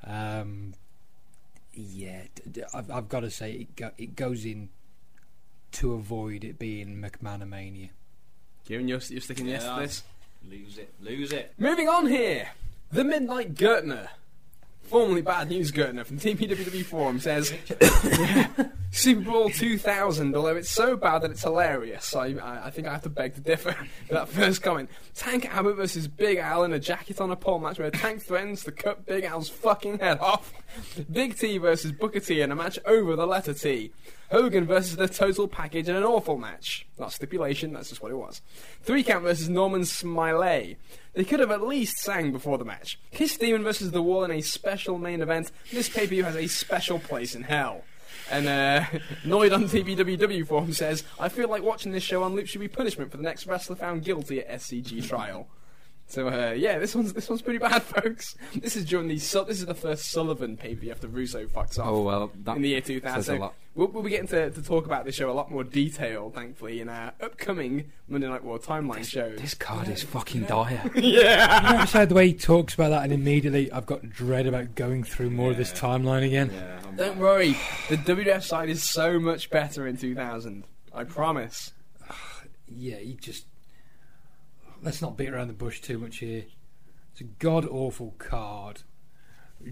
um, 0.07 0.75
yeah, 1.73 2.23
d- 2.35 2.43
d- 2.53 2.63
I've, 2.75 2.91
I've 2.91 3.09
got 3.09 3.21
to 3.21 3.31
say 3.31 3.53
it, 3.53 3.77
go, 3.77 3.91
it 3.97 4.15
goes 4.15 4.45
in 4.45 4.69
to 5.73 5.95
avoid 5.95 6.45
it 6.45 6.59
being 6.59 7.01
McManamania. 7.01 7.89
Kieran, 8.67 8.89
you're, 8.89 9.01
you're 9.09 9.23
sticking 9.23 9.47
yes 9.47 9.63
Yeah. 9.65 9.75
to 9.77 9.81
this. 9.81 10.03
lose 10.47 10.77
it. 10.77 10.93
Lose 11.01 11.33
it. 11.33 11.55
Moving 11.59 11.89
on 11.89 12.07
here, 12.09 12.51
the 12.91 13.05
Midnight 13.05 13.55
Gertner, 13.55 14.09
formerly 14.85 15.22
Bad 15.22 15.49
News 15.49 15.72
Gertner 15.72 16.05
from 16.05 16.18
TPWW 16.18 16.85
Forum 16.85 17.18
says 17.18 17.53
Super 18.91 19.22
Bowl 19.22 19.49
2000, 19.49 20.37
although 20.37 20.57
it's 20.57 20.70
so 20.70 20.97
bad 20.97 21.22
that 21.22 21.30
it's 21.30 21.43
hilarious. 21.43 22.14
I, 22.14 22.35
I, 22.35 22.66
I 22.66 22.70
think 22.70 22.87
I 22.87 22.93
have 22.93 23.03
to 23.03 23.09
beg 23.09 23.35
to 23.37 23.41
differ 23.41 23.74
that 24.11 24.28
first 24.28 24.62
comment. 24.62 24.91
Tank 25.14 25.47
Abbott 25.55 25.76
versus 25.76 26.09
Big 26.09 26.37
Al 26.39 26.64
in 26.64 26.74
a 26.74 26.78
jacket 26.78 27.20
on 27.20 27.30
a 27.30 27.37
pole 27.37 27.59
match 27.59 27.78
where 27.78 27.91
Tank 27.91 28.22
threatens 28.22 28.64
to 28.64 28.72
cut 28.72 29.07
Big 29.07 29.24
Al's 29.24 29.49
fucking 29.49 29.99
head 29.99 30.18
off. 30.20 30.53
Big 31.11 31.39
T 31.39 31.57
versus 31.57 31.93
Booker 31.93 32.20
T 32.20 32.43
in 32.43 32.53
a 32.53 32.55
match 32.55 32.78
over 32.85 33.16
the 33.16 33.26
letter 33.26 33.55
T. 33.55 33.93
Hogan 34.30 34.66
versus 34.66 34.97
the 34.97 35.09
total 35.09 35.47
package 35.47 35.89
in 35.89 35.97
an 35.97 36.05
awful 36.05 36.39
match. 36.39 36.87
Not 36.99 37.12
stipulation, 37.12 37.72
that's 37.72 37.91
just 37.91 38.03
what 38.03 38.12
it 38.12 38.16
was. 38.16 38.41
Three 38.83 39.03
count 39.03 39.24
versus 39.24 39.49
Norman 39.49 39.85
Smiley. 39.85 40.78
They 41.15 41.25
could 41.25 41.41
have 41.41 41.51
at 41.51 41.63
least 41.63 41.99
sang 41.99 42.33
before 42.33 42.57
the 42.57 42.65
match. 42.65 42.99
Kiss 43.11 43.37
Demon 43.37 43.63
versus 43.63 43.91
The 43.91 44.01
Wall 44.03 44.25
in 44.25 44.31
a 44.31 44.41
special 44.41 44.99
main 44.99 45.21
event. 45.21 45.53
This 45.71 45.89
pay 45.89 46.03
per 46.03 46.07
view 46.09 46.25
has 46.25 46.37
a 46.37 46.47
special 46.47 46.99
place 46.99 47.35
in 47.35 47.43
hell. 47.43 47.85
And 48.31 48.49
uh, 48.49 48.85
Noid 49.25 49.53
on 49.53 49.65
TBWW 49.65 50.47
forum 50.47 50.73
says, 50.73 51.05
I 51.21 51.29
feel 51.29 51.49
like 51.49 51.63
watching 51.63 51.93
this 51.93 52.03
show 52.03 52.23
on 52.23 52.35
loop 52.35 52.47
should 52.47 52.61
be 52.61 52.69
punishment 52.69 53.11
for 53.11 53.19
the 53.19 53.23
next 53.23 53.47
wrestler 53.47 53.77
found 53.77 54.05
guilty 54.05 54.41
at 54.41 54.61
SCG 54.61 55.07
trial. 55.07 55.49
So 56.13 56.29
uh, 56.29 56.53
yeah, 56.53 56.79
this 56.79 56.95
one's 56.95 57.15
this 57.15 57.31
one's 57.31 57.41
pretty 57.41 57.59
bad, 57.59 57.83
folks. 57.83 58.37
This 58.55 58.77
is 58.77 58.85
during 58.85 59.09
the 59.09 59.19
Su- 59.19 59.47
this 59.47 59.61
is 59.61 59.65
the 59.65 59.75
first 59.75 60.11
Sullivan 60.11 60.59
pay 60.59 60.75
per 60.75 60.91
after 60.91 61.09
Russo 61.09 61.47
fucks 61.47 61.79
off 61.79 61.87
Oh 61.89 62.03
well, 62.03 62.31
that 62.45 62.57
in 62.57 62.61
the 62.63 62.69
year 62.69 62.83
2000. 62.83 63.23
So 63.23 63.53
we'll, 63.75 63.89
we'll 63.89 64.03
be 64.03 64.11
getting 64.11 64.27
to, 64.29 64.51
to 64.51 64.63
talk 64.63 64.85
about 64.85 65.07
this 65.07 65.15
show 65.15 65.31
a 65.31 65.33
lot 65.33 65.51
more 65.51 65.65
detail, 65.65 66.29
thankfully, 66.29 66.83
in 66.83 66.91
our 66.91 67.15
upcoming 67.23 67.93
Monday 68.09 68.29
Night 68.29 68.45
War 68.45 68.59
timeline 68.59 69.09
shows. 69.09 69.39
This 69.39 69.55
card 69.55 69.89
is 69.89 70.03
fucking 70.03 70.43
dire. 70.43 70.91
yeah. 70.97 71.71
You 71.71 71.77
notice 71.79 71.93
how 71.95 72.05
the 72.05 72.15
way 72.15 72.27
he 72.27 72.35
talks 72.35 72.75
about 72.75 72.91
that, 72.91 73.05
and 73.05 73.13
immediately 73.15 73.73
I've 73.73 73.87
got 73.87 74.11
dread 74.11 74.47
about 74.47 74.75
going 74.75 75.05
through 75.05 75.31
more 75.31 75.53
of 75.53 75.57
this 75.57 75.73
timeline 75.73 76.27
again. 76.27 76.51
yeah, 76.53 76.79
Don't 76.95 77.17
worry, 77.17 77.57
the 77.89 77.97
WWF 77.97 78.43
side 78.43 78.69
is 78.69 78.83
so 78.83 79.19
much 79.19 79.49
better 79.49 79.87
in 79.87 79.97
2000. 79.97 80.65
I 80.95 81.05
promise. 81.05 81.73
Yeah, 82.75 82.97
he 82.97 83.15
just 83.17 83.45
let's 84.83 85.01
not 85.01 85.16
beat 85.16 85.30
around 85.30 85.49
the 85.49 85.55
bush 85.55 85.80
too 85.80 85.99
much 85.99 86.18
here. 86.18 86.45
It's 87.12 87.20
a 87.20 87.24
god 87.24 87.66
awful 87.66 88.14
card 88.18 88.83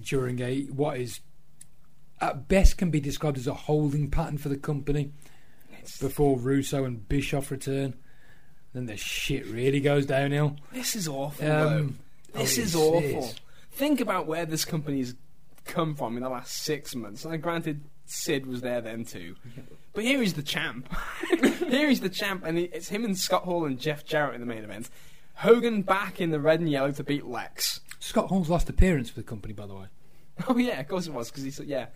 during 0.02 0.40
a 0.40 0.62
what 0.66 0.98
is 0.98 1.20
at 2.20 2.48
best 2.48 2.78
can 2.78 2.90
be 2.90 3.00
described 3.00 3.38
as 3.38 3.46
a 3.46 3.54
holding 3.54 4.10
pattern 4.10 4.38
for 4.38 4.48
the 4.48 4.56
company 4.56 5.10
before 6.00 6.38
Russo 6.38 6.84
and 6.84 7.08
Bischoff 7.08 7.50
return. 7.50 7.94
Then 8.72 8.86
the 8.86 8.96
shit 8.96 9.46
really 9.46 9.80
goes 9.80 10.06
downhill. 10.06 10.56
This 10.72 10.94
is 10.94 11.08
awful. 11.08 11.50
Um. 11.50 11.98
This 12.32 12.58
oh, 12.58 12.62
is 12.62 12.76
awful. 12.76 13.24
is. 13.24 13.34
Think 13.72 14.00
about 14.00 14.26
where 14.26 14.46
this 14.46 14.64
company's 14.64 15.14
come 15.64 15.96
from 15.96 16.16
in 16.16 16.22
the 16.22 16.28
last 16.28 16.52
six 16.62 16.94
months. 16.94 17.24
And 17.24 17.42
granted, 17.42 17.82
Sid 18.06 18.46
was 18.46 18.60
there 18.60 18.80
then 18.80 19.04
too. 19.04 19.34
But 19.92 20.04
here 20.04 20.20
he's 20.20 20.34
the 20.34 20.42
champ. 20.42 20.88
here 21.68 21.88
he's 21.88 22.00
the 22.00 22.08
champ, 22.08 22.44
and 22.44 22.58
it's 22.58 22.88
him 22.88 23.04
and 23.04 23.16
Scott 23.18 23.42
Hall 23.44 23.64
and 23.64 23.78
Jeff 23.78 24.04
Jarrett 24.04 24.34
in 24.36 24.40
the 24.40 24.46
main 24.46 24.62
event. 24.64 24.88
Hogan 25.34 25.82
back 25.82 26.20
in 26.20 26.30
the 26.30 26.38
red 26.40 26.60
and 26.60 26.68
yellow 26.70 26.92
to 26.92 27.02
beat 27.02 27.26
Lex. 27.26 27.80
Scott 27.98 28.28
Hall's 28.28 28.48
last 28.50 28.68
appearance 28.68 29.10
for 29.10 29.16
the 29.20 29.24
company, 29.26 29.52
by 29.54 29.66
the 29.66 29.74
way. 29.74 29.86
Oh 30.48 30.56
yeah, 30.56 30.80
of 30.80 30.88
course 30.88 31.06
it 31.06 31.12
was 31.12 31.28
because 31.30 31.42
he 31.42 31.50
said 31.50 31.66
yeah. 31.66 31.86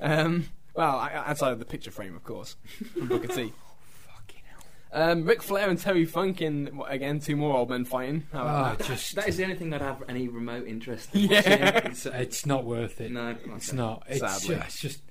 Um, 0.00 0.46
well, 0.74 1.00
outside 1.00 1.52
of 1.52 1.58
the 1.58 1.66
picture 1.66 1.90
frame, 1.90 2.16
of 2.16 2.24
course, 2.24 2.56
from 2.94 3.08
Booker 3.08 3.28
T. 3.28 3.52
Fucking 4.06 4.40
hell. 4.46 4.62
Um, 5.10 5.24
Ric 5.26 5.42
Flair 5.42 5.68
and 5.68 5.78
Terry 5.78 6.06
Funk 6.06 6.40
in 6.40 6.68
what, 6.76 6.90
again 6.90 7.18
two 7.20 7.36
more 7.36 7.54
old 7.54 7.68
men 7.68 7.84
fighting. 7.84 8.26
How 8.32 8.40
about 8.42 8.54
Ah, 8.64 8.74
that? 8.76 8.86
just 8.86 9.14
That 9.16 9.28
is 9.28 9.36
the 9.36 9.42
only 9.44 9.56
thing 9.56 9.74
I'd 9.74 9.82
have 9.82 10.02
any 10.08 10.28
remote 10.28 10.66
interest 10.66 11.14
in. 11.14 11.22
Yeah. 11.28 11.74
watching. 11.74 11.90
It's, 11.90 12.06
it's 12.06 12.46
not 12.46 12.64
worth 12.64 13.00
it. 13.02 13.10
no, 13.12 13.36
It's 13.54 13.68
okay. 13.68 13.76
not. 13.76 14.04
It's 14.08 14.20
Sadly. 14.20 14.54
just, 14.56 14.66
it's 14.68 14.80
just, 14.80 15.02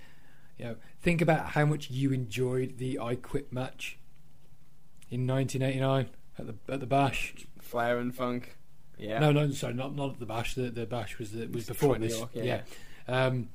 you 0.58 0.66
know, 0.66 0.76
think 1.02 1.22
about 1.22 1.48
how 1.52 1.66
much 1.66 1.90
you 1.90 2.12
enjoyed 2.12 2.78
the 2.78 3.00
I 3.00 3.16
Quit 3.16 3.52
match 3.54 3.98
in 5.10 5.26
1989 5.28 6.10
at 6.38 6.48
the 6.48 6.74
at 6.74 6.80
the 6.80 6.86
Bash. 6.86 7.34
Flair 7.62 7.98
and 8.00 8.14
Funk. 8.16 8.56
Yeah. 8.98 9.20
No, 9.20 9.32
no, 9.32 9.50
sorry, 9.52 9.74
not 9.74 9.96
not 9.96 10.12
at 10.14 10.20
the 10.20 10.26
Bash. 10.26 10.56
The, 10.56 10.64
the 10.70 10.86
Bash 10.86 11.18
was 11.20 11.32
the, 11.32 11.48
was 11.48 11.66
before 11.68 11.98
this. 11.98 12.18
York, 12.18 12.30
yeah. 12.34 12.62
yeah, 13.08 13.26
Um, 13.26 13.50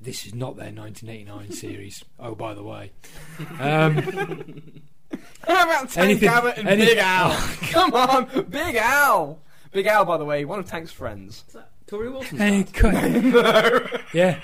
this 0.00 0.26
is 0.26 0.34
not 0.34 0.56
their 0.56 0.72
1989 0.72 1.50
series. 1.56 2.04
Oh, 2.18 2.34
by 2.34 2.54
the 2.54 2.62
way. 2.62 2.90
Um, 3.60 4.82
How 5.46 5.62
about 5.64 5.90
Tank 5.90 5.98
Anything- 5.98 6.28
Abbott 6.28 6.56
and 6.58 6.68
any- 6.68 6.86
Big 6.86 6.98
Al? 6.98 7.30
Come 7.70 7.94
on, 7.94 8.46
Big 8.50 8.74
Al. 8.76 9.38
Big 9.70 9.86
Al, 9.86 10.04
by 10.04 10.16
the 10.16 10.24
way, 10.24 10.44
one 10.44 10.58
of 10.58 10.66
Tank's 10.68 10.90
friends. 10.90 11.44
Is 11.48 11.54
that 11.54 11.70
Tory 11.86 12.10
Wilson? 12.10 12.40
and 12.40 12.68
he. 12.68 12.78
Yeah. 14.18 14.40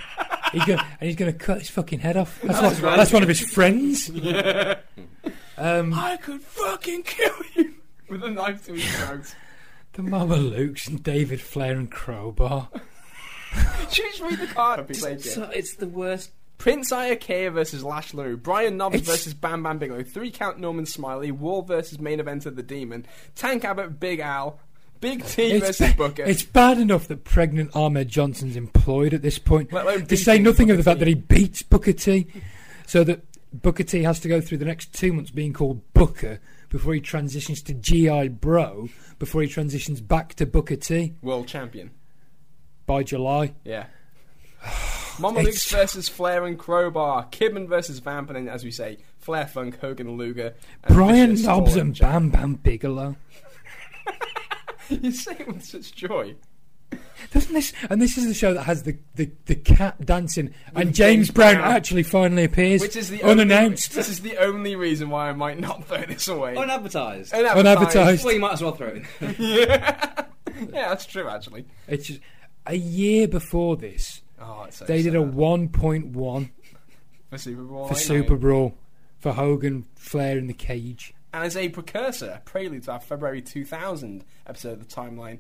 He's 0.53 0.65
gonna, 0.65 0.83
and 1.01 1.07
he's 1.09 1.17
going 1.17 1.33
to 1.33 1.39
cut 1.39 1.59
his 1.59 1.71
fucking 1.71 2.01
head 2.01 2.17
off. 2.17 2.41
That's, 2.43 2.61
That's 2.61 2.81
what, 2.81 2.89
right. 2.89 2.97
that's 2.97 3.13
one 3.13 3.23
of 3.23 3.29
his 3.29 3.41
friends. 3.41 4.11
Um, 5.59 5.93
I 5.93 6.17
could 6.17 6.41
fucking 6.41 7.03
kill 7.03 7.35
you 7.55 7.75
with 8.09 8.25
a 8.25 8.31
knife 8.31 8.65
to 8.65 8.73
his 8.73 8.97
throat. 8.97 9.35
the 9.93 10.01
Mamalukes 10.01 10.89
and 10.89 11.03
David 11.03 11.43
Flair 11.43 11.77
and 11.77 11.91
Crowbar. 11.91 12.71
Should 13.91 14.05
we 14.07 14.11
just 14.11 14.21
read 14.23 14.39
the 14.39 14.47
card? 14.47 14.81
If 14.81 14.89
we 14.89 15.19
So 15.19 15.51
it's 15.53 15.77
the 15.77 15.87
worst. 15.87 16.31
Prince 16.57 16.91
Iaukea 16.93 17.53
versus 17.53 17.85
Lash 17.85 18.15
Lou, 18.15 18.39
Brian 18.39 18.79
Knobbs 18.79 18.97
It's- 18.97 19.11
versus 19.11 19.35
Bam 19.35 19.63
Bam 19.63 19.79
Bigelow, 19.79 20.03
three 20.03 20.31
count 20.31 20.59
Norman 20.59 20.87
Smiley, 20.87 21.31
Wall 21.31 21.61
versus 21.63 21.99
main 21.99 22.21
event 22.21 22.47
of 22.47 22.57
the 22.57 22.63
Demon, 22.63 23.05
Tank 23.35 23.63
Abbott, 23.65 24.01
Big 24.01 24.21
Al, 24.21 24.61
Big 25.01 25.25
T 25.25 25.43
It's, 25.53 25.67
versus 25.67 25.95
Booker. 25.95 26.25
it's 26.25 26.43
bad 26.43 26.79
enough 26.79 27.09
that 27.09 27.25
pregnant 27.25 27.75
Ahmed 27.75 28.09
Johnson's 28.09 28.57
employed 28.57 29.15
at 29.15 29.23
this 29.23 29.39
point. 29.39 29.71
To 29.71 30.17
say 30.17 30.39
nothing 30.39 30.71
of 30.71 30.77
the 30.77 30.83
fact 30.83 30.99
T. 30.99 31.05
that 31.05 31.09
he 31.09 31.15
beats 31.15 31.63
Booker 31.63 31.93
T, 31.93 32.27
so 32.87 33.03
that 33.05 33.23
Booker 33.53 33.83
T 33.85 34.03
has 34.03 34.21
to 34.21 34.29
go 34.29 34.41
through 34.41 34.59
the 34.59 34.65
next 34.65 34.93
two 34.93 35.13
months 35.13 35.31
being 35.31 35.53
called 35.53 35.81
Booker 35.95 36.39
before 36.69 36.95
he 36.95 37.01
transitions 37.01 37.63
to 37.63 37.75
GI 37.75 38.29
Bro, 38.29 38.91
before 39.19 39.43
he 39.43 39.49
transitions 39.49 40.01
back 40.01 40.35
to 40.35 40.47
Booker 40.47 40.77
T 40.77 41.15
World 41.23 41.49
champion. 41.49 41.91
by 42.87 43.03
July. 43.03 43.55
Yeah. 43.65 43.87
Mamaluke's 45.19 45.71
versus 45.71 46.09
Flair 46.09 46.47
and 46.47 46.59
Crowbar, 46.59 47.27
Kidman 47.31 47.69
versus 47.69 47.99
Vamp, 47.99 48.31
and 48.31 48.49
as 48.49 48.65
we 48.65 48.71
say, 48.71 48.99
Flair, 49.19 49.47
Funk, 49.47 49.79
Hogan, 49.81 50.17
Luger. 50.17 50.55
Brian 50.89 51.31
Vicious, 51.31 51.45
Knobbs 51.47 51.77
and 51.77 51.99
Bam 51.99 52.31
Bam 52.31 52.55
Bigelow. 52.55 53.17
You 54.91 55.13
say 55.13 55.37
it 55.39 55.47
with 55.47 55.65
such 55.65 55.95
joy. 55.95 56.37
Doesn't 57.33 57.53
this? 57.55 57.73
And 57.89 58.01
this 58.01 58.17
is 58.19 58.27
the 58.27 58.35
show 58.35 58.55
that 58.55 58.63
has 58.63 58.83
the, 58.83 58.99
the, 59.15 59.31
the 59.47 59.55
cat 59.55 60.05
dancing, 60.05 60.53
and 60.75 60.87
James, 60.87 60.97
James 60.97 61.31
Brown, 61.31 61.57
Brown. 61.57 61.73
actually 61.73 62.03
finally 62.03 62.45
appears, 62.45 62.81
Which 62.81 62.97
is 62.97 63.11
the 63.11 63.23
unannounced. 63.23 63.93
Only, 63.93 64.01
this 64.01 64.09
is 64.09 64.21
the 64.21 64.39
only 64.39 64.75
reason 64.75 65.11
why 65.11 65.29
I 65.29 65.33
might 65.33 65.61
not 65.61 65.85
throw 65.85 66.05
this 66.07 66.27
away. 66.29 66.57
Unadvertised. 66.57 67.33
Unadvertised. 67.33 68.25
Well, 68.25 68.35
you 68.35 68.41
might 68.41 68.55
as 68.55 68.63
well 68.63 68.73
throw 68.73 68.89
it 68.89 69.05
in. 69.21 69.37
yeah. 69.39 70.25
yeah, 70.73 70.89
that's 70.89 71.07
true. 71.07 71.29
Actually. 71.29 71.67
It's 71.87 72.07
just 72.07 72.21
a 72.67 72.75
year 72.77 73.29
before 73.29 73.77
this. 73.77 74.23
Oh, 74.41 74.65
it's 74.67 74.79
so 74.79 74.87
They 74.87 75.03
did 75.03 75.15
a 75.15 75.21
sad. 75.21 75.35
1.1 75.35 76.51
for 77.31 77.39
Super 77.39 77.63
Brawl. 77.63 77.87
for 77.87 77.95
89. 77.95 78.07
Super 78.07 78.37
Brawl, 78.37 78.75
for 79.19 79.33
Hogan, 79.33 79.87
Flair 79.95 80.39
in 80.39 80.47
the 80.47 80.55
cage. 80.55 81.15
And 81.33 81.45
as 81.45 81.57
a 81.57 81.69
precursor, 81.69 82.31
a 82.37 82.41
prelude 82.41 82.83
to 82.85 82.93
our 82.93 83.01
February 83.01 83.41
2000 83.43 84.25
episode 84.47 84.73
of 84.81 84.89
the 84.89 84.95
timeline, 84.95 85.39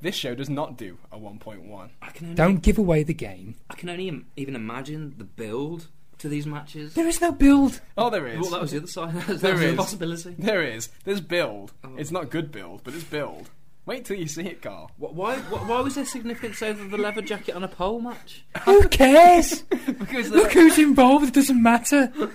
this 0.00 0.14
show 0.14 0.34
does 0.34 0.50
not 0.50 0.76
do 0.76 0.98
a 1.10 1.18
1.1. 1.18 1.88
I 2.02 2.10
can 2.10 2.26
only, 2.26 2.34
Don't 2.36 2.62
give 2.62 2.76
away 2.78 3.02
the 3.04 3.14
game. 3.14 3.54
I 3.70 3.74
can 3.74 3.88
only 3.88 4.08
im- 4.08 4.26
even 4.36 4.54
imagine 4.54 5.14
the 5.16 5.24
build 5.24 5.88
to 6.18 6.28
these 6.28 6.46
matches. 6.46 6.94
There 6.94 7.08
is 7.08 7.20
no 7.20 7.32
build. 7.32 7.80
Oh, 7.96 8.10
there 8.10 8.26
is. 8.26 8.40
Well, 8.40 8.50
that 8.50 8.60
was 8.60 8.70
the 8.72 8.78
other 8.78 8.86
side. 8.86 9.14
that 9.14 9.28
was 9.28 9.40
There 9.40 9.56
the 9.56 9.68
is. 9.70 9.76
possibility. 9.76 10.34
There 10.38 10.62
is. 10.62 10.90
There's 11.04 11.20
build. 11.22 11.72
Oh. 11.82 11.94
It's 11.96 12.10
not 12.10 12.28
good 12.30 12.52
build, 12.52 12.82
but 12.84 12.94
it's 12.94 13.04
build. 13.04 13.48
Wait 13.86 14.04
till 14.06 14.16
you 14.16 14.26
see 14.26 14.42
it, 14.46 14.62
Carl. 14.62 14.90
Wh- 14.98 15.12
Why, 15.14 15.36
wh- 15.36 15.68
why 15.68 15.80
was 15.80 15.94
there 15.94 16.04
significance 16.06 16.62
over 16.62 16.86
the 16.88 16.96
leather 16.98 17.20
jacket 17.22 17.54
on 17.54 17.64
a 17.64 17.68
pole 17.68 18.00
match? 18.00 18.44
Who 18.64 18.86
cares? 18.88 19.62
Because 19.98 20.30
Look 20.30 20.52
who's 20.52 20.78
involved. 20.78 21.28
It 21.28 21.34
doesn't 21.34 21.62
matter. 21.62 22.12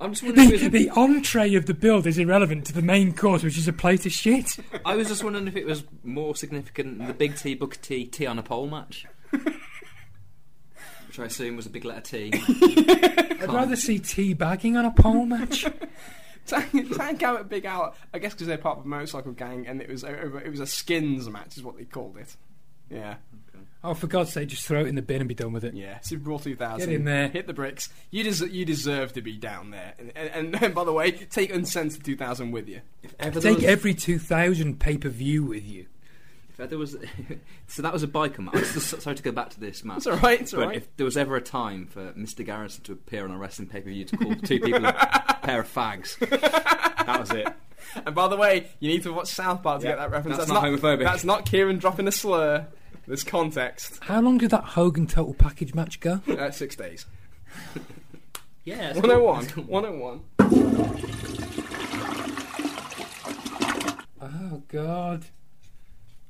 I'm 0.00 0.12
just 0.12 0.22
wondering. 0.22 0.48
The, 0.48 0.54
it 0.54 0.62
was, 0.62 0.70
the 0.72 0.90
entree 0.90 1.54
of 1.54 1.66
the 1.66 1.74
build 1.74 2.06
is 2.06 2.18
irrelevant 2.18 2.66
to 2.66 2.72
the 2.72 2.82
main 2.82 3.14
course, 3.14 3.42
which 3.42 3.58
is 3.58 3.68
a 3.68 3.72
plate 3.72 4.06
of 4.06 4.12
shit. 4.12 4.56
I 4.84 4.96
was 4.96 5.08
just 5.08 5.22
wondering 5.22 5.46
if 5.46 5.56
it 5.56 5.66
was 5.66 5.84
more 6.02 6.34
significant 6.34 6.98
than 6.98 7.06
the 7.06 7.14
Big 7.14 7.36
T 7.36 7.54
Booker 7.54 7.78
T 7.80 8.06
T 8.06 8.26
on 8.26 8.38
a 8.38 8.42
pole 8.42 8.66
match, 8.66 9.06
which 9.30 11.18
I 11.18 11.26
assume 11.26 11.56
was 11.56 11.66
a 11.66 11.70
big 11.70 11.84
letter 11.84 12.00
T. 12.00 12.32
I'd 13.40 13.52
rather 13.52 13.76
see 13.76 13.98
tea 13.98 14.32
bagging 14.34 14.76
on 14.76 14.84
a 14.86 14.90
pole 14.90 15.26
match. 15.26 15.66
Tank, 16.46 16.96
Tank 16.96 17.22
Out, 17.22 17.48
Big 17.48 17.66
Out. 17.66 17.96
I 18.12 18.18
guess 18.18 18.32
because 18.32 18.46
they're 18.46 18.58
part 18.58 18.78
of 18.78 18.84
a 18.84 18.88
motorcycle 18.88 19.32
gang, 19.32 19.66
and 19.66 19.82
it 19.82 19.88
was 19.88 20.02
a, 20.02 20.36
it 20.38 20.50
was 20.50 20.60
a 20.60 20.66
skins 20.66 21.28
match, 21.28 21.56
is 21.56 21.62
what 21.62 21.76
they 21.76 21.84
called 21.84 22.16
it. 22.16 22.36
Yeah, 22.90 23.16
Oh, 23.82 23.94
for 23.94 24.06
God's 24.08 24.30
sake, 24.32 24.48
just 24.48 24.66
throw 24.66 24.80
it 24.82 24.88
in 24.88 24.94
the 24.94 25.00
bin 25.02 25.20
and 25.22 25.28
be 25.28 25.34
done 25.34 25.52
with 25.54 25.64
it. 25.64 25.72
yeah. 25.74 26.00
Super 26.00 26.24
Brawl 26.24 26.38
2000. 26.38 26.86
Get 26.86 26.94
in 26.94 27.04
there. 27.06 27.28
Hit 27.28 27.46
the 27.46 27.54
bricks. 27.54 27.88
You 28.10 28.22
des- 28.24 28.48
you 28.48 28.66
deserve 28.66 29.14
to 29.14 29.22
be 29.22 29.38
down 29.38 29.70
there. 29.70 29.94
And, 29.98 30.12
and, 30.16 30.62
and 30.62 30.74
by 30.74 30.84
the 30.84 30.92
way, 30.92 31.12
take 31.12 31.52
Uncensored 31.54 32.04
2000 32.04 32.50
with 32.50 32.68
you. 32.68 32.82
If 33.02 33.14
ever 33.18 33.40
Take 33.40 33.56
was, 33.56 33.64
every 33.64 33.94
2000 33.94 34.78
pay 34.78 34.98
per 34.98 35.08
view 35.08 35.44
with 35.44 35.64
you. 35.64 35.86
if 36.58 36.68
there 36.68 36.76
was, 36.76 36.94
so 37.68 37.80
that 37.80 37.90
was 37.94 38.02
a 38.02 38.06
biker 38.06 38.40
match. 38.40 38.54
I'm 38.56 38.62
sorry 39.00 39.16
to 39.16 39.22
go 39.22 39.32
back 39.32 39.48
to 39.50 39.60
this 39.60 39.82
match. 39.82 39.96
It's 39.98 40.06
all 40.08 40.16
right. 40.18 40.40
It's 40.42 40.52
all 40.52 40.60
But 40.60 40.66
right. 40.66 40.76
if 40.76 40.96
there 40.98 41.06
was 41.06 41.16
ever 41.16 41.36
a 41.36 41.40
time 41.40 41.86
for 41.86 42.12
Mr. 42.12 42.44
Garrison 42.44 42.82
to 42.84 42.92
appear 42.92 43.24
on 43.24 43.30
a 43.30 43.38
wrestling 43.38 43.68
pay 43.68 43.80
per 43.80 43.88
view 43.88 44.04
to 44.04 44.16
call 44.18 44.34
two 44.34 44.60
people 44.60 44.84
a 44.84 44.92
pair 45.42 45.60
of 45.60 45.72
fags, 45.72 46.18
that 46.18 47.18
was 47.18 47.30
it. 47.30 47.48
And 48.04 48.14
by 48.14 48.28
the 48.28 48.36
way, 48.36 48.68
you 48.78 48.90
need 48.90 49.04
to 49.04 49.12
watch 49.14 49.28
South 49.28 49.62
Park 49.62 49.80
to 49.80 49.86
Yeah, 49.86 49.92
get 49.92 50.00
that 50.00 50.10
reference. 50.10 50.36
that's 50.36 50.50
not 50.50 50.62
homophobic. 50.64 51.02
That's 51.02 51.24
not 51.24 51.46
Kieran 51.46 51.78
dropping 51.78 52.06
a 52.08 52.12
slur. 52.12 52.66
There's 53.10 53.24
context. 53.24 53.98
How 54.02 54.20
long 54.20 54.38
did 54.38 54.52
that 54.52 54.62
Hogan 54.62 55.08
total 55.08 55.34
package 55.34 55.74
match 55.74 55.98
go? 55.98 56.20
Uh, 56.28 56.52
six 56.52 56.76
days. 56.76 57.06
Yeah, 58.62 58.92
101. 58.92 59.46
101. 59.66 60.20
Oh, 64.20 64.62
God. 64.68 65.24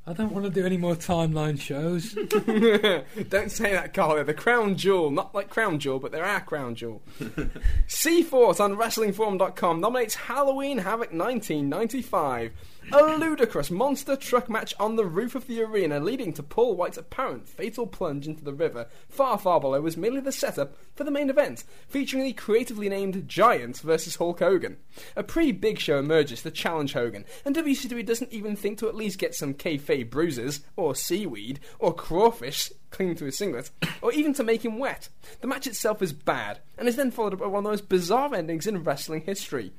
I 0.06 0.12
don't 0.12 0.32
want 0.32 0.44
to 0.46 0.50
do 0.50 0.64
any 0.64 0.76
more 0.76 0.96
timeline 0.96 1.60
shows. 1.60 2.14
Don't 3.28 3.50
say 3.50 3.72
that, 3.72 3.92
Carl. 3.92 4.14
They're 4.14 4.24
the 4.24 4.34
crown 4.34 4.76
jewel. 4.76 5.10
Not 5.10 5.34
like 5.34 5.50
crown 5.50 5.78
jewel, 5.78 5.98
but 5.98 6.10
they're 6.10 6.24
our 6.24 6.40
crown 6.40 6.74
jewel. 6.74 7.02
C-Force 7.86 8.58
on 8.58 8.76
WrestlingForum.com 8.76 9.80
nominates 9.80 10.14
Halloween 10.14 10.78
Havoc 10.78 11.12
1995. 11.12 12.52
A 12.92 13.16
ludicrous 13.18 13.70
monster 13.70 14.16
truck 14.16 14.50
match 14.50 14.74
on 14.80 14.96
the 14.96 15.04
roof 15.04 15.36
of 15.36 15.46
the 15.46 15.62
arena, 15.62 16.00
leading 16.00 16.32
to 16.32 16.42
Paul 16.42 16.74
White's 16.74 16.98
apparent 16.98 17.48
fatal 17.48 17.86
plunge 17.86 18.26
into 18.26 18.42
the 18.42 18.52
river. 18.52 18.88
Far, 19.08 19.38
far 19.38 19.60
below 19.60 19.80
was 19.80 19.96
merely 19.96 20.20
the 20.20 20.32
setup 20.32 20.74
for 20.96 21.04
the 21.04 21.10
main 21.12 21.30
event, 21.30 21.62
featuring 21.86 22.24
the 22.24 22.32
creatively 22.32 22.88
named 22.88 23.28
Giant 23.28 23.78
versus 23.78 24.16
Hulk 24.16 24.40
Hogan. 24.40 24.76
A 25.14 25.22
pre-Big 25.22 25.78
Show 25.78 26.00
emerges 26.00 26.42
to 26.42 26.50
challenge 26.50 26.92
Hogan, 26.92 27.24
and 27.44 27.54
WCW 27.54 28.04
doesn't 28.04 28.32
even 28.32 28.56
think 28.56 28.78
to 28.78 28.88
at 28.88 28.96
least 28.96 29.20
get 29.20 29.36
some 29.36 29.54
kayfabe 29.54 30.10
bruises, 30.10 30.62
or 30.74 30.96
seaweed, 30.96 31.60
or 31.78 31.94
crawfish 31.94 32.72
clinging 32.90 33.14
to 33.16 33.26
his 33.26 33.38
singlet, 33.38 33.70
or 34.02 34.12
even 34.12 34.34
to 34.34 34.42
make 34.42 34.64
him 34.64 34.80
wet. 34.80 35.08
The 35.40 35.46
match 35.46 35.68
itself 35.68 36.02
is 36.02 36.12
bad, 36.12 36.58
and 36.76 36.88
is 36.88 36.96
then 36.96 37.12
followed 37.12 37.34
up 37.34 37.38
by 37.38 37.46
one 37.46 37.60
of 37.60 37.64
the 37.64 37.70
most 37.70 37.88
bizarre 37.88 38.34
endings 38.34 38.66
in 38.66 38.82
wrestling 38.82 39.20
history. 39.22 39.72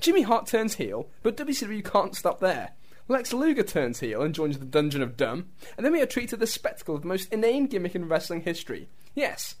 Jimmy 0.00 0.22
Hart 0.22 0.46
turns 0.46 0.74
heel, 0.74 1.08
but 1.22 1.36
WCW 1.36 1.84
can't 1.84 2.14
stop 2.14 2.40
there. 2.40 2.72
Lex 3.08 3.32
Luger 3.32 3.62
turns 3.62 4.00
heel 4.00 4.22
and 4.22 4.34
joins 4.34 4.58
the 4.58 4.64
Dungeon 4.64 5.02
of 5.02 5.16
Dumb, 5.16 5.46
and 5.76 5.86
then 5.86 5.92
we 5.92 6.00
are 6.00 6.06
treated 6.06 6.30
to 6.30 6.36
the 6.36 6.46
spectacle 6.46 6.96
of 6.96 7.02
the 7.02 7.08
most 7.08 7.32
inane 7.32 7.66
gimmick 7.66 7.94
in 7.94 8.08
wrestling 8.08 8.42
history. 8.42 8.88
Yes, 9.14 9.54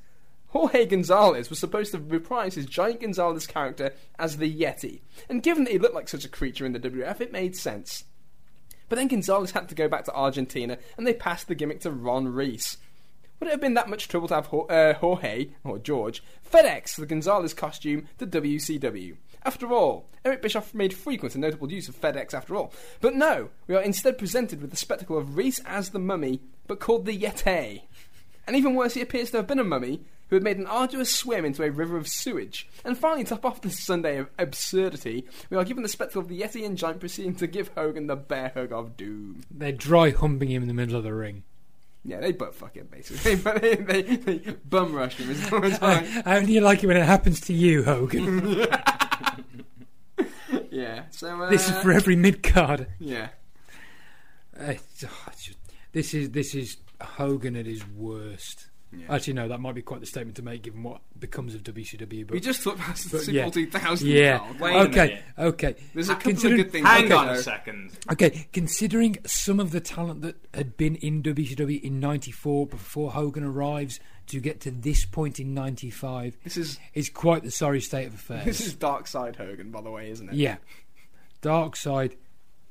Jorge 0.48 0.86
Gonzalez 0.86 1.48
was 1.48 1.58
supposed 1.58 1.92
to 1.92 1.98
reprise 1.98 2.54
his 2.54 2.66
Giant 2.66 3.00
Gonzalez 3.00 3.46
character 3.46 3.92
as 4.18 4.36
the 4.36 4.52
Yeti, 4.52 5.00
and 5.28 5.42
given 5.42 5.64
that 5.64 5.72
he 5.72 5.78
looked 5.78 5.94
like 5.94 6.08
such 6.08 6.24
a 6.24 6.28
creature 6.28 6.66
in 6.66 6.72
the 6.72 6.80
WF, 6.80 7.20
it 7.20 7.32
made 7.32 7.56
sense. 7.56 8.04
But 8.88 8.96
then 8.96 9.08
Gonzalez 9.08 9.52
had 9.52 9.68
to 9.68 9.74
go 9.74 9.88
back 9.88 10.04
to 10.04 10.14
Argentina, 10.14 10.78
and 10.96 11.06
they 11.06 11.14
passed 11.14 11.48
the 11.48 11.54
gimmick 11.54 11.80
to 11.80 11.90
Ron 11.90 12.28
Reis. 12.28 12.78
Would 13.38 13.48
it 13.48 13.52
have 13.52 13.60
been 13.60 13.74
that 13.74 13.90
much 13.90 14.08
trouble 14.08 14.28
to 14.28 14.34
have 14.34 14.52
uh, 14.70 14.94
Jorge, 14.94 15.48
or 15.62 15.78
George, 15.78 16.22
FedEx 16.50 16.96
the 16.96 17.06
Gonzalez 17.06 17.52
costume 17.52 18.08
to 18.18 18.26
WCW? 18.26 19.16
After 19.46 19.72
all, 19.72 20.08
Eric 20.24 20.42
Bischoff 20.42 20.74
made 20.74 20.92
frequent 20.92 21.36
and 21.36 21.42
notable 21.42 21.70
use 21.70 21.88
of 21.88 21.98
FedEx 22.00 22.34
after 22.34 22.56
all. 22.56 22.72
But 23.00 23.14
no, 23.14 23.50
we 23.68 23.76
are 23.76 23.80
instead 23.80 24.18
presented 24.18 24.60
with 24.60 24.72
the 24.72 24.76
spectacle 24.76 25.16
of 25.16 25.36
Reis 25.36 25.60
as 25.64 25.90
the 25.90 26.00
mummy, 26.00 26.40
but 26.66 26.80
called 26.80 27.06
the 27.06 27.16
Yeti. 27.16 27.82
And 28.44 28.56
even 28.56 28.74
worse, 28.74 28.94
he 28.94 29.00
appears 29.00 29.30
to 29.30 29.36
have 29.36 29.46
been 29.46 29.60
a 29.60 29.64
mummy 29.64 30.00
who 30.28 30.34
had 30.34 30.42
made 30.42 30.58
an 30.58 30.66
arduous 30.66 31.14
swim 31.14 31.44
into 31.44 31.62
a 31.62 31.70
river 31.70 31.96
of 31.96 32.08
sewage. 32.08 32.68
And 32.84 32.98
finally, 32.98 33.22
to 33.22 33.30
top 33.30 33.44
off 33.44 33.62
this 33.62 33.78
Sunday 33.78 34.18
of 34.18 34.28
absurdity, 34.36 35.26
we 35.48 35.56
are 35.56 35.64
given 35.64 35.84
the 35.84 35.88
spectacle 35.88 36.22
of 36.22 36.26
the 36.28 36.40
Yeti 36.40 36.66
and 36.66 36.76
Giant 36.76 36.98
proceeding 36.98 37.36
to 37.36 37.46
give 37.46 37.68
Hogan 37.68 38.08
the 38.08 38.16
bear 38.16 38.50
hug 38.52 38.72
of 38.72 38.96
doom. 38.96 39.44
They're 39.48 39.70
dry 39.70 40.10
humping 40.10 40.50
him 40.50 40.62
in 40.62 40.68
the 40.68 40.74
middle 40.74 40.96
of 40.96 41.04
the 41.04 41.14
ring. 41.14 41.44
Yeah, 42.04 42.18
they 42.20 42.32
butt 42.32 42.54
fuck 42.54 42.74
him 42.74 42.88
basically, 42.90 43.36
but 43.36 43.62
they, 43.62 43.76
they, 43.76 44.02
they 44.02 44.38
bum 44.68 44.92
rush 44.92 45.16
him 45.16 45.30
as 45.30 45.52
as 45.52 45.78
I. 45.82 46.02
How 46.24 46.40
do 46.40 46.52
you 46.52 46.60
like 46.60 46.82
it 46.82 46.88
when 46.88 46.96
it 46.96 47.04
happens 47.04 47.40
to 47.42 47.52
you, 47.52 47.84
Hogan? 47.84 48.66
Yeah, 50.76 51.02
so 51.10 51.42
uh, 51.42 51.50
this 51.50 51.68
is 51.68 51.76
for 51.78 51.92
every 51.92 52.16
mid 52.16 52.42
card. 52.42 52.86
yeah. 52.98 53.28
this 55.92 56.14
is 56.14 56.30
this 56.30 56.54
is 56.54 56.76
Hogan 57.00 57.56
at 57.56 57.66
his 57.66 57.86
worst. 57.88 58.68
yeah. 58.92 59.14
Actually, 59.14 59.34
no, 59.34 59.48
that 59.48 59.60
might 59.60 59.74
be 59.74 59.82
quite 59.82 60.00
the 60.00 60.06
statement 60.06 60.36
to 60.36 60.42
make, 60.42 60.62
given 60.62 60.82
what 60.82 61.00
becomes 61.18 61.54
of 61.54 61.62
WCW. 61.62 62.26
But 62.26 62.34
we 62.34 62.40
just 62.40 62.62
talked 62.62 62.78
about 62.78 62.96
the 62.96 63.18
Super 63.18 63.30
yeah. 63.30 63.50
2000. 63.50 64.08
yeah, 64.08 64.38
Carl. 64.38 64.54
Wait 64.60 64.76
okay, 64.88 65.20
okay, 65.38 65.76
There's 65.94 66.08
a 66.08 66.14
couple 66.14 66.30
Considering- 66.32 66.60
of 66.60 66.66
good 66.66 66.72
things. 66.72 66.86
Hang 66.86 67.12
on 67.12 67.28
a 67.28 67.38
second. 67.42 67.90
okay. 68.12 68.48
Considering 68.52 69.16
some 69.26 69.60
of 69.60 69.70
the 69.72 69.80
talent 69.80 70.22
that 70.22 70.36
had 70.54 70.76
been 70.76 70.96
in 70.96 71.22
WCW 71.22 71.82
in 71.82 72.00
'94 72.00 72.66
before 72.66 73.12
Hogan 73.12 73.44
arrives 73.44 74.00
to 74.28 74.40
get 74.40 74.60
to 74.62 74.70
this 74.70 75.04
point 75.04 75.38
in 75.40 75.54
'95 75.54 76.36
This 76.44 76.56
is 76.56 76.78
is 76.94 77.08
quite 77.10 77.42
the 77.42 77.50
sorry 77.50 77.80
state 77.80 78.06
of 78.06 78.14
affairs. 78.14 78.44
this 78.44 78.60
is 78.60 78.74
Dark 78.74 79.06
Side 79.06 79.36
Hogan, 79.36 79.70
by 79.70 79.80
the 79.80 79.90
way, 79.90 80.10
isn't 80.10 80.28
it? 80.28 80.34
yeah, 80.34 80.56
Dark 81.40 81.76
Side, 81.76 82.16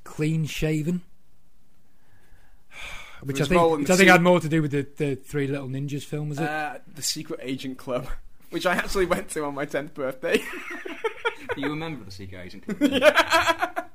clean 0.03 0.45
shaven. 0.45 1.01
Which 3.23 3.41
I 3.41 3.45
think, 3.45 3.61
which 3.79 3.89
I 3.89 3.95
think 3.95 4.07
suit- 4.07 4.11
had 4.11 4.21
more 4.21 4.39
to 4.39 4.49
do 4.49 4.61
with 4.61 4.71
the, 4.71 4.85
the 4.97 5.15
Three 5.15 5.47
Little 5.47 5.67
Ninjas 5.67 6.03
film, 6.03 6.29
was 6.29 6.37
it? 6.39 6.47
Uh, 6.47 6.75
the 6.93 7.01
Secret 7.01 7.39
Agent 7.41 7.77
Club, 7.77 8.07
which 8.51 8.65
I 8.67 8.73
actually 8.75 9.05
went 9.07 9.29
to 9.29 9.45
on 9.45 9.55
my 9.55 9.65
10th 9.65 9.93
birthday. 9.95 10.37
Do 10.37 10.43
you 11.61 11.69
remember 11.69 12.05
the 12.05 12.11
Secret 12.11 12.39
Agent 12.45 12.67
Club? 12.67 13.87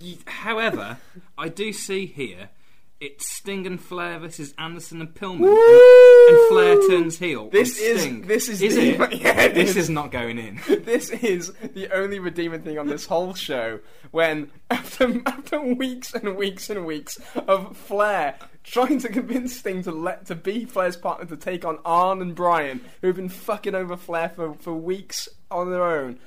Ye- 0.00 0.18
However, 0.26 0.98
I 1.38 1.48
do 1.48 1.72
see 1.72 2.04
here 2.06 2.50
it's 3.00 3.28
Sting 3.28 3.66
and 3.66 3.80
Flair 3.80 4.18
versus 4.18 4.52
Anderson 4.58 5.00
and 5.00 5.14
Pillman, 5.14 5.46
and 5.48 6.48
Flair 6.48 6.76
turns 6.88 7.18
heel. 7.18 7.48
This 7.50 7.78
is- 7.78 8.00
Sting. 8.02 8.22
this 8.22 8.48
is 8.48 8.60
is 8.62 8.74
the- 8.76 9.02
it? 9.02 9.12
yeah, 9.20 9.48
this 9.48 9.70
is. 9.70 9.76
is 9.76 9.90
not 9.90 10.10
going 10.10 10.38
in. 10.38 10.60
this 10.84 11.10
is 11.10 11.52
the 11.74 11.88
only 11.94 12.18
redeeming 12.18 12.62
thing 12.62 12.78
on 12.78 12.88
this 12.88 13.06
whole 13.06 13.34
show. 13.34 13.80
When 14.10 14.50
after 14.70 15.20
after 15.26 15.60
weeks 15.60 16.14
and 16.14 16.36
weeks 16.36 16.70
and 16.70 16.84
weeks 16.86 17.18
of 17.46 17.76
Flair 17.76 18.34
trying 18.64 18.98
to 18.98 19.08
convince 19.08 19.56
Sting 19.56 19.82
to 19.84 19.90
let 19.92 20.26
to 20.26 20.34
be 20.34 20.64
Flair's 20.64 20.96
partner 20.96 21.24
to 21.26 21.36
take 21.36 21.64
on 21.64 21.78
Arn 21.84 22.20
and 22.20 22.34
Brian, 22.34 22.80
who 23.00 23.06
have 23.06 23.16
been 23.16 23.28
fucking 23.28 23.74
over 23.74 23.96
Flair 23.96 24.28
for, 24.30 24.54
for 24.54 24.72
weeks 24.74 25.28
on 25.50 25.70
their 25.70 25.84
own. 25.84 26.18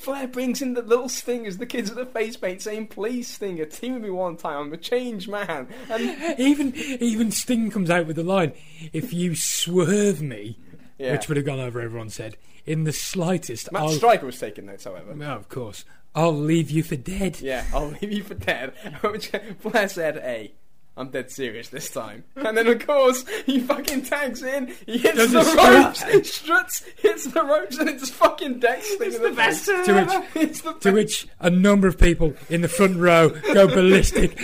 Flair 0.00 0.26
brings 0.26 0.62
in 0.62 0.74
the 0.74 0.82
little 0.82 1.08
Stingers, 1.08 1.58
the 1.58 1.66
kids 1.66 1.90
with 1.90 1.98
the 1.98 2.06
face 2.06 2.36
paint, 2.36 2.62
saying, 2.62 2.88
"Please, 2.88 3.28
Stinger, 3.28 3.66
team 3.66 3.94
with 3.94 4.02
me 4.02 4.10
one 4.10 4.36
time. 4.36 4.58
I'm 4.66 4.72
a 4.72 4.76
changed 4.76 5.28
man." 5.28 5.68
And 5.90 6.38
even 6.38 6.74
even 6.74 7.30
Sting 7.30 7.70
comes 7.70 7.90
out 7.90 8.06
with 8.06 8.16
the 8.16 8.22
line, 8.24 8.52
"If 8.92 9.12
you 9.12 9.34
swerve 9.34 10.20
me," 10.22 10.58
Yeah. 10.98 11.12
which 11.12 11.28
would 11.28 11.36
have 11.36 11.46
gone 11.46 11.60
over 11.60 11.80
everyone's 11.80 12.16
head 12.16 12.36
in 12.66 12.84
the 12.84 12.92
slightest. 12.92 13.70
Matt 13.72 13.82
I'll, 13.82 13.88
Striker 13.90 14.26
was 14.26 14.38
taking 14.38 14.66
notes, 14.66 14.84
however. 14.84 15.14
Oh, 15.18 15.22
of 15.24 15.48
course, 15.48 15.84
I'll 16.14 16.34
leave 16.36 16.70
you 16.70 16.82
for 16.82 16.96
dead. 16.96 17.40
Yeah, 17.40 17.64
I'll 17.72 17.88
leave 18.00 18.12
you 18.12 18.22
for 18.22 18.34
dead. 18.34 18.72
Which 19.02 19.28
Flair 19.60 19.88
said, 19.88 20.16
"Hey, 20.16 20.52
I'm 21.00 21.10
dead 21.10 21.30
serious 21.30 21.68
this 21.68 21.90
time. 21.90 22.24
And 22.36 22.56
then, 22.56 22.66
of 22.66 22.84
course, 22.86 23.24
he 23.46 23.60
fucking 23.60 24.02
tags 24.02 24.42
in, 24.42 24.74
he 24.86 24.98
hits 24.98 25.16
Does 25.16 25.32
the 25.32 25.40
a 25.40 25.44
strut. 25.44 25.96
struts, 26.26 26.84
hits 26.98 27.24
the 27.26 27.42
ropes, 27.44 27.78
and 27.78 27.88
it's 27.88 28.10
fucking 28.10 28.58
Dex 28.58 28.94
thing 28.96 29.12
in 29.14 29.22
the 29.22 29.30
best 29.30 29.66
To 29.66 29.92
which, 29.94 30.24
It's 30.42 30.60
the 30.62 30.72
to 30.74 30.92
which 30.92 31.28
a 31.38 31.48
number 31.50 31.86
of 31.86 31.98
people 31.98 32.34
in 32.48 32.60
the 32.62 32.68
front 32.68 32.96
row 32.96 33.30
go 33.54 33.66
ballistic, 33.68 34.38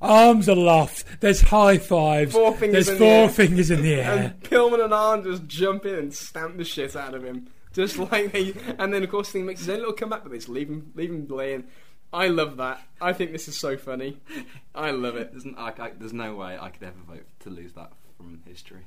arms 0.00 0.48
aloft. 0.48 1.04
There's 1.20 1.40
high 1.42 1.78
fives. 1.78 2.32
Four 2.32 2.54
fingers 2.56 2.86
There's 2.86 2.98
the 2.98 3.04
four 3.04 3.24
air. 3.24 3.28
fingers 3.28 3.70
in 3.70 3.82
the 3.82 3.94
air. 3.94 4.10
And 4.12 4.42
Pillman 4.42 4.82
and 4.84 4.94
Arn 4.94 5.22
just 5.22 5.46
jump 5.46 5.84
in 5.86 5.94
and 5.94 6.14
stamp 6.14 6.56
the 6.56 6.64
shit 6.64 6.96
out 6.96 7.14
of 7.14 7.24
him. 7.24 7.48
Just 7.72 7.96
like 7.98 8.32
they, 8.32 8.54
and 8.78 8.92
then 8.92 9.02
of 9.02 9.10
course 9.10 9.30
Sting 9.30 9.46
makes 9.46 9.60
his 9.60 9.70
own 9.70 9.78
little 9.78 9.94
comeback, 9.94 10.22
but 10.22 10.30
they 10.32 10.38
just 10.38 10.48
leave 10.48 10.68
him, 10.68 10.92
leave 10.94 11.10
him 11.10 11.26
laying. 11.28 11.64
I 12.12 12.28
love 12.28 12.58
that. 12.58 12.80
I 13.00 13.12
think 13.12 13.32
this 13.32 13.48
is 13.48 13.58
so 13.58 13.76
funny. 13.76 14.18
I 14.74 14.90
love 14.90 15.16
it. 15.16 15.32
There's, 15.32 15.46
n- 15.46 15.54
I, 15.56 15.72
I- 15.78 15.92
there's 15.98 16.12
no 16.12 16.34
way 16.36 16.58
I 16.60 16.68
could 16.70 16.82
ever 16.82 16.98
vote 17.08 17.24
to 17.40 17.50
lose 17.50 17.72
that 17.72 17.92
from 18.16 18.42
history. 18.46 18.82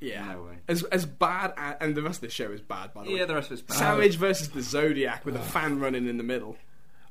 Yeah. 0.00 0.24
No 0.32 0.42
way. 0.44 0.54
As 0.66 0.82
as 0.84 1.04
bad, 1.04 1.52
a 1.58 1.82
and 1.82 1.94
the 1.94 2.02
rest 2.02 2.18
of 2.22 2.28
the 2.28 2.34
show 2.34 2.50
is 2.50 2.62
bad. 2.62 2.94
By 2.94 3.04
the 3.04 3.10
way. 3.12 3.18
Yeah, 3.18 3.26
the 3.26 3.34
rest 3.34 3.48
of 3.50 3.58
it's 3.58 3.62
bad. 3.62 3.76
Savage 3.76 4.16
versus 4.16 4.48
the 4.48 4.62
Zodiac 4.62 5.26
with 5.26 5.36
a 5.36 5.40
fan 5.40 5.78
running 5.78 6.06
in 6.08 6.16
the 6.16 6.22
middle. 6.22 6.56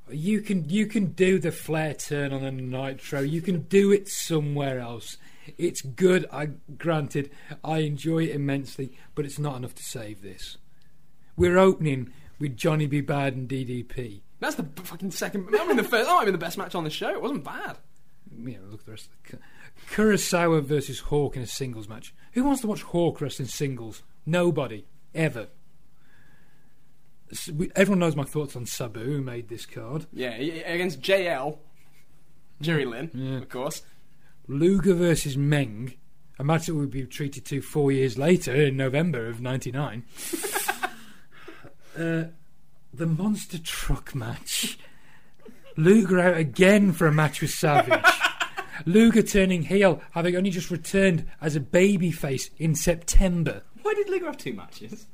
You 0.10 0.42
can 0.42 0.68
you 0.68 0.88
can 0.88 1.12
do 1.12 1.38
the 1.38 1.52
Flair 1.52 1.94
turn 1.94 2.34
on 2.34 2.44
a 2.44 2.52
nitro. 2.52 3.20
You 3.22 3.42
can 3.44 3.62
do 3.62 3.92
it 3.92 4.08
somewhere 4.10 4.80
else. 4.80 5.18
It's 5.60 5.84
good. 5.84 6.26
I 6.34 6.48
granted 6.80 7.30
I 7.64 7.80
enjoy 7.80 8.24
it 8.24 8.32
immensely, 8.32 8.98
but 9.14 9.24
it's 9.24 9.38
not 9.38 9.58
enough 9.58 9.76
to 9.76 9.84
save 9.84 10.24
this. 10.24 10.58
We're 11.38 11.60
opening 11.60 12.12
with 12.40 12.58
Johnny 12.58 12.88
B. 12.88 13.02
Bad 13.02 13.36
and 13.36 13.48
DDP. 13.48 14.22
That's 14.40 14.56
the 14.56 14.64
fucking 14.84 15.12
second. 15.12 15.48
I 15.60 15.66
mean, 15.68 15.78
the 15.78 15.84
first. 15.84 16.10
Oh, 16.10 16.20
I 16.20 16.24
mean, 16.24 16.32
the 16.32 16.38
best 16.38 16.58
match 16.58 16.74
on 16.76 16.84
the 16.84 16.90
show. 16.90 17.10
It 17.10 17.22
wasn't 17.22 17.44
bad. 17.44 17.78
You 18.38 18.54
know, 18.54 18.60
look 18.70 18.80
at 18.82 18.86
the 18.86 18.92
rest 18.92 19.08
of 19.08 19.32
the 19.32 19.38
Kurasawa 19.94 20.64
versus 20.64 21.00
Hawk 21.00 21.36
in 21.36 21.42
a 21.42 21.48
singles 21.48 21.90
match. 21.90 22.14
Who 22.34 22.44
wants 22.44 22.62
to 22.62 22.68
watch 22.68 22.84
Hawk 22.84 23.20
wrestle 23.22 23.44
in 23.44 23.50
singles? 23.50 24.04
Nobody 24.26 24.86
ever. 25.14 25.48
S- 27.32 27.50
we- 27.50 27.72
Everyone 27.76 28.00
knows 28.00 28.16
my 28.16 28.24
thoughts 28.24 28.56
on 28.56 28.66
Sabu, 28.66 29.00
who 29.04 29.22
made 29.22 29.50
this 29.50 29.66
card. 29.66 30.06
Yeah, 30.14 30.32
against 30.32 31.02
JL, 31.02 31.58
Jerry 32.62 32.86
Lynn, 32.86 33.12
Yeah. 33.14 33.38
of 33.38 33.50
course. 33.50 33.82
Luger 34.48 34.94
versus 34.96 35.38
Meng, 35.38 35.94
a 36.40 36.44
match 36.44 36.66
that 36.68 36.76
would 36.76 36.90
be 36.92 37.06
treated 37.06 37.46
to 37.46 37.62
four 37.62 37.92
years 37.92 38.18
later 38.18 38.56
in 38.56 38.78
November 38.78 39.28
of 39.28 39.42
'99. 39.42 40.04
uh, 42.00 42.24
the 42.94 43.06
monster 43.06 43.58
truck 43.58 44.16
match. 44.16 44.78
Luger 45.76 46.20
out 46.20 46.38
again 46.38 46.92
for 46.92 47.08
a 47.08 47.12
match 47.12 47.42
with 47.42 47.52
Savage. 47.52 48.04
Luger 48.86 49.22
turning 49.22 49.64
heel, 49.64 50.02
having 50.12 50.36
only 50.36 50.50
just 50.50 50.72
returned 50.72 51.26
as 51.42 51.56
a 51.56 51.60
babyface 51.60 52.50
in 52.58 52.76
September. 52.76 53.64
Why 53.82 53.94
did 53.94 54.10
Luger 54.10 54.26
have 54.26 54.38
two 54.38 54.54
matches? 54.54 55.08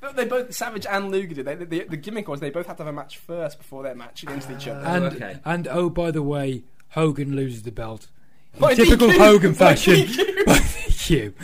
But 0.00 0.16
they 0.16 0.24
both 0.24 0.54
Savage 0.54 0.86
and 0.86 1.10
Luger 1.10 1.34
did. 1.34 1.46
They, 1.46 1.54
the, 1.54 1.84
the 1.84 1.96
gimmick 1.96 2.28
was 2.28 2.40
they 2.40 2.50
both 2.50 2.66
had 2.66 2.76
to 2.78 2.84
have 2.84 2.92
a 2.92 2.96
match 2.96 3.18
first 3.18 3.58
before 3.58 3.82
their 3.82 3.94
match 3.94 4.22
against 4.22 4.50
each 4.50 4.66
other. 4.66 4.86
And 4.86 5.04
okay. 5.04 5.38
and 5.44 5.68
oh, 5.68 5.90
by 5.90 6.10
the 6.10 6.22
way, 6.22 6.64
Hogan 6.90 7.36
loses 7.36 7.62
the 7.62 7.72
belt. 7.72 8.08
In 8.54 8.60
By 8.60 8.74
typical 8.74 9.08
DQ. 9.08 9.18
Hogan 9.18 9.52
By 9.52 9.56
fashion. 9.58 9.94
DQ. 9.94 10.44
By 10.46 10.54
DQ. 10.58 11.34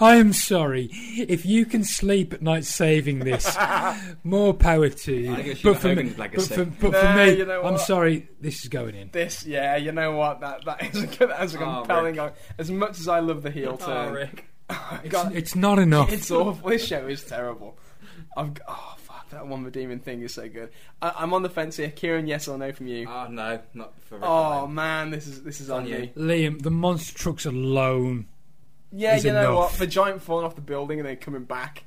I 0.00 0.16
am 0.16 0.32
sorry. 0.32 0.88
If 0.92 1.44
you 1.44 1.66
can 1.66 1.84
sleep 1.84 2.32
at 2.32 2.42
night 2.42 2.64
saving 2.64 3.20
this, 3.20 3.56
more 4.24 4.54
power 4.54 4.88
to 4.88 5.12
you. 5.14 5.32
I 5.32 5.36
think 5.36 5.48
it 5.48 5.58
should 5.58 5.64
But 5.64 5.72
be 5.74 5.78
for, 5.80 5.88
me, 6.02 6.08
Hogan's 6.10 6.48
but 6.48 6.56
for, 6.56 6.64
but 6.90 7.00
for 7.00 7.14
me, 7.14 7.38
you 7.38 7.44
know 7.44 7.62
I'm 7.62 7.78
sorry. 7.78 8.28
This 8.40 8.62
is 8.62 8.68
going 8.68 8.94
in. 8.94 9.10
this, 9.12 9.44
yeah, 9.44 9.76
you 9.76 9.92
know 9.92 10.12
what? 10.12 10.40
That 10.40 10.64
that 10.64 10.94
is 10.94 11.02
a 11.02 11.06
good, 11.06 11.30
that's 11.30 11.54
a 11.54 11.58
Oh, 11.60 11.78
compelling. 11.80 12.18
as 12.58 12.70
much 12.70 12.98
as 13.00 13.06
I 13.08 13.20
love 13.20 13.42
the 13.42 13.50
heel 13.50 13.76
Oh, 13.80 13.84
turn, 13.86 14.12
Rick. 14.14 14.46
It's, 15.04 15.14
it's 15.34 15.54
not 15.56 15.78
enough. 15.78 16.10
it's 16.10 16.30
awful. 16.30 16.70
This 16.70 16.86
show 16.86 17.06
is 17.06 17.22
terrible. 17.24 17.76
I've 18.36 18.52
oh 18.66 18.94
fuck 18.96 19.01
that 19.32 19.46
one 19.46 19.64
redeeming 19.64 19.98
thing 19.98 20.22
is 20.22 20.34
so 20.34 20.48
good. 20.48 20.70
I, 21.00 21.12
I'm 21.18 21.34
on 21.34 21.42
the 21.42 21.50
fence 21.50 21.76
here. 21.76 21.90
Kieran, 21.90 22.26
yes 22.26 22.48
or 22.48 22.56
no 22.56 22.72
from 22.72 22.86
you? 22.86 23.06
Oh, 23.08 23.26
no, 23.28 23.60
not 23.74 23.92
for 24.02 24.16
Rick. 24.16 24.24
oh 24.26 24.66
man, 24.66 25.10
this 25.10 25.26
is 25.26 25.42
this 25.42 25.60
is 25.60 25.68
on 25.68 25.82
on 25.82 25.88
you. 25.88 25.98
me. 25.98 26.12
Liam, 26.16 26.62
the 26.62 26.70
monster 26.70 27.18
trucks 27.18 27.44
alone. 27.44 28.26
Yeah, 28.92 29.16
is 29.16 29.24
you 29.24 29.32
know 29.32 29.56
what? 29.56 29.72
The 29.72 29.86
giant 29.86 30.22
falling 30.22 30.44
off 30.44 30.54
the 30.54 30.60
building 30.60 31.00
and 31.00 31.08
then 31.08 31.16
coming 31.16 31.44
back. 31.44 31.84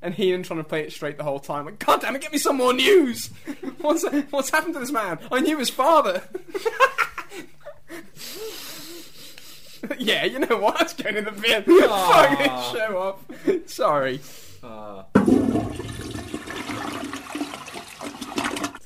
And 0.00 0.14
Heenan 0.14 0.44
trying 0.44 0.60
to 0.60 0.64
play 0.64 0.82
it 0.82 0.92
straight 0.92 1.18
the 1.18 1.24
whole 1.24 1.40
time. 1.40 1.64
Like, 1.64 1.80
God 1.80 2.00
damn 2.00 2.14
it, 2.14 2.22
get 2.22 2.32
me 2.32 2.38
some 2.38 2.56
more 2.56 2.72
news! 2.72 3.26
what's 3.80 4.04
what's 4.30 4.50
happened 4.50 4.74
to 4.74 4.80
this 4.80 4.92
man? 4.92 5.18
I 5.32 5.40
knew 5.40 5.58
his 5.58 5.70
father. 5.70 6.22
yeah, 9.98 10.24
you 10.24 10.38
know 10.38 10.58
what? 10.58 10.78
That's 10.78 10.92
going 10.92 11.16
in 11.16 11.24
the 11.24 11.32
bin. 11.32 11.64
Fuck 11.88 12.38
this 12.38 12.70
show 12.70 12.98
up. 12.98 13.20
Sorry. 13.68 14.20
Uh, 14.62 15.02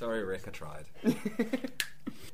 sorry, 0.03 0.25
Rick, 0.25 0.43
I 0.49 0.51
tried. 0.51 0.85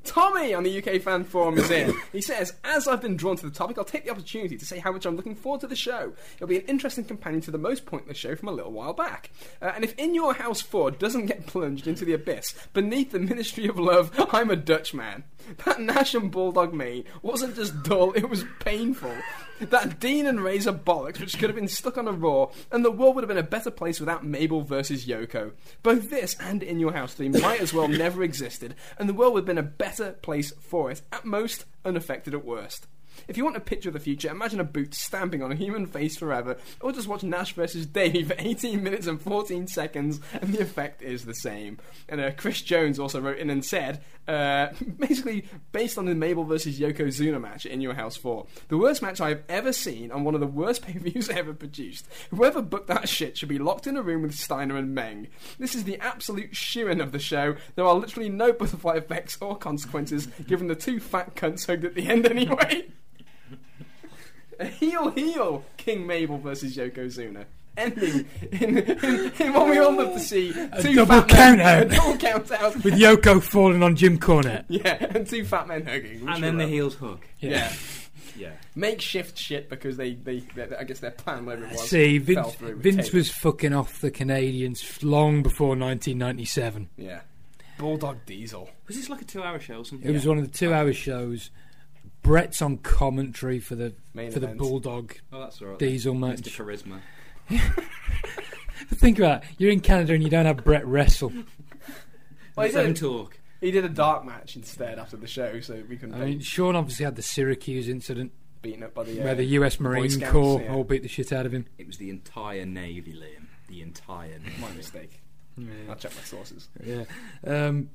Tommy 0.05 0.55
on 0.55 0.63
the 0.63 0.79
UK 0.79 1.03
fan 1.03 1.23
forum 1.23 1.59
is 1.59 1.71
in. 1.71 1.95
He 2.13 2.23
says, 2.23 2.55
As 2.65 2.89
I've 2.89 3.03
been 3.03 3.15
drawn 3.15 3.37
to 3.37 3.47
the 3.47 3.55
topic, 3.55 3.77
I'll 3.77 3.85
take 3.85 4.07
the 4.07 4.11
opportunity 4.11 4.57
to 4.57 4.65
say 4.65 4.79
how 4.79 4.91
much 4.91 5.05
I'm 5.05 5.17
looking 5.17 5.35
forward 5.35 5.61
to 5.61 5.67
the 5.67 5.77
show. 5.77 6.15
It'll 6.37 6.47
be 6.47 6.57
an 6.57 6.65
interesting 6.65 7.05
companion 7.05 7.43
to 7.43 7.51
the 7.51 7.59
most 7.59 7.85
pointless 7.85 8.17
show 8.17 8.35
from 8.37 8.49
a 8.49 8.53
little 8.53 8.73
while 8.73 8.95
back. 8.95 9.31
Uh, 9.61 9.73
and 9.75 9.85
if 9.85 9.95
In 9.99 10.15
Your 10.15 10.33
House 10.33 10.63
4 10.63 10.93
doesn't 10.93 11.27
get 11.27 11.47
plunged 11.47 11.87
into 11.87 12.07
the 12.07 12.15
abyss 12.15 12.55
beneath 12.73 13.11
the 13.13 13.19
Ministry 13.19 13.67
of 13.67 13.79
Love, 13.79 14.15
I'm 14.33 14.51
a 14.51 14.57
Dutch 14.57 14.95
man. 14.95 15.25
That 15.67 15.79
Nash 15.79 16.15
and 16.15 16.31
Bulldog 16.31 16.73
made 16.73 17.05
wasn't 17.21 17.55
just 17.55 17.83
dull, 17.83 18.13
it 18.13 18.31
was 18.31 18.47
painful. 18.61 19.15
That 19.61 19.99
Dean 19.99 20.27
and 20.27 20.43
Razor 20.43 20.73
bollocks, 20.73 21.19
which 21.19 21.37
could 21.39 21.49
have 21.49 21.57
been 21.57 21.69
stuck 21.69 21.99
on 21.99 22.07
a 22.07 22.13
Raw, 22.13 22.51
and 22.71 22.85
the 22.85 22.93
world 22.93 23.17
would 23.17 23.25
have 23.25 23.29
been 23.29 23.37
a 23.37 23.43
better 23.43 23.71
place 23.71 23.99
without 23.99 24.25
Mabel 24.25 24.63
versus 24.63 25.07
Yoko. 25.07 25.53
Both 25.83 26.11
this 26.11 26.37
and 26.39 26.63
In 26.63 26.79
Your 26.79 26.93
House 26.93 27.15
3 27.15 27.31
might 27.31 27.61
as 27.61 27.75
well 27.75 27.89
never 27.89 28.23
existed, 28.23 28.77
and 28.99 29.09
the 29.09 29.15
world 29.15 29.35
would 29.35 29.41
have 29.41 29.47
been 29.47 29.59
a 29.59 29.63
better 29.63 30.13
place 30.13 30.53
for 30.61 30.91
it, 30.91 31.03
at 31.13 31.25
most, 31.25 31.65
unaffected 31.85 32.35
at 32.35 32.45
worst. 32.45 32.87
If 33.29 33.37
you 33.37 33.45
want 33.45 33.57
a 33.57 33.61
picture 33.61 33.91
of 33.91 33.93
the 33.93 34.01
future, 34.01 34.31
imagine 34.31 34.59
a 34.59 34.65
boot 34.65 34.95
stamping 34.95 35.43
on 35.43 35.53
a 35.53 35.55
human 35.55 35.85
face 35.87 36.17
forever, 36.17 36.57
or 36.81 36.93
just 36.93 37.09
watch 37.09 37.23
Nash 37.23 37.53
versus 37.53 37.85
Dave 37.85 38.29
for 38.29 38.35
18 38.39 38.83
minutes 38.83 39.07
and 39.07 39.21
14 39.21 39.67
seconds, 39.67 40.19
and 40.33 40.53
the 40.53 40.63
effect 40.63 41.03
is 41.03 41.27
the 41.27 41.35
same. 41.35 41.77
And 42.09 42.23
uh, 42.23 42.31
Chris 42.33 42.63
Jones 42.63 42.99
also 42.99 43.21
wrote 43.21 43.37
in 43.37 43.51
and 43.51 43.63
said, 43.63 44.03
uh, 44.27 44.69
basically, 44.99 45.45
based 45.73 45.99
on 45.99 46.07
the 46.07 46.15
Mabel 46.15 46.45
versus 46.45 46.79
Yokozuna 46.79 47.39
match 47.39 47.67
in 47.67 47.83
Your 47.83 47.93
House 47.93 48.17
4, 48.17 48.47
the 48.69 48.79
worst 48.79 49.03
match 49.03 49.21
I've 49.21 49.43
ever 49.51 49.75
seen 49.75 50.11
on 50.11 50.25
one 50.25 50.35
of 50.35 50.41
the 50.41 50.47
worst 50.47 50.81
pay 50.87 50.95
per 50.95 51.01
views 51.01 51.29
ever 51.29 51.53
produced. 51.53 52.09
Whoever 52.31 52.63
booked 52.63 52.89
that 52.89 53.11
shit 53.11 53.37
should 53.37 53.51
be 53.51 53.59
locked 53.59 53.87
in 53.87 53.99
a 53.99 54.03
room 54.03 54.23
with 54.23 54.35
Steiner 54.35 54.77
and 54.77 54.95
Meng. 54.95 55.29
This 55.59 55.75
is 55.75 55.85
the 55.85 55.99
absolute 55.99 56.57
shoo-in 56.57 57.01
of 57.01 57.13
the 57.13 57.19
show. 57.19 57.57
There 57.75 57.85
are 57.85 57.95
literally 57.95 58.31
no 58.31 58.55
butterfly 58.55 58.97
effects 58.97 59.37
or 59.41 59.55
consequences, 59.57 60.29
given 60.47 60.67
the 60.67 60.75
two 60.75 60.99
fat 60.99 61.35
cunts 61.35 61.67
hugged 61.67 61.85
at 61.85 61.95
the 61.95 62.09
end 62.09 62.25
anyway. 62.25 62.87
A 64.61 64.67
heel 64.67 65.11
heel 65.11 65.65
King 65.77 66.07
Mabel 66.07 66.39
versus 66.39 66.77
Yokozuna. 66.77 67.45
Ending 67.77 68.27
in, 68.51 68.79
in, 68.79 69.33
in 69.39 69.53
what 69.53 69.71
we 69.71 69.79
all 69.79 69.93
love 69.97 70.15
to 70.15 70.19
see. 70.21 70.53
two 70.83 70.95
double 70.95 71.23
fat 71.23 71.29
men- 71.57 71.59
count 71.59 71.61
out. 71.61 71.83
A 71.87 71.89
double 71.89 72.17
count 72.17 72.51
out. 72.51 72.75
With 72.83 72.95
Yoko 72.95 73.41
falling 73.41 73.85
on 73.85 73.95
Jim 73.95 74.19
Cornette. 74.19 74.65
yeah, 74.69 74.97
and 75.15 75.25
two 75.27 75.45
fat 75.45 75.69
men 75.69 75.87
hugging. 75.87 76.29
And 76.29 76.43
then 76.43 76.57
the 76.57 76.65
love. 76.65 76.73
heels 76.73 76.95
hook. 76.97 77.25
Yeah. 77.39 77.73
Yeah. 78.37 78.51
Makeshift 78.75 79.37
shit 79.39 79.69
because 79.69 79.97
they, 79.97 80.15
they, 80.15 80.41
they 80.55 80.77
I 80.77 80.85
guess 80.85 81.01
their 81.01 81.11
plan, 81.13 81.45
whatever 81.47 81.67
it 81.67 81.73
was, 81.73 81.89
See, 81.89 82.19
Vince, 82.19 82.55
Vince 82.57 83.13
was 83.13 83.31
fucking 83.31 83.73
off 83.73 84.01
the 84.01 84.11
Canadians 84.13 85.03
long 85.03 85.43
before 85.43 85.71
1997. 85.71 86.89
Yeah. 86.97 87.21
Bulldog 87.79 88.19
Diesel. 88.27 88.69
Was 88.87 88.97
this 88.97 89.09
like 89.09 89.23
a 89.23 89.25
two-hour 89.25 89.61
show 89.61 89.79
or 89.79 89.85
something? 89.85 90.09
It 90.09 90.13
was 90.13 90.27
one 90.27 90.39
of 90.39 90.45
the 90.51 90.57
two-hour 90.57 90.93
shows. 90.93 91.51
Bret's 92.23 92.61
on 92.61 92.79
commentary 92.79 93.61
for 93.61 93.75
the 93.75 93.95
Main 94.15 94.31
for 94.31 94.41
the. 94.41 94.49
Bulldog 94.49 95.15
Oh, 95.33 95.41
that's 95.41 95.61
all 95.63 95.69
right. 95.69 95.79
Diesel 95.79 96.15
Mr. 96.15 96.21
match. 96.21 96.41
Charisma. 96.43 97.01
Think 98.95 99.19
about 99.19 99.43
it. 99.43 99.49
You're 99.59 99.73
in 99.73 99.81
Canada 99.81 100.15
and 100.15 100.23
you 100.23 100.31
don't 100.31 100.47
have 100.47 100.65
Brett 100.65 100.87
wrestle. 100.87 101.31
Well, 101.31 102.67
he 102.67 102.73
Let's 102.73 102.75
let 102.75 102.87
him 102.87 102.93
did, 102.93 103.01
talk. 103.01 103.39
he 103.61 103.71
did 103.71 103.85
a 103.85 103.89
dark 103.89 104.25
match 104.25 104.57
instead 104.57 104.99
after 104.99 105.17
the 105.17 105.27
show, 105.27 105.61
so 105.61 105.83
we 105.89 105.97
couldn't 105.97 106.15
I 106.15 106.25
be 106.25 106.31
mean, 106.33 106.41
Shawn 106.41 106.77
obviously 106.77 107.05
had 107.05 107.17
the 107.17 107.23
Syracuse 107.23 107.89
incident 107.89 108.33
beaten 108.63 108.83
up 108.83 108.95
by 108.95 109.05
the. 109.05 109.21
Uh, 109.21 109.25
where 109.25 109.35
the 109.35 109.45
US 109.45 109.79
Marine 109.81 110.11
Scouts, 110.11 110.33
Corps 110.33 110.61
yeah. 110.63 110.75
all 110.75 110.85
beat 110.85 111.03
the 111.03 111.09
shit 111.09 111.33
out 111.33 111.47
of 111.47 111.53
him. 111.53 111.67
It 111.79 111.87
was 111.87 111.97
the 111.99 112.11
entire 112.11 112.67
Navy, 112.67 113.13
Liam. 113.13 113.47
The 113.69 113.83
entire 113.83 114.39
Navy. 114.39 114.61
My 114.61 114.71
mistake. 114.73 115.21
I'll 115.89 115.97
check 115.97 116.15
my 116.15 116.23
sources. 116.23 116.69
Yeah. 116.85 117.05
Um, 117.45 117.91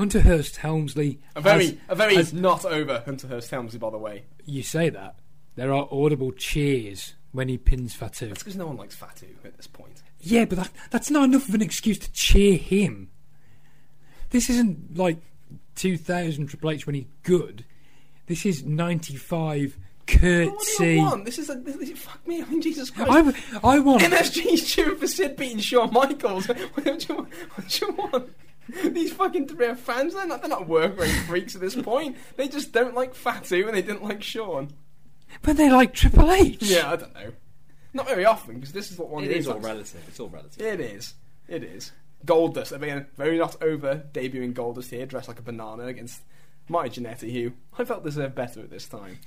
Hunter 0.00 0.22
Hearst 0.22 0.56
Helmsley. 0.56 1.20
A 1.36 1.42
very, 1.42 1.66
has- 1.66 1.76
a 1.90 1.94
very 1.94 2.14
has- 2.14 2.32
not 2.32 2.64
over 2.64 3.02
Hunter 3.04 3.28
Hearst 3.28 3.50
Helmsley, 3.50 3.78
by 3.78 3.90
the 3.90 3.98
way. 3.98 4.24
you 4.46 4.62
say 4.62 4.88
that. 4.88 5.16
There 5.56 5.74
are 5.74 5.86
audible 5.92 6.32
cheers 6.32 7.16
when 7.32 7.48
he 7.50 7.58
pins 7.58 7.92
Fatu. 7.94 8.28
That's 8.28 8.42
because 8.42 8.56
no 8.56 8.66
one 8.66 8.78
likes 8.78 8.94
Fatu 8.94 9.26
at 9.44 9.58
this 9.58 9.66
point. 9.66 10.02
Yeah, 10.18 10.46
but 10.46 10.56
that, 10.56 10.70
that's 10.90 11.10
not 11.10 11.24
enough 11.24 11.50
of 11.50 11.54
an 11.54 11.60
excuse 11.60 11.98
to 11.98 12.10
cheer 12.12 12.56
him. 12.56 13.10
This 14.30 14.48
isn't 14.48 14.96
like 14.96 15.18
2000 15.74 16.46
Triple 16.46 16.70
H 16.70 16.86
when 16.86 16.94
he's 16.94 17.04
good. 17.22 17.66
This 18.24 18.46
is 18.46 18.64
'95 18.64 19.76
What 19.76 20.20
do 20.78 20.84
you 20.86 21.02
want? 21.02 21.24
This 21.26 21.38
is 21.38 21.50
a 21.50 21.56
this- 21.56 21.90
fuck 21.98 22.26
me. 22.26 22.40
I 22.40 22.46
mean, 22.46 22.62
Jesus 22.62 22.88
Christ. 22.88 23.10
I, 23.10 23.74
I 23.74 23.78
want. 23.80 24.02
MSG's 24.02 24.72
cheering 24.72 24.96
for 24.96 25.06
Sid 25.06 25.36
beating 25.36 25.58
Shawn 25.58 25.92
Michaels. 25.92 26.46
what, 26.74 26.84
do 26.84 27.06
you, 27.08 27.14
want? 27.16 27.28
what 27.54 27.68
do 27.68 27.86
you 27.86 27.92
want? 27.92 28.30
These 28.84 29.12
fucking 29.12 29.48
three 29.48 29.66
are 29.66 29.74
fans. 29.76 30.14
They're 30.14 30.26
not, 30.26 30.40
they're 30.40 30.50
not 30.50 30.68
work 30.68 30.98
rate 30.98 31.10
freaks 31.26 31.54
at 31.54 31.60
this 31.60 31.74
point. 31.76 32.16
They 32.36 32.48
just 32.48 32.72
don't 32.72 32.94
like 32.94 33.14
Fatu 33.14 33.66
and 33.66 33.76
they 33.76 33.82
didn't 33.82 34.04
like 34.04 34.22
Shawn. 34.22 34.70
But 35.42 35.56
they 35.56 35.70
like 35.70 35.94
Triple 35.94 36.30
H. 36.30 36.62
Yeah, 36.62 36.90
I 36.90 36.96
don't 36.96 37.14
know. 37.14 37.32
Not 37.92 38.08
very 38.08 38.24
often 38.24 38.56
because 38.56 38.72
this 38.72 38.90
is 38.90 38.98
what 38.98 39.08
one 39.08 39.24
It 39.24 39.26
of 39.26 39.32
is 39.32 39.36
these 39.38 39.46
all 39.48 39.54
ones- 39.54 39.66
relative. 39.66 40.04
It's 40.08 40.20
all 40.20 40.28
relative. 40.28 40.60
It 40.62 40.80
is. 40.80 41.14
It 41.48 41.64
is. 41.64 41.92
Goldust. 42.24 42.72
I 42.74 42.78
mean, 42.78 43.06
very 43.16 43.38
not 43.38 43.60
over 43.62 44.04
debuting 44.12 44.52
Goldust 44.52 44.90
here, 44.90 45.06
dressed 45.06 45.28
like 45.28 45.38
a 45.38 45.42
banana 45.42 45.86
against 45.86 46.22
Marty 46.68 47.00
Jannetty, 47.00 47.32
who 47.32 47.52
I 47.78 47.84
felt 47.84 48.04
deserved 48.04 48.34
better 48.34 48.60
at 48.60 48.70
this 48.70 48.86
time. 48.86 49.18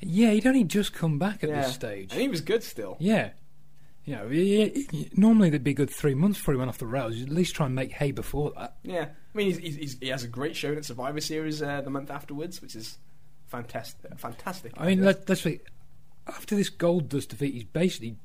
Yeah, 0.00 0.30
he'd 0.30 0.46
only 0.46 0.64
just 0.64 0.92
come 0.92 1.18
back 1.18 1.42
at 1.42 1.50
yeah. 1.50 1.62
this 1.62 1.74
stage. 1.74 2.12
And 2.12 2.20
he 2.20 2.28
was 2.28 2.40
good 2.40 2.62
still. 2.62 2.96
Yeah. 2.98 3.30
You 4.04 4.16
know, 4.16 5.08
normally 5.14 5.50
there'd 5.50 5.62
be 5.62 5.70
a 5.70 5.74
good 5.74 5.90
three 5.90 6.14
months 6.14 6.38
before 6.38 6.54
he 6.54 6.58
went 6.58 6.68
off 6.68 6.78
the 6.78 6.86
rails. 6.86 7.14
You'd 7.16 7.28
at 7.28 7.34
least 7.34 7.54
try 7.54 7.66
and 7.66 7.74
make 7.74 7.92
hay 7.92 8.10
before 8.10 8.52
that. 8.58 8.74
Yeah. 8.82 9.04
I 9.04 9.38
mean, 9.38 9.46
he's, 9.54 9.76
he's, 9.76 9.98
he 10.00 10.08
has 10.08 10.24
a 10.24 10.28
great 10.28 10.56
show 10.56 10.72
at 10.72 10.84
Survivor 10.84 11.20
Series 11.20 11.62
uh, 11.62 11.80
the 11.82 11.90
month 11.90 12.10
afterwards, 12.10 12.60
which 12.60 12.74
is 12.74 12.98
fantastic. 13.46 14.18
Fantastic. 14.18 14.72
I 14.76 14.86
mean, 14.86 15.04
let, 15.04 15.28
let's 15.28 15.42
be 15.42 15.60
after 16.26 16.56
this 16.56 16.68
Goldust 16.70 17.28
defeat, 17.28 17.54
he's 17.54 17.64
basically 17.64 18.16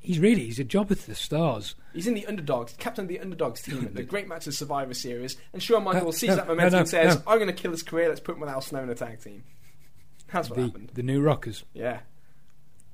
he's 0.00 0.18
really 0.18 0.44
he's 0.44 0.58
a 0.58 0.64
job 0.64 0.88
to 0.88 0.94
the 0.94 1.14
stars. 1.14 1.74
He's 1.92 2.06
in 2.06 2.14
the 2.14 2.26
underdogs, 2.26 2.74
captain 2.78 3.04
of 3.04 3.08
the 3.08 3.20
underdogs 3.20 3.60
team 3.62 3.84
at 3.84 3.94
the 3.94 4.02
great 4.04 4.28
match 4.28 4.46
of 4.46 4.54
Survivor 4.54 4.94
Series, 4.94 5.36
and 5.52 5.62
Shawn 5.62 5.84
Michaels 5.84 6.04
No, 6.04 6.10
sees 6.18 6.28
no, 6.30 6.36
that 6.36 6.46
momentum 6.48 6.72
no, 6.72 6.78
and 6.80 6.88
says. 6.88 7.22
"I'm 7.26 7.38
going 7.38 7.48
to 7.48 7.52
kill 7.52 7.70
his 7.72 7.82
career. 7.82 8.08
Let's 8.08 8.20
put 8.20 8.34
him 8.36 8.40
with 8.40 8.50
Al 8.50 8.60
Snow 8.62 8.82
in 8.82 8.88
a 8.90 8.94
tag 8.94 9.20
team." 9.22 9.44
That's 10.32 10.48
what 10.48 10.56
The 10.56 10.62
happened. 10.64 10.90
the 10.94 11.02
new 11.02 11.20
rockers. 11.20 11.64
Yeah, 11.74 12.00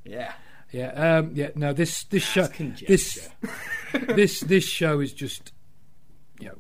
yeah. 0.05 0.33
Yeah, 0.75 1.19
um, 1.19 1.31
yeah. 1.35 1.51
No, 1.55 1.73
this 1.73 2.03
this 2.05 2.25
show 2.25 2.49
this 2.89 3.29
this 4.09 4.41
this 4.41 4.65
show 4.65 4.99
is 4.99 5.13
just 5.13 5.53
you 6.41 6.49
know 6.49 6.57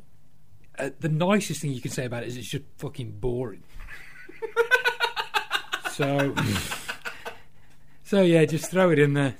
uh, 0.78 0.90
the 1.00 1.08
nicest 1.08 1.60
thing 1.62 1.72
you 1.72 1.80
can 1.80 1.90
say 1.90 2.04
about 2.04 2.22
it 2.22 2.28
is 2.28 2.36
it's 2.36 2.46
just 2.48 2.62
fucking 2.78 3.10
boring. 3.18 3.64
so 5.90 6.32
so 8.04 8.22
yeah, 8.22 8.44
just 8.44 8.70
throw 8.70 8.90
it 8.90 8.98
in 8.98 9.14
there. 9.14 9.34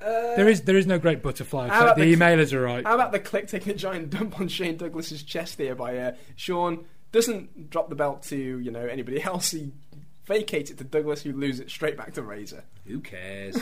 there 0.00 0.48
is 0.48 0.62
there 0.62 0.76
is 0.76 0.86
no 0.86 0.98
great 0.98 1.22
butterfly. 1.22 1.66
Effect. 1.68 1.96
the- 1.96 2.04
The 2.04 2.14
emailers 2.16 2.52
are 2.52 2.60
right. 2.60 2.84
How 2.86 2.94
about 2.94 3.12
the 3.12 3.20
Clique 3.20 3.46
taking 3.48 3.72
a 3.72 3.76
giant 3.76 4.10
dump 4.10 4.38
on 4.40 4.48
Shane 4.48 4.76
Douglas's 4.76 5.22
chest 5.22 5.58
here 5.58 5.74
by 5.74 5.96
uh, 5.96 6.12
Shawn? 6.36 6.84
Doesn't 7.12 7.70
drop 7.70 7.88
the 7.88 7.94
belt 7.94 8.22
to 8.24 8.36
you 8.36 8.70
know 8.70 8.84
anybody 8.84 9.22
else. 9.24 9.50
He 9.52 9.72
vacates 10.26 10.70
it 10.70 10.78
to 10.78 10.84
Douglas, 10.84 11.22
who 11.22 11.32
lose 11.32 11.60
it 11.60 11.70
straight 11.70 11.96
back 11.96 12.14
to 12.14 12.22
Razor. 12.22 12.64
Who 12.86 13.00
cares? 13.00 13.56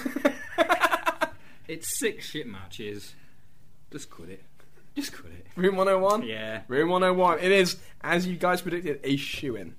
it's 1.68 1.98
six 1.98 2.26
shit 2.26 2.46
matches. 2.46 3.14
Just 3.90 4.10
quit 4.10 4.30
it. 4.30 4.42
Just 4.94 5.16
quit 5.16 5.32
it. 5.32 5.46
Room 5.56 5.76
101. 5.76 6.22
Yeah. 6.26 6.62
Room 6.68 6.90
101. 6.90 7.38
It 7.40 7.52
is, 7.52 7.76
as 8.02 8.26
you 8.26 8.36
guys 8.36 8.60
predicted, 8.60 9.00
a 9.04 9.16
shoe 9.16 9.56
in. 9.56 9.74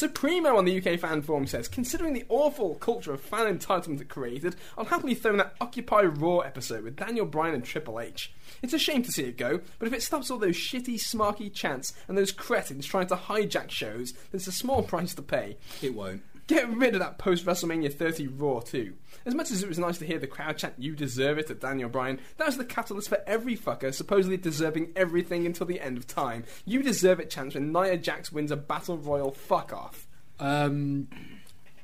Supremo 0.00 0.56
on 0.56 0.64
the 0.64 0.78
UK 0.78 0.98
fan 0.98 1.20
forum 1.20 1.46
says, 1.46 1.68
considering 1.68 2.14
the 2.14 2.24
awful 2.30 2.76
culture 2.76 3.12
of 3.12 3.20
fan 3.20 3.58
entitlement 3.58 4.00
it 4.00 4.08
created, 4.08 4.56
I'll 4.78 4.86
happily 4.86 5.14
throw 5.14 5.32
in 5.32 5.36
that 5.36 5.54
Occupy 5.60 6.04
Raw 6.04 6.38
episode 6.38 6.84
with 6.84 6.96
Daniel 6.96 7.26
Bryan 7.26 7.56
and 7.56 7.62
Triple 7.62 8.00
H. 8.00 8.32
It's 8.62 8.72
a 8.72 8.78
shame 8.78 9.02
to 9.02 9.12
see 9.12 9.24
it 9.24 9.36
go, 9.36 9.60
but 9.78 9.88
if 9.88 9.92
it 9.92 10.02
stops 10.02 10.30
all 10.30 10.38
those 10.38 10.56
shitty, 10.56 10.94
smarky 10.94 11.52
chants 11.52 11.92
and 12.08 12.16
those 12.16 12.32
cretins 12.32 12.86
trying 12.86 13.08
to 13.08 13.14
hijack 13.14 13.70
shows, 13.70 14.14
there's 14.30 14.48
a 14.48 14.52
small 14.52 14.82
price 14.82 15.14
to 15.16 15.22
pay. 15.22 15.58
It 15.82 15.94
won't. 15.94 16.22
Get 16.50 16.68
rid 16.68 16.94
of 16.94 17.00
that 17.00 17.16
post 17.18 17.46
WrestleMania 17.46 17.92
30 17.94 18.26
Raw 18.26 18.58
too. 18.58 18.94
As 19.24 19.34
much 19.36 19.52
as 19.52 19.62
it 19.62 19.68
was 19.68 19.78
nice 19.78 19.98
to 19.98 20.04
hear 20.04 20.18
the 20.18 20.26
crowd 20.26 20.58
chant 20.58 20.74
"You 20.78 20.96
deserve 20.96 21.38
it" 21.38 21.48
at 21.48 21.60
Daniel 21.60 21.88
Bryan, 21.88 22.18
that 22.38 22.46
was 22.46 22.56
the 22.56 22.64
catalyst 22.64 23.08
for 23.08 23.22
every 23.24 23.56
fucker 23.56 23.94
supposedly 23.94 24.36
deserving 24.36 24.90
everything 24.96 25.46
until 25.46 25.66
the 25.66 25.80
end 25.80 25.96
of 25.96 26.08
time. 26.08 26.42
You 26.64 26.82
deserve 26.82 27.20
it 27.20 27.30
chants 27.30 27.54
when 27.54 27.70
Nia 27.72 27.96
Jax 27.98 28.32
wins 28.32 28.50
a 28.50 28.56
battle 28.56 28.98
royal. 28.98 29.30
Fuck 29.30 29.72
off. 29.72 30.08
Um, 30.40 31.06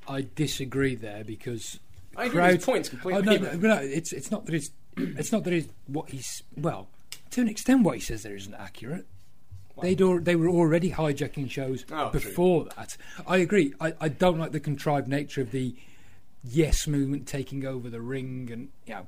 I 0.08 0.26
disagree 0.34 0.96
there 0.96 1.22
because 1.22 1.78
I 2.16 2.24
agree 2.24 2.40
with 2.40 2.54
his 2.54 2.64
crowd- 2.64 2.72
points 2.74 2.88
completely. 2.88 3.22
Oh, 3.28 3.38
no, 3.38 3.52
no, 3.52 3.74
no, 3.76 3.80
it's 3.80 4.12
it's 4.12 4.32
not 4.32 4.46
that 4.46 4.54
it's 4.56 4.70
it's 4.96 5.30
not 5.30 5.44
that 5.44 5.52
it's 5.52 5.68
what 5.86 6.10
he's 6.10 6.42
well 6.56 6.88
to 7.30 7.40
an 7.40 7.48
extent 7.48 7.82
what 7.84 7.94
he 7.96 8.00
says 8.00 8.24
there 8.24 8.34
isn't 8.34 8.54
accurate. 8.54 9.06
They'd 9.82 10.00
al- 10.00 10.20
they 10.20 10.36
were 10.36 10.48
already 10.48 10.90
hijacking 10.92 11.50
shows 11.50 11.84
Oh, 11.92 12.10
true. 12.10 12.20
before 12.20 12.64
that. 12.76 12.96
I 13.26 13.38
agree. 13.38 13.74
I, 13.80 13.94
I 14.00 14.08
don't 14.08 14.38
like 14.38 14.52
the 14.52 14.60
contrived 14.60 15.08
nature 15.08 15.40
of 15.42 15.50
the 15.50 15.74
yes 16.44 16.86
movement 16.86 17.26
taking 17.26 17.66
over 17.66 17.90
the 17.90 18.00
ring, 18.00 18.48
and 18.52 18.68
you 18.86 18.94
know, 18.94 19.06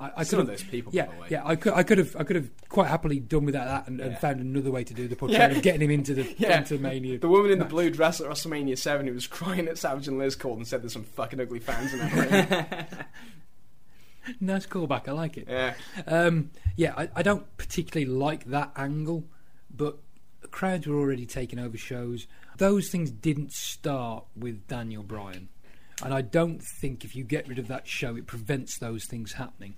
I, 0.00 0.10
I 0.18 0.22
Some 0.22 0.38
of 0.40 0.46
those 0.46 0.62
people, 0.62 0.92
Yeah, 0.94 1.06
by 1.06 1.14
the 1.14 1.20
way. 1.22 1.26
yeah. 1.30 1.42
I 1.44 1.56
could 1.56 1.72
I 1.72 1.82
could 1.82 1.98
have 1.98 2.14
I 2.16 2.22
could 2.22 2.36
have 2.36 2.50
quite 2.68 2.86
happily 2.88 3.18
done 3.18 3.44
without 3.44 3.66
that 3.66 3.88
and, 3.88 4.00
and 4.00 4.16
found 4.16 4.40
another 4.40 4.70
way 4.70 4.84
to 4.84 4.94
do 4.94 5.08
the 5.08 5.16
portrayal 5.16 5.50
Yeah. 5.50 5.56
of 5.56 5.62
getting 5.62 5.82
him 5.82 5.90
into 5.90 6.14
the 6.14 6.34
Yeah. 6.38 6.58
into 6.58 6.78
Mania. 6.78 7.18
The 7.18 7.28
woman 7.28 7.50
in 7.50 7.58
the 7.58 7.64
blue 7.64 7.90
dress 7.90 8.20
at 8.20 8.28
WrestleMania 8.30 8.78
7 8.78 9.06
who 9.08 9.12
was 9.14 9.26
crying 9.26 9.66
at 9.66 9.76
Savage 9.76 10.06
and 10.06 10.16
Liz 10.18 10.36
called 10.36 10.58
and 10.58 10.66
said 10.68 10.82
there's 10.82 10.92
some 10.92 11.02
fucking 11.04 11.40
ugly 11.40 11.58
fans 11.58 11.92
in 11.92 11.98
that 11.98 12.88
ring. 14.28 14.36
Nice 14.40 14.66
callback. 14.66 15.08
I 15.08 15.12
like 15.12 15.36
it. 15.36 15.46
yeah. 15.48 15.74
Um, 16.06 16.50
yeah, 16.76 16.94
I, 16.96 17.08
I 17.16 17.22
don't 17.22 17.44
particularly 17.56 18.10
like 18.10 18.44
that 18.46 18.70
angle, 18.76 19.24
but 19.78 19.96
crowds 20.50 20.86
were 20.86 20.98
already 20.98 21.24
taking 21.24 21.58
over 21.58 21.78
shows. 21.78 22.26
Those 22.58 22.90
things 22.90 23.10
didn't 23.10 23.52
start 23.52 24.24
with 24.36 24.66
Daniel 24.66 25.02
Bryan. 25.02 25.48
And 26.02 26.12
I 26.14 26.20
don't 26.20 26.62
think 26.62 27.04
if 27.04 27.16
you 27.16 27.24
get 27.24 27.48
rid 27.48 27.58
of 27.58 27.68
that 27.68 27.88
show, 27.88 28.14
it 28.16 28.26
prevents 28.26 28.78
those 28.78 29.04
things 29.06 29.32
happening. 29.32 29.74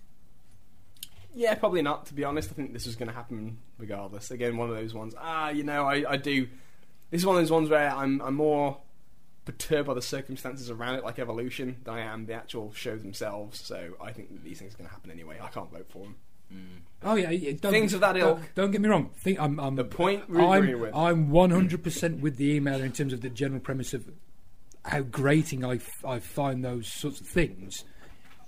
Yeah, 1.34 1.54
probably 1.54 1.82
not. 1.82 2.06
To 2.06 2.14
be 2.14 2.24
honest, 2.24 2.50
I 2.50 2.54
think 2.54 2.72
this 2.72 2.86
was 2.86 2.96
going 2.96 3.08
to 3.08 3.14
happen 3.14 3.58
regardless. 3.78 4.30
Again, 4.30 4.56
one 4.56 4.68
of 4.68 4.76
those 4.76 4.92
ones. 4.92 5.14
Ah, 5.18 5.50
you 5.50 5.62
know, 5.62 5.84
I, 5.84 6.12
I 6.12 6.16
do. 6.16 6.48
This 7.10 7.22
is 7.22 7.26
one 7.26 7.36
of 7.36 7.42
those 7.42 7.52
ones 7.52 7.70
where 7.70 7.88
I'm 7.88 8.20
I'm 8.20 8.34
more 8.34 8.78
perturbed 9.44 9.86
by 9.86 9.94
the 9.94 10.02
circumstances 10.02 10.70
around 10.70 10.96
it, 10.96 11.04
like 11.04 11.18
Evolution, 11.18 11.76
than 11.84 11.94
I 11.94 12.00
am 12.00 12.26
the 12.26 12.34
actual 12.34 12.72
show 12.74 12.96
themselves. 12.96 13.60
So 13.60 13.94
I 14.00 14.12
think 14.12 14.32
that 14.32 14.44
these 14.44 14.58
things 14.58 14.74
are 14.74 14.78
going 14.78 14.88
to 14.88 14.94
happen 14.94 15.10
anyway. 15.10 15.38
I 15.40 15.48
can't 15.48 15.70
vote 15.70 15.86
for 15.88 16.00
them. 16.00 16.16
Mm. 16.52 16.80
Oh 17.02 17.14
yeah, 17.14 17.30
yeah 17.30 17.52
don't, 17.60 17.72
Things 17.72 17.94
of 17.94 18.00
that 18.00 18.14
don't, 18.14 18.22
ilk. 18.22 18.40
Don't 18.54 18.70
get 18.70 18.80
me 18.80 18.88
wrong. 18.88 19.10
Think 19.22 19.40
I'm, 19.40 19.58
I'm 19.58 19.76
The 19.76 19.84
point 19.84 20.28
we're 20.28 20.40
I'm, 20.40 20.80
with. 20.80 20.94
I'm 20.94 21.30
100% 21.30 22.20
with 22.20 22.36
the 22.36 22.60
emailer 22.60 22.82
in 22.82 22.92
terms 22.92 23.12
of 23.12 23.22
the 23.22 23.30
general 23.30 23.60
premise 23.60 23.94
of 23.94 24.10
how 24.84 25.00
grating 25.00 25.64
I, 25.64 25.76
f- 25.76 26.04
I 26.04 26.18
find 26.18 26.64
those 26.64 26.88
sorts 26.88 27.20
of 27.20 27.26
things. 27.26 27.84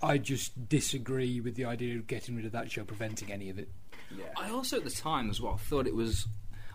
I 0.03 0.19
just 0.19 0.69
disagree 0.69 1.41
with 1.41 1.55
the 1.55 1.65
idea 1.65 1.97
of 1.97 2.07
getting 2.07 2.37
rid 2.37 2.45
of 2.45 2.53
that 2.53 2.71
show, 2.71 2.85
preventing 2.85 3.33
any 3.33 3.49
of 3.49 3.59
it. 3.59 3.71
Yeah. 4.17 4.25
I 4.37 4.51
also 4.51 4.79
at 4.79 4.85
the 4.85 4.91
time 4.91 5.31
as 5.31 5.41
well 5.41 5.57
thought 5.57 5.87
it 5.87 5.95
was. 5.95 6.27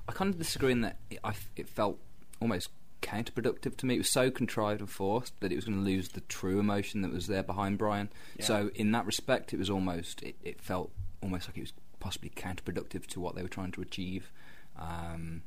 I 0.07 0.13
kind 0.13 0.33
of 0.33 0.39
disagree 0.39 0.71
in 0.71 0.81
that 0.81 0.97
it, 1.09 1.19
I, 1.23 1.33
it 1.55 1.67
felt 1.67 1.99
almost 2.39 2.69
counterproductive 3.01 3.75
to 3.77 3.85
me. 3.85 3.95
It 3.95 3.99
was 3.99 4.09
so 4.09 4.31
contrived 4.31 4.79
and 4.79 4.89
forced 4.89 5.39
that 5.41 5.51
it 5.51 5.55
was 5.55 5.65
going 5.65 5.77
to 5.77 5.83
lose 5.83 6.09
the 6.09 6.21
true 6.21 6.59
emotion 6.59 7.01
that 7.01 7.11
was 7.11 7.27
there 7.27 7.43
behind 7.43 7.77
Brian. 7.77 8.09
Yeah. 8.37 8.45
So 8.45 8.71
in 8.73 8.91
that 8.93 9.05
respect, 9.05 9.53
it 9.53 9.57
was 9.57 9.69
almost. 9.69 10.23
It, 10.23 10.35
it 10.41 10.61
felt 10.61 10.91
almost 11.21 11.47
like 11.47 11.57
it 11.57 11.61
was 11.61 11.73
possibly 11.99 12.29
counterproductive 12.35 13.05
to 13.07 13.19
what 13.19 13.35
they 13.35 13.41
were 13.41 13.47
trying 13.47 13.71
to 13.73 13.81
achieve. 13.81 14.31
Um, 14.79 15.41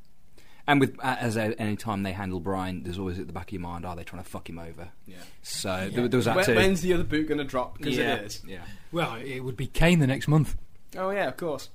and 0.67 0.79
with 0.79 0.95
as 1.01 1.37
a, 1.37 1.59
any 1.59 1.75
time 1.75 2.03
they 2.03 2.11
handle 2.11 2.39
Brian, 2.39 2.83
there's 2.83 2.99
always 2.99 3.17
at 3.19 3.27
the 3.27 3.33
back 3.33 3.47
of 3.47 3.53
your 3.53 3.61
mind, 3.61 3.85
are 3.85 3.95
they 3.95 4.03
trying 4.03 4.23
to 4.23 4.29
fuck 4.29 4.47
him 4.49 4.59
over? 4.59 4.89
Yeah. 5.07 5.17
So 5.41 5.89
there, 5.91 6.07
there 6.07 6.17
was 6.17 6.25
that 6.25 6.35
When, 6.35 6.45
too. 6.45 6.55
when's 6.55 6.81
the 6.81 6.93
other 6.93 7.03
boot 7.03 7.27
going 7.27 7.39
to 7.39 7.43
drop? 7.43 7.77
Because 7.77 7.97
yeah, 7.97 8.15
it 8.15 8.25
is. 8.25 8.41
yeah. 8.47 8.61
Well, 8.91 9.15
it 9.15 9.39
would 9.39 9.57
be 9.57 9.67
Kane 9.67 9.99
the 9.99 10.07
next 10.07 10.27
month. 10.27 10.55
Oh 10.97 11.09
yeah, 11.09 11.27
of 11.27 11.37
course. 11.37 11.69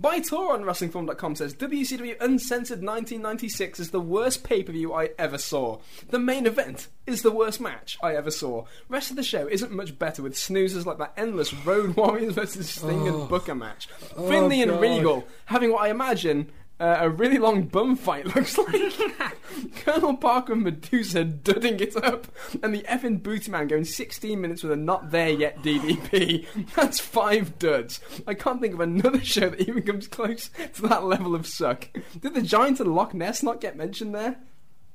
By 0.00 0.20
Tor 0.20 0.54
on 0.54 0.62
WrestlingForum.com 0.62 1.34
says 1.36 1.52
WCW 1.54 2.16
Uncensored 2.22 2.78
1996 2.82 3.80
is 3.80 3.90
the 3.90 4.00
worst 4.00 4.42
pay 4.44 4.62
per 4.62 4.72
view 4.72 4.94
I 4.94 5.10
ever 5.18 5.36
saw. 5.36 5.80
The 6.08 6.18
main 6.18 6.46
event 6.46 6.88
is 7.06 7.20
the 7.20 7.30
worst 7.30 7.60
match 7.60 7.98
I 8.02 8.14
ever 8.14 8.30
saw. 8.30 8.64
Rest 8.88 9.10
of 9.10 9.16
the 9.16 9.22
show 9.22 9.46
isn't 9.46 9.72
much 9.72 9.98
better 9.98 10.22
with 10.22 10.32
snoozers 10.36 10.86
like 10.86 10.96
that 10.98 11.12
endless 11.18 11.52
Road 11.52 11.96
Warriors 11.96 12.32
versus 12.32 12.70
Sting 12.70 13.02
Oh. 13.02 13.20
and 13.20 13.28
Booker 13.28 13.54
match. 13.54 13.88
Oh, 14.16 14.26
Finlay 14.26 14.62
and 14.62 14.70
God. 14.70 14.80
Regal 14.80 15.24
having 15.44 15.70
what 15.70 15.82
I 15.82 15.90
imagine. 15.90 16.50
Uh, 16.80 16.96
a 17.00 17.10
really 17.10 17.36
long 17.36 17.64
bum 17.64 17.94
fight 17.94 18.24
looks 18.34 18.56
like 18.56 19.36
Colonel 19.84 20.16
Parker 20.16 20.54
and 20.54 20.62
Medusa 20.62 21.26
dudding 21.26 21.78
it 21.78 21.94
up, 22.02 22.26
and 22.62 22.74
the 22.74 22.82
effing 22.84 23.22
booty 23.22 23.50
man 23.50 23.68
going 23.68 23.84
16 23.84 24.40
minutes 24.40 24.62
with 24.62 24.72
a 24.72 24.76
not 24.76 25.10
there 25.10 25.28
yet 25.28 25.62
DDP. 25.62 26.46
That's 26.74 26.98
five 26.98 27.58
duds. 27.58 28.00
I 28.26 28.32
can't 28.32 28.62
think 28.62 28.72
of 28.72 28.80
another 28.80 29.22
show 29.22 29.50
that 29.50 29.60
even 29.60 29.82
comes 29.82 30.08
close 30.08 30.48
to 30.74 30.82
that 30.82 31.04
level 31.04 31.34
of 31.34 31.46
suck. 31.46 31.88
Did 32.18 32.32
the 32.32 32.40
Giant 32.40 32.80
and 32.80 32.94
Loch 32.94 33.12
Ness 33.12 33.42
not 33.42 33.60
get 33.60 33.76
mentioned 33.76 34.14
there? 34.14 34.38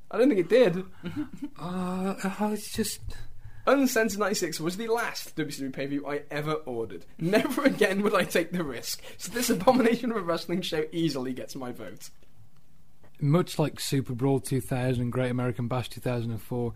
I 0.09 0.17
don't 0.17 0.29
think 0.29 0.39
it 0.41 0.49
did. 0.49 0.83
Uh, 1.59 2.15
uh, 2.23 2.49
it's 2.51 2.73
just. 2.73 2.99
Uncensored 3.67 4.19
96 4.19 4.59
was 4.59 4.77
the 4.77 4.87
last 4.87 5.35
WCW 5.35 5.73
pay 5.73 5.83
per 5.85 5.89
view 5.89 6.07
I 6.07 6.21
ever 6.29 6.53
ordered. 6.53 7.05
Never 7.19 7.63
again 7.63 8.01
would 8.03 8.13
I 8.13 8.23
take 8.23 8.51
the 8.51 8.63
risk. 8.63 9.01
So 9.17 9.31
this 9.31 9.49
abomination 9.49 10.11
of 10.11 10.17
a 10.17 10.21
wrestling 10.21 10.61
show 10.61 10.85
easily 10.91 11.33
gets 11.33 11.55
my 11.55 11.71
vote. 11.71 12.09
much 13.19 13.57
like 13.57 13.79
Super 13.79 14.13
Brawl 14.13 14.39
2000 14.39 15.01
and 15.01 15.11
Great 15.11 15.31
American 15.31 15.67
Bash 15.67 15.89
2004, 15.89 16.73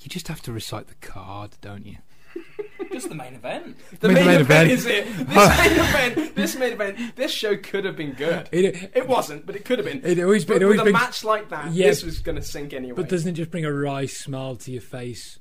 you 0.00 0.08
just 0.08 0.28
have 0.28 0.42
to 0.42 0.52
recite 0.52 0.88
the 0.88 0.94
card, 0.96 1.52
don't 1.60 1.86
you? 1.86 1.96
Just 2.92 3.08
the 3.08 3.14
main 3.14 3.34
event. 3.34 3.76
The 4.00 4.08
Main- 4.08 4.14
main, 4.16 4.26
main 4.26 4.40
event, 4.40 4.70
event. 4.70 4.70
is 4.70 4.86
it. 4.86 5.06
This 5.26 5.58
main 5.58 5.72
event. 5.78 6.34
This 6.36 6.56
main 6.56 6.72
event. 6.74 7.16
This 7.16 7.30
show 7.32 7.56
could 7.56 7.84
have 7.86 7.96
been 7.96 8.12
good. 8.12 8.48
It, 8.52 8.90
It 8.94 9.08
wasn't, 9.08 9.46
but 9.46 9.56
it 9.56 9.64
could 9.64 9.78
have 9.78 9.86
been. 9.86 10.02
It 10.04 10.22
always- 10.22 10.44
but 10.44 10.56
it 10.56 10.62
always 10.62 10.78
with 10.80 10.88
a 10.88 10.92
match 10.92 11.24
like 11.24 11.48
that, 11.50 11.72
Yeah. 11.72 11.86
this 11.88 12.02
was 12.04 12.18
going 12.20 12.36
to 12.36 12.42
sink 12.42 12.72
anyway. 12.74 12.94
but 12.96 13.08
doesn't 13.08 13.28
it 13.30 13.32
just 13.32 13.50
bring 13.50 13.64
a 13.64 13.72
wry 13.72 14.04
smile 14.06 14.56
to 14.56 14.70
your 14.70 14.82
face, 14.82 15.38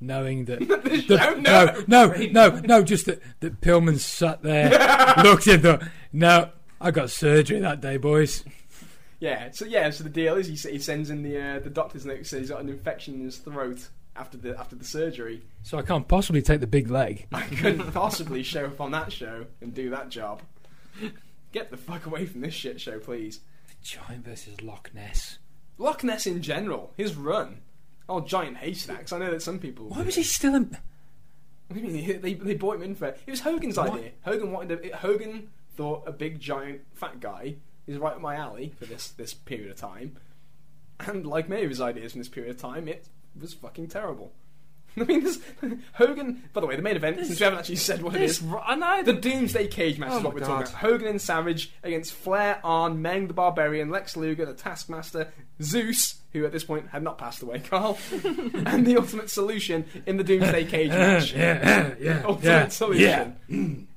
knowing 0.00 0.44
that? 0.46 0.60
The 0.86 1.00
show- 1.02 1.16
that- 1.16 1.40
no. 1.40 1.84
no, 1.86 2.06
no, 2.14 2.48
no, 2.50 2.60
no, 2.60 2.82
just 2.82 3.06
that, 3.06 3.20
that 3.40 3.60
Pillman 3.60 3.98
sat 3.98 4.42
there, 4.42 4.70
looked 5.22 5.46
at 5.48 5.62
the. 5.62 5.88
No, 6.12 6.50
I 6.80 6.90
got 6.90 7.10
surgery 7.10 7.60
that 7.60 7.80
day, 7.80 7.96
boys. 7.96 8.44
Yeah. 9.20 9.50
So 9.52 9.64
yeah. 9.64 9.90
So 9.90 10.04
the 10.04 10.10
deal 10.10 10.36
is, 10.36 10.46
he, 10.64 10.70
he 10.72 10.78
sends 10.78 11.10
in 11.10 11.22
the 11.22 11.40
uh, 11.40 11.58
the 11.60 11.70
doctor's 11.70 12.04
note 12.06 12.26
says 12.26 12.40
he's 12.40 12.50
got 12.50 12.60
an 12.60 12.68
infection 12.68 13.14
in 13.14 13.24
his 13.24 13.38
throat 13.38 13.88
after 14.14 14.36
the 14.38 14.58
after 14.58 14.76
the 14.76 14.84
surgery. 14.84 15.42
So 15.62 15.78
I 15.78 15.82
can't 15.82 16.06
possibly 16.08 16.42
take 16.42 16.60
the 16.60 16.66
big 16.66 16.90
leg. 16.90 17.26
I 17.32 17.42
couldn't 17.42 17.92
possibly 17.92 18.42
show 18.42 18.66
up 18.66 18.80
on 18.80 18.90
that 18.92 19.12
show 19.12 19.46
and 19.60 19.74
do 19.74 19.90
that 19.90 20.08
job. 20.10 20.42
Get 21.52 21.70
the 21.70 21.76
fuck 21.76 22.06
away 22.06 22.26
from 22.26 22.40
this 22.42 22.54
shit 22.54 22.80
show, 22.80 22.98
please. 22.98 23.40
Giant 23.82 24.24
versus 24.24 24.60
Loch 24.62 24.90
Ness. 24.94 25.38
Loch 25.78 26.02
Ness 26.04 26.26
in 26.26 26.42
general, 26.42 26.92
his 26.96 27.14
run. 27.14 27.60
Oh, 28.08 28.20
giant 28.20 28.58
haystacks. 28.58 29.12
I 29.12 29.18
know 29.18 29.30
that 29.30 29.42
some 29.42 29.58
people. 29.58 29.86
Why 29.88 30.02
was 30.02 30.14
he 30.14 30.22
still 30.22 30.54
in? 30.54 30.76
What 31.68 31.74
do 31.74 31.80
you 31.80 31.88
mean? 31.88 32.20
They, 32.20 32.34
they 32.34 32.54
bought 32.54 32.76
him 32.76 32.82
in 32.82 32.94
for 32.94 33.06
it. 33.06 33.20
It 33.26 33.30
was 33.30 33.40
Hogan's 33.40 33.76
What? 33.76 33.92
idea. 33.94 34.10
Hogan 34.22 34.52
wanted 34.52 34.84
a, 34.92 34.96
Hogan 34.96 35.48
thought 35.76 36.04
a 36.06 36.12
big 36.12 36.38
giant 36.38 36.82
fat 36.94 37.18
guy 37.20 37.56
is 37.86 37.98
right 37.98 38.14
up 38.14 38.20
my 38.20 38.36
alley 38.36 38.72
for 38.78 38.86
this 38.86 39.08
this 39.08 39.34
period 39.34 39.70
of 39.70 39.76
time, 39.76 40.16
and 41.00 41.26
like 41.26 41.48
many 41.48 41.64
of 41.64 41.68
his 41.70 41.80
ideas 41.80 42.12
from 42.12 42.20
this 42.20 42.28
period 42.28 42.54
of 42.54 42.60
time, 42.60 42.86
it 42.88 43.08
was 43.40 43.54
fucking 43.54 43.88
terrible. 43.88 44.32
I 45.00 45.04
mean, 45.04 45.22
this, 45.24 45.40
Hogan. 45.94 46.42
By 46.52 46.60
the 46.62 46.66
way, 46.66 46.76
the 46.76 46.82
main 46.82 46.96
event. 46.96 47.18
since 47.26 47.38
we 47.38 47.44
haven't 47.44 47.58
actually 47.58 47.76
said 47.76 48.02
what 48.02 48.14
it 48.14 48.18
This, 48.20 48.40
is, 48.40 48.48
I 48.64 48.74
know. 48.76 49.02
the 49.02 49.12
Doomsday 49.12 49.66
Cage 49.68 49.98
match 49.98 50.10
Oh 50.12 50.18
is 50.18 50.24
what 50.24 50.34
we're 50.34 50.40
talking 50.40 50.68
about. 50.68 50.80
Hogan 50.80 51.08
and 51.08 51.20
Savage 51.20 51.72
against 51.82 52.12
Flair, 52.12 52.60
Arn, 52.64 53.02
Meng 53.02 53.26
the 53.28 53.34
Barbarian, 53.34 53.90
Lex 53.90 54.16
Luger, 54.16 54.46
the 54.46 54.54
Taskmaster, 54.54 55.32
Zeus, 55.62 56.16
who 56.32 56.44
at 56.46 56.52
this 56.52 56.64
point 56.64 56.88
had 56.88 57.02
not 57.02 57.18
passed 57.18 57.42
away, 57.42 57.58
Carl, 57.70 57.98
and 58.24 58.86
the 58.86 58.96
Ultimate 58.96 59.28
Solution 59.30 59.84
in 60.06 60.16
the 60.16 60.24
Doomsday 60.24 60.64
Cage 60.64 60.90
match. 60.90 61.32
yeah, 61.34 61.94
yeah, 62.00 62.22
Ultimate 62.24 62.44
yeah, 62.44 62.68
Solution. 62.68 63.36
yeah. 63.48 63.66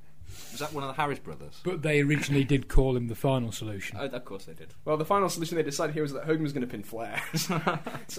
was 0.60 0.68
that 0.69 0.76
one 0.76 0.84
of 0.84 0.94
the 0.94 1.02
Harris 1.02 1.19
brothers? 1.19 1.60
But 1.64 1.81
they 1.84 2.02
originally 2.02 2.44
did 2.44 2.68
call 2.68 2.95
him 2.98 3.07
the 3.07 3.15
final 3.15 3.52
solution. 3.52 3.98
Oh, 3.99 4.06
of 4.06 4.26
course 4.26 4.45
they 4.45 4.53
did. 4.53 4.73
Well, 4.84 4.98
the 4.98 5.06
final 5.06 5.30
solution 5.30 5.56
they 5.56 5.64
decided 5.64 5.94
here 5.94 6.03
was 6.03 6.11
that 6.14 6.26
Hogan 6.26 6.44
was 6.44 6.52
going 6.52 6.68
to 6.68 6.68
pin 6.68 6.84
Flair. 6.84 7.22
so 7.34 7.57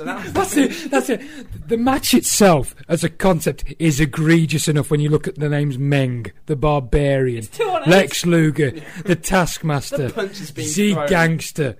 that 0.05 0.25
was 0.25 0.33
That's 0.33 0.57
it. 0.57 0.91
That's 0.91 1.11
it. 1.11 1.69
The 1.69 1.77
match 1.77 2.15
itself, 2.15 2.75
as 2.89 3.05
a 3.05 3.11
concept, 3.11 3.65
is 3.79 4.01
egregious 4.01 4.69
enough 4.69 4.91
when 4.91 5.01
you 5.01 5.11
look 5.11 5.29
at 5.29 5.35
the 5.37 5.49
names 5.49 5.77
Meng, 5.77 6.33
the 6.47 6.57
Barbarian, 6.57 7.45
two 7.45 7.65
on. 7.65 7.89
Lex 7.89 8.25
Luger, 8.25 8.71
the 9.05 9.17
Taskmaster, 9.17 10.09
the 10.09 10.15
punches 10.15 10.51
being 10.51 10.69
Z 10.69 10.95
thrown. 10.95 11.09
Gangster, 11.09 11.77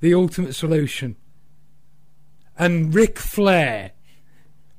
the 0.00 0.14
Ultimate 0.14 0.54
Solution, 0.54 1.16
and 2.58 2.94
Ric 2.94 3.18
Flair. 3.18 3.92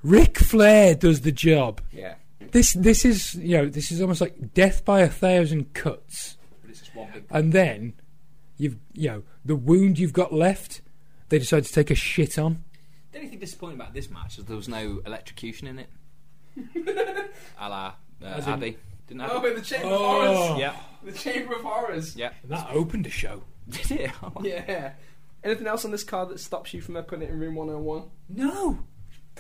Ric 0.04 0.40
Flair 0.40 0.96
does 0.96 1.22
the 1.22 1.32
job. 1.32 1.80
Yeah. 1.92 2.16
This 2.52 2.74
this 2.74 3.06
is 3.06 3.36
you 3.36 3.58
know 3.58 3.68
this 3.70 3.92
is 3.92 4.02
almost 4.02 4.22
like 4.22 4.54
death 4.54 4.84
by 4.86 5.02
a 5.02 5.08
thousand 5.10 5.74
cuts, 5.74 6.38
But 6.62 6.70
it's 6.72 6.80
just 6.80 6.96
one 6.96 7.10
big. 7.14 7.24
and 7.30 7.54
then 7.54 7.94
you've 8.58 8.78
you 8.94 9.10
know 9.10 9.24
the 9.46 9.56
wound 9.56 10.00
you've 10.00 10.14
got 10.14 10.34
left. 10.34 10.82
They 11.30 11.40
decide 11.40 11.64
to 11.66 11.72
take 11.74 11.90
a 11.90 11.96
shit 11.96 12.38
on. 12.38 12.64
The 13.14 13.20
only 13.20 13.30
thing 13.30 13.40
disappointing 13.40 13.80
about 13.80 13.94
this 13.94 14.10
match 14.10 14.38
is 14.38 14.46
there 14.46 14.56
was 14.58 14.68
no 14.70 15.02
electrocution 15.06 15.68
in 15.68 15.80
it. 15.80 15.90
a 17.60 17.70
la 17.70 17.94
uh, 18.22 18.26
As 18.26 18.48
in- 18.48 18.54
Abby. 18.54 18.78
Didn't 19.08 19.22
have 19.22 19.32
Oh, 19.34 19.46
it? 19.46 19.56
the 19.56 19.62
Chamber 19.62 19.88
Oh. 19.90 19.94
of 19.94 20.36
Horrors. 20.36 20.60
Yeah. 20.60 20.76
The 21.04 21.12
Chamber 21.12 21.56
of 21.56 21.62
Horrors. 21.62 22.16
Yeah. 22.16 22.32
That 22.46 22.70
opened 22.72 23.06
a 23.08 23.10
show. 23.10 23.44
Did 23.70 23.92
it? 23.92 24.12
Yeah. 24.44 24.92
Anything 25.44 25.68
else 25.68 25.84
on 25.86 25.92
this 25.92 26.04
card 26.04 26.30
that 26.30 26.40
stops 26.40 26.74
you 26.74 26.82
from 26.82 26.96
putting 27.04 27.24
it 27.28 27.32
in 27.32 27.40
room 27.40 27.56
101? 27.56 28.04
No. 28.30 28.80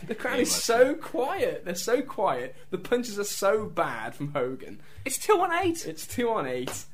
The 0.07 0.15
crowd 0.15 0.39
is 0.39 0.51
well, 0.51 0.59
so 0.59 0.95
quiet. 0.95 1.65
They're 1.65 1.75
so 1.75 2.01
quiet. 2.01 2.55
The 2.69 2.77
punches 2.77 3.19
are 3.19 3.23
so 3.23 3.65
bad 3.65 4.15
from 4.15 4.33
Hogan. 4.33 4.81
It's 5.05 5.17
two 5.17 5.39
on 5.39 5.51
eight. 5.51 5.85
It's 5.85 6.07
two 6.07 6.29
on 6.29 6.47
eight. 6.47 6.85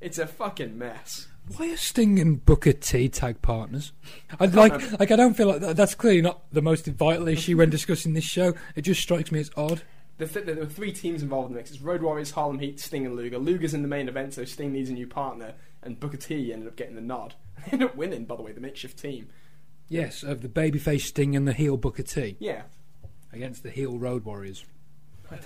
It's 0.00 0.18
a 0.18 0.26
fucking 0.26 0.76
mess. 0.76 1.28
Why 1.56 1.72
are 1.72 1.76
Sting 1.76 2.18
and 2.18 2.44
Booker 2.44 2.72
T 2.72 3.08
tag 3.08 3.42
partners? 3.42 3.92
I'd 4.38 4.54
like, 4.54 4.72
like, 4.98 5.10
I 5.10 5.16
don't 5.16 5.34
feel 5.34 5.48
like 5.48 5.60
that, 5.60 5.76
that's 5.76 5.94
clearly 5.94 6.22
not 6.22 6.42
the 6.52 6.62
most 6.62 6.86
vital 6.86 7.28
issue 7.28 7.56
when 7.56 7.70
discussing 7.70 8.14
this 8.14 8.24
show. 8.24 8.54
It 8.76 8.82
just 8.82 9.00
strikes 9.00 9.32
me 9.32 9.40
as 9.40 9.50
odd. 9.56 9.82
The 10.18 10.26
th- 10.26 10.46
there 10.46 10.54
were 10.56 10.66
three 10.66 10.92
teams 10.92 11.22
involved 11.22 11.48
in 11.48 11.54
the 11.54 11.58
mix. 11.58 11.70
It's 11.70 11.80
Road 11.80 12.02
Warriors, 12.02 12.30
Harlem 12.30 12.60
Heat, 12.60 12.78
Sting, 12.78 13.06
and 13.06 13.16
Luger. 13.16 13.38
Luger's 13.38 13.74
in 13.74 13.82
the 13.82 13.88
main 13.88 14.08
event, 14.08 14.34
so 14.34 14.44
Sting 14.44 14.72
needs 14.72 14.88
a 14.88 14.92
new 14.92 15.06
partner, 15.06 15.54
and 15.82 15.98
Booker 15.98 16.16
T 16.16 16.52
ended 16.52 16.68
up 16.68 16.76
getting 16.76 16.94
the 16.94 17.00
nod. 17.00 17.34
They 17.64 17.72
ended 17.72 17.90
up 17.90 17.96
winning, 17.96 18.24
by 18.24 18.34
the 18.34 18.42
way, 18.42 18.50
the 18.52 18.60
makeshift 18.60 18.98
team. 18.98 19.28
Yes, 19.88 20.22
of 20.22 20.40
the 20.42 20.48
babyface 20.48 21.02
Sting 21.02 21.36
and 21.36 21.46
the 21.46 21.52
heel 21.52 21.76
Booker 21.76 22.02
T 22.02 22.36
Yeah. 22.40 22.62
against 23.32 23.62
the 23.62 23.70
heel 23.70 23.98
Road 23.98 24.24
Warriors. 24.24 24.64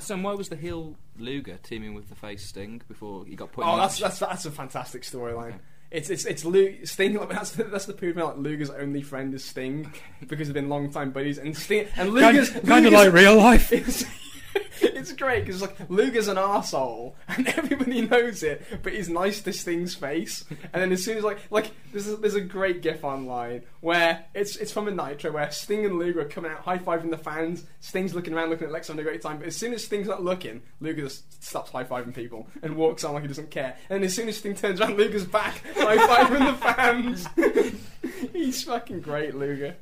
So 0.00 0.16
why 0.16 0.34
was 0.34 0.48
the 0.48 0.56
heel 0.56 0.96
Luger 1.18 1.58
teaming 1.62 1.94
with 1.94 2.08
the 2.08 2.16
face 2.16 2.44
Sting 2.46 2.82
before 2.88 3.24
he 3.24 3.36
got 3.36 3.52
put? 3.52 3.64
Oh, 3.64 3.74
in 3.74 3.78
that's 3.78 3.98
the 3.98 4.04
that's 4.04 4.18
that's 4.18 4.44
a 4.46 4.50
fantastic 4.50 5.02
storyline. 5.02 5.60
It's 5.92 6.10
it's 6.10 6.24
it's 6.24 6.44
Lu- 6.44 6.84
Sting. 6.84 7.14
Like, 7.14 7.28
that's 7.30 7.52
the, 7.52 7.64
that's 7.64 7.86
the 7.86 7.92
proof. 7.92 8.16
Like 8.16 8.36
Luger's 8.36 8.70
only 8.70 9.02
friend 9.02 9.32
is 9.32 9.44
Sting 9.44 9.92
because 10.26 10.48
they've 10.48 10.54
been 10.54 10.68
long 10.68 10.90
time 10.90 11.12
buddies, 11.12 11.38
and 11.38 11.56
Sting 11.56 11.86
and 11.96 12.10
Luger's 12.10 12.50
Kind, 12.50 12.66
kind 12.66 12.86
of 12.86 12.92
Luger's- 12.92 13.06
like 13.06 13.14
real 13.14 13.36
life. 13.36 13.70
It's, 14.82 15.12
great 15.12 15.46
because 15.46 15.62
like 15.62 15.76
Luger's 15.88 16.28
an 16.28 16.36
asshole 16.36 17.16
and 17.28 17.46
everybody 17.56 18.02
knows 18.02 18.42
it, 18.42 18.62
but 18.82 18.92
he's 18.92 19.08
nice 19.08 19.40
to 19.42 19.52
Sting's 19.52 19.94
face. 19.94 20.44
And 20.72 20.82
then 20.82 20.92
as 20.92 21.04
soon 21.04 21.16
as 21.16 21.24
like 21.24 21.38
like 21.50 21.72
there's 21.92 22.08
a, 22.08 22.16
there's 22.16 22.34
a 22.34 22.40
great 22.40 22.82
gif 22.82 23.04
online 23.04 23.62
where 23.80 24.24
it's 24.34 24.56
it's 24.56 24.72
from 24.72 24.88
a 24.88 24.90
Nitro 24.90 25.32
where 25.32 25.50
Sting 25.50 25.84
and 25.84 25.98
Luger 25.98 26.22
are 26.22 26.24
coming 26.24 26.50
out 26.50 26.60
high 26.60 26.78
fiving 26.78 27.10
the 27.10 27.18
fans. 27.18 27.64
Sting's 27.80 28.14
looking 28.14 28.34
around 28.34 28.50
looking 28.50 28.66
at 28.66 28.72
Lex 28.72 28.88
having 28.88 29.00
a 29.00 29.04
great 29.04 29.22
time, 29.22 29.38
but 29.38 29.46
as 29.46 29.56
soon 29.56 29.72
as 29.72 29.84
Sting's 29.84 30.08
not 30.08 30.22
looking, 30.22 30.60
Luger 30.80 31.02
just 31.02 31.42
stops 31.42 31.70
high 31.70 31.84
fiving 31.84 32.14
people 32.14 32.48
and 32.62 32.76
walks 32.76 33.04
on 33.04 33.14
like 33.14 33.22
he 33.22 33.28
doesn't 33.28 33.50
care. 33.50 33.76
And 33.88 34.04
as 34.04 34.14
soon 34.14 34.28
as 34.28 34.36
Sting 34.36 34.54
turns 34.54 34.80
around, 34.80 34.96
Luger's 34.96 35.24
back 35.24 35.62
high 35.76 35.96
fiving 35.96 36.46
the 36.46 36.58
fans. 36.58 38.32
he's 38.32 38.62
fucking 38.64 39.00
great, 39.00 39.34
Luger. 39.34 39.76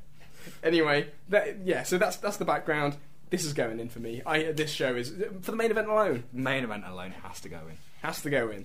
Anyway, 0.62 1.08
that, 1.30 1.64
yeah, 1.64 1.82
so 1.82 1.98
that's 1.98 2.16
that's 2.16 2.36
the 2.36 2.44
background. 2.44 2.96
This 3.34 3.44
is 3.44 3.52
going 3.52 3.80
in 3.80 3.88
for 3.88 3.98
me. 3.98 4.22
I 4.24 4.44
uh, 4.44 4.52
this 4.52 4.70
show 4.70 4.94
is 4.94 5.10
uh, 5.10 5.24
for 5.42 5.50
the 5.50 5.56
main 5.56 5.72
event 5.72 5.88
alone 5.88 6.22
main 6.32 6.62
event 6.62 6.84
alone 6.86 7.10
has 7.24 7.40
to 7.40 7.48
go 7.48 7.58
in. 7.68 7.76
has 8.00 8.22
to 8.22 8.30
go 8.30 8.48
in. 8.48 8.64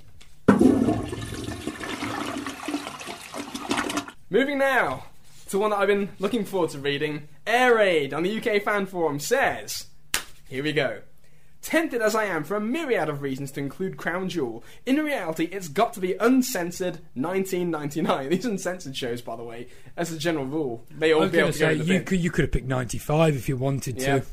Moving 4.30 4.60
now 4.60 5.06
to 5.50 5.58
one 5.58 5.72
that 5.72 5.78
I've 5.80 5.88
been 5.88 6.10
looking 6.20 6.46
forward 6.46 6.70
to 6.70 6.78
reading. 6.78 7.28
Air 7.48 7.78
Raid 7.78 8.14
on 8.14 8.22
the 8.22 8.38
UK 8.38 8.62
fan 8.62 8.86
forum 8.86 9.20
says, 9.20 9.88
here 10.48 10.62
we 10.64 10.72
go. 10.72 11.00
Tempted 11.64 12.04
as 12.04 12.14
I 12.14 12.26
am 12.26 12.44
for 12.44 12.56
a 12.56 12.62
myriad 12.62 13.10
of 13.10 13.24
reasons 13.24 13.50
to 13.54 13.60
include 13.60 13.98
Crown 13.98 14.30
Jewel, 14.30 14.64
in 14.86 14.98
reality 14.98 15.46
it's 15.46 15.68
got 15.68 15.94
to 15.94 16.00
be 16.00 16.14
uncensored 16.20 17.00
1999. 17.16 18.30
These 18.30 18.46
uncensored 18.46 18.96
shows, 18.96 19.24
by 19.24 19.36
the 19.36 19.44
way, 19.44 19.66
as 19.98 20.12
a 20.12 20.20
general 20.20 20.46
rule, 20.46 20.86
they 20.96 21.12
all 21.12 21.22
I 21.22 21.24
was 21.24 21.32
be 21.32 21.40
able 21.40 21.52
to 21.54 21.58
to 21.58 21.60
go 21.60 21.66
say 21.70 21.74
in 21.74 21.80
the 21.80 21.94
you 21.96 22.02
could 22.02 22.20
you 22.20 22.30
could 22.30 22.44
have 22.44 22.52
picked 22.52 22.68
ninety 22.68 23.00
five 23.00 23.36
if 23.36 23.50
you 23.50 23.58
wanted 23.58 24.00
Yeah. 24.00 24.20
to. 24.20 24.26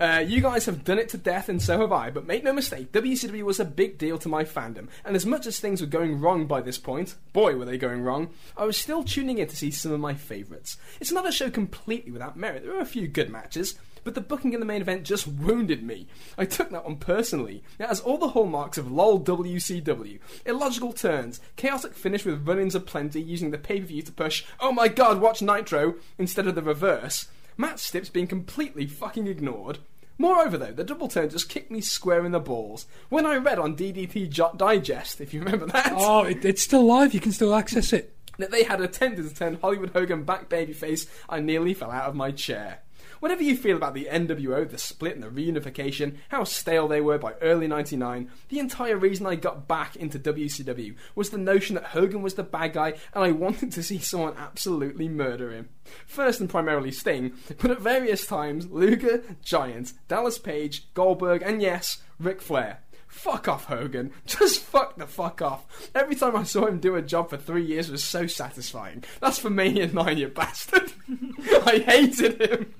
Uh, 0.00 0.24
you 0.24 0.40
guys 0.40 0.66
have 0.66 0.84
done 0.84 0.98
it 0.98 1.08
to 1.08 1.18
death, 1.18 1.48
and 1.48 1.60
so 1.60 1.80
have 1.80 1.90
I. 1.90 2.10
But 2.10 2.26
make 2.26 2.44
no 2.44 2.52
mistake, 2.52 2.92
WCW 2.92 3.42
was 3.42 3.58
a 3.58 3.64
big 3.64 3.98
deal 3.98 4.16
to 4.18 4.28
my 4.28 4.44
fandom. 4.44 4.86
And 5.04 5.16
as 5.16 5.26
much 5.26 5.44
as 5.44 5.58
things 5.58 5.80
were 5.80 5.88
going 5.88 6.20
wrong 6.20 6.46
by 6.46 6.60
this 6.60 6.78
point, 6.78 7.16
boy, 7.32 7.56
were 7.56 7.64
they 7.64 7.78
going 7.78 8.02
wrong, 8.02 8.30
I 8.56 8.64
was 8.64 8.76
still 8.76 9.02
tuning 9.02 9.38
in 9.38 9.48
to 9.48 9.56
see 9.56 9.72
some 9.72 9.90
of 9.90 9.98
my 9.98 10.14
favourites. 10.14 10.76
It's 11.00 11.10
another 11.10 11.32
show 11.32 11.50
completely 11.50 12.12
without 12.12 12.36
merit. 12.36 12.62
There 12.62 12.74
were 12.74 12.80
a 12.80 12.86
few 12.86 13.08
good 13.08 13.28
matches, 13.28 13.74
but 14.04 14.14
the 14.14 14.20
booking 14.20 14.52
in 14.52 14.60
the 14.60 14.66
main 14.66 14.82
event 14.82 15.02
just 15.02 15.26
wounded 15.26 15.82
me. 15.82 16.06
I 16.38 16.44
took 16.44 16.70
that 16.70 16.84
one 16.84 16.98
personally. 16.98 17.64
It 17.80 17.86
has 17.86 17.98
all 18.00 18.18
the 18.18 18.28
hallmarks 18.28 18.78
of 18.78 18.92
LOL 18.92 19.20
WCW 19.20 20.20
illogical 20.46 20.92
turns, 20.92 21.40
chaotic 21.56 21.94
finish 21.94 22.24
with 22.24 22.46
run 22.46 22.60
ins 22.60 22.76
aplenty 22.76 23.20
using 23.20 23.50
the 23.50 23.58
pay 23.58 23.80
per 23.80 23.86
view 23.86 24.02
to 24.02 24.12
push, 24.12 24.44
oh 24.60 24.70
my 24.70 24.86
god, 24.86 25.20
watch 25.20 25.42
Nitro, 25.42 25.96
instead 26.18 26.46
of 26.46 26.54
the 26.54 26.62
reverse. 26.62 27.26
Matt 27.60 27.80
Stips 27.80 28.08
being 28.08 28.28
completely 28.28 28.86
fucking 28.86 29.26
ignored. 29.26 29.80
Moreover, 30.18 30.58
though, 30.58 30.72
the 30.72 30.82
double 30.84 31.06
turn 31.08 31.30
just 31.30 31.48
kicked 31.48 31.70
me 31.70 31.80
square 31.80 32.26
in 32.26 32.32
the 32.32 32.40
balls. 32.40 32.86
When 33.08 33.24
I 33.24 33.36
read 33.36 33.58
on 33.58 33.76
DDT 33.76 34.56
Digest, 34.56 35.20
if 35.20 35.32
you 35.32 35.40
remember 35.40 35.66
that, 35.66 35.92
Oh, 35.96 36.24
it, 36.24 36.44
it's 36.44 36.62
still 36.62 36.84
live. 36.84 37.14
You 37.14 37.20
can 37.20 37.30
still 37.32 37.54
access 37.54 37.92
it. 37.92 38.14
that 38.38 38.50
they 38.50 38.64
had 38.64 38.80
attempted 38.80 39.28
to 39.28 39.34
turn 39.34 39.58
Hollywood 39.60 39.90
Hogan 39.90 40.24
back 40.24 40.48
babyface, 40.48 41.08
I 41.28 41.40
nearly 41.40 41.72
fell 41.74 41.90
out 41.92 42.08
of 42.08 42.14
my 42.16 42.30
chair. 42.32 42.80
Whatever 43.20 43.42
you 43.42 43.56
feel 43.56 43.76
about 43.76 43.94
the 43.94 44.08
NWO, 44.10 44.68
the 44.68 44.78
split 44.78 45.14
and 45.14 45.22
the 45.22 45.28
reunification, 45.28 46.16
how 46.28 46.44
stale 46.44 46.88
they 46.88 47.00
were 47.00 47.18
by 47.18 47.34
early 47.40 47.66
99, 47.66 48.30
the 48.48 48.58
entire 48.58 48.96
reason 48.96 49.26
I 49.26 49.34
got 49.34 49.66
back 49.66 49.96
into 49.96 50.18
WCW 50.18 50.94
was 51.14 51.30
the 51.30 51.38
notion 51.38 51.74
that 51.74 51.84
Hogan 51.84 52.22
was 52.22 52.34
the 52.34 52.42
bad 52.42 52.72
guy 52.74 52.94
and 53.14 53.24
I 53.24 53.32
wanted 53.32 53.72
to 53.72 53.82
see 53.82 53.98
someone 53.98 54.34
absolutely 54.36 55.08
murder 55.08 55.52
him. 55.52 55.68
First 56.06 56.40
and 56.40 56.48
primarily 56.48 56.92
Sting, 56.92 57.32
but 57.60 57.70
at 57.70 57.80
various 57.80 58.26
times 58.26 58.70
Luger, 58.70 59.22
Giant, 59.42 59.92
Dallas 60.06 60.38
Page, 60.38 60.92
Goldberg, 60.94 61.42
and 61.42 61.60
yes, 61.60 62.02
Ric 62.18 62.40
Flair. 62.40 62.80
Fuck 63.08 63.48
off, 63.48 63.64
Hogan. 63.64 64.12
Just 64.26 64.60
fuck 64.60 64.96
the 64.96 65.06
fuck 65.06 65.40
off. 65.40 65.90
Every 65.94 66.14
time 66.14 66.36
I 66.36 66.44
saw 66.44 66.66
him 66.66 66.78
do 66.78 66.94
a 66.94 67.02
job 67.02 67.30
for 67.30 67.38
three 67.38 67.64
years 67.64 67.90
was 67.90 68.04
so 68.04 68.26
satisfying. 68.26 69.02
That's 69.20 69.38
for 69.38 69.50
Mania 69.50 69.86
9, 69.88 70.18
you 70.18 70.28
bastard. 70.28 70.92
I 71.66 71.82
hated 71.86 72.40
him. 72.40 72.74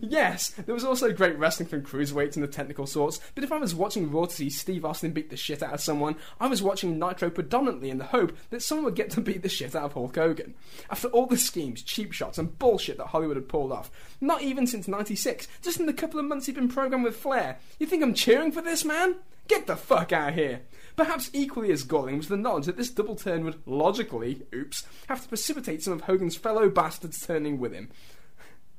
Yes, 0.00 0.50
there 0.50 0.74
was 0.74 0.84
also 0.84 1.12
great 1.12 1.38
wrestling 1.38 1.68
from 1.68 1.82
cruiserweights 1.82 2.34
and 2.34 2.42
the 2.42 2.48
technical 2.48 2.86
sorts, 2.86 3.20
but 3.34 3.44
if 3.44 3.52
I 3.52 3.58
was 3.58 3.74
watching 3.74 4.10
Raw 4.10 4.26
to 4.26 4.34
see 4.34 4.50
Steve 4.50 4.84
Austin 4.84 5.12
beat 5.12 5.30
the 5.30 5.36
shit 5.36 5.62
out 5.62 5.74
of 5.74 5.80
someone, 5.80 6.16
I 6.40 6.46
was 6.46 6.62
watching 6.62 6.98
Nitro 6.98 7.30
predominantly 7.30 7.90
in 7.90 7.98
the 7.98 8.04
hope 8.04 8.36
that 8.50 8.62
someone 8.62 8.84
would 8.86 8.94
get 8.94 9.10
to 9.10 9.20
beat 9.20 9.42
the 9.42 9.48
shit 9.48 9.74
out 9.74 9.84
of 9.84 9.92
Hulk 9.94 10.16
Hogan. 10.16 10.54
After 10.90 11.08
all 11.08 11.26
the 11.26 11.36
schemes, 11.36 11.82
cheap 11.82 12.12
shots, 12.12 12.38
and 12.38 12.58
bullshit 12.58 12.98
that 12.98 13.08
Hollywood 13.08 13.36
had 13.36 13.48
pulled 13.48 13.72
off, 13.72 13.90
not 14.20 14.42
even 14.42 14.66
since 14.66 14.88
96, 14.88 15.48
just 15.62 15.80
in 15.80 15.86
the 15.86 15.92
couple 15.92 16.18
of 16.20 16.26
months 16.26 16.46
he'd 16.46 16.54
been 16.54 16.68
programmed 16.68 17.04
with 17.04 17.16
Flair, 17.16 17.58
you 17.78 17.86
think 17.86 18.02
I'm 18.02 18.14
cheering 18.14 18.52
for 18.52 18.62
this 18.62 18.84
man? 18.84 19.16
Get 19.46 19.66
the 19.66 19.76
fuck 19.76 20.12
out 20.12 20.30
of 20.30 20.34
here! 20.34 20.62
Perhaps 20.96 21.30
equally 21.32 21.72
as 21.72 21.82
galling 21.82 22.18
was 22.18 22.28
the 22.28 22.36
knowledge 22.36 22.66
that 22.66 22.76
this 22.76 22.90
double 22.90 23.16
turn 23.16 23.44
would 23.44 23.60
logically, 23.66 24.42
oops, 24.54 24.84
have 25.08 25.22
to 25.22 25.28
precipitate 25.28 25.82
some 25.82 25.92
of 25.92 26.02
Hogan's 26.02 26.36
fellow 26.36 26.68
bastards 26.68 27.26
turning 27.26 27.58
with 27.58 27.72
him. 27.72 27.90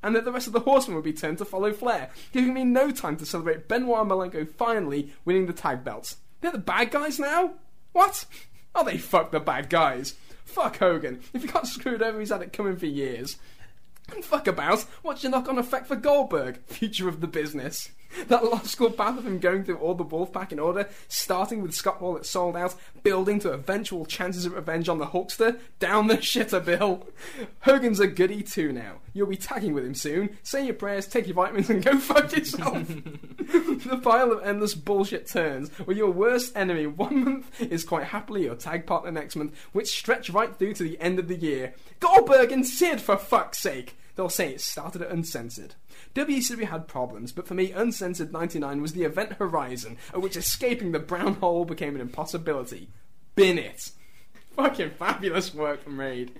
And 0.06 0.15
that 0.15 0.23
the 0.23 0.32
rest 0.32 0.45
of 0.45 0.53
the 0.53 0.60
horsemen 0.60 0.94
would 0.94 1.03
be 1.03 1.14
turned 1.14 1.40
to 1.40 1.45
follow 1.45 1.73
Flair, 1.73 2.11
giving 2.32 2.53
me 2.53 2.64
no 2.64 2.91
time 2.91 3.18
to 3.18 3.26
celebrate 3.26 3.68
Benoit 3.68 4.02
and 4.02 4.11
Malenko 4.11 4.48
finally 4.48 5.11
winning 5.26 5.48
the 5.48 5.52
tag 5.52 5.84
belts. 5.84 6.18
They're 6.41 6.52
the 6.52 6.60
bad 6.60 6.91
guys 6.91 7.18
now? 7.18 7.56
What? 7.91 8.26
Oh, 8.76 8.84
they 8.84 8.99
fuck 8.99 9.32
the 9.32 9.40
bad 9.40 9.68
guys. 9.68 10.14
Fuck 10.44 10.77
Hogan. 10.77 11.22
If 11.34 11.41
he 11.41 11.48
got 11.48 11.65
screwed 11.65 12.03
over, 12.03 12.19
he's 12.19 12.30
had 12.30 12.44
it 12.44 12.53
coming 12.53 12.77
for 12.77 12.86
years. 12.86 13.38
And 14.14 14.23
fuck 14.23 14.45
about, 14.45 14.82
what's 15.02 15.23
your 15.23 15.32
knock 15.32 15.49
on 15.49 15.57
effect 15.57 15.88
for 15.88 15.95
Goldberg, 15.95 16.64
future 16.68 17.10
of 17.10 17.19
the 17.19 17.26
business? 17.26 17.90
That 18.27 18.45
logical 18.45 18.90
path 18.90 19.18
of 19.18 19.27
him 19.27 19.40
going 19.40 19.64
through 19.64 19.77
all 19.77 19.94
the 19.94 20.06
Wolfpack 20.06 20.52
in 20.52 20.60
order, 20.60 20.90
starting 21.07 21.61
with 21.61 21.76
Scott 21.76 21.98
Hall 21.98 22.18
at 22.18 22.26
Sold 22.26 22.56
Out, 22.56 22.76
building 23.03 23.40
to 23.40 23.52
eventual 23.52 24.06
chances 24.06 24.45
of 24.45 24.53
revenge 24.53 24.90
on 24.90 24.98
the 24.98 25.07
Hulkster, 25.07 25.60
down 25.80 26.07
the 26.07 26.18
shitter, 26.18 26.64
Bill. 26.64 27.07
Hogan's 27.61 27.99
a 27.99 28.07
goody 28.07 28.41
too 28.41 28.72
now. 28.72 28.95
You'll 29.14 29.27
be 29.27 29.38
tagging 29.38 29.73
with 29.73 29.86
him 29.86 29.95
soon. 29.95 30.38
Say 30.44 30.65
your 30.65 30.73
prayers, 30.73 31.07
take 31.07 31.27
your 31.27 31.36
vitamins, 31.36 31.69
and 31.69 31.84
go 31.84 31.98
fuck 31.99 32.36
yourself. 32.36 32.88
the 32.88 33.99
pile 34.02 34.32
of 34.32 34.44
endless 34.44 34.73
bullshit 34.73 35.27
turns, 35.27 35.69
where 35.80 35.98
your 35.98 36.11
worst 36.11 36.56
enemy 36.56 36.88
one 36.88 37.26
month 37.26 37.61
is 37.61 37.84
quite 37.84 38.06
happily 38.06 38.44
your 38.44 38.56
tag 38.56 38.86
partner 38.86 39.11
next 39.11 39.36
month, 39.36 39.56
which 39.72 39.95
stretch 39.95 40.30
right 40.30 40.56
through 40.56 40.73
to 40.73 40.84
the 40.84 40.99
end 40.99 41.19
of 41.19 41.27
the 41.27 41.36
year. 41.36 41.73
Goldberg 41.99 42.52
and 42.52 42.65
Sid, 42.65 43.02
for 43.02 43.18
fuck's 43.18 43.60
sake! 43.60 43.98
They'll 44.15 44.30
say 44.30 44.53
it 44.53 44.61
started 44.61 45.02
at 45.02 45.11
Uncensored. 45.11 45.76
WCW 46.15 46.63
had 46.69 46.87
problems, 46.87 47.33
but 47.33 47.45
for 47.45 47.53
me, 47.55 47.73
Uncensored 47.73 48.31
99 48.31 48.81
was 48.81 48.93
the 48.93 49.03
event 49.03 49.33
horizon 49.33 49.97
at 50.13 50.21
which 50.21 50.37
escaping 50.37 50.93
the 50.93 50.99
brown 50.99 51.35
hole 51.35 51.65
became 51.65 51.93
an 51.93 52.01
impossibility. 52.01 52.89
Bin 53.35 53.57
it. 53.59 53.91
Fucking 54.55 54.91
fabulous 54.91 55.53
work 55.53 55.83
from 55.83 55.99
Raid. 55.99 56.31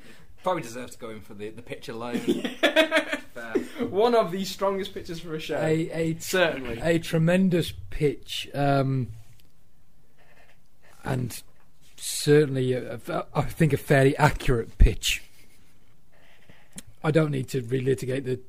Probably 0.44 0.64
deserves 0.64 0.94
to 0.94 0.98
go 0.98 1.10
in 1.10 1.20
for 1.20 1.34
the, 1.34 1.50
the 1.50 1.62
pitch 1.62 1.90
alone. 1.90 2.20
Fair. 3.34 3.54
One 3.90 4.16
of 4.16 4.32
the 4.32 4.46
strongest 4.46 4.94
pitches 4.94 5.20
for 5.20 5.36
a 5.36 5.40
show. 5.40 5.58
A, 5.58 5.90
a, 5.92 6.18
Certainly. 6.20 6.80
a 6.82 6.98
tremendous 7.00 7.74
pitch, 7.90 8.48
um, 8.54 9.10
and 11.04 11.44
certainly, 11.98 12.72
a, 12.74 13.00
a, 13.10 13.26
I 13.36 13.42
think, 13.42 13.74
a 13.74 13.78
fairly 13.78 14.16
accurate 14.16 14.78
pitch. 14.78 15.22
I 17.04 17.12
don't 17.12 17.32
need 17.32 17.50
to 17.50 17.62
relitigate 17.62 18.24
the 18.24 18.40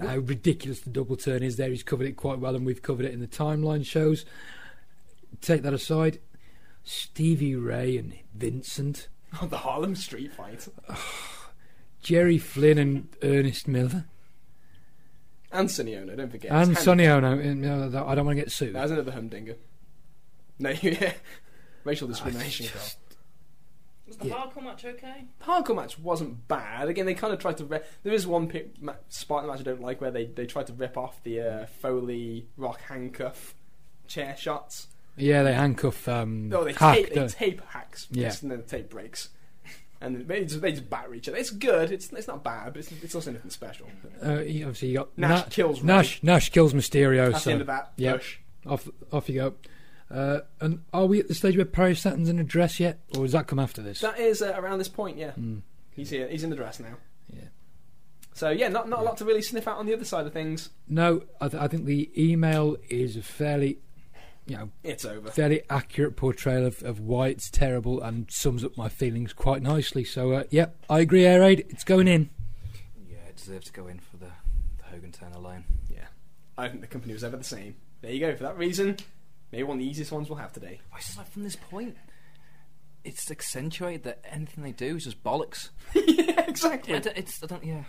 how 0.00 0.16
ridiculous 0.18 0.80
the 0.80 0.90
double 0.90 1.16
turn 1.16 1.42
is 1.42 1.56
there. 1.56 1.68
He's 1.70 1.82
covered 1.82 2.06
it 2.06 2.16
quite 2.16 2.38
well, 2.38 2.54
and 2.54 2.64
we've 2.64 2.82
covered 2.82 3.06
it 3.06 3.12
in 3.12 3.20
the 3.20 3.26
timeline 3.26 3.84
shows. 3.84 4.24
Take 5.40 5.62
that 5.62 5.74
aside, 5.74 6.20
Stevie 6.84 7.56
Ray 7.56 7.96
and 7.96 8.14
Vincent, 8.34 9.08
Oh, 9.42 9.46
the 9.46 9.58
Harlem 9.58 9.96
Street 9.96 10.32
fight. 10.32 10.68
Jerry 12.02 12.38
Flynn 12.38 12.78
and 12.78 13.08
Ernest 13.22 13.66
Miller, 13.68 14.06
And 15.52 15.70
Sonny 15.70 15.96
Onoo, 15.96 16.16
don't 16.16 16.30
forget. 16.30 16.50
and 16.50 16.76
Sonny 16.76 17.06
Onoo. 17.06 17.42
Mm, 17.42 17.92
that- 17.92 18.02
I 18.06 18.14
don't 18.14 18.26
want 18.26 18.36
to 18.38 18.42
get 18.42 18.50
sued. 18.52 18.74
That's 18.74 18.90
another 18.90 19.12
humdinger. 19.12 19.56
No, 20.58 20.70
yeah. 20.82 21.12
Racial 21.84 22.06
ah, 22.08 22.10
I 22.10 22.12
discrimination. 22.12 22.66
just- 22.66 22.98
Was 24.06 24.16
the 24.16 24.28
Yeah. 24.28 24.34
hardcore 24.34 24.64
match 24.64 24.84
okay? 24.84 25.24
The 25.38 25.44
hardcore 25.44 25.76
match 25.76 25.98
wasn't 25.98 26.48
bad. 26.48 26.88
Again, 26.88 27.06
they 27.06 27.14
kind 27.14 27.32
of 27.32 27.38
tried 27.38 27.56
to. 27.58 27.64
Ri- 27.64 27.80
there 28.02 28.12
is 28.12 28.26
one 28.26 28.48
pi- 28.48 28.66
ma- 28.80 28.94
spot 29.08 29.42
in 29.42 29.46
the 29.46 29.52
match 29.52 29.60
I 29.60 29.64
don't 29.64 29.80
like 29.80 30.00
where 30.00 30.10
they, 30.10 30.26
they 30.26 30.46
tried 30.46 30.66
to 30.66 30.72
rip 30.72 30.96
off 30.98 31.22
the 31.22 31.40
uh, 31.40 31.66
Foley 31.66 32.48
rock 32.56 32.80
handcuff 32.88 33.54
chair 34.08 34.36
shots. 34.36 34.88
Yeah, 35.16 35.42
they 35.42 35.52
handcuff 35.54 36.08
um, 36.08 36.48
No, 36.48 36.64
they 36.64 36.72
Hack, 36.72 36.96
tape, 36.96 37.14
they 37.14 37.26
tape 37.28 37.62
hacks, 37.68 38.08
Yeah. 38.10 38.32
and 38.42 38.50
then 38.50 38.58
the 38.58 38.64
tape 38.64 38.90
breaks. 38.90 39.28
And 40.00 40.26
they 40.26 40.44
just, 40.44 40.60
they 40.60 40.72
just 40.72 40.90
batter 40.90 41.14
each 41.14 41.28
other. 41.28 41.36
It's 41.38 41.50
good. 41.50 41.92
It's 41.92 42.12
it's 42.12 42.26
not 42.26 42.42
bad, 42.42 42.72
but 42.72 42.78
it's, 42.80 42.90
it's 43.04 43.14
also 43.14 43.30
nothing 43.30 43.50
special. 43.50 43.86
Uh, 44.20 44.38
obviously, 44.40 44.88
you 44.88 44.94
got 44.98 45.16
Nash 45.16 45.38
Na- 45.38 45.44
kills 45.48 45.80
Rey. 45.80 45.86
Nash. 45.86 46.22
Nash 46.24 46.50
kills 46.50 46.72
Mysterio. 46.74 47.30
That's 47.30 47.44
so 47.44 47.50
the 47.50 47.52
end 47.52 47.60
of 47.60 47.66
that 47.68 47.92
yeah. 47.96 48.14
push. 48.14 48.38
off 48.66 48.88
off 49.12 49.28
you 49.28 49.36
go. 49.36 49.54
Uh, 50.12 50.40
and 50.60 50.82
are 50.92 51.06
we 51.06 51.18
at 51.20 51.28
the 51.28 51.34
stage 51.34 51.56
where 51.56 51.64
Perry 51.64 51.94
Saturn's 51.96 52.28
in 52.28 52.38
a 52.38 52.44
dress 52.44 52.78
yet, 52.78 52.98
or 53.16 53.22
does 53.22 53.32
that 53.32 53.46
come 53.46 53.58
after 53.58 53.80
this? 53.80 54.00
That 54.00 54.18
is 54.18 54.42
uh, 54.42 54.52
around 54.56 54.78
this 54.78 54.88
point, 54.88 55.16
yeah. 55.16 55.30
Mm, 55.38 55.62
He's 55.92 56.10
here. 56.10 56.28
He's 56.28 56.44
in 56.44 56.50
the 56.50 56.56
dress 56.56 56.78
now. 56.80 56.96
yeah. 57.32 57.44
So 58.34 58.50
yeah, 58.50 58.68
not 58.68 58.88
not 58.88 59.00
a 59.00 59.02
lot 59.02 59.16
to 59.18 59.24
really 59.24 59.42
sniff 59.42 59.68
out 59.68 59.78
on 59.78 59.86
the 59.86 59.92
other 59.94 60.04
side 60.04 60.26
of 60.26 60.32
things. 60.32 60.70
No, 60.88 61.22
I, 61.40 61.48
th- 61.48 61.62
I 61.62 61.68
think 61.68 61.84
the 61.86 62.10
email 62.16 62.76
is 62.88 63.16
a 63.16 63.22
fairly, 63.22 63.78
you 64.46 64.56
know, 64.56 64.70
It's 64.82 65.04
over. 65.04 65.30
fairly 65.30 65.62
accurate 65.68 66.16
portrayal 66.16 66.64
of, 66.66 66.82
of 66.82 66.98
why 67.00 67.28
it's 67.28 67.50
terrible 67.50 68.00
and 68.02 68.30
sums 68.30 68.64
up 68.64 68.76
my 68.76 68.88
feelings 68.88 69.32
quite 69.34 69.60
nicely. 69.62 70.02
So, 70.04 70.32
uh, 70.32 70.44
yeah, 70.50 70.66
I 70.88 71.00
agree, 71.00 71.24
Air 71.26 71.40
Raid. 71.40 71.66
It's 71.68 71.84
going 71.84 72.08
in. 72.08 72.30
yeah, 73.10 73.18
it 73.28 73.36
deserves 73.36 73.66
to 73.66 73.72
go 73.72 73.86
in 73.86 73.98
for 73.98 74.16
the, 74.16 74.30
the 74.78 74.84
Hogan 74.90 75.12
Turner 75.12 75.38
line. 75.38 75.64
Yeah, 75.90 76.06
I 76.56 76.68
think 76.68 76.80
the 76.80 76.86
company 76.86 77.12
was 77.12 77.24
ever 77.24 77.36
the 77.36 77.44
same. 77.44 77.76
There 78.00 78.12
you 78.12 78.20
go. 78.20 78.34
For 78.34 78.44
that 78.44 78.56
reason, 78.56 78.96
maybe 79.52 79.62
one 79.64 79.76
of 79.76 79.80
the 79.84 79.88
easiest 79.88 80.10
ones 80.12 80.28
we'll 80.28 80.38
have 80.38 80.52
today. 80.52 80.80
Why, 80.90 80.98
it's 80.98 81.06
just 81.06 81.18
like 81.18 81.30
from 81.30 81.44
this 81.44 81.56
point, 81.56 81.96
it's 83.04 83.30
accentuated 83.30 84.04
that 84.04 84.24
anything 84.30 84.64
they 84.64 84.72
do 84.72 84.96
is 84.96 85.04
just 85.04 85.22
bollocks. 85.22 85.68
yeah, 85.94 86.44
exactly. 86.48 86.92
Yeah, 86.92 86.98
I 86.98 87.02
don't- 87.02 87.16
it's 87.18 87.42
I 87.42 87.46
don't. 87.46 87.64
Yeah. 87.64 87.84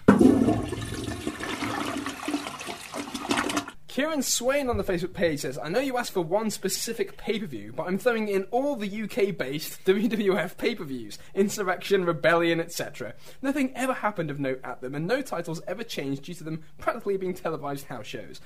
Kieran 3.88 4.24
Swain 4.24 4.70
on 4.72 4.78
the 4.78 4.84
Facebook 4.84 5.14
page 5.14 5.42
says, 5.42 5.60
I 5.62 5.70
know 5.70 5.80
you 5.80 5.98
asked 6.00 6.14
for 6.14 6.22
one 6.22 6.50
specific 6.50 7.16
pay 7.16 7.38
per 7.38 7.46
view, 7.46 7.72
but 7.76 7.84
I'm 7.84 8.00
throwing 8.00 8.28
in 8.28 8.46
all 8.46 8.76
the 8.76 9.04
UK 9.04 9.38
based 9.38 9.84
WWF 9.86 10.58
pay 10.58 10.74
per 10.74 10.84
views 10.84 11.20
Insurrection, 11.36 12.04
Rebellion, 12.04 12.60
etc. 12.60 13.14
Nothing 13.44 13.72
ever 13.76 13.94
happened 13.94 14.32
of 14.32 14.40
note 14.40 14.62
at 14.64 14.82
them, 14.82 14.96
and 14.96 15.06
no 15.06 15.22
titles 15.22 15.62
ever 15.68 15.84
changed 15.84 16.24
due 16.24 16.34
to 16.34 16.44
them 16.44 16.64
practically 16.80 17.18
being 17.18 17.36
televised 17.36 17.86
house 17.86 18.08
shows. 18.08 18.42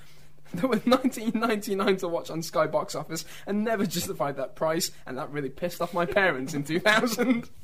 There 0.53 0.67
were 0.69 0.77
19.99 0.77 1.99
to 1.99 2.07
watch 2.07 2.29
on 2.29 2.41
Sky 2.41 2.67
Box 2.67 2.95
Office 2.95 3.25
and 3.45 3.63
never 3.63 3.85
justified 3.85 4.37
that 4.37 4.55
price, 4.55 4.91
and 5.05 5.17
that 5.17 5.29
really 5.31 5.49
pissed 5.49 5.81
off 5.81 5.93
my 5.93 6.05
parents 6.05 6.53
in 6.53 6.63
2000. 6.63 7.49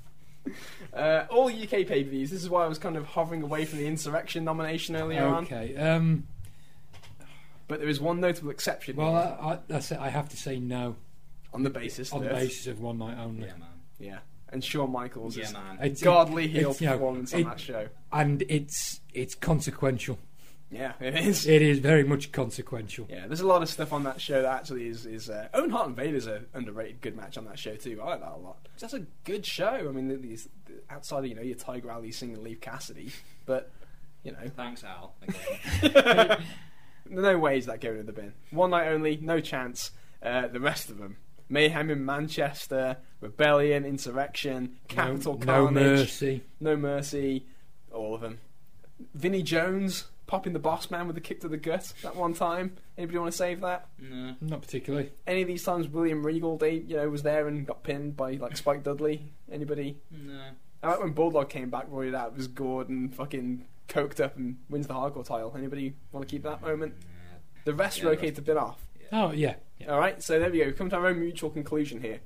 Uh, 0.93 1.25
all 1.29 1.47
UK 1.47 1.69
pay 1.69 2.03
per 2.03 2.09
views. 2.09 2.29
This 2.29 2.43
is 2.43 2.49
why 2.49 2.65
I 2.65 2.67
was 2.67 2.77
kind 2.77 2.97
of 2.97 3.05
hovering 3.05 3.43
away 3.43 3.63
from 3.63 3.79
the 3.79 3.87
Insurrection 3.87 4.43
nomination 4.43 4.95
earlier 4.97 5.25
on. 5.25 5.45
Okay. 5.45 5.73
Um, 5.77 6.25
But 7.69 7.79
there 7.79 7.87
is 7.87 8.01
one 8.01 8.19
notable 8.19 8.49
exception 8.51 8.97
well, 8.97 9.15
I, 9.15 9.53
I, 9.53 9.59
that's 9.69 9.89
it. 9.91 9.99
I 9.99 10.09
have 10.09 10.27
to 10.29 10.37
say 10.37 10.59
no 10.59 10.97
on 11.53 11.63
the 11.63 11.69
basis 11.69 12.11
on 12.11 12.21
the 12.23 12.27
that- 12.27 12.35
basis 12.35 12.67
of 12.67 12.81
one 12.81 12.97
night 12.97 13.17
only. 13.17 13.45
Yeah, 13.47 13.53
man. 13.53 13.69
Yeah, 13.99 14.19
and 14.49 14.61
Shawn 14.63 14.91
Michaels 14.91 15.37
Yeah, 15.37 15.45
is 15.45 15.53
man. 15.53 15.77
It's, 15.81 16.01
godly 16.01 16.47
heel 16.49 16.71
it's, 16.71 16.81
you 16.81 16.87
know, 16.87 16.93
performance 16.93 17.33
on 17.33 17.39
it- 17.39 17.43
that 17.45 17.59
show. 17.61 17.87
and 18.11 18.43
it's 18.49 18.99
it's 19.13 19.35
consequential. 19.35 20.19
Yeah, 20.73 20.93
it 20.99 21.15
is. 21.15 21.45
It 21.45 21.61
is 21.61 21.79
very 21.79 22.03
much 22.03 22.31
consequential. 22.31 23.07
Yeah, 23.09 23.27
there's 23.27 23.41
a 23.41 23.47
lot 23.47 23.61
of 23.61 23.69
stuff 23.69 23.93
on 23.93 24.03
that 24.03 24.19
show 24.19 24.41
that 24.41 24.53
actually 24.53 24.87
is 24.87 25.05
is. 25.05 25.29
Uh, 25.29 25.47
Owen 25.53 25.69
Hart 25.69 25.87
and 25.87 25.95
Vader's 25.95 26.27
a 26.27 26.43
underrated 26.53 27.01
good 27.01 27.15
match 27.15 27.37
on 27.37 27.45
that 27.45 27.59
show 27.59 27.75
too. 27.75 27.99
I 28.01 28.11
like 28.11 28.21
that 28.21 28.31
a 28.31 28.37
lot. 28.37 28.67
That's 28.79 28.93
a 28.93 29.05
good 29.23 29.45
show. 29.45 29.67
I 29.87 29.91
mean, 29.91 30.21
these 30.21 30.49
outside 30.89 31.19
of 31.19 31.27
you 31.27 31.35
know 31.35 31.41
your 31.41 31.55
Tiger 31.55 31.91
Ali 31.91 32.11
singing 32.11 32.43
Leif 32.43 32.59
Cassidy, 32.59 33.11
but 33.45 33.71
you 34.23 34.31
know, 34.31 34.49
Thanks, 34.55 34.83
Al. 34.83 35.15
Again. 35.83 36.43
no 37.09 37.37
ways 37.37 37.65
that 37.65 37.81
going 37.81 37.99
in 37.99 38.05
the 38.05 38.13
bin. 38.13 38.33
One 38.51 38.69
night 38.71 38.87
only, 38.87 39.17
no 39.21 39.39
chance. 39.39 39.91
Uh, 40.21 40.47
the 40.47 40.59
rest 40.59 40.89
of 40.89 40.97
them. 40.97 41.17
Mayhem 41.49 41.89
in 41.89 42.05
Manchester, 42.05 42.97
Rebellion, 43.19 43.83
Insurrection, 43.85 44.77
Capital 44.87 45.37
no, 45.39 45.65
no 45.65 45.71
mercy. 45.71 46.43
No 46.61 46.77
Mercy, 46.77 47.45
all 47.91 48.15
of 48.15 48.21
them. 48.21 48.39
Vinnie 49.13 49.43
Jones, 49.43 50.05
popping 50.27 50.53
the 50.53 50.59
boss 50.59 50.89
man 50.89 51.07
with 51.07 51.17
a 51.17 51.21
kick 51.21 51.41
to 51.41 51.47
the 51.47 51.57
gut 51.57 51.93
that 52.03 52.15
one 52.15 52.33
time. 52.33 52.75
Anybody 52.97 53.17
want 53.19 53.31
to 53.31 53.37
save 53.37 53.61
that? 53.61 53.87
No. 53.99 54.35
Not 54.41 54.61
particularly. 54.61 55.11
Any 55.27 55.41
of 55.41 55.47
these 55.47 55.63
times 55.63 55.87
William 55.87 56.25
Regal, 56.25 56.57
they 56.57 56.75
you 56.75 56.95
know 56.97 57.09
was 57.09 57.23
there 57.23 57.47
and 57.47 57.65
got 57.67 57.83
pinned 57.83 58.15
by 58.17 58.31
like 58.33 58.55
Spike 58.57 58.83
Dudley. 58.83 59.33
Anybody? 59.51 59.97
No. 60.11 60.41
I 60.81 60.89
like 60.91 60.99
when 61.01 61.11
Bulldog 61.13 61.49
came 61.49 61.69
back, 61.69 61.89
roided 61.89 62.15
out, 62.15 62.35
was 62.35 62.47
gored 62.47 62.89
and 62.89 63.13
fucking 63.15 63.65
coked 63.87 64.19
up 64.19 64.35
and 64.37 64.57
wins 64.69 64.87
the 64.87 64.93
hardcore 64.93 65.25
title. 65.25 65.53
Anybody 65.57 65.93
want 66.11 66.27
to 66.27 66.31
keep 66.33 66.43
that 66.43 66.61
moment? 66.61 66.93
The 67.65 67.73
rest 67.73 67.99
Yeah, 67.99 68.05
are 68.05 68.09
the 68.11 68.17
okay 68.17 68.25
rest- 68.27 68.35
to 68.37 68.41
bin 68.41 68.57
off. 68.57 68.85
Oh 69.11 69.31
yeah. 69.31 69.55
yeah. 69.77 69.91
All 69.93 69.99
right, 69.99 70.21
so 70.23 70.39
there 70.39 70.49
we 70.49 70.59
go. 70.59 70.65
We 70.65 70.71
Come 70.73 70.89
to 70.89 70.95
our 70.97 71.07
own 71.07 71.19
mutual 71.19 71.49
conclusion 71.49 72.01
here. 72.01 72.19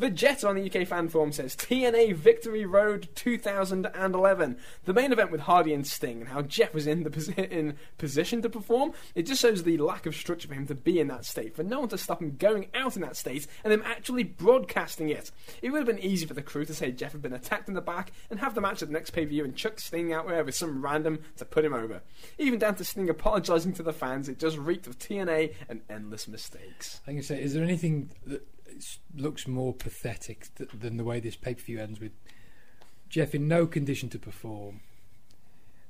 Vegeta 0.00 0.48
on 0.48 0.56
the 0.56 0.64
UK 0.64 0.88
fan 0.88 1.10
forum 1.10 1.30
says 1.30 1.54
TNA 1.54 2.14
Victory 2.14 2.64
Road 2.64 3.10
2011. 3.14 4.56
The 4.86 4.94
main 4.94 5.12
event 5.12 5.30
with 5.30 5.42
Hardy 5.42 5.74
and 5.74 5.86
Sting 5.86 6.20
and 6.20 6.28
how 6.28 6.40
Jeff 6.40 6.72
was 6.72 6.86
in 6.86 7.02
the 7.02 7.10
posi- 7.10 7.50
in 7.50 7.76
position 7.98 8.40
to 8.40 8.48
perform. 8.48 8.92
It 9.14 9.24
just 9.26 9.42
shows 9.42 9.62
the 9.62 9.76
lack 9.76 10.06
of 10.06 10.14
structure 10.16 10.48
for 10.48 10.54
him 10.54 10.66
to 10.68 10.74
be 10.74 11.00
in 11.00 11.08
that 11.08 11.26
state, 11.26 11.54
for 11.54 11.62
no 11.62 11.80
one 11.80 11.90
to 11.90 11.98
stop 11.98 12.22
him 12.22 12.36
going 12.38 12.68
out 12.72 12.96
in 12.96 13.02
that 13.02 13.14
state 13.14 13.46
and 13.62 13.70
them 13.70 13.82
actually 13.84 14.24
broadcasting 14.24 15.10
it. 15.10 15.30
It 15.60 15.68
would 15.68 15.86
have 15.86 15.86
been 15.86 16.02
easy 16.02 16.24
for 16.24 16.32
the 16.32 16.40
crew 16.40 16.64
to 16.64 16.72
say 16.72 16.92
Jeff 16.92 17.12
had 17.12 17.20
been 17.20 17.34
attacked 17.34 17.68
in 17.68 17.74
the 17.74 17.82
back 17.82 18.10
and 18.30 18.40
have 18.40 18.54
the 18.54 18.62
match 18.62 18.80
at 18.80 18.88
the 18.88 18.94
next 18.94 19.10
pay 19.10 19.24
per 19.24 19.28
view 19.28 19.44
and 19.44 19.54
chuck 19.54 19.78
Sting 19.78 20.14
out 20.14 20.26
there 20.26 20.44
with 20.44 20.54
some 20.54 20.82
random 20.82 21.18
to 21.36 21.44
put 21.44 21.62
him 21.62 21.74
over. 21.74 22.00
Even 22.38 22.58
down 22.58 22.76
to 22.76 22.84
Sting 22.84 23.10
apologising 23.10 23.74
to 23.74 23.82
the 23.82 23.92
fans, 23.92 24.30
it 24.30 24.38
just 24.38 24.56
reeked 24.56 24.86
of 24.86 24.98
TNA 24.98 25.52
and 25.68 25.82
endless 25.90 26.26
mistakes. 26.26 27.02
I 27.06 27.12
can 27.12 27.22
say, 27.22 27.42
is 27.42 27.52
there 27.52 27.62
anything 27.62 28.08
that 28.24 28.46
looks 29.14 29.46
more 29.46 29.72
pathetic 29.72 30.54
th- 30.54 30.70
than 30.72 30.96
the 30.96 31.04
way 31.04 31.20
this 31.20 31.36
pay 31.36 31.54
per 31.54 31.62
view 31.62 31.80
ends 31.80 32.00
with 32.00 32.12
Jeff 33.08 33.34
in 33.34 33.48
no 33.48 33.66
condition 33.66 34.08
to 34.10 34.18
perform, 34.18 34.80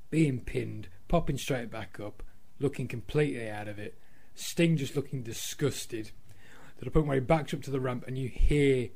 being 0.09 0.39
pinned, 0.39 0.87
popping 1.07 1.37
straight 1.37 1.69
back 1.69 1.99
up, 1.99 2.23
looking 2.59 2.87
completely 2.87 3.49
out 3.49 3.67
of 3.67 3.77
it, 3.77 3.97
Sting 4.33 4.77
just 4.77 4.95
looking 4.95 5.21
disgusted, 5.21 6.11
to 6.79 6.85
the 6.85 6.91
point 6.91 7.05
where 7.05 7.15
he 7.15 7.21
backs 7.21 7.53
up 7.53 7.61
to 7.63 7.71
the 7.71 7.79
ramp 7.79 8.05
and 8.07 8.17
you 8.17 8.27
hear 8.27 8.89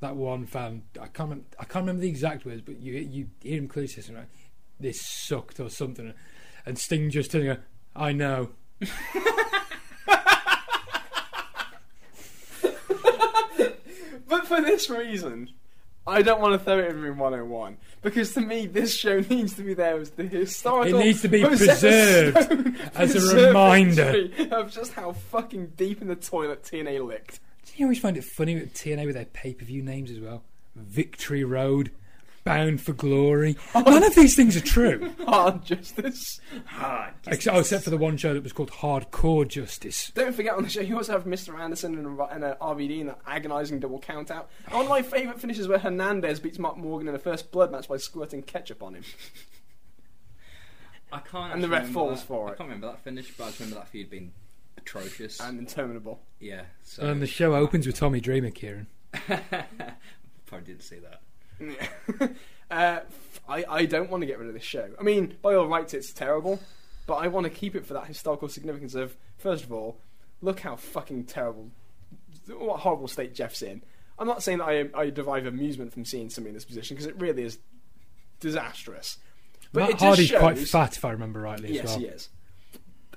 that 0.00 0.16
one 0.16 0.44
fan. 0.44 0.82
I 1.00 1.06
can't, 1.06 1.30
remember, 1.30 1.44
I 1.58 1.64
can't 1.64 1.82
remember 1.84 2.02
the 2.02 2.08
exact 2.08 2.44
words, 2.44 2.60
but 2.60 2.80
you 2.80 2.94
you 2.94 3.28
hear 3.40 3.58
him 3.58 3.68
clearly 3.68 3.88
say 3.88 4.02
something 4.02 4.22
like, 4.22 4.30
"This 4.78 5.00
sucked" 5.00 5.58
or 5.58 5.70
something, 5.70 6.12
and 6.66 6.78
Sting 6.78 7.10
just 7.10 7.30
telling 7.30 7.46
her, 7.46 7.64
"I 7.96 8.12
know." 8.12 8.50
But 14.28 14.46
for 14.46 14.60
this 14.60 14.88
reason, 14.90 15.50
I 16.06 16.22
don't 16.22 16.40
want 16.40 16.52
to 16.54 16.58
throw 16.58 16.78
it 16.78 16.90
in 16.90 17.00
room 17.00 17.18
101 17.18 17.78
because 18.02 18.34
to 18.34 18.40
me, 18.40 18.66
this 18.66 18.94
show 18.94 19.20
needs 19.30 19.54
to 19.54 19.62
be 19.62 19.74
there 19.74 19.98
as 19.98 20.10
the 20.10 20.24
historical. 20.24 21.00
It 21.00 21.04
needs 21.04 21.22
to 21.22 21.28
be 21.28 21.44
preserved 21.44 22.42
Stone 22.42 22.76
as 22.94 23.32
a 23.32 23.46
reminder. 23.46 24.28
of 24.50 24.70
just 24.72 24.92
how 24.92 25.12
fucking 25.12 25.72
deep 25.76 26.02
in 26.02 26.08
the 26.08 26.16
toilet 26.16 26.62
TNA 26.62 27.06
licked. 27.06 27.40
Do 27.64 27.72
you 27.76 27.86
always 27.86 27.98
find 28.00 28.16
it 28.16 28.24
funny 28.24 28.54
with 28.54 28.74
TNA 28.74 29.06
with 29.06 29.14
their 29.14 29.24
pay 29.24 29.54
per 29.54 29.64
view 29.64 29.82
names 29.82 30.10
as 30.10 30.20
well? 30.20 30.42
Victory 30.76 31.44
Road, 31.44 31.90
Bound 32.44 32.80
for 32.80 32.92
Glory. 32.92 33.56
Oh. 33.74 33.80
None 33.80 34.02
of 34.04 34.14
these 34.14 34.36
things 34.36 34.56
are 34.56 34.60
true. 34.60 35.12
Oh, 35.26 35.32
Hard 35.50 35.64
justice. 35.64 36.38
Ex- 37.26 37.46
oh, 37.46 37.58
except 37.60 37.84
for 37.84 37.90
the 37.90 37.96
one 37.96 38.16
show 38.18 38.34
that 38.34 38.42
was 38.42 38.52
called 38.52 38.70
Hardcore 38.70 39.48
Justice. 39.48 40.12
Don't 40.14 40.34
forget 40.34 40.54
on 40.54 40.62
the 40.62 40.68
show, 40.68 40.82
you 40.82 40.96
also 40.96 41.12
have 41.12 41.24
Mr. 41.24 41.58
Anderson 41.58 41.96
and, 41.98 42.20
a- 42.20 42.24
and 42.24 42.44
a 42.44 42.56
RVD 42.60 43.00
in 43.00 43.06
that 43.06 43.20
agonising 43.26 43.80
double 43.80 43.98
count 43.98 44.30
out. 44.30 44.50
And 44.66 44.74
one 44.74 44.84
of 44.84 44.90
my 44.90 45.00
favourite 45.02 45.40
finishes 45.40 45.66
where 45.66 45.78
Hernandez 45.78 46.40
beats 46.40 46.58
Matt 46.58 46.76
Morgan 46.76 47.08
in 47.08 47.14
a 47.14 47.18
first 47.18 47.50
blood 47.50 47.72
match 47.72 47.88
by 47.88 47.96
squirting 47.96 48.42
ketchup 48.42 48.82
on 48.82 48.94
him. 48.94 49.04
I 51.12 51.20
can't. 51.20 51.54
And 51.54 51.62
the 51.62 51.68
ref 51.68 51.82
remember 51.82 52.00
falls 52.00 52.20
that. 52.20 52.26
for 52.26 52.46
I 52.48 52.54
can't 52.54 52.68
remember 52.68 52.88
that 52.88 53.02
finish, 53.02 53.32
but 53.36 53.44
I 53.44 53.46
just 53.48 53.60
remember 53.60 53.80
that 53.80 53.88
feud 53.88 54.10
being 54.10 54.32
atrocious. 54.76 55.40
And 55.40 55.58
interminable. 55.58 56.20
yeah. 56.40 56.62
So 56.82 57.06
And 57.06 57.22
the 57.22 57.26
show 57.26 57.54
opens 57.54 57.86
with 57.86 57.96
Tommy 57.96 58.20
Dreamer, 58.20 58.50
Kieran. 58.50 58.86
probably 60.46 60.66
didn't 60.66 60.82
see 60.82 60.98
that. 60.98 61.20
Uh, 62.70 63.00
I, 63.46 63.64
I 63.68 63.84
don't 63.84 64.10
want 64.10 64.22
to 64.22 64.26
get 64.26 64.38
rid 64.38 64.48
of 64.48 64.54
this 64.54 64.64
show. 64.64 64.88
I 64.98 65.02
mean, 65.02 65.34
by 65.42 65.54
all 65.54 65.68
rights, 65.68 65.92
it's 65.92 66.12
terrible, 66.12 66.60
but 67.06 67.16
I 67.16 67.28
want 67.28 67.44
to 67.44 67.50
keep 67.50 67.76
it 67.76 67.84
for 67.86 67.92
that 67.92 68.06
historical 68.06 68.48
significance 68.48 68.94
of, 68.94 69.14
first 69.36 69.64
of 69.64 69.72
all, 69.72 69.98
look 70.40 70.60
how 70.60 70.74
fucking 70.74 71.24
terrible, 71.24 71.70
what 72.48 72.80
horrible 72.80 73.06
state 73.06 73.34
Jeff's 73.34 73.60
in. 73.62 73.82
I'm 74.18 74.26
not 74.26 74.42
saying 74.42 74.58
that 74.58 74.64
I, 74.64 74.88
I 74.94 75.10
derive 75.10 75.46
amusement 75.46 75.92
from 75.92 76.04
seeing 76.04 76.30
somebody 76.30 76.50
in 76.50 76.54
this 76.54 76.64
position, 76.64 76.96
because 76.96 77.06
it 77.06 77.20
really 77.20 77.42
is 77.42 77.58
disastrous. 78.40 79.18
But 79.72 79.80
Matt 79.80 79.90
it 79.90 80.00
Hardy's 80.00 80.32
quite 80.32 80.58
fat, 80.58 80.96
if 80.96 81.04
I 81.04 81.10
remember 81.10 81.40
rightly, 81.42 81.68
as 81.68 81.74
Yes, 81.74 81.86
well. 81.86 81.98
he 81.98 82.04
is. 82.06 82.28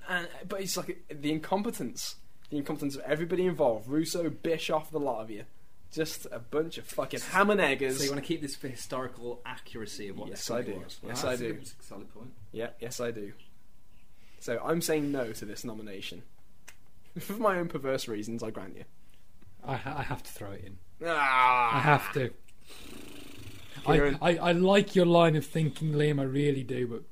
And, 0.10 0.28
but 0.48 0.62
it's 0.62 0.76
like 0.78 1.06
the 1.10 1.32
incompetence. 1.32 2.16
The 2.50 2.58
incompetence 2.58 2.96
of 2.96 3.02
everybody 3.02 3.46
involved. 3.46 3.88
Russo, 3.88 4.30
Bischoff, 4.30 4.92
the 4.92 5.00
lot 5.00 5.22
of 5.22 5.32
you. 5.32 5.46
Just 5.98 6.28
a 6.32 6.38
bunch 6.38 6.78
of 6.78 6.86
fucking 6.86 7.22
ham 7.32 7.50
and 7.50 7.60
eggers. 7.60 7.98
So 7.98 8.04
you 8.04 8.12
want 8.12 8.24
to 8.24 8.28
keep 8.28 8.40
this 8.42 8.56
for 8.56 8.68
historical 8.68 9.42
accuracy 9.46 10.10
of 10.10 10.18
what 10.20 10.30
Yes, 10.30 10.40
this 10.46 10.52
I 10.52 10.62
do. 10.62 10.74
was? 10.76 10.82
Yes, 10.84 11.00
Well, 11.02 11.12
I 11.12 11.36
that's 11.36 11.42
a 11.42 11.54
do. 11.54 11.60
Solid 11.82 12.14
point. 12.14 12.32
Yeah, 12.52 12.70
yes, 12.80 13.00
I 13.00 13.10
do. 13.10 13.34
So 14.40 14.62
I'm 14.64 14.80
saying 14.82 15.12
no 15.12 15.32
to 15.32 15.44
this 15.46 15.64
nomination. 15.64 16.22
For 17.20 17.34
my 17.34 17.58
own 17.58 17.68
perverse 17.68 18.08
reasons, 18.08 18.44
I 18.44 18.52
grant 18.52 18.76
you. 18.78 18.84
I, 19.66 19.76
ha- 19.76 19.96
I 19.98 20.04
have 20.04 20.22
to 20.22 20.32
throw 20.32 20.52
it 20.52 20.64
in. 20.66 20.78
Ah, 21.04 21.78
I 21.78 21.80
have 21.80 22.14
to. 22.14 22.30
I, 23.88 24.16
I, 24.22 24.38
I 24.38 24.52
like 24.52 24.96
your 24.96 25.08
line 25.08 25.36
of 25.36 25.46
thinking, 25.48 25.94
Liam. 25.94 26.20
I 26.20 26.24
really 26.26 26.62
do, 26.64 26.86
but 26.88 27.04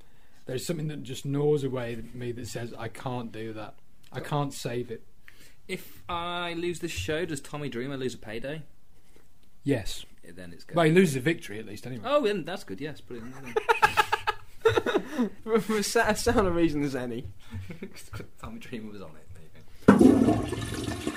there's 0.45 0.64
something 0.66 0.90
that 0.90 1.02
just 1.02 1.26
gnaws 1.26 1.64
away 1.64 1.94
at 1.94 2.14
me 2.14 2.32
that 2.34 2.48
says 2.48 2.72
I 2.78 2.88
can't 2.90 3.32
do 3.32 3.52
that. 3.53 3.74
I 4.14 4.20
can't 4.20 4.53
save 4.53 4.91
it. 4.91 5.02
If 5.68 6.03
I 6.07 6.53
lose 6.53 6.80
this 6.80 6.91
show, 6.91 7.26
does 7.26 7.41
Tommy 7.41 7.70
Dreamer 7.70 7.98
lose 7.98 8.14
a 8.14 8.20
payday? 8.20 8.62
Yes. 9.65 10.05
Then 10.23 10.53
it's 10.53 10.63
good. 10.63 10.75
Well, 10.75 10.85
he 10.85 10.91
loses 10.91 11.17
a 11.17 11.19
victory 11.19 11.59
at 11.59 11.65
least, 11.65 11.85
anyway. 11.85 12.03
Oh, 12.05 12.23
then 12.23 12.45
that's 12.45 12.63
good. 12.63 12.79
Yes, 12.79 13.01
put 13.01 13.17
it 13.17 13.23
in 13.23 13.31
there. 13.31 13.53
For, 15.43 15.59
for 15.61 15.77
as 15.77 16.21
sound 16.21 16.47
a 16.47 16.51
reason 16.51 16.83
as 16.83 16.95
any. 16.95 17.27
Tommy 18.41 18.59
Dreamer 18.59 18.91
was 18.91 19.01
on 19.01 19.11
it. 19.15 19.27
There 19.87 19.97
you 19.99 21.11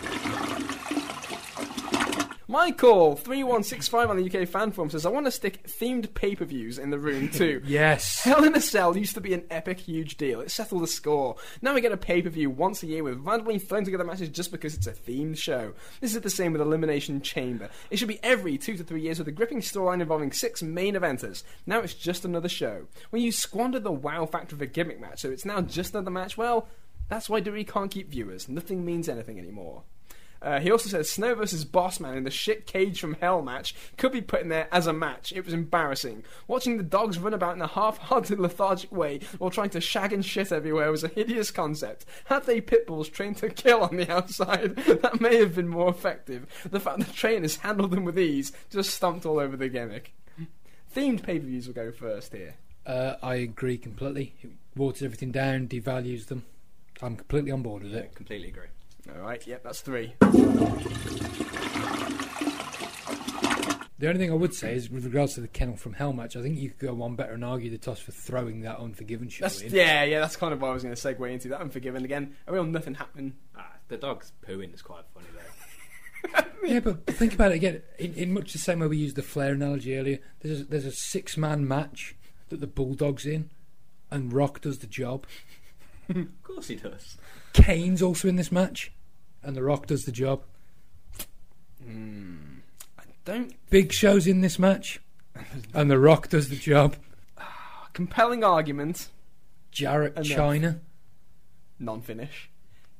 Michael 2.50 3.14
three 3.14 3.44
one 3.44 3.62
six 3.62 3.88
five 3.88 4.08
on 4.08 4.16
the 4.16 4.24
UK 4.24 4.48
fan 4.48 4.72
forum 4.72 4.88
says 4.88 5.04
I 5.04 5.10
want 5.10 5.26
to 5.26 5.30
stick 5.30 5.64
themed 5.66 6.14
pay 6.14 6.34
per 6.34 6.46
views 6.46 6.78
in 6.78 6.88
the 6.88 6.98
room 6.98 7.28
too. 7.28 7.60
Yes. 7.68 8.22
Hell 8.22 8.42
in 8.44 8.56
a 8.56 8.60
Cell 8.60 8.96
used 8.96 9.14
to 9.16 9.20
be 9.20 9.34
an 9.34 9.44
epic, 9.50 9.80
huge 9.80 10.16
deal. 10.16 10.40
It 10.40 10.50
settled 10.50 10.82
the 10.82 10.86
score. 10.86 11.36
Now 11.60 11.74
we 11.74 11.82
get 11.82 11.92
a 11.92 11.98
pay 11.98 12.22
per 12.22 12.30
view 12.30 12.48
once 12.48 12.82
a 12.82 12.86
year 12.86 13.02
with 13.02 13.18
randomly 13.18 13.58
thrown 13.58 13.84
together 13.84 14.02
matches 14.02 14.30
just 14.30 14.50
because 14.50 14.74
it's 14.74 14.86
a 14.86 14.92
themed 14.92 15.36
show. 15.36 15.74
This 16.00 16.14
is 16.14 16.22
the 16.22 16.30
same 16.30 16.52
with 16.52 16.62
Elimination 16.62 17.20
Chamber. 17.20 17.68
It 17.90 17.98
should 17.98 18.08
be 18.08 18.22
every 18.22 18.56
two 18.56 18.78
to 18.78 18.82
three 18.82 19.02
years 19.02 19.18
with 19.18 19.28
a 19.28 19.32
gripping 19.32 19.60
storyline 19.60 20.00
involving 20.00 20.32
six 20.32 20.62
main 20.62 20.94
eventers. 20.94 21.42
Now 21.66 21.80
it's 21.80 21.92
just 21.92 22.24
another 22.24 22.48
show. 22.48 22.86
When 23.10 23.20
you 23.20 23.30
squander 23.30 23.78
the 23.78 23.92
wow 23.92 24.24
factor 24.24 24.56
of 24.56 24.62
a 24.62 24.66
gimmick 24.66 24.98
match, 25.00 25.20
so 25.20 25.30
it's 25.30 25.44
now 25.44 25.60
just 25.60 25.92
another 25.94 26.10
match, 26.10 26.38
well, 26.38 26.66
that's 27.10 27.28
why 27.28 27.42
WWE 27.42 27.68
can't 27.68 27.90
keep 27.90 28.08
viewers. 28.08 28.48
Nothing 28.48 28.86
means 28.86 29.06
anything 29.06 29.38
anymore. 29.38 29.82
Uh, 30.40 30.60
he 30.60 30.70
also 30.70 30.88
says 30.88 31.10
Snow 31.10 31.34
versus 31.34 31.64
Bossman 31.64 32.16
in 32.16 32.24
the 32.24 32.30
shit 32.30 32.66
cage 32.66 33.00
from 33.00 33.14
hell 33.14 33.42
match 33.42 33.74
could 33.96 34.12
be 34.12 34.20
put 34.20 34.42
in 34.42 34.48
there 34.48 34.68
as 34.70 34.86
a 34.86 34.92
match. 34.92 35.32
It 35.32 35.44
was 35.44 35.54
embarrassing. 35.54 36.24
Watching 36.46 36.76
the 36.76 36.82
dogs 36.84 37.18
run 37.18 37.34
about 37.34 37.56
in 37.56 37.62
a 37.62 37.66
half-hearted, 37.66 38.38
lethargic 38.40 38.92
way 38.92 39.20
while 39.38 39.50
trying 39.50 39.70
to 39.70 39.80
shag 39.80 40.12
and 40.12 40.24
shit 40.24 40.52
everywhere 40.52 40.90
was 40.90 41.04
a 41.04 41.08
hideous 41.08 41.50
concept. 41.50 42.04
Had 42.26 42.46
they 42.46 42.60
pit 42.60 42.86
bulls 42.86 43.08
trained 43.08 43.38
to 43.38 43.48
kill 43.50 43.82
on 43.82 43.96
the 43.96 44.10
outside, 44.10 44.76
that 44.76 45.20
may 45.20 45.36
have 45.38 45.56
been 45.56 45.68
more 45.68 45.88
effective. 45.90 46.46
The 46.70 46.80
fact 46.80 47.00
the 47.00 47.12
trainers 47.12 47.56
handled 47.56 47.90
them 47.90 48.04
with 48.04 48.18
ease 48.18 48.52
just 48.70 48.90
stomped 48.90 49.26
all 49.26 49.38
over 49.38 49.56
the 49.56 49.68
gimmick. 49.68 50.14
Themed 50.94 51.22
pay-per-views 51.22 51.66
will 51.66 51.74
go 51.74 51.92
first 51.92 52.32
here. 52.32 52.54
Uh, 52.86 53.16
I 53.22 53.34
agree 53.36 53.76
completely. 53.76 54.34
It 54.42 54.50
waters 54.74 55.02
everything 55.02 55.30
down, 55.32 55.68
devalues 55.68 56.26
them. 56.26 56.44
I'm 57.02 57.16
completely 57.16 57.50
on 57.50 57.62
board 57.62 57.82
with 57.82 57.92
go. 57.92 57.98
it. 57.98 58.14
Completely 58.14 58.48
agree. 58.48 58.68
All 59.14 59.22
right, 59.22 59.44
yep, 59.46 59.62
that's 59.62 59.80
three. 59.80 60.14
The 64.00 64.06
only 64.06 64.20
thing 64.20 64.30
I 64.30 64.34
would 64.34 64.54
say 64.54 64.74
is, 64.76 64.88
with 64.88 65.04
regards 65.04 65.34
to 65.34 65.40
the 65.40 65.48
Kennel 65.48 65.76
from 65.76 65.92
Hell 65.94 66.12
match, 66.12 66.36
I 66.36 66.42
think 66.42 66.56
you 66.58 66.68
could 66.70 66.78
go 66.78 66.94
one 66.94 67.16
better 67.16 67.32
and 67.32 67.44
argue 67.44 67.68
the 67.68 67.78
toss 67.78 67.98
for 67.98 68.12
throwing 68.12 68.60
that 68.60 68.78
Unforgiven 68.78 69.28
show 69.28 69.44
That's 69.44 69.60
in. 69.60 69.72
yeah, 69.74 70.04
yeah. 70.04 70.20
That's 70.20 70.36
kind 70.36 70.52
of 70.52 70.60
what 70.60 70.70
I 70.70 70.74
was 70.74 70.84
going 70.84 70.94
to 70.94 71.00
segue 71.00 71.32
into. 71.32 71.48
That 71.48 71.60
Unforgiven 71.60 72.04
again. 72.04 72.36
A 72.46 72.52
real 72.52 72.62
nothing 72.62 72.94
happening. 72.94 73.34
Ah, 73.56 73.72
the 73.88 73.96
dog's 73.96 74.32
pooing 74.46 74.72
is 74.72 74.82
quite 74.82 75.02
funny 75.12 75.26
though. 75.34 76.42
Yeah, 76.64 76.80
but 76.80 77.06
think 77.06 77.34
about 77.34 77.52
it 77.52 77.54
again. 77.54 77.82
In, 78.00 78.12
in 78.14 78.32
much 78.34 78.52
the 78.52 78.58
same 78.58 78.80
way 78.80 78.88
we 78.88 78.96
used 78.98 79.14
the 79.14 79.22
Flair 79.22 79.52
analogy 79.52 79.96
earlier, 79.96 80.18
there's 80.40 80.62
a, 80.62 80.64
there's 80.64 80.84
a 80.86 80.90
six 80.92 81.36
man 81.36 81.66
match 81.66 82.16
that 82.48 82.60
the 82.60 82.66
Bulldog's 82.66 83.24
in, 83.24 83.50
and 84.10 84.32
Rock 84.32 84.60
does 84.60 84.78
the 84.80 84.88
job. 84.88 85.24
of 86.08 86.26
course 86.42 86.66
he 86.66 86.74
does. 86.74 87.16
Kane's 87.52 88.02
also 88.02 88.26
in 88.26 88.34
this 88.34 88.50
match, 88.50 88.90
and 89.48 89.56
The 89.56 89.62
Rock 89.62 89.86
does 89.86 90.04
the 90.04 90.12
job. 90.12 90.42
Hmm. 91.82 92.36
I 92.98 93.02
don't. 93.24 93.54
Big 93.70 93.92
Show's 93.92 94.26
in 94.26 94.42
this 94.42 94.58
match, 94.58 95.00
And 95.72 95.90
The 95.90 95.98
Rock 95.98 96.28
does 96.28 96.50
the 96.50 96.56
job. 96.56 96.96
Compelling 97.94 98.44
argument, 98.44 99.08
Jarrett 99.72 100.14
Enough. 100.16 100.26
China. 100.26 100.80
non-finish. 101.78 102.50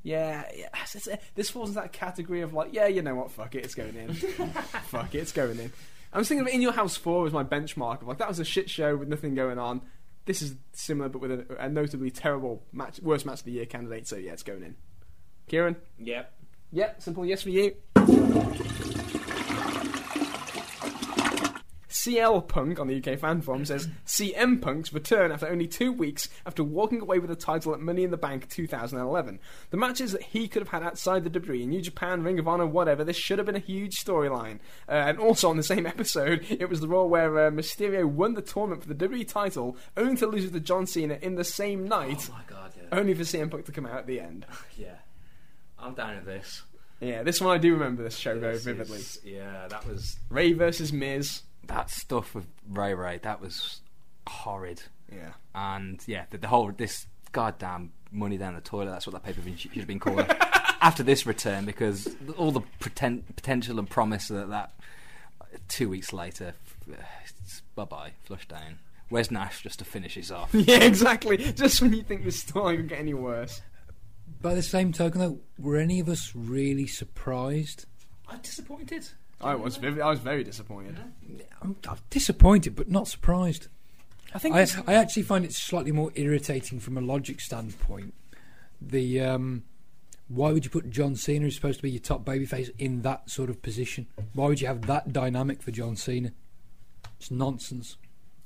Yeah, 0.02 0.48
yeah. 0.56 0.66
it's- 0.68 0.96
it's- 1.06 1.18
this 1.34 1.50
falls 1.50 1.68
into 1.70 1.80
that 1.82 1.92
category 1.92 2.40
of 2.40 2.54
like, 2.54 2.72
yeah, 2.72 2.86
you 2.86 3.02
know 3.02 3.14
what? 3.14 3.30
Fuck 3.30 3.54
it, 3.54 3.64
it's 3.64 3.74
going 3.74 3.94
in. 3.94 4.14
fuck 4.14 5.14
it, 5.14 5.18
it's 5.18 5.32
going 5.32 5.58
in. 5.58 5.70
I 6.12 6.18
was 6.18 6.28
thinking 6.28 6.46
of 6.46 6.52
In 6.54 6.62
Your 6.62 6.72
House 6.72 6.96
Four 6.96 7.26
as 7.26 7.32
my 7.34 7.44
benchmark 7.44 8.00
of 8.00 8.08
like 8.08 8.16
that 8.18 8.28
was 8.28 8.38
a 8.38 8.44
shit 8.44 8.70
show 8.70 8.96
with 8.96 9.08
nothing 9.08 9.34
going 9.34 9.58
on. 9.58 9.82
This 10.24 10.40
is 10.40 10.54
similar, 10.72 11.08
but 11.10 11.20
with 11.20 11.30
a, 11.32 11.56
a 11.64 11.68
notably 11.68 12.10
terrible 12.10 12.62
match, 12.72 13.00
worst 13.00 13.26
match 13.26 13.40
of 13.40 13.44
the 13.44 13.52
year 13.52 13.66
candidate. 13.66 14.06
So 14.08 14.16
yeah, 14.16 14.32
it's 14.32 14.42
going 14.42 14.62
in. 14.62 14.76
Kieran, 15.48 15.76
Yep. 15.98 16.32
Yep, 16.72 17.02
simple 17.02 17.24
yes 17.26 17.42
for 17.42 17.50
you. 17.50 17.74
CL 21.90 22.42
Punk 22.42 22.78
on 22.78 22.86
the 22.86 22.96
UK 23.02 23.18
fan 23.18 23.40
forum 23.40 23.64
says 23.64 23.88
CM 24.06 24.62
Punk's 24.62 24.92
return 24.92 25.32
after 25.32 25.48
only 25.48 25.66
two 25.66 25.92
weeks 25.92 26.28
after 26.46 26.62
walking 26.62 27.00
away 27.00 27.18
with 27.18 27.28
the 27.28 27.36
title 27.36 27.74
at 27.74 27.80
Money 27.80 28.04
in 28.04 28.10
the 28.10 28.16
Bank 28.16 28.48
2011. 28.48 29.40
The 29.70 29.76
matches 29.76 30.12
that 30.12 30.22
he 30.22 30.48
could 30.48 30.62
have 30.62 30.68
had 30.68 30.82
outside 30.82 31.24
the 31.24 31.40
WWE, 31.40 31.66
New 31.66 31.82
Japan, 31.82 32.22
Ring 32.22 32.38
of 32.38 32.46
Honor, 32.46 32.66
whatever, 32.66 33.02
this 33.04 33.16
should 33.16 33.38
have 33.38 33.46
been 33.46 33.56
a 33.56 33.60
huge 33.60 33.96
storyline. 34.02 34.58
Uh, 34.88 34.92
and 34.92 35.18
also 35.18 35.50
on 35.50 35.56
the 35.56 35.62
same 35.62 35.86
episode, 35.86 36.46
it 36.48 36.68
was 36.70 36.80
the 36.80 36.88
Raw 36.88 37.04
where 37.04 37.48
uh, 37.48 37.50
Mysterio 37.50 38.04
won 38.06 38.34
the 38.34 38.42
tournament 38.42 38.82
for 38.82 38.88
the 38.92 39.08
WWE 39.08 39.26
title, 39.26 39.76
only 39.96 40.16
to 40.16 40.26
lose 40.26 40.44
it 40.44 40.52
to 40.52 40.60
John 40.60 40.86
Cena 40.86 41.18
in 41.20 41.34
the 41.34 41.44
same 41.44 41.88
night, 41.88 42.28
Oh 42.30 42.34
my 42.34 42.42
god, 42.46 42.72
yeah. 42.76 42.96
only 42.98 43.12
for 43.14 43.22
CM 43.24 43.50
Punk 43.50 43.64
to 43.66 43.72
come 43.72 43.86
out 43.86 43.98
at 43.98 44.06
the 44.06 44.20
end. 44.20 44.46
yeah. 44.76 44.94
I'm 45.80 45.94
down 45.94 46.16
with 46.16 46.24
this. 46.26 46.62
Yeah, 47.00 47.22
this 47.22 47.40
one 47.40 47.54
I 47.54 47.58
do 47.58 47.72
remember 47.74 48.02
this 48.02 48.16
show 48.16 48.38
very 48.38 48.54
This 48.54 48.64
vividly. 48.64 48.98
is- 48.98 49.20
yeah, 49.24 49.68
that 49.68 49.86
was 49.86 50.18
Rey 50.28 50.52
versus 50.52 50.92
Miz. 50.92 51.42
that 51.68 51.90
stuff 51.90 52.34
with 52.34 52.46
Ray 52.68 52.94
Ray. 52.94 53.18
That 53.22 53.40
was 53.40 53.80
horrid. 54.26 54.82
Yeah. 55.14 55.32
And 55.54 56.02
yeah, 56.06 56.24
the, 56.30 56.38
the 56.38 56.48
whole 56.48 56.70
this 56.72 57.06
goddamn 57.32 57.92
money 58.10 58.36
down 58.38 58.54
the 58.54 58.60
toilet. 58.60 58.90
That's 58.90 59.06
what 59.06 59.12
that 59.12 59.22
paper 59.22 59.40
should 59.56 59.70
have 59.72 59.86
been 59.86 60.00
called 60.00 60.20
after 60.80 61.02
this 61.02 61.24
return 61.26 61.64
because 61.66 62.08
all 62.36 62.50
the 62.50 62.62
pretend, 62.80 63.36
potential 63.36 63.78
and 63.78 63.88
promise 63.88 64.28
that 64.28 64.48
that 64.50 64.72
two 65.68 65.88
weeks 65.88 66.12
later, 66.12 66.54
bye 67.74 67.84
bye, 67.84 68.12
flush 68.24 68.46
down. 68.48 68.78
Where's 69.08 69.30
Nash 69.30 69.62
just 69.62 69.78
to 69.78 69.84
finish 69.86 70.16
this 70.16 70.30
off? 70.30 70.50
Yeah, 70.52 70.82
exactly. 70.84 71.36
Just 71.38 71.80
when 71.80 71.94
you 71.94 72.02
think 72.02 72.24
this 72.24 72.40
story 72.40 72.76
can 72.76 72.86
get 72.88 72.98
any 72.98 73.14
worse. 73.14 73.62
By 74.40 74.54
the 74.54 74.62
same 74.62 74.92
token, 74.92 75.20
though, 75.20 75.40
were 75.58 75.76
any 75.76 76.00
of 76.00 76.08
us 76.08 76.32
really 76.34 76.86
surprised? 76.86 77.86
I'm 78.28 78.40
disappointed. 78.40 79.08
I 79.40 79.54
was 79.54 79.76
vivid, 79.76 80.00
I 80.00 80.10
was 80.10 80.18
very 80.18 80.44
disappointed. 80.44 80.96
I'm, 81.62 81.76
I'm 81.88 81.98
disappointed, 82.10 82.74
but 82.74 82.90
not 82.90 83.08
surprised. 83.08 83.68
I 84.34 84.38
think 84.38 84.54
I, 84.54 84.66
I 84.86 84.94
actually 84.94 85.22
find 85.22 85.44
it 85.44 85.52
slightly 85.52 85.92
more 85.92 86.10
irritating 86.14 86.80
from 86.80 86.98
a 86.98 87.00
logic 87.00 87.40
standpoint. 87.40 88.14
The 88.80 89.20
um, 89.20 89.64
why 90.28 90.52
would 90.52 90.64
you 90.64 90.70
put 90.70 90.90
John 90.90 91.16
Cena, 91.16 91.44
who's 91.44 91.54
supposed 91.54 91.78
to 91.78 91.82
be 91.82 91.90
your 91.90 92.00
top 92.00 92.24
babyface, 92.24 92.70
in 92.78 93.02
that 93.02 93.30
sort 93.30 93.48
of 93.48 93.62
position? 93.62 94.06
Why 94.34 94.48
would 94.48 94.60
you 94.60 94.66
have 94.66 94.82
that 94.82 95.12
dynamic 95.12 95.62
for 95.62 95.70
John 95.70 95.96
Cena? 95.96 96.32
It's 97.18 97.30
nonsense. 97.30 97.96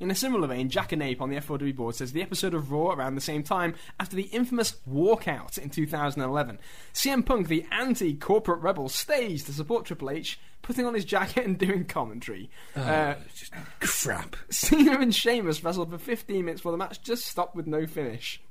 In 0.03 0.11
a 0.11 0.17
similar 0.17 0.49
vein, 0.49 0.69
Jack 0.69 0.91
and 0.91 1.01
Ape 1.01 1.23
on 1.23 1.31
the 1.31 1.37
F4W 1.37 1.77
board 1.77 1.95
says 1.95 2.11
the 2.11 2.23
episode 2.23 2.55
of 2.55 2.73
Raw 2.73 2.91
around 2.91 3.15
the 3.15 3.21
same 3.21 3.45
time 3.45 3.77
after 4.01 4.17
the 4.17 4.25
infamous 4.25 4.75
walkout 4.91 5.59
in 5.59 5.71
2011. 5.71 6.59
CM 6.93 7.25
Punk, 7.25 7.47
the 7.47 7.65
anti 7.71 8.17
corporate 8.17 8.63
rebel, 8.63 8.89
stays 8.89 9.45
to 9.45 9.53
support 9.53 9.85
Triple 9.85 10.11
H, 10.11 10.41
putting 10.61 10.87
on 10.87 10.95
his 10.95 11.05
jacket 11.05 11.47
and 11.47 11.57
doing 11.57 11.85
commentary. 11.85 12.51
Uh, 12.75 13.15
it's 13.27 13.39
just 13.39 13.53
crap. 13.79 14.35
Cena 14.51 14.99
and 14.99 15.15
Sheamus 15.15 15.63
wrestled 15.63 15.91
for 15.91 15.99
15 15.99 16.45
minutes 16.45 16.65
while 16.65 16.73
the 16.73 16.79
match 16.79 17.01
just 17.01 17.25
stopped 17.25 17.55
with 17.55 17.69
no 17.69 17.87
finish. 17.87 18.43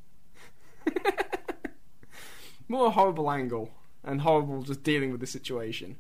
More 2.70 2.94
horrible 2.94 3.30
angle 3.30 3.72
and 4.06 4.22
horrible 4.22 4.64
just 4.64 4.84
dealing 4.84 5.12
with 5.12 5.20
the 5.20 5.28
situation. 5.28 5.98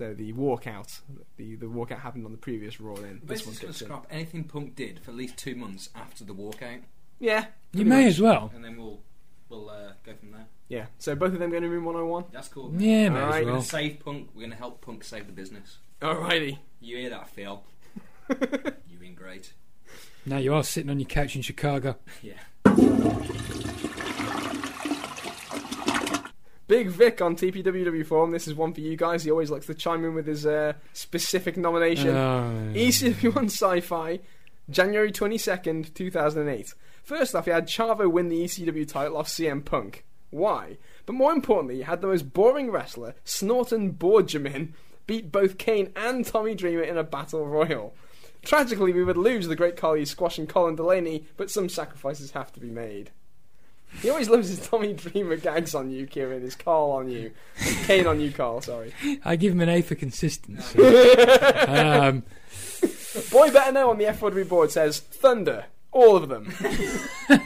So 0.00 0.14
the 0.14 0.32
walkout, 0.32 1.00
the 1.36 1.56
the 1.56 1.66
walkout 1.66 2.00
happened 2.00 2.24
on 2.24 2.32
the 2.32 2.38
previous 2.38 2.80
Raw. 2.80 2.94
Then 2.94 3.20
this 3.22 3.40
This 3.40 3.46
one 3.46 3.52
is 3.52 3.58
going 3.60 3.72
to 3.74 3.78
kicks 3.78 3.82
in. 3.82 3.86
scrap 3.88 4.06
anything 4.10 4.44
Punk 4.44 4.74
did 4.74 4.98
for 5.00 5.10
at 5.10 5.16
least 5.18 5.36
two 5.36 5.54
months 5.54 5.90
after 5.94 6.24
the 6.24 6.32
walkout, 6.32 6.80
Yeah, 7.18 7.44
You 7.74 7.84
may 7.84 8.04
much. 8.04 8.14
as 8.14 8.20
well. 8.22 8.50
and 8.54 8.64
then 8.64 8.78
we'll 8.78 9.00
we'll 9.50 9.68
uh, 9.68 9.92
go 10.06 10.14
from 10.14 10.32
there. 10.32 10.46
Yeah. 10.68 10.86
So 10.98 11.14
both 11.14 11.34
of 11.34 11.38
them 11.38 11.50
going 11.50 11.64
to 11.64 11.68
room 11.68 11.84
101. 11.84 12.24
That's 12.32 12.48
cool. 12.48 12.72
Yeah, 12.78 13.10
may 13.10 13.20
Alright. 13.20 13.40
as 13.40 13.44
We're 13.44 13.50
going 13.50 13.62
to 13.62 13.68
save 13.68 14.00
Punk. 14.00 14.30
We're 14.34 14.40
going 14.40 14.52
to 14.52 14.56
help 14.56 14.80
Punk 14.80 15.04
save 15.04 15.26
the 15.26 15.32
business. 15.34 15.76
Alrighty. 16.00 16.56
You 16.80 16.96
hear 16.96 17.10
that, 17.10 17.28
Phil? 17.28 17.62
you 18.30 19.02
in 19.04 19.14
great. 19.14 19.52
Now 20.24 20.38
you 20.38 20.54
are 20.54 20.64
sitting 20.64 20.88
on 20.88 20.98
your 20.98 21.08
couch 21.08 21.36
in 21.36 21.42
Chicago. 21.42 21.96
Yeah. 22.22 22.38
Big 26.70 26.86
Vic 26.86 27.20
on 27.20 27.34
TPWW 27.34 28.06
forum. 28.06 28.30
This 28.30 28.46
is 28.46 28.54
one 28.54 28.72
for 28.72 28.80
you 28.80 28.96
guys. 28.96 29.24
He 29.24 29.30
always 29.32 29.50
likes 29.50 29.66
to 29.66 29.74
chime 29.74 30.04
in 30.04 30.14
with 30.14 30.28
his 30.28 30.46
uh, 30.46 30.74
specific 30.92 31.56
nomination. 31.56 32.10
Oh, 32.10 32.70
ECW1 32.72 33.46
Sci-Fi, 33.46 34.20
January 34.70 35.10
22nd, 35.10 35.92
2008. 35.92 36.74
First 37.02 37.34
off, 37.34 37.46
he 37.46 37.50
had 37.50 37.66
Chavo 37.66 38.08
win 38.08 38.28
the 38.28 38.44
ECW 38.44 38.86
title 38.86 39.16
off 39.16 39.26
CM 39.26 39.64
Punk. 39.64 40.04
Why? 40.30 40.78
But 41.06 41.14
more 41.14 41.32
importantly, 41.32 41.78
he 41.78 41.82
had 41.82 42.02
the 42.02 42.06
most 42.06 42.32
boring 42.32 42.70
wrestler, 42.70 43.16
Snorton 43.24 43.90
Borjamin, 43.98 44.74
beat 45.08 45.32
both 45.32 45.58
Kane 45.58 45.92
and 45.96 46.24
Tommy 46.24 46.54
Dreamer 46.54 46.82
in 46.82 46.96
a 46.96 47.02
battle 47.02 47.48
royal. 47.48 47.94
Tragically, 48.42 48.92
we 48.92 49.02
would 49.02 49.16
lose 49.16 49.48
the 49.48 49.56
great 49.56 49.76
Carly 49.76 50.04
squashing 50.04 50.46
Colin 50.46 50.76
Delaney, 50.76 51.26
but 51.36 51.50
some 51.50 51.68
sacrifices 51.68 52.30
have 52.30 52.52
to 52.52 52.60
be 52.60 52.70
made. 52.70 53.10
He 54.02 54.08
always 54.08 54.28
loves 54.28 54.48
his 54.48 54.66
Tommy 54.66 54.92
Dreamer 54.92 55.36
gags 55.36 55.74
on 55.74 55.90
you, 55.90 56.06
Kieran, 56.06 56.42
his 56.42 56.54
Carl 56.54 56.92
on 56.92 57.10
you, 57.10 57.32
Kane 57.84 58.06
on 58.06 58.20
you, 58.20 58.30
Carl, 58.30 58.60
sorry. 58.60 58.92
I 59.24 59.36
give 59.36 59.52
him 59.52 59.60
an 59.60 59.68
A 59.68 59.82
for 59.82 59.94
consistency. 59.94 60.78
um, 60.82 62.22
Boy 63.30 63.50
Better 63.50 63.72
Know 63.72 63.90
on 63.90 63.98
the 63.98 64.04
F4W 64.04 64.48
board 64.48 64.70
says, 64.70 65.00
Thunder, 65.00 65.66
all 65.92 66.16
of 66.16 66.28
them. 66.28 66.52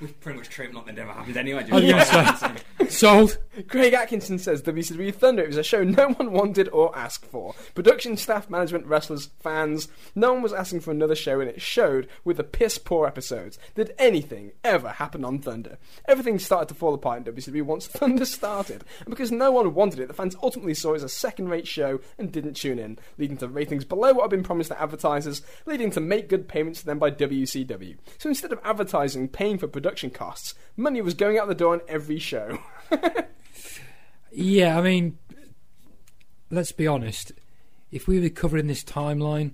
We've 0.00 0.20
pretty 0.20 0.38
much 0.38 0.50
treated 0.50 0.74
like 0.74 0.86
that 0.86 0.94
never 0.94 1.12
happened 1.12 1.36
anyway. 1.38 1.64
I 1.70 1.74
was 1.74 1.82
didn't 1.82 2.40
gonna 2.40 2.60
we? 2.80 2.86
sold. 2.88 3.38
Craig 3.68 3.94
Atkinson 3.94 4.38
says 4.38 4.60
WCW 4.62 5.14
Thunder 5.14 5.42
it 5.42 5.48
was 5.48 5.56
a 5.56 5.62
show 5.62 5.82
no 5.82 6.08
one 6.10 6.32
wanted 6.32 6.68
or 6.68 6.96
asked 6.96 7.24
for. 7.24 7.54
Production, 7.74 8.18
staff, 8.18 8.50
management, 8.50 8.86
wrestlers, 8.86 9.30
fans, 9.40 9.88
no 10.14 10.34
one 10.34 10.42
was 10.42 10.52
asking 10.52 10.80
for 10.80 10.90
another 10.90 11.14
show 11.14 11.40
and 11.40 11.48
it 11.48 11.62
showed 11.62 12.08
with 12.24 12.36
the 12.36 12.44
piss 12.44 12.76
poor 12.76 13.06
episodes. 13.06 13.58
Did 13.74 13.94
anything 13.98 14.52
ever 14.62 14.90
happen 14.90 15.24
on 15.24 15.38
Thunder? 15.38 15.78
Everything 16.06 16.38
started 16.38 16.68
to 16.68 16.74
fall 16.74 16.92
apart 16.92 17.26
in 17.26 17.34
WCW 17.34 17.62
once 17.62 17.86
Thunder 17.86 18.26
started. 18.26 18.84
And 19.00 19.08
because 19.08 19.32
no 19.32 19.50
one 19.50 19.72
wanted 19.72 20.00
it, 20.00 20.08
the 20.08 20.14
fans 20.14 20.36
ultimately 20.42 20.74
saw 20.74 20.92
it 20.92 20.96
as 20.96 21.04
a 21.04 21.08
second 21.08 21.48
rate 21.48 21.66
show 21.66 22.00
and 22.18 22.30
didn't 22.30 22.54
tune 22.54 22.78
in, 22.78 22.98
leading 23.16 23.38
to 23.38 23.48
ratings 23.48 23.86
below 23.86 24.12
what 24.12 24.24
had 24.24 24.30
been 24.30 24.42
promised 24.42 24.70
to 24.70 24.80
advertisers, 24.80 25.40
leading 25.64 25.90
to 25.92 26.00
make 26.00 26.28
good 26.28 26.48
payments 26.48 26.80
to 26.80 26.86
them 26.86 26.98
by 26.98 27.10
WCW. 27.10 27.96
So 28.18 28.28
instead 28.28 28.52
of 28.52 28.60
advertising 28.62 29.28
paying 29.28 29.56
for 29.56 29.66
production 29.66 29.85
costs, 30.10 30.54
money 30.76 31.00
was 31.00 31.14
going 31.14 31.38
out 31.38 31.48
the 31.48 31.54
door 31.54 31.74
on 31.74 31.80
every 31.88 32.18
show. 32.18 32.58
Yeah, 34.32 34.78
I 34.78 34.82
mean, 34.82 35.16
let's 36.50 36.72
be 36.72 36.86
honest. 36.86 37.32
If 37.90 38.06
we 38.06 38.20
were 38.20 38.28
covering 38.28 38.66
this 38.66 38.84
timeline 38.84 39.52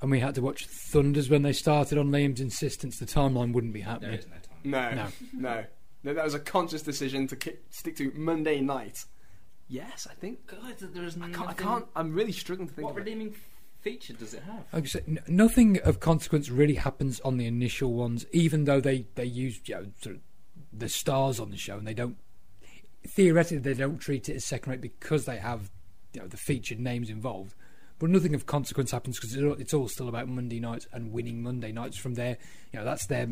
and 0.00 0.10
we 0.10 0.20
had 0.20 0.34
to 0.36 0.40
watch 0.40 0.66
Thunders 0.66 1.28
when 1.28 1.42
they 1.42 1.52
started 1.52 1.98
on 1.98 2.08
Liam's 2.10 2.40
insistence, 2.40 2.98
the 2.98 3.04
timeline 3.06 3.52
wouldn't 3.52 3.74
be 3.74 3.82
happening. 3.82 4.18
is 4.20 4.26
no 4.26 4.32
time. 4.32 4.94
No, 4.94 5.02
No. 5.02 5.08
no, 5.34 5.64
no. 6.04 6.14
That 6.14 6.24
was 6.24 6.34
a 6.34 6.38
conscious 6.40 6.80
decision 6.82 7.26
to 7.28 7.36
ki- 7.36 7.56
stick 7.70 7.96
to 7.96 8.12
Monday 8.14 8.60
night. 8.62 9.04
Yes, 9.68 10.06
I 10.10 10.14
think. 10.14 10.46
God, 10.46 10.76
there 10.78 11.04
is 11.04 11.16
I 11.20 11.28
can't. 11.30 11.48
I 11.48 11.52
can't 11.52 11.86
I'm 11.96 12.14
really 12.14 12.32
struggling 12.32 12.68
to 12.68 12.74
think. 12.74 12.84
What 12.86 12.92
Of 12.92 12.98
it. 12.98 13.00
redeeming 13.00 13.34
feature 13.86 14.14
does 14.14 14.34
it 14.34 14.42
have? 14.42 14.64
Like 14.72 14.88
said, 14.88 15.04
n- 15.06 15.20
nothing 15.28 15.78
of 15.82 16.00
consequence 16.00 16.50
really 16.50 16.74
happens 16.74 17.20
on 17.20 17.36
the 17.36 17.46
initial 17.46 17.92
ones, 17.92 18.26
even 18.32 18.64
though 18.64 18.80
they 18.80 19.06
they 19.14 19.24
use 19.24 19.60
you 19.66 19.76
know, 19.76 19.86
sort 20.00 20.16
of 20.16 20.22
the 20.72 20.88
stars 20.88 21.38
on 21.38 21.50
the 21.50 21.56
show, 21.56 21.78
and 21.78 21.86
they 21.86 21.94
don't 21.94 22.16
theoretically 23.06 23.58
they 23.58 23.74
don't 23.74 23.98
treat 23.98 24.28
it 24.28 24.36
as 24.36 24.44
second 24.44 24.72
rate 24.72 24.80
because 24.80 25.24
they 25.24 25.36
have 25.36 25.70
you 26.12 26.20
know 26.20 26.26
the 26.26 26.36
featured 26.36 26.80
names 26.80 27.08
involved. 27.08 27.54
But 27.98 28.10
nothing 28.10 28.34
of 28.34 28.44
consequence 28.44 28.90
happens 28.90 29.18
because 29.18 29.34
it's 29.34 29.72
all 29.72 29.88
still 29.88 30.08
about 30.08 30.28
Monday 30.28 30.60
nights 30.60 30.86
and 30.92 31.12
winning 31.12 31.42
Monday 31.42 31.72
nights 31.72 31.96
from 31.96 32.14
there. 32.14 32.36
You 32.72 32.80
know 32.80 32.84
that's 32.84 33.06
their 33.06 33.28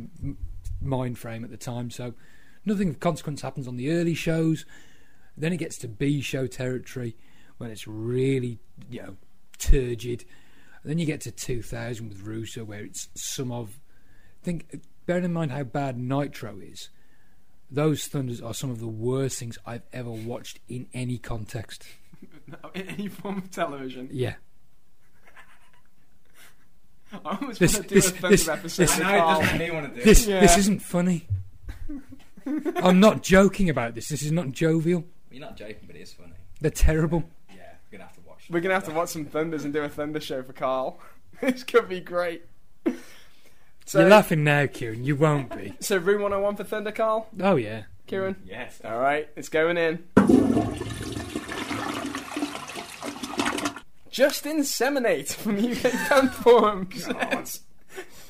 mind 0.80 1.18
frame 1.18 1.44
at 1.44 1.50
the 1.50 1.56
time. 1.56 1.90
So 1.90 2.14
nothing 2.64 2.88
of 2.88 3.00
consequence 3.00 3.42
happens 3.42 3.66
on 3.66 3.76
the 3.76 3.90
early 3.90 4.14
shows. 4.14 4.64
Then 5.36 5.52
it 5.52 5.56
gets 5.56 5.78
to 5.78 5.88
B 5.88 6.20
show 6.20 6.46
territory 6.46 7.16
when 7.58 7.70
it's 7.70 7.88
really 7.88 8.60
you 8.88 9.02
know 9.02 9.16
turgid. 9.58 10.24
And 10.84 10.90
then 10.90 10.98
you 10.98 11.06
get 11.06 11.22
to 11.22 11.32
2000 11.32 12.08
with 12.08 12.20
Russo, 12.20 12.62
where 12.64 12.84
it's 12.84 13.08
some 13.14 13.50
of. 13.50 13.80
Think, 14.42 14.82
bearing 15.06 15.24
in 15.24 15.32
mind 15.32 15.50
how 15.50 15.62
bad 15.64 15.98
Nitro 15.98 16.58
is, 16.60 16.90
those 17.70 18.06
Thunders 18.06 18.42
are 18.42 18.52
some 18.52 18.70
of 18.70 18.78
the 18.78 18.86
worst 18.86 19.38
things 19.38 19.56
I've 19.64 19.86
ever 19.92 20.10
watched 20.10 20.60
in 20.68 20.86
any 20.92 21.16
context. 21.16 21.84
In 22.74 22.88
any 22.88 23.08
form 23.08 23.38
of 23.38 23.50
television. 23.50 24.08
Yeah, 24.12 24.34
I 27.12 27.18
almost 27.40 27.60
This- 27.60 27.74
want 27.74 27.88
to 27.88 27.90
do 27.94 27.94
this- 28.00 28.08
a 28.08 28.12
Thunder 28.12 28.28
this- 28.36 28.48
episode 28.48 28.82
this- 28.82 28.98
with 28.98 29.06
I 29.06 29.10
know 29.10 29.16
it 29.16 29.20
Carl. 29.20 29.40
doesn't 29.40 29.58
make 29.58 29.68
me 29.68 29.74
want 29.74 29.94
to 29.94 30.00
do. 30.00 30.04
This 30.04 30.26
Yeah. 30.26 30.40
this 30.40 30.58
isn't 30.58 30.82
funny. 30.82 31.26
I'm 32.76 33.00
not 33.00 33.22
joking 33.22 33.70
about 33.70 33.94
this. 33.94 34.08
This 34.08 34.22
is 34.22 34.32
not 34.32 34.50
jovial. 34.52 35.04
You're 35.30 35.40
not 35.40 35.56
joking, 35.56 35.84
but 35.86 35.96
it 35.96 36.02
is 36.02 36.12
funny. 36.12 36.32
They're 36.60 36.70
terrible. 36.70 37.24
Yeah, 38.48 38.54
we're 38.54 38.60
gonna 38.60 38.74
have 38.74 38.84
to 38.84 38.90
watch. 38.90 39.14
We're 39.14 39.24
gonna 39.24 39.24
have 39.24 39.24
to 39.24 39.24
watch 39.24 39.24
some 39.24 39.24
Thunders 39.24 39.64
and 39.64 39.72
do 39.72 39.82
a 39.82 39.88
Thunder 39.88 40.20
show 40.20 40.42
for 40.42 40.52
Carl. 40.52 41.00
this 41.40 41.62
could 41.64 41.88
be 41.88 42.00
great. 42.00 42.44
So, 43.86 44.00
You're 44.00 44.08
laughing 44.08 44.44
now, 44.44 44.66
Kieran. 44.66 45.04
You 45.04 45.16
won't 45.16 45.54
be. 45.54 45.74
so 45.80 45.96
room 45.98 46.22
101 46.22 46.56
for 46.56 46.64
Thunder, 46.64 46.92
Carl. 46.92 47.28
Oh 47.40 47.56
yeah. 47.56 47.82
Kieran. 48.06 48.36
Yes. 48.44 48.80
All 48.84 48.98
right, 48.98 49.28
it's 49.36 49.48
going 49.48 49.76
in. 49.76 50.04
Justin 54.10 54.62
Seminate 54.62 55.28
from 55.28 55.56
the 55.56 55.72
UK 55.72 55.90
Fan 56.08 56.28
Forum 56.28 56.88
says 56.92 57.62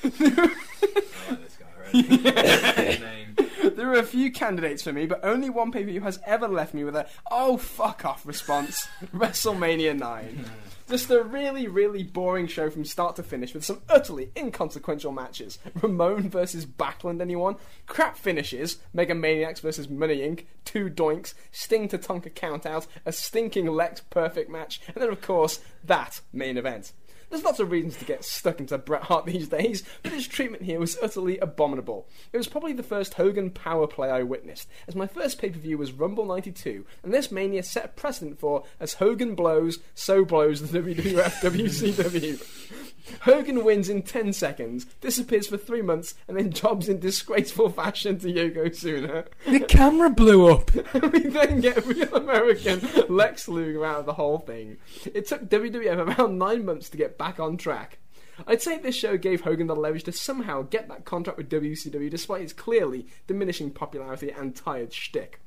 I 0.03 0.07
like 0.09 1.43
this 1.43 1.57
guy 1.59 1.67
already. 1.79 2.03
His 2.93 3.01
name. 3.01 3.24
There 3.71 3.91
are 3.91 3.99
a 3.99 4.05
few 4.05 4.31
candidates 4.33 4.83
for 4.83 4.93
me, 4.93 5.07
but 5.07 5.25
only 5.25 5.51
one 5.51 5.73
pay 5.73 5.83
per 5.83 5.91
view 5.91 6.01
has 6.03 6.19
ever 6.27 6.49
left 6.49 6.75
me 6.75 6.85
with 6.85 6.97
a 6.97 7.07
"oh 7.31 7.57
fuck 7.57 8.05
off" 8.05 8.27
response. 8.27 8.89
WrestleMania 9.15 9.99
Nine. 9.99 10.45
Just 10.89 11.11
a 11.11 11.23
really, 11.23 11.67
really 11.67 12.03
boring 12.03 12.47
show 12.47 12.69
from 12.69 12.85
start 12.85 13.17
to 13.17 13.23
finish 13.23 13.55
with 13.55 13.65
some 13.65 13.81
utterly 13.89 14.31
inconsequential 14.37 15.13
matches. 15.13 15.59
Ramon 15.83 16.29
versus 16.29 16.67
Backlund, 16.67 17.23
anyone? 17.23 17.57
Crap 17.87 18.19
finishes. 18.19 18.79
Mega 18.93 19.15
Maniacs 19.15 19.61
versus 19.61 19.89
Money 19.89 20.19
Inc. 20.19 20.45
Two 20.67 20.91
doinks. 20.91 21.33
Sting 21.53 21.89
to 21.89 21.97
Tonka 21.97 22.31
countout. 22.31 22.87
A 23.07 23.13
stinking 23.13 23.67
Lex 23.67 24.03
Perfect 24.03 24.51
match. 24.51 24.83
And 24.89 24.97
then, 24.97 25.09
of 25.09 25.23
course, 25.23 25.61
that 25.85 26.21
main 26.35 26.59
event. 26.59 26.93
There's 27.31 27.45
lots 27.45 27.61
of 27.61 27.71
reasons 27.71 27.97
to 27.97 28.05
get 28.05 28.25
stuck 28.25 28.61
into 28.61 28.79
Bret 28.79 29.05
Hart 29.05 29.27
these 29.27 29.49
days, 29.49 29.83
but 30.03 30.13
his 30.13 30.27
treatment 30.27 30.63
here 30.63 30.79
was 30.79 30.99
utterly 31.03 31.39
abominable. 31.39 32.07
It 32.33 32.37
was 32.37 32.49
probably 32.49 32.73
the 32.73 32.83
first 32.83 33.15
Hogan 33.15 33.51
power 33.51 33.87
play 33.87 34.11
I 34.11 34.23
witnessed, 34.23 34.69
as 34.87 34.95
my 34.95 35.07
first 35.07 35.39
pay 35.39 35.51
per 35.51 35.59
view 35.59 35.79
was 35.79 35.93
Rumble 35.93 36.27
92, 36.27 36.85
and 37.03 37.13
this 37.13 37.31
mania 37.31 37.63
set 37.63 37.85
a 37.85 37.89
precedent 37.89 38.39
for 38.39 38.65
as 38.81 38.95
Hogan 38.95 39.35
blows, 39.35 39.79
so 39.95 40.25
blows 40.25 40.61
the 40.61 40.79
WWF 40.81 41.41
WCW. 41.41 42.91
Hogan 43.23 43.65
wins 43.65 43.89
in 43.89 44.03
10 44.03 44.33
seconds, 44.33 44.85
disappears 45.01 45.47
for 45.47 45.57
three 45.57 45.83
months, 45.83 46.15
and 46.27 46.37
then 46.37 46.51
jobs 46.51 46.89
in 46.89 47.01
disgraceful 47.01 47.69
fashion 47.69 48.19
to 48.21 48.33
Yokozuna. 48.33 49.27
The 49.47 49.61
camera 49.61 50.11
blew 50.11 50.49
up. 50.49 50.71
we 51.13 51.21
then 51.21 51.61
get 51.61 51.85
real 51.87 52.15
American 52.15 52.81
Lex 53.09 53.49
Luger 53.49 53.85
out 53.85 54.01
of 54.01 54.07
the 54.07 54.15
whole 54.15 54.39
thing. 54.39 54.79
It 55.13 55.27
took 55.27 55.49
WWF 55.49 56.19
around 56.19 56.39
nine 56.39 56.65
months 56.65 56.89
to 56.91 56.97
get 56.97 57.19
back 57.19 57.39
on 57.39 57.57
track. 57.57 57.99
I'd 58.47 58.63
say 58.63 58.79
this 58.79 58.97
show 58.97 59.17
gave 59.17 59.43
Hogan 59.43 59.69
the 59.69 59.77
leverage 59.77 60.05
to 60.05 60.13
somehow 60.13 60.63
get 60.63 60.89
that 60.89 61.05
contract 61.05 61.39
with 61.39 61.51
WCW 61.51 62.11
despite 62.11 62.43
its 62.43 62.53
clearly 62.53 63.07
diminishing 63.27 63.71
popularity 63.71 64.31
and 64.31 64.57
tired 64.57 64.93
shtick. 64.93 65.41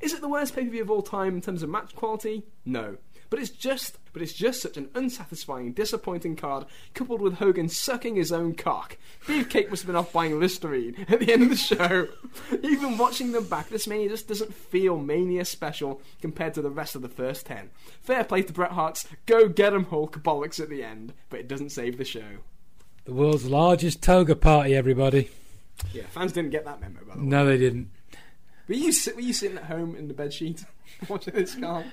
Is 0.00 0.12
it 0.12 0.20
the 0.20 0.28
worst 0.28 0.54
pay 0.54 0.64
per 0.64 0.70
view 0.70 0.82
of 0.82 0.90
all 0.90 1.02
time 1.02 1.34
in 1.34 1.40
terms 1.40 1.62
of 1.62 1.70
match 1.70 1.94
quality? 1.94 2.44
No. 2.64 2.96
But 3.34 3.42
it's 3.42 3.50
just 3.50 3.98
but 4.12 4.22
it's 4.22 4.32
just 4.32 4.62
such 4.62 4.76
an 4.76 4.90
unsatisfying, 4.94 5.72
disappointing 5.72 6.36
card, 6.36 6.66
coupled 6.94 7.20
with 7.20 7.38
Hogan 7.38 7.68
sucking 7.68 8.14
his 8.14 8.30
own 8.30 8.54
cock. 8.54 8.96
Beefcake 9.26 9.70
must 9.70 9.82
have 9.82 9.88
been 9.88 9.96
off 9.96 10.12
buying 10.12 10.38
Listerine 10.38 11.04
at 11.08 11.18
the 11.18 11.32
end 11.32 11.42
of 11.42 11.48
the 11.48 11.56
show. 11.56 12.06
Even 12.62 12.96
watching 12.96 13.32
them 13.32 13.48
back, 13.48 13.70
this 13.70 13.88
mania 13.88 14.08
just 14.08 14.28
doesn't 14.28 14.54
feel 14.54 14.98
mania 15.00 15.44
special 15.44 16.00
compared 16.20 16.54
to 16.54 16.62
the 16.62 16.70
rest 16.70 16.94
of 16.94 17.02
the 17.02 17.08
first 17.08 17.46
ten. 17.46 17.70
Fair 18.02 18.22
play 18.22 18.42
to 18.42 18.52
Bret 18.52 18.70
Hart's 18.70 19.08
go 19.26 19.48
get 19.48 19.74
'em 19.74 19.86
Hulk 19.86 20.22
bollocks 20.22 20.60
at 20.60 20.68
the 20.68 20.84
end, 20.84 21.12
but 21.28 21.40
it 21.40 21.48
doesn't 21.48 21.70
save 21.70 21.98
the 21.98 22.04
show. 22.04 22.38
The 23.06 23.14
world's 23.14 23.46
largest 23.46 24.00
toga 24.00 24.36
party, 24.36 24.76
everybody. 24.76 25.28
Yeah, 25.92 26.04
fans 26.06 26.30
didn't 26.30 26.50
get 26.50 26.66
that 26.66 26.80
memo 26.80 27.00
by 27.04 27.16
the 27.16 27.20
way. 27.22 27.26
No, 27.26 27.46
they 27.46 27.58
didn't. 27.58 27.90
Were 28.68 28.76
you 28.76 28.92
were 29.12 29.20
you 29.20 29.32
sitting 29.32 29.58
at 29.58 29.64
home 29.64 29.96
in 29.96 30.06
the 30.06 30.14
bed 30.14 30.32
sheet 30.32 30.64
watching 31.08 31.34
this 31.34 31.56
Carl? 31.56 31.84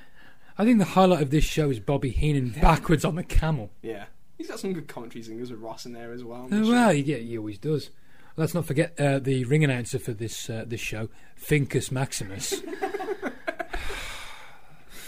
I 0.58 0.66
think 0.66 0.80
the 0.80 0.86
highlight 0.86 1.22
of 1.22 1.30
this 1.32 1.44
show 1.44 1.70
is 1.70 1.80
Bobby 1.80 2.10
Heenan 2.10 2.50
backwards 2.50 3.06
on 3.06 3.16
the 3.16 3.24
camel. 3.24 3.72
Yeah. 3.82 4.06
He's 4.38 4.48
got 4.48 4.60
some 4.60 4.74
good 4.74 4.88
commentary 4.88 5.24
singers 5.24 5.52
with 5.52 5.60
Ross 5.60 5.86
in 5.86 5.94
there 5.94 6.12
as 6.12 6.24
well. 6.24 6.48
Oh, 6.52 6.70
well, 6.70 6.94
yeah, 6.94 7.18
he 7.18 7.38
always 7.38 7.58
does. 7.58 7.92
Let's 8.38 8.54
not 8.54 8.66
forget 8.66 9.00
uh, 9.00 9.20
the 9.20 9.46
ring 9.46 9.64
announcer 9.64 10.00
for 10.00 10.14
this 10.14 10.50
uh, 10.50 10.64
this 10.66 10.82
show, 10.82 11.10
Finkus 11.40 11.92
Maximus. 11.92 12.62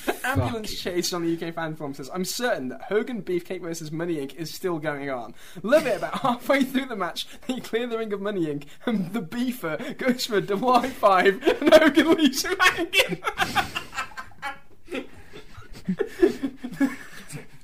Ambulance. 0.24 0.80
Chase 0.80 1.14
on 1.14 1.24
the 1.24 1.34
UK 1.34 1.54
fan 1.54 1.76
forum 1.76 1.94
says, 1.94 2.10
I'm 2.14 2.26
certain 2.26 2.70
that 2.70 2.84
Hogan 2.84 3.22
Beefcake 3.22 3.62
versus 3.62 3.92
Money 3.92 4.18
Inc. 4.18 4.36
is 4.36 4.54
still 4.54 4.80
going 4.80 5.10
on. 5.10 5.34
Love 5.62 5.88
it 5.88 5.98
about 5.98 6.20
halfway 6.22 6.64
through 6.64 6.86
the 6.86 6.96
match, 6.96 7.28
they 7.48 7.60
clear 7.60 7.88
the 7.88 7.98
ring 7.98 8.14
of 8.14 8.22
Money 8.22 8.46
Inc. 8.46 8.66
and 8.86 9.14
the 9.14 9.22
beefer 9.22 9.98
goes 9.98 10.26
for 10.26 10.38
a 10.38 10.42
double 10.42 10.74
high 10.74 10.90
five 10.90 11.42
and 11.44 11.74
Hogan 11.74 12.16
leaves 12.16 12.44
him 12.44 12.58
hanging. 12.60 13.24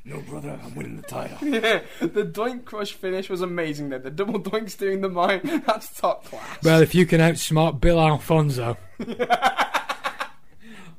no, 0.06 0.22
brother, 0.22 0.60
I'm 0.64 0.76
winning 0.76 0.98
the 0.98 1.04
title. 1.04 1.38
yeah, 1.48 1.82
the 2.00 2.24
doink 2.26 2.66
crush 2.66 2.94
finish 2.94 3.30
was 3.30 3.42
amazing 3.42 3.90
though. 3.90 4.00
The 4.00 4.10
double 4.12 4.40
doinks 4.40 4.78
doing 4.78 5.02
the 5.02 5.10
mine, 5.10 5.42
that's 5.68 5.96
top 6.00 6.26
class. 6.26 6.64
Well, 6.64 6.82
if 6.82 6.96
you 6.96 7.06
can 7.06 7.20
outsmart 7.22 7.80
Bill 7.80 8.00
Alfonso, 8.00 8.78
I, 9.00 10.18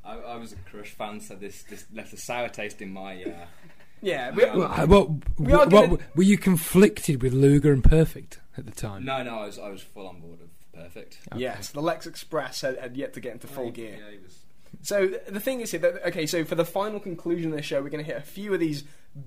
I 0.04 0.36
was 0.36 0.52
a 0.52 0.56
Crush 0.70 0.90
fan, 0.90 1.20
so 1.20 1.34
this, 1.34 1.62
this 1.64 1.86
left 1.92 2.12
a 2.12 2.16
sour 2.16 2.48
taste 2.48 2.80
in 2.82 2.92
my. 2.92 3.22
Uh, 3.22 3.46
yeah, 4.02 4.30
we, 4.30 4.44
well, 4.44 4.62
uh, 4.62 4.86
what, 4.86 5.10
We 5.38 5.52
are 5.52 5.58
what, 5.58 5.70
gonna- 5.70 5.98
were 6.16 6.22
you 6.22 6.38
conflicted 6.38 7.22
with 7.22 7.32
Luger 7.32 7.72
and 7.72 7.84
Perfect 7.84 8.40
at 8.56 8.64
the 8.66 8.72
time? 8.72 9.04
no, 9.04 9.22
no, 9.22 9.40
I 9.40 9.46
was 9.46 9.58
I 9.58 9.68
was 9.68 9.82
full 9.82 10.06
on 10.08 10.20
board 10.20 10.38
of 10.40 10.48
Perfect. 10.72 11.18
yes, 11.36 11.68
the 11.70 11.82
Lex 11.82 12.06
Express 12.06 12.62
had, 12.62 12.78
had 12.78 12.96
yet 12.96 13.12
to 13.14 13.20
get 13.20 13.32
into 13.32 13.46
full 13.46 13.70
gear. 13.70 13.98
Yeah, 14.02 14.10
he 14.12 14.18
was. 14.18 14.38
So 14.82 15.08
the 15.28 15.40
thing 15.40 15.60
is 15.60 15.72
here 15.72 15.80
that 15.80 16.06
okay, 16.08 16.24
so 16.26 16.44
for 16.44 16.54
the 16.54 16.64
final 16.64 17.00
conclusion 17.00 17.50
of 17.50 17.56
the 17.56 17.62
show, 17.62 17.82
we're 17.82 17.90
going 17.90 18.04
to 18.04 18.10
hit 18.10 18.16
a 18.20 18.24
few 18.26 18.54
of 18.54 18.60
these 18.60 18.84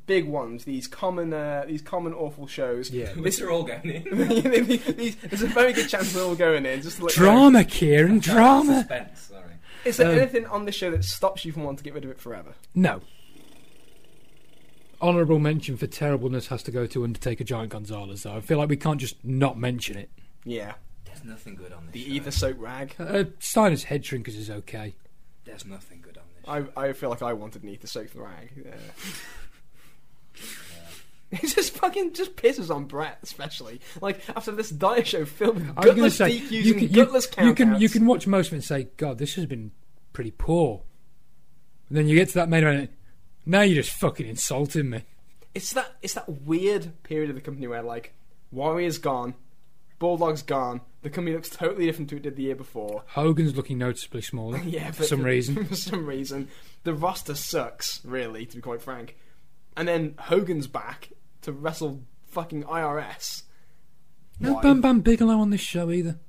big 0.07 0.25
ones, 0.27 0.63
these 0.65 0.87
common, 0.87 1.31
uh, 1.33 1.65
these 1.67 1.81
common 1.81 2.13
awful 2.13 2.47
shows. 2.47 2.89
Yeah. 2.89 3.09
Which 3.13 3.39
are 3.41 3.51
all 3.51 3.63
going 3.63 3.81
in. 3.89 4.03
These- 4.97 5.15
there's 5.17 5.41
a 5.43 5.47
very 5.47 5.73
good 5.73 5.89
chance 5.89 6.11
they're 6.13 6.23
all 6.23 6.35
going 6.35 6.65
in. 6.65 6.81
Just 6.81 6.97
to 6.97 7.05
let 7.05 7.15
you 7.15 7.21
know. 7.23 7.29
Drama, 7.29 7.63
Kieran, 7.65 8.19
drama. 8.19 8.79
Suspense, 8.79 9.19
sorry. 9.21 9.43
Is 9.85 9.97
there 9.97 10.09
Um, 10.11 10.17
anything 10.17 10.45
on 10.47 10.65
the 10.65 10.71
show 10.71 10.89
that 10.91 11.03
stops 11.03 11.43
you 11.45 11.51
from 11.51 11.63
wanting 11.65 11.77
to 11.77 11.83
get 11.83 11.93
rid 11.93 12.05
of 12.05 12.09
it 12.11 12.19
forever? 12.19 12.53
No. 12.73 13.01
Honourable 15.01 15.39
mention 15.39 15.75
for 15.75 15.85
terribleness 15.87 16.47
has 16.47 16.63
to 16.63 16.71
go 16.71 16.85
to 16.87 17.03
Undertaker 17.03 17.43
Giant 17.43 17.71
Gonzalez, 17.71 18.23
though. 18.23 18.35
I 18.37 18.39
feel 18.39 18.57
like 18.57 18.69
we 18.69 18.77
can't 18.77 19.01
just 19.01 19.23
not 19.23 19.57
mention 19.57 19.97
it. 19.97 20.09
Yeah, 20.45 20.73
There's 21.05 21.23
nothing 21.25 21.55
good 21.55 21.73
on 21.73 21.85
this. 21.87 21.93
the 21.93 22.05
show. 22.05 22.11
ether 22.15 22.31
soaked 22.31 22.59
rag. 22.59 22.95
Uh, 22.97 23.25
Steiner's 23.39 23.83
head 23.85 24.03
shrinkers 24.03 24.37
is 24.37 24.49
okay. 24.49 24.95
There's 25.45 25.65
nothing 25.65 26.01
good 26.01 26.17
on 26.17 26.23
this. 26.35 26.71
I 26.75 26.87
I 26.89 26.93
feel 26.93 27.09
like 27.09 27.21
I 27.21 27.33
wanted 27.33 27.63
Neath 27.63 27.81
to 27.81 27.87
soak 27.87 28.11
the 28.11 28.21
rag. 28.21 28.51
Yeah. 28.55 28.71
It 31.41 31.47
just 31.47 31.75
fucking 31.77 32.13
just 32.13 32.35
pisses 32.35 32.73
on 32.73 32.85
Bret, 32.85 33.17
especially 33.23 33.81
like 34.01 34.19
after 34.35 34.51
this 34.51 34.69
dire 34.69 35.03
show 35.03 35.25
filled 35.25 35.55
with 35.55 35.69
I 35.75 35.87
was 35.87 35.95
going 35.95 35.95
to 35.95 36.01
gutless 36.01 36.17
say 36.17 36.39
DQs 36.39 36.51
you 36.51 36.71
and 36.73 36.79
can, 36.81 36.89
you, 36.89 37.05
gutless 37.05 37.27
you 37.41 37.53
can 37.55 37.81
you 37.81 37.89
can 37.89 38.05
watch 38.05 38.27
most 38.27 38.47
of 38.47 38.53
it 38.53 38.57
and 38.57 38.63
say, 38.63 38.87
God, 38.97 39.17
this 39.17 39.33
has 39.33 39.47
been 39.47 39.71
pretty 40.13 40.29
poor. 40.29 40.83
And 41.89 41.97
then 41.97 42.07
you 42.07 42.15
get 42.15 42.27
to 42.29 42.33
that 42.35 42.49
main 42.49 42.63
event. 42.63 42.91
Now 43.47 43.61
you're 43.61 43.81
just 43.81 43.97
fucking 43.97 44.27
insulting 44.27 44.91
me. 44.91 45.05
It's 45.55 45.73
that 45.73 45.95
it's 46.03 46.13
that 46.13 46.29
weird 46.29 47.01
period 47.01 47.31
of 47.31 47.35
the 47.35 47.41
company 47.41 47.65
where 47.65 47.81
like 47.81 48.13
Warrior's 48.51 48.99
gone, 48.99 49.33
Bulldog's 50.03 50.41
gone, 50.41 50.81
the 51.01 51.09
company 51.09 51.33
looks 51.33 51.49
totally 51.49 51.85
different 51.85 52.09
to 52.09 52.17
it 52.17 52.23
did 52.23 52.35
the 52.35 52.43
year 52.43 52.55
before. 52.57 53.03
Hogan's 53.07 53.55
looking 53.55 53.77
noticeably 53.77 54.21
smaller 54.21 54.57
yeah, 54.65 54.91
for 54.91 55.03
some 55.03 55.23
reason. 55.23 55.63
for 55.65 55.75
some 55.75 56.05
reason, 56.05 56.49
the 56.83 56.93
roster 56.93 57.35
sucks. 57.35 58.01
Really, 58.03 58.45
to 58.47 58.57
be 58.57 58.61
quite 58.61 58.81
frank. 58.81 59.15
And 59.77 59.87
then 59.87 60.15
Hogan's 60.19 60.67
back 60.67 61.11
to 61.43 61.53
wrestle 61.53 62.01
fucking 62.27 62.63
IRS. 62.65 63.43
No 64.41 64.55
Why? 64.55 64.61
Bam 64.61 64.81
Bam 64.81 64.99
Bigelow 64.99 65.37
on 65.39 65.51
this 65.51 65.61
show 65.61 65.89
either. 65.89 66.19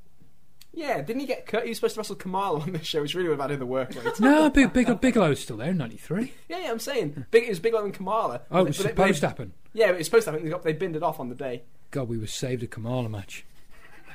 Yeah, 0.72 1.02
didn't 1.02 1.18
he 1.22 1.26
get 1.26 1.46
cut? 1.46 1.64
He 1.64 1.70
was 1.70 1.78
supposed 1.78 1.94
to 1.94 2.00
wrestle 2.00 2.14
Kamala 2.14 2.60
on 2.60 2.74
this 2.74 2.86
show, 2.86 3.02
which 3.02 3.16
really 3.16 3.28
would 3.28 3.40
have 3.40 3.44
added 3.44 3.58
the 3.58 3.66
work 3.66 3.92
rate. 3.96 4.20
No, 4.20 4.50
Big, 4.50 4.72
Big, 4.72 4.86
Bigelow's 5.00 5.40
still 5.40 5.56
there 5.56 5.70
in 5.70 5.78
'93. 5.78 6.32
yeah, 6.48 6.58
yeah, 6.60 6.70
I'm 6.70 6.78
saying 6.78 7.26
big. 7.32 7.42
It 7.42 7.48
was 7.48 7.58
Bigelow 7.58 7.84
and 7.86 7.92
Kamala. 7.94 8.42
Oh, 8.52 8.60
it 8.60 8.68
was 8.68 8.76
But 8.78 8.90
supposed 8.90 9.16
they- 9.16 9.20
to 9.22 9.26
happen. 9.28 9.52
Yeah, 9.72 9.90
it 9.90 9.98
was 9.98 10.06
supposed 10.06 10.26
to 10.26 10.30
happen. 10.30 10.44
They, 10.44 10.50
got, 10.52 10.62
they 10.62 10.74
binned 10.74 10.94
it 10.94 11.02
off 11.02 11.18
on 11.18 11.28
the 11.28 11.34
day. 11.34 11.64
God, 11.90 12.08
we 12.08 12.18
were 12.18 12.28
saved 12.28 12.62
a 12.62 12.68
Kamala 12.68 13.08
match. 13.08 13.44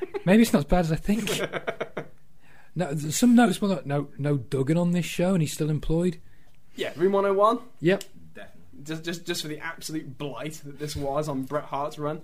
Maybe 0.25 0.41
it's 0.41 0.53
not 0.53 0.59
as 0.59 0.65
bad 0.65 0.79
as 0.81 0.91
I 0.91 0.95
think. 0.95 1.27
no, 2.75 2.93
there's 2.93 3.15
some 3.15 3.35
noticeable. 3.35 3.81
No, 3.85 4.09
no 4.17 4.37
Duggan 4.37 4.77
on 4.77 4.91
this 4.91 5.05
show, 5.05 5.33
and 5.33 5.41
he's 5.41 5.53
still 5.53 5.69
employed. 5.69 6.19
Yeah, 6.75 6.91
Room 6.95 7.13
101. 7.13 7.59
Yep. 7.81 8.03
Definitely. 8.33 8.61
Just, 8.83 9.03
just, 9.03 9.25
just 9.25 9.41
for 9.41 9.47
the 9.47 9.59
absolute 9.59 10.17
blight 10.17 10.61
that 10.65 10.79
this 10.79 10.95
was 10.95 11.27
on 11.27 11.43
Bret 11.43 11.65
Hart's 11.65 11.99
run. 11.99 12.21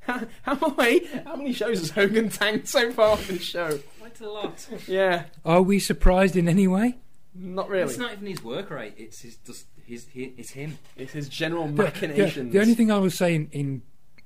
how, 0.00 0.26
how, 0.42 0.74
many, 0.76 1.06
how 1.24 1.36
many 1.36 1.52
shows 1.52 1.78
has 1.80 1.90
Hogan 1.90 2.28
tanked 2.28 2.68
so 2.68 2.92
far 2.92 3.12
on 3.12 3.18
this 3.28 3.42
show? 3.42 3.78
Quite 4.00 4.20
a 4.20 4.30
lot. 4.30 4.66
Yeah. 4.86 5.24
Are 5.44 5.62
we 5.62 5.78
surprised 5.78 6.36
in 6.36 6.48
any 6.48 6.66
way? 6.66 6.98
Not 7.34 7.68
really. 7.68 7.90
It's 7.90 7.98
not 7.98 8.12
even 8.12 8.26
his 8.26 8.42
work 8.42 8.70
rate. 8.70 8.94
It's 8.96 9.20
his 9.22 9.36
just 9.36 9.66
his, 9.86 10.06
hi 10.14 10.32
it's 10.36 10.50
him. 10.50 10.78
It's 10.96 11.12
his 11.12 11.28
general 11.28 11.66
The- 11.66 11.72
the- 11.72 11.82
machinations. 11.84 12.52
The, 12.52 12.60
only 12.60 12.74
thing 12.74 12.90
I 12.90 12.98
was 12.98 13.16
saying 13.16 13.48
in 13.52 13.82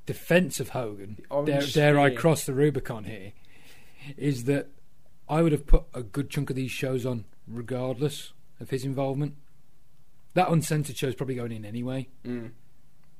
defence 0.06 0.60
of 0.60 0.70
Hogan, 0.70 1.18
dare, 1.44 1.62
dare 1.62 1.98
I 1.98 2.14
cross 2.14 2.44
the 2.44 2.54
Rubicon 2.54 3.04
here, 3.04 3.32
is 4.16 4.44
that 4.44 4.68
I 5.28 5.42
would 5.42 5.52
have 5.52 5.66
put 5.66 5.84
a 5.94 6.02
good 6.02 6.30
chunk 6.30 6.50
of 6.50 6.56
these 6.56 6.70
shows 6.70 7.04
on 7.04 7.24
regardless 7.46 8.32
of 8.60 8.70
his 8.70 8.84
involvement. 8.84 9.34
That 10.34 10.48
uncensored 10.50 10.96
show 10.96 11.08
is 11.08 11.14
probably 11.14 11.34
going 11.34 11.52
in 11.52 11.64
anyway. 11.64 12.08
Mm. 12.24 12.52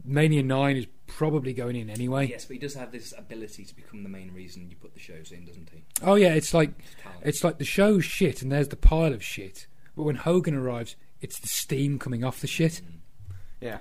Mania 0.05 0.43
9 0.43 0.77
is 0.77 0.87
probably 1.07 1.53
going 1.53 1.77
in 1.77 1.91
anyway. 1.91 2.29
Yes, 2.29 2.45
but 2.45 2.55
he 2.55 2.59
does 2.61 2.75
have 2.75 2.93
this 2.93 3.13
ability 3.17 3.65
to 3.65 3.75
become 3.75 4.03
the 4.03 4.09
main 4.09 4.33
reason 4.33 4.71
you 4.71 4.77
put 4.77 4.95
the 4.95 5.01
shows 5.01 5.33
in, 5.33 5.45
doesn't 5.45 5.69
he? 5.73 5.83
Oh, 6.03 6.15
yeah, 6.15 6.35
it's 6.35 6.55
like 6.55 6.71
It's 6.79 7.39
it's 7.39 7.45
like 7.45 7.59
the 7.59 7.65
show's 7.65 8.05
shit 8.05 8.41
and 8.41 8.53
there's 8.53 8.69
the 8.69 8.77
pile 8.77 9.13
of 9.13 9.23
shit. 9.23 9.67
But 9.97 10.05
when 10.05 10.17
Hogan 10.17 10.55
arrives, 10.55 10.97
it's 11.21 11.39
the 11.39 11.49
steam 11.49 11.99
coming 11.99 12.25
off 12.25 12.41
the 12.41 12.47
shit. 12.47 12.81
Mm. 12.85 12.99
Yeah. 13.61 13.79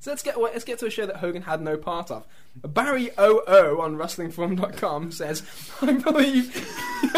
So 0.00 0.10
let's 0.10 0.22
get 0.22 0.40
let's 0.40 0.64
get 0.64 0.78
to 0.78 0.86
a 0.86 0.90
show 0.90 1.04
that 1.04 1.16
Hogan 1.16 1.42
had 1.42 1.60
no 1.60 1.76
part 1.76 2.10
of. 2.10 2.26
Barry 2.56 3.10
OO 3.18 3.80
on 3.80 3.96
WrestlingForum.com 3.96 5.12
says, 5.12 5.42
"I 5.82 5.92
believe." 5.92 6.54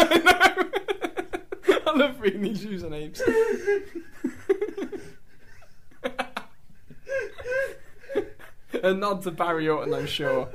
I 1.85 1.95
love 1.95 2.19
reading 2.19 2.41
these 2.41 2.65
usernames. 2.65 3.21
a 8.83 8.93
nod 8.93 9.21
to 9.23 9.31
Barry 9.31 9.69
Orton, 9.69 9.93
I'm 9.93 10.07
sure. 10.07 10.49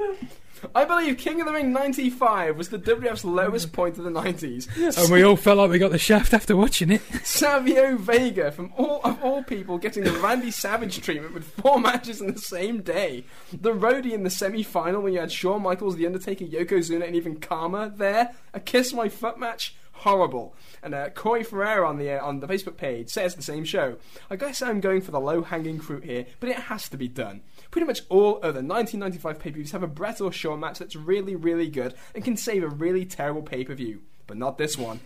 I 0.74 0.84
believe 0.84 1.18
King 1.18 1.40
of 1.40 1.46
the 1.46 1.52
Ring 1.52 1.72
95 1.72 2.56
was 2.56 2.68
the 2.68 2.78
WWF's 2.78 3.24
lowest 3.24 3.72
point 3.72 3.98
of 3.98 4.04
the 4.04 4.10
90s. 4.10 4.68
And 5.02 5.12
we 5.12 5.22
all 5.22 5.36
felt 5.36 5.58
like 5.58 5.70
we 5.70 5.78
got 5.78 5.90
the 5.90 5.98
shaft 5.98 6.32
after 6.34 6.56
watching 6.56 6.90
it. 6.90 7.02
Savio 7.24 7.96
Vega, 7.96 8.50
from 8.50 8.72
all 8.76 9.00
of 9.04 9.22
all 9.22 9.42
people, 9.42 9.78
getting 9.78 10.04
the 10.04 10.12
Randy 10.12 10.50
Savage 10.50 11.00
treatment 11.00 11.34
with 11.34 11.44
four 11.44 11.80
matches 11.80 12.20
in 12.20 12.32
the 12.32 12.38
same 12.38 12.82
day. 12.82 13.24
The 13.52 13.72
roadie 13.72 14.12
in 14.12 14.22
the 14.22 14.30
semi-final 14.30 15.02
when 15.02 15.12
you 15.12 15.20
had 15.20 15.32
Shawn 15.32 15.62
Michaels, 15.62 15.96
The 15.96 16.06
Undertaker, 16.06 16.44
Yokozuna, 16.44 17.06
and 17.06 17.16
even 17.16 17.36
Kama 17.36 17.92
there. 17.96 18.34
A 18.54 18.60
kiss 18.60 18.92
my 18.92 19.08
foot 19.08 19.38
match. 19.38 19.74
Horrible. 19.92 20.54
And 20.80 20.94
uh, 20.94 21.10
Corey 21.10 21.42
Ferrer 21.42 21.84
on 21.84 21.98
the 21.98 22.12
uh, 22.12 22.24
on 22.24 22.38
the 22.38 22.46
Facebook 22.46 22.76
page 22.76 23.08
says 23.08 23.34
the 23.34 23.42
same 23.42 23.64
show. 23.64 23.96
I 24.30 24.36
guess 24.36 24.62
I'm 24.62 24.80
going 24.80 25.00
for 25.00 25.10
the 25.10 25.18
low 25.18 25.42
hanging 25.42 25.80
fruit 25.80 26.04
here, 26.04 26.26
but 26.38 26.48
it 26.48 26.56
has 26.56 26.88
to 26.90 26.96
be 26.96 27.08
done. 27.08 27.42
Pretty 27.70 27.86
much 27.86 28.02
all 28.08 28.36
other 28.36 28.62
1995 28.62 29.38
pay 29.38 29.50
per 29.50 29.54
views 29.56 29.72
have 29.72 29.82
a 29.82 29.86
Bret 29.86 30.20
or 30.20 30.32
Shawn 30.32 30.60
match 30.60 30.78
that's 30.78 30.96
really, 30.96 31.36
really 31.36 31.68
good 31.68 31.94
and 32.14 32.24
can 32.24 32.36
save 32.36 32.62
a 32.62 32.68
really 32.68 33.04
terrible 33.04 33.42
pay 33.42 33.64
per 33.64 33.74
view. 33.74 34.00
But 34.26 34.36
not 34.36 34.58
this 34.58 34.76
one. 34.78 35.00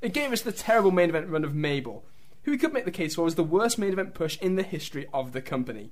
It 0.00 0.12
gave 0.12 0.32
us 0.32 0.42
the 0.42 0.52
terrible 0.52 0.90
main 0.90 1.08
event 1.08 1.28
run 1.28 1.44
of 1.44 1.54
Mabel, 1.54 2.04
who 2.42 2.50
we 2.50 2.58
could 2.58 2.72
make 2.72 2.84
the 2.84 2.90
case 2.90 3.14
for 3.14 3.24
was 3.24 3.36
the 3.36 3.42
worst 3.42 3.78
main 3.78 3.92
event 3.92 4.14
push 4.14 4.38
in 4.38 4.56
the 4.56 4.62
history 4.62 5.06
of 5.14 5.32
the 5.32 5.40
company. 5.40 5.90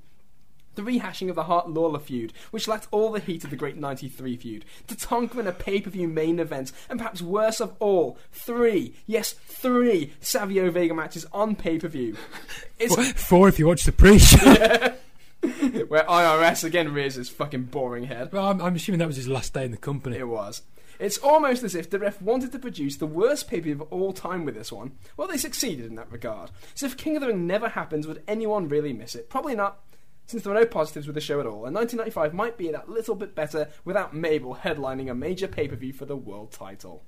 The 0.74 0.82
rehashing 0.82 1.28
of 1.28 1.36
the 1.36 1.44
Hart 1.44 1.68
Lawler 1.68 1.98
feud, 1.98 2.32
which 2.50 2.66
lacked 2.66 2.88
all 2.90 3.12
the 3.12 3.20
heat 3.20 3.44
of 3.44 3.50
the 3.50 3.56
great 3.56 3.76
93 3.76 4.36
feud. 4.36 4.64
Tatanka 4.86 5.38
in 5.38 5.46
a 5.46 5.52
pay 5.52 5.80
per 5.80 5.90
view 5.90 6.08
main 6.08 6.38
event, 6.38 6.72
and 6.88 6.98
perhaps 6.98 7.20
worst 7.20 7.60
of 7.60 7.74
all, 7.78 8.18
three, 8.32 8.94
yes, 9.06 9.32
three 9.32 10.12
Savio 10.20 10.70
Vega 10.70 10.94
matches 10.94 11.26
on 11.32 11.56
pay 11.56 11.78
per 11.78 11.88
view. 11.88 12.16
It's 12.78 13.12
Four 13.22 13.48
if 13.48 13.58
you 13.58 13.66
watch 13.66 13.84
the 13.84 13.92
pre-show. 13.92 14.92
where 15.88 16.04
IRS 16.04 16.64
again 16.64 16.92
rears 16.92 17.16
his 17.16 17.28
fucking 17.28 17.64
boring 17.64 18.04
head. 18.04 18.32
well, 18.32 18.48
I'm, 18.48 18.60
I'm 18.60 18.76
assuming 18.76 19.00
that 19.00 19.08
was 19.08 19.16
his 19.16 19.28
last 19.28 19.52
day 19.54 19.64
in 19.64 19.72
the 19.72 19.76
company. 19.76 20.16
It 20.16 20.28
was. 20.28 20.62
It's 21.00 21.18
almost 21.18 21.64
as 21.64 21.74
if 21.74 21.90
the 21.90 21.98
ref 21.98 22.22
wanted 22.22 22.52
to 22.52 22.60
produce 22.60 22.96
the 22.96 23.06
worst 23.06 23.48
pay 23.48 23.58
per 23.58 23.64
view 23.64 23.72
of 23.72 23.82
all 23.90 24.12
time 24.12 24.44
with 24.44 24.54
this 24.54 24.70
one. 24.70 24.92
Well, 25.16 25.26
they 25.26 25.36
succeeded 25.36 25.86
in 25.86 25.96
that 25.96 26.12
regard. 26.12 26.52
So 26.74 26.86
if 26.86 26.96
King 26.96 27.16
of 27.16 27.22
the 27.22 27.26
Ring 27.28 27.46
never 27.46 27.70
happens, 27.70 28.06
would 28.06 28.22
anyone 28.28 28.68
really 28.68 28.92
miss 28.92 29.16
it? 29.16 29.28
Probably 29.28 29.56
not, 29.56 29.80
since 30.26 30.44
there 30.44 30.52
were 30.52 30.60
no 30.60 30.66
positives 30.66 31.08
with 31.08 31.14
the 31.14 31.20
show 31.20 31.40
at 31.40 31.46
all. 31.46 31.66
And 31.66 31.74
1995 31.74 32.34
might 32.34 32.56
be 32.56 32.70
that 32.70 32.88
little 32.88 33.16
bit 33.16 33.34
better 33.34 33.68
without 33.84 34.14
Mabel 34.14 34.58
headlining 34.62 35.10
a 35.10 35.14
major 35.14 35.48
pay 35.48 35.66
per 35.66 35.74
view 35.74 35.92
for 35.92 36.04
the 36.04 36.16
world 36.16 36.52
title. 36.52 37.02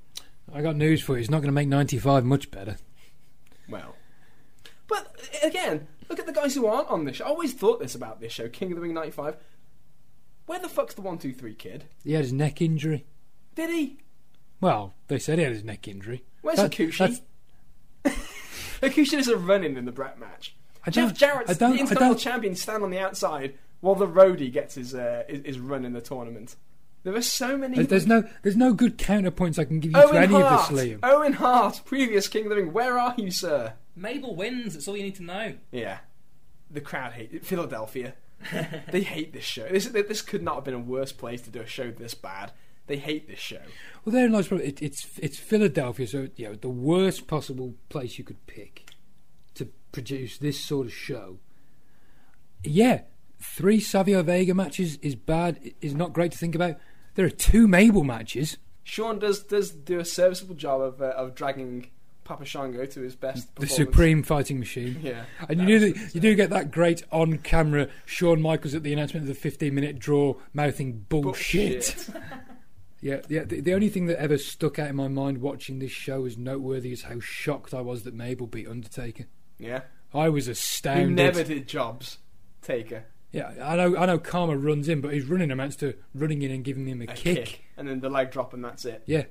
I 0.52 0.60
got 0.60 0.76
news 0.76 1.00
for 1.00 1.14
you. 1.14 1.20
It's 1.20 1.30
not 1.30 1.38
going 1.38 1.48
to 1.48 1.52
make 1.52 1.68
95 1.68 2.24
much 2.24 2.50
better. 2.50 2.76
Well. 3.68 3.94
But 4.86 5.16
again, 5.42 5.86
look 6.08 6.18
at 6.18 6.26
the 6.26 6.32
guys 6.32 6.54
who 6.54 6.66
aren't 6.66 6.88
on 6.88 7.04
this 7.04 7.16
show. 7.16 7.24
I 7.24 7.28
always 7.28 7.52
thought 7.54 7.80
this 7.80 7.94
about 7.94 8.20
this 8.20 8.32
show, 8.32 8.48
King 8.48 8.70
of 8.72 8.76
the 8.76 8.82
Ring 8.82 8.94
95. 8.94 9.36
Where 10.46 10.58
the 10.58 10.68
fuck's 10.68 10.94
the 10.94 11.00
123 11.00 11.54
kid? 11.54 11.84
He 12.04 12.12
had 12.12 12.22
his 12.22 12.32
neck 12.32 12.60
injury. 12.60 13.04
Did 13.54 13.70
he? 13.70 13.98
Well, 14.60 14.94
they 15.08 15.18
said 15.18 15.38
he 15.38 15.44
had 15.44 15.52
his 15.54 15.64
neck 15.64 15.88
injury. 15.88 16.24
Where's 16.42 16.58
That- 16.58 16.70
that's- 16.72 17.20
Hakushi 18.82 19.18
is 19.18 19.28
a 19.28 19.36
run-in 19.36 19.76
in 19.76 19.84
the 19.86 19.92
Bret 19.92 20.18
match. 20.18 20.54
I 20.86 20.90
Jeff 20.90 21.08
don't- 21.08 21.16
Jarrett's 21.16 21.56
the 21.56 21.66
Intercontinental 21.66 22.16
Champion 22.16 22.54
stand 22.56 22.82
on 22.82 22.90
the 22.90 22.98
outside 22.98 23.54
while 23.80 23.94
the 23.94 24.06
roadie 24.06 24.52
gets 24.52 24.74
his, 24.74 24.94
uh, 24.94 25.24
his 25.28 25.42
his 25.44 25.58
run 25.58 25.84
in 25.84 25.92
the 25.94 26.00
tournament. 26.02 26.56
There 27.04 27.14
are 27.14 27.22
so 27.22 27.56
many. 27.56 27.76
There's, 27.76 27.88
there's 27.88 28.06
no, 28.06 28.24
there's 28.42 28.56
no 28.56 28.72
good 28.72 28.98
counterpoints 28.98 29.58
I 29.58 29.64
can 29.64 29.78
give 29.78 29.92
you 29.92 29.98
Owen 29.98 30.14
to 30.14 30.20
any 30.20 30.32
Hart. 30.34 30.70
of 30.70 30.76
this, 30.76 30.84
Liam. 30.86 30.98
Owen 31.02 31.34
Hart, 31.34 31.82
previous 31.84 32.26
King 32.28 32.44
of 32.44 32.50
the 32.50 32.56
Ring. 32.56 32.72
Where 32.72 32.98
are 32.98 33.14
you, 33.18 33.30
sir? 33.30 33.74
Mabel 33.94 34.34
wins. 34.34 34.72
That's 34.72 34.88
all 34.88 34.96
you 34.96 35.02
need 35.04 35.14
to 35.16 35.22
know. 35.22 35.54
Yeah, 35.70 35.98
the 36.70 36.80
crowd 36.80 37.12
hate 37.12 37.32
it. 37.32 37.44
Philadelphia. 37.46 38.14
they 38.90 39.02
hate 39.02 39.32
this 39.32 39.44
show. 39.44 39.68
This 39.68 39.86
this 39.86 40.22
could 40.22 40.42
not 40.42 40.56
have 40.56 40.64
been 40.64 40.74
a 40.74 40.78
worse 40.78 41.12
place 41.12 41.40
to 41.42 41.50
do 41.50 41.60
a 41.60 41.66
show 41.66 41.90
this 41.90 42.14
bad. 42.14 42.52
They 42.86 42.96
hate 42.96 43.28
this 43.28 43.38
show. 43.38 43.60
Well, 44.04 44.12
therein 44.12 44.32
lies 44.32 44.48
probably 44.48 44.66
it, 44.66 44.82
it's 44.82 45.06
it's 45.18 45.38
Philadelphia, 45.38 46.06
so 46.06 46.28
you 46.36 46.48
know 46.48 46.54
the 46.54 46.68
worst 46.68 47.26
possible 47.26 47.74
place 47.88 48.18
you 48.18 48.24
could 48.24 48.44
pick 48.46 48.90
to 49.54 49.68
produce 49.92 50.36
this 50.38 50.58
sort 50.60 50.86
of 50.86 50.92
show. 50.92 51.38
Yeah, 52.62 53.02
three 53.40 53.80
Savio 53.80 54.22
Vega 54.22 54.54
matches 54.54 54.96
is 55.02 55.14
bad. 55.14 55.60
i- 55.64 55.74
Is 55.80 55.94
not 55.94 56.12
great 56.12 56.32
to 56.32 56.38
think 56.38 56.54
about. 56.54 56.76
There 57.14 57.26
are 57.26 57.30
two 57.30 57.68
Mabel 57.68 58.04
matches. 58.04 58.58
Shawn 58.82 59.18
does 59.18 59.42
does 59.42 59.70
do 59.70 59.98
a 59.98 60.04
serviceable 60.04 60.54
job 60.54 60.80
of 60.80 61.00
uh, 61.00 61.06
of 61.16 61.34
dragging 61.34 61.90
Papa 62.24 62.44
Shango 62.44 62.84
to 62.86 63.00
his 63.00 63.14
best. 63.14 63.54
The 63.56 63.66
supreme 63.66 64.22
fighting 64.22 64.58
machine. 64.58 64.98
Yeah, 65.02 65.24
And 65.48 65.60
you 65.60 65.66
do 65.66 65.92
that, 65.92 66.14
you 66.14 66.20
do 66.20 66.34
get 66.34 66.50
that 66.50 66.70
great 66.70 67.04
on-camera 67.12 67.88
Shawn 68.06 68.40
Michaels 68.40 68.74
at 68.74 68.82
the 68.82 68.92
announcement 68.94 69.28
of 69.28 69.40
the 69.42 69.50
15-minute 69.50 69.98
draw, 69.98 70.34
mouthing 70.52 71.04
bullshit. 71.08 72.08
Yeah, 73.00 73.20
yeah. 73.28 73.44
The, 73.44 73.60
the 73.60 73.74
only 73.74 73.90
thing 73.90 74.06
that 74.06 74.18
ever 74.18 74.38
stuck 74.38 74.78
out 74.78 74.88
in 74.88 74.96
my 74.96 75.08
mind 75.08 75.42
watching 75.42 75.78
this 75.78 75.90
show 75.92 76.24
as 76.24 76.38
noteworthy 76.38 76.90
is 76.90 77.02
how 77.02 77.20
shocked 77.20 77.74
I 77.74 77.82
was 77.82 78.04
that 78.04 78.14
Mabel 78.14 78.46
beat 78.46 78.66
Undertaker. 78.66 79.26
Yeah, 79.58 79.82
I 80.14 80.30
was 80.30 80.46
who 80.46 80.52
astounded. 80.52 81.10
never 81.10 81.44
did 81.44 81.68
jobs. 81.68 82.16
Taker 82.62 83.04
Yeah, 83.34 83.52
I 83.62 83.74
know. 83.76 83.96
I 83.96 84.06
know. 84.06 84.18
Kama 84.18 84.56
runs 84.56 84.88
in, 84.88 85.00
but 85.00 85.12
his 85.12 85.24
running 85.26 85.50
amounts 85.50 85.74
to 85.76 85.94
running 86.14 86.42
in 86.42 86.50
and 86.52 86.62
giving 86.64 86.86
him 86.86 87.00
a, 87.00 87.04
a 87.04 87.06
kick. 87.08 87.44
kick. 87.46 87.64
and 87.76 87.88
then 87.88 87.98
the 88.00 88.08
leg 88.08 88.30
drop, 88.30 88.54
and 88.54 88.64
that's 88.64 88.84
it. 88.84 89.02
Yeah. 89.06 89.24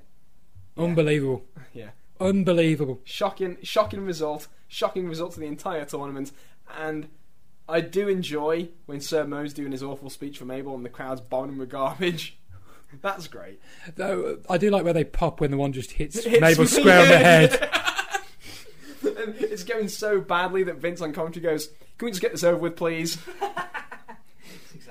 Yeah. 0.78 0.84
unbelievable, 0.84 1.46
Yeah. 1.74 1.90
unbelievable. 2.20 3.00
shocking, 3.06 3.58
shocking 3.64 4.04
result, 4.06 4.48
shocking 4.68 5.08
result 5.08 5.34
to 5.34 5.40
the 5.40 5.46
entire 5.46 5.86
tournament. 5.86 6.32
And 6.78 7.08
I 7.70 7.80
do 7.80 8.10
enjoy 8.10 8.70
when 8.88 9.00
Sir 9.00 9.26
Mo's 9.26 9.54
doing 9.54 9.72
his 9.72 9.82
awful 9.84 10.10
speech 10.10 10.38
for 10.38 10.46
Mabel 10.46 10.76
and 10.76 10.84
the 10.84 10.90
crowd's 10.90 11.22
bombing 11.22 11.54
him 11.54 11.58
with 11.60 11.70
garbage. 11.70 12.38
That's 13.02 13.28
great. 13.28 13.62
Though 13.96 14.40
I 14.50 14.58
do 14.58 14.70
like 14.70 14.84
where 14.84 14.94
they 14.94 15.06
pop 15.06 15.40
when 15.40 15.50
the 15.52 15.58
one 15.58 15.72
just 15.72 15.92
hits, 15.92 16.24
hits 16.26 16.42
Mabel 16.42 16.68
square 16.68 17.02
on 17.02 17.08
the 17.08 17.18
head. 17.18 17.70
it's 19.40 19.64
going 19.64 19.88
so 19.88 20.20
badly 20.20 20.64
that 20.64 20.78
Vince 20.78 21.02
on 21.02 21.14
commentary 21.14 21.42
goes, 21.44 21.68
"Can 21.98 22.06
we 22.08 22.12
just 22.12 22.22
get 22.22 22.32
this 22.34 22.44
over 22.44 22.58
with, 22.58 22.76
please?" 22.76 23.18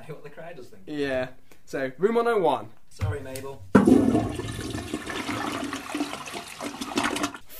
Exactly 0.08 0.14
what 0.14 0.24
the 0.24 0.30
crowd 0.30 0.56
does 0.56 0.66
think. 0.68 0.82
Yeah. 0.86 1.28
So 1.64 1.92
room 1.96 2.16
101. 2.16 2.70
Sorry, 2.88 3.20
Mabel. 3.20 3.62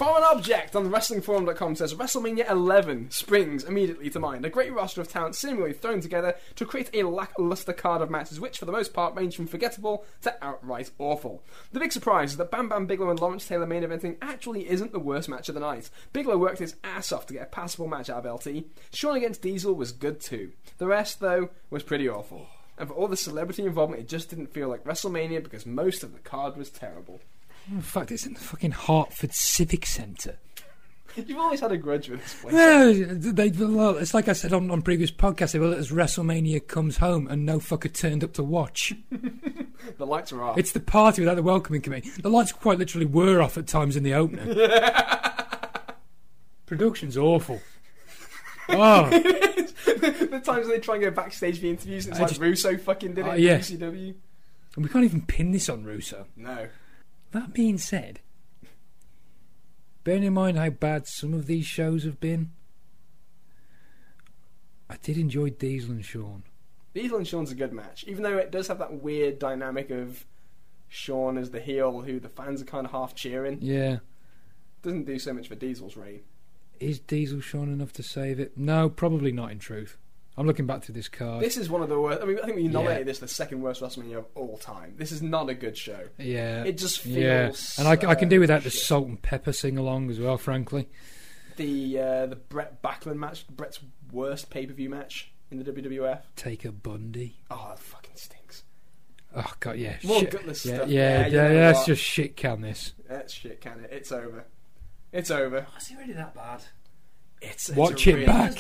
Foreign 0.03 0.25
Object 0.25 0.75
on 0.75 0.83
the 0.83 0.91
WrestlingForum.com 0.91 1.77
says 1.77 1.95
WrestleMania 1.95 2.51
11 2.51 3.13
springs 3.13 3.63
immediately 3.63 4.11
to 4.11 4.19
mind. 4.19 4.45
A 4.45 4.51
great 4.51 4.73
roster 4.73 5.01
of 5.01 5.07
talent 5.07 5.37
seemingly 5.37 5.73
thrown 5.73 6.01
together 6.01 6.35
to 6.57 6.67
create 6.67 6.91
a 6.93 7.05
lackluster 7.05 7.73
card 7.73 8.03
of 8.03 8.11
matches, 8.11 8.41
which 8.41 8.59
for 8.59 8.65
the 8.65 8.73
most 8.73 8.93
part 8.93 9.15
range 9.15 9.37
from 9.37 9.47
forgettable 9.47 10.05
to 10.23 10.35
outright 10.45 10.91
awful. 10.99 11.45
The 11.71 11.79
big 11.79 11.93
surprise 11.93 12.33
is 12.33 12.37
that 12.39 12.51
Bam 12.51 12.69
Bam 12.69 12.87
Bigelow 12.87 13.11
and 13.11 13.21
Lawrence 13.21 13.47
Taylor 13.47 13.65
main 13.65 13.85
eventing 13.85 14.17
actually 14.21 14.69
isn't 14.69 14.91
the 14.91 14.99
worst 14.99 15.29
match 15.29 15.49
of 15.49 15.55
the 15.55 15.61
night. 15.61 15.89
Bigelow 16.13 16.37
worked 16.37 16.59
his 16.59 16.75
ass 16.83 17.13
off 17.13 17.27
to 17.27 17.35
get 17.35 17.45
a 17.45 17.47
passable 17.47 17.87
match 17.87 18.11
out 18.11 18.27
of 18.27 18.45
LT. 18.45 18.65
Shawn 18.93 19.15
against 19.15 19.43
Diesel 19.43 19.73
was 19.73 19.93
good 19.93 20.21
too. 20.21 20.51
The 20.79 20.89
rest, 20.89 21.21
though, 21.21 21.51
was 21.71 21.85
pretty 21.85 22.09
awful. 22.09 22.49
And 22.77 22.89
for 22.89 22.95
all 22.95 23.07
the 23.07 23.17
celebrity 23.17 23.65
involvement, 23.65 24.03
it 24.03 24.09
just 24.09 24.31
didn't 24.31 24.53
feel 24.53 24.67
like 24.67 24.83
WrestleMania 24.83 25.45
because 25.45 25.65
most 25.65 26.03
of 26.03 26.13
the 26.13 26.19
card 26.19 26.57
was 26.57 26.71
terrible. 26.71 27.21
In 27.71 27.83
fact, 27.83 28.11
it's 28.11 28.27
in 28.27 28.35
the 28.35 28.41
fucking 28.41 28.73
Hartford 28.73 29.33
Civic 29.33 29.87
Centre. 29.87 30.39
You've 31.15 31.39
always 31.39 31.61
had 31.61 31.73
a 31.73 31.77
grudge 31.77 32.09
with 32.09 32.23
this 32.23 32.35
place. 32.41 32.55
Well, 32.55 32.95
they, 32.95 33.51
well, 33.51 33.99
it's 33.99 34.15
like 34.15 34.29
I 34.29 34.33
said 34.33 34.55
on, 34.55 34.71
on 34.71 34.81
previous 34.81 35.11
podcasts. 35.11 35.53
They 35.53 35.59
will 35.59 35.75
as 35.75 35.91
WrestleMania 35.91 36.67
comes 36.67 36.97
home 36.97 37.29
and 37.29 37.45
no 37.45 37.59
fucker 37.59 37.93
turned 37.93 38.25
up 38.25 38.33
to 38.35 38.43
watch. 38.43 38.95
The 39.99 40.07
lights 40.07 40.33
are 40.33 40.41
off. 40.43 40.59
It's 40.59 40.71
the 40.71 40.81
party 40.81 41.23
without 41.23 41.35
the 41.35 41.43
welcoming 41.43 41.83
committee. 41.83 42.11
The 42.11 42.31
lights 42.31 42.53
quite 42.53 42.79
literally 42.79 43.05
were 43.05 43.43
off 43.43 43.59
at 43.59 43.67
times 43.67 43.97
in 43.97 44.05
the 44.05 44.15
opener. 44.15 44.45
Production's 46.67 47.17
awful. 47.17 47.61
Oh, 48.69 49.11
the 49.11 50.41
times 50.43 50.69
they 50.69 50.79
try 50.79 50.95
and 50.95 51.03
go 51.05 51.11
backstage 51.11 51.57
for 51.57 51.63
the 51.63 51.71
interviews, 51.71 52.07
it's 52.07 52.17
I 52.17 52.23
like 52.23 52.29
just- 52.31 52.41
Russo 52.41 52.79
fucking 52.79 53.15
did 53.15 53.27
it 53.27 53.29
oh, 53.29 53.33
in 53.33 53.43
yeah. 53.43 53.59
WCW. 53.59 54.15
and 54.77 54.85
we 54.85 54.89
can't 54.89 55.05
even 55.05 55.23
pin 55.23 55.51
this 55.51 55.69
on 55.69 55.83
Russo. 55.85 56.27
No. 56.37 56.69
That 57.33 57.53
being 57.53 57.79
said, 57.79 58.21
bearing 60.05 60.23
in 60.23 60.35
mind 60.35 60.59
how 60.59 60.71
bad 60.71 61.07
some 61.07 61.35
of 61.35 61.47
these 61.47 61.67
shows 61.67 62.05
have 62.05 62.21
been, 62.21 62.53
I 64.89 64.97
did 65.03 65.17
enjoy 65.17 65.51
Diesel 65.51 65.93
and 65.93 66.05
Shawn. 66.05 66.43
Diesel 66.95 67.17
and 67.17 67.27
Shawn's 67.27 67.51
a 67.51 67.55
good 67.55 67.73
match, 67.73 68.05
even 68.07 68.23
though 68.23 68.37
it 68.37 68.51
does 68.51 68.69
have 68.69 68.79
that 68.79 69.03
weird 69.03 69.39
dynamic 69.39 69.91
of 69.91 70.27
Shawn 70.89 71.39
as 71.39 71.51
the 71.51 71.61
heel, 71.61 72.03
who 72.03 72.21
the 72.21 72.29
fans 72.29 72.61
are 72.61 72.67
kind 72.67 72.85
of 72.85 72.93
half 72.93 73.15
cheering. 73.15 73.59
Yeah. 73.63 73.99
Doesn't 74.83 75.07
do 75.07 75.19
so 75.19 75.33
much 75.33 75.49
for 75.49 75.55
Diesel's 75.55 75.97
reign. 75.97 76.21
Is 76.81 76.99
Diesel 76.99 77.41
Shawn 77.41 77.73
enough 77.73 77.95
to 77.95 78.03
save 78.03 78.39
it? 78.39 78.59
No, 78.59 78.91
probably 78.91 79.33
not 79.33 79.53
in 79.53 79.59
truth. 79.59 79.97
I'm 80.37 80.47
looking 80.47 80.67
back 80.67 80.83
through 80.83 80.95
this 80.95 81.09
card. 81.09 81.43
This 81.43 81.57
is 81.59 81.69
one 81.69 81.83
of 81.83 81.89
the 81.91 82.01
worst. 82.01 82.23
I 82.23 82.25
mean, 82.25 82.39
I 82.43 82.47
think 82.47 82.57
we 82.57 82.67
nominated 82.69 83.01
Yeah. 83.07 83.11
this 83.11 83.19
the 83.19 83.29
second 83.29 83.61
worst 83.61 83.83
WrestleMania 83.83 84.19
of 84.19 84.27
all 84.35 84.57
time. 84.57 84.95
This 84.97 85.13
is 85.13 85.21
not 85.23 85.51
a 85.51 85.55
good 85.55 85.77
show. 85.77 86.09
yeah. 86.19 86.65
It 86.65 86.79
just 86.79 87.01
feels. 87.01 87.17
yeah. 87.17 87.53
And 87.79 87.87
I, 87.87 88.11
I 88.11 88.15
can 88.15 88.29
do 88.31 88.37
so 88.37 88.41
without 88.41 88.63
the 88.63 88.71
salt 88.71 89.09
and 89.09 89.21
pepper 89.21 89.53
sing 89.53 89.77
along 89.77 90.11
as 90.11 90.19
well, 90.19 90.39
frankly. 90.39 90.89
the 91.57 91.99
uh, 91.99 92.27
the 92.27 92.37
Bret 92.37 92.83
Backlund 92.83 93.17
match, 93.17 93.47
Bret's 93.49 93.81
worst 94.11 94.49
pay 94.49 94.65
per 94.67 94.73
view 94.73 94.89
match 94.89 95.33
in 95.51 95.63
the 95.63 95.71
WWF. 95.71 96.23
Taker 96.35 96.73
Bundy. 96.73 97.37
Oh, 97.51 97.67
that 97.69 97.79
fucking 97.79 98.17
stinks. 98.17 98.65
Oh, 99.37 99.53
God, 99.61 99.77
yeah. 99.77 99.97
More 100.05 100.21
shit. 100.21 100.31
gutless 100.31 100.65
Yeah, 100.65 100.75
stuff. 100.77 100.89
yeah, 100.89 101.27
you 101.27 101.33
yeah, 101.37 101.43
know 101.49 101.55
that's 101.55 101.79
what? 101.81 101.87
just 101.89 102.03
shit, 102.03 102.37
can 102.37 102.61
this? 102.63 102.93
That's 103.09 103.33
shit, 103.35 103.61
can 103.61 103.81
it? 103.81 103.91
It's 103.93 104.13
over. 104.13 104.45
It's 105.13 105.31
over. 105.31 105.67
Oh, 105.71 105.77
is 105.79 105.91
it 105.91 105.99
really 105.99 106.13
that 106.15 106.35
bad? 106.35 106.63
It's, 107.43 107.69
it's 107.69 107.77
Watch 107.77 108.07
a 108.07 108.11
it 108.11 108.15
really 108.15 108.27
back. 108.27 108.55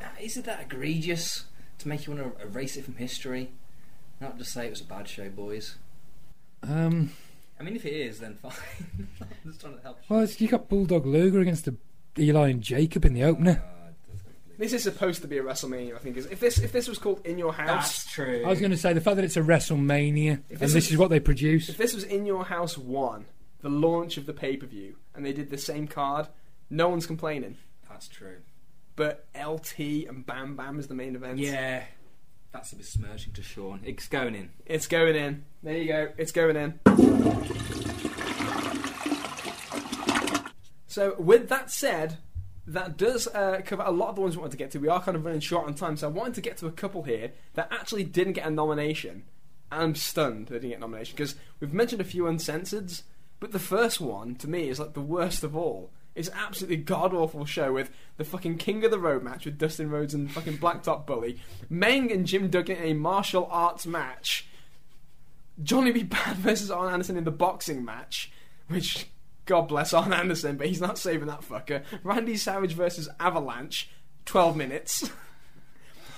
Bad 0.00 0.10
show. 0.18 0.24
Is 0.24 0.36
it 0.36 0.44
that 0.44 0.60
egregious 0.62 1.44
to 1.78 1.88
make 1.88 2.06
you 2.06 2.14
want 2.14 2.38
to 2.38 2.42
erase 2.46 2.76
it 2.76 2.84
from 2.84 2.96
history? 2.96 3.50
Not 4.20 4.38
just 4.38 4.52
say 4.52 4.66
it 4.66 4.70
was 4.70 4.80
a 4.80 4.84
bad 4.84 5.08
show, 5.08 5.28
boys. 5.28 5.76
Um, 6.62 7.10
I 7.58 7.62
mean, 7.62 7.76
if 7.76 7.84
it 7.84 7.92
is, 7.92 8.20
then 8.20 8.34
fine. 8.36 8.52
I'm 9.20 9.28
just 9.46 9.60
trying 9.60 9.76
to 9.76 9.82
help. 9.82 9.98
well, 10.08 10.20
it's, 10.20 10.40
you 10.40 10.48
got 10.48 10.68
Bulldog 10.68 11.04
Luger 11.06 11.40
against 11.40 11.64
the 11.66 11.76
Eli 12.18 12.48
and 12.50 12.62
Jacob 12.62 13.04
in 13.04 13.12
the 13.14 13.24
opener. 13.24 13.54
That's 13.54 13.96
completely- 14.08 14.56
This 14.58 14.72
is 14.72 14.82
supposed 14.82 15.20
to 15.22 15.28
be 15.28 15.38
a 15.38 15.42
WrestleMania, 15.42 15.94
I 15.94 15.98
think. 15.98 16.16
Is 16.16 16.26
if 16.26 16.40
this 16.40 16.58
if 16.58 16.72
this 16.72 16.88
was 16.88 16.98
called 16.98 17.24
In 17.26 17.38
Your 17.38 17.52
House, 17.52 17.68
That's 18.04 18.12
true. 18.12 18.42
I 18.44 18.48
was 18.48 18.60
going 18.60 18.70
to 18.70 18.76
say 18.78 18.92
the 18.92 19.00
fact 19.00 19.16
that 19.16 19.24
it's 19.24 19.36
a 19.36 19.40
WrestleMania 19.42 20.40
If 20.48 20.50
and 20.52 20.60
this 20.60 20.72
this 20.72 20.86
is- 20.86 20.92
is 20.92 20.96
what 20.98 21.10
they 21.10 21.20
produce. 21.20 21.68
if 21.68 21.76
this 21.76 21.92
was 21.94 22.04
In 22.04 22.24
Your 22.24 22.44
House 22.44 22.78
one, 22.78 23.26
the 23.60 23.68
launch 23.68 24.16
of 24.16 24.26
the 24.26 24.32
pay 24.32 24.56
per 24.56 24.66
view, 24.66 24.96
and 25.14 25.24
they 25.26 25.32
did 25.32 25.50
the 25.50 25.58
same 25.58 25.86
card, 25.88 26.28
no 26.70 26.88
one's 26.88 27.06
complaining. 27.06 27.56
That's 27.88 28.08
true. 28.08 28.36
But 28.96 29.26
LT 29.34 29.78
and 30.08 30.24
Bam 30.24 30.56
Bam 30.56 30.78
is 30.78 30.86
the 30.86 30.94
main 30.94 31.16
event. 31.16 31.38
Yeah. 31.38 31.84
That's 32.52 32.72
a 32.72 32.76
bit 32.76 32.86
smirching 32.86 33.32
to 33.32 33.42
Shawn. 33.42 33.80
It's 33.84 34.06
going 34.06 34.36
in. 34.36 34.50
It's 34.64 34.86
going 34.86 35.16
in. 35.16 35.44
There 35.64 35.76
you 35.76 35.88
go. 35.88 36.12
It's 36.16 36.30
going 36.30 36.56
in. 36.56 36.78
So, 40.86 41.16
with 41.18 41.48
that 41.48 41.72
said, 41.72 42.18
that 42.68 42.96
does 42.96 43.26
uh, 43.26 43.62
cover 43.64 43.82
a 43.84 43.90
lot 43.90 44.10
of 44.10 44.14
the 44.14 44.20
ones 44.20 44.36
we 44.36 44.40
wanted 44.40 44.52
to 44.52 44.56
get 44.56 44.70
to. 44.70 44.78
We 44.78 44.88
are 44.88 45.02
kind 45.02 45.16
of 45.16 45.24
running 45.24 45.40
short 45.40 45.66
on 45.66 45.74
time, 45.74 45.96
so 45.96 46.06
I 46.06 46.10
wanted 46.10 46.34
to 46.34 46.40
get 46.40 46.56
to 46.58 46.66
a 46.66 46.70
couple 46.70 47.02
here 47.02 47.32
that 47.54 47.68
actually 47.72 48.04
didn't 48.04 48.34
get 48.34 48.46
a 48.46 48.50
nomination. 48.50 49.24
And 49.72 49.82
I'm 49.82 49.94
stunned 49.96 50.46
they 50.46 50.54
didn't 50.56 50.70
get 50.70 50.76
a 50.76 50.80
nomination 50.80 51.16
because 51.16 51.34
we've 51.58 51.72
mentioned 51.72 52.00
a 52.00 52.04
few 52.04 52.28
uncensored, 52.28 52.92
but 53.40 53.50
the 53.50 53.58
first 53.58 54.00
one 54.00 54.36
to 54.36 54.48
me 54.48 54.68
is 54.68 54.78
like 54.78 54.94
the 54.94 55.00
worst 55.00 55.42
of 55.42 55.56
all. 55.56 55.90
It's 56.14 56.30
absolutely 56.32 56.76
god 56.76 57.12
awful 57.12 57.44
show 57.44 57.72
with 57.72 57.90
the 58.16 58.24
fucking 58.24 58.58
King 58.58 58.84
of 58.84 58.90
the 58.90 58.98
Road 58.98 59.22
match 59.22 59.44
with 59.44 59.58
Dustin 59.58 59.90
Rhodes 59.90 60.14
and 60.14 60.30
fucking 60.30 60.58
Blacktop 60.58 61.06
Bully, 61.06 61.40
Meng 61.68 62.12
and 62.12 62.26
Jim 62.26 62.48
Duggan 62.48 62.76
in 62.76 62.84
a 62.84 62.94
martial 62.94 63.48
arts 63.50 63.84
match, 63.84 64.46
Johnny 65.62 65.92
B. 65.92 66.02
Bad 66.04 66.36
versus 66.36 66.70
Arn 66.70 66.92
Anderson 66.92 67.16
in 67.16 67.24
the 67.24 67.30
boxing 67.30 67.84
match, 67.84 68.32
which 68.68 69.08
God 69.46 69.62
bless 69.62 69.92
Arn 69.92 70.12
Anderson, 70.12 70.56
but 70.56 70.68
he's 70.68 70.80
not 70.80 70.98
saving 70.98 71.26
that 71.26 71.42
fucker. 71.42 71.82
Randy 72.02 72.36
Savage 72.36 72.72
versus 72.72 73.08
Avalanche, 73.20 73.90
12 74.24 74.56
minutes. 74.56 75.10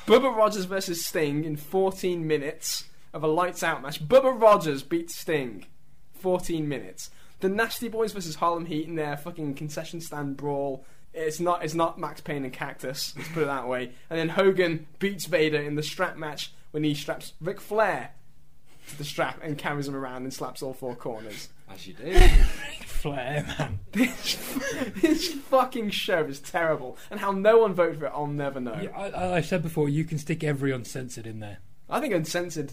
Bubba 0.06 0.34
Rogers 0.34 0.66
versus 0.66 1.04
Sting 1.04 1.44
in 1.44 1.56
14 1.56 2.24
minutes 2.24 2.84
of 3.12 3.24
a 3.24 3.26
lights 3.26 3.62
out 3.62 3.82
match. 3.82 4.06
Bubba 4.06 4.40
Rogers 4.40 4.82
beats 4.82 5.16
Sting, 5.16 5.66
14 6.14 6.68
minutes. 6.68 7.10
The 7.40 7.48
Nasty 7.48 7.88
Boys 7.88 8.12
versus 8.12 8.36
Harlem 8.36 8.66
Heat 8.66 8.86
in 8.86 8.94
their 8.96 9.16
fucking 9.16 9.54
concession 9.54 10.00
stand 10.00 10.36
brawl. 10.36 10.84
It's 11.12 11.40
not. 11.40 11.64
It's 11.64 11.74
not 11.74 11.98
Max 11.98 12.20
Payne 12.20 12.44
and 12.44 12.52
Cactus. 12.52 13.14
Let's 13.16 13.28
put 13.30 13.42
it 13.44 13.46
that 13.46 13.68
way. 13.68 13.92
And 14.10 14.18
then 14.18 14.28
Hogan 14.30 14.86
beats 14.98 15.26
Vader 15.26 15.60
in 15.60 15.74
the 15.74 15.82
strap 15.82 16.16
match 16.16 16.52
when 16.72 16.84
he 16.84 16.94
straps 16.94 17.32
Ric 17.40 17.60
Flair 17.60 18.10
to 18.88 18.98
the 18.98 19.04
strap 19.04 19.38
and 19.42 19.56
carries 19.58 19.88
him 19.88 19.96
around 19.96 20.22
and 20.24 20.32
slaps 20.32 20.62
all 20.62 20.72
four 20.74 20.94
corners. 20.94 21.48
As 21.70 21.86
you 21.86 21.94
do. 21.94 22.12
Flair, 22.86 23.44
man. 23.58 23.78
This, 23.92 24.36
this 25.00 25.32
fucking 25.32 25.90
show 25.90 26.24
is 26.24 26.40
terrible, 26.40 26.96
and 27.10 27.20
how 27.20 27.32
no 27.32 27.58
one 27.58 27.74
voted 27.74 27.98
for 27.98 28.06
it, 28.06 28.12
I'll 28.14 28.26
never 28.26 28.60
know. 28.60 28.78
Yeah, 28.80 28.90
I, 28.96 29.08
I- 29.10 29.36
I 29.36 29.40
said 29.40 29.62
before, 29.62 29.88
you 29.88 30.04
can 30.04 30.18
stick 30.18 30.42
every 30.44 30.72
uncensored 30.72 31.26
in 31.26 31.40
there. 31.40 31.58
I 31.90 32.00
think 32.00 32.14
Uncensored. 32.14 32.72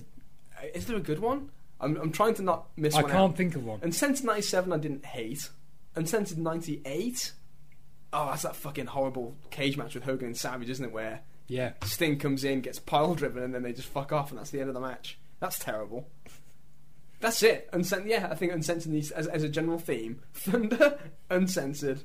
uh, 0.62 0.66
Is 0.74 0.86
there 0.86 0.98
a 0.98 1.02
good 1.02 1.20
one? 1.20 1.50
I'm, 1.84 1.98
I'm 1.98 2.12
trying 2.12 2.34
to 2.36 2.42
not 2.44 2.68
miss 2.76 2.94
one. 2.94 3.04
I 3.04 3.04
one 3.06 3.12
can't 3.12 3.32
out. 3.32 3.38
think 3.38 3.56
of 3.56 3.66
one. 3.66 3.80
Uncensored 3.84 4.26
97, 4.26 4.72
I 4.74 4.78
didn't 4.78 5.06
hate. 5.06 5.50
Uncensored 5.96 6.38
98. 6.38 7.32
Oh, 8.12 8.28
that's 8.28 8.44
that 8.44 8.56
fucking 8.56 8.88
horrible 8.88 9.36
cage 9.52 9.76
match 9.78 9.96
with 9.96 10.04
Hogan 10.04 10.28
and 10.28 10.38
Savage, 10.38 10.70
isn't 10.70 10.86
it? 10.86 10.92
Where 10.92 11.22
Yeah. 11.48 11.74
Sting 11.84 12.18
comes 12.20 12.44
in, 12.44 12.62
gets 12.62 12.80
pile 12.80 13.16
driven, 13.16 13.44
and 13.44 13.54
then 13.54 13.64
they 13.64 13.74
just 13.74 13.88
fuck 13.88 14.12
off, 14.12 14.30
and 14.30 14.40
that's 14.40 14.50
the 14.52 14.60
end 14.60 14.70
of 14.70 14.74
the 14.76 14.80
match. 14.82 15.18
That's 15.40 15.58
terrible. 15.60 16.08
That's 17.20 17.42
it. 17.42 17.70
Uncen- 17.72 18.06
yeah, 18.08 18.28
I 18.30 18.36
think 18.36 18.52
uncensored 18.52 18.92
needs 18.92 19.10
as, 19.12 19.28
as 19.28 19.44
a 19.44 19.50
general 19.50 19.80
theme. 19.80 20.20
Thunder, 20.34 21.00
uncensored, 21.30 22.02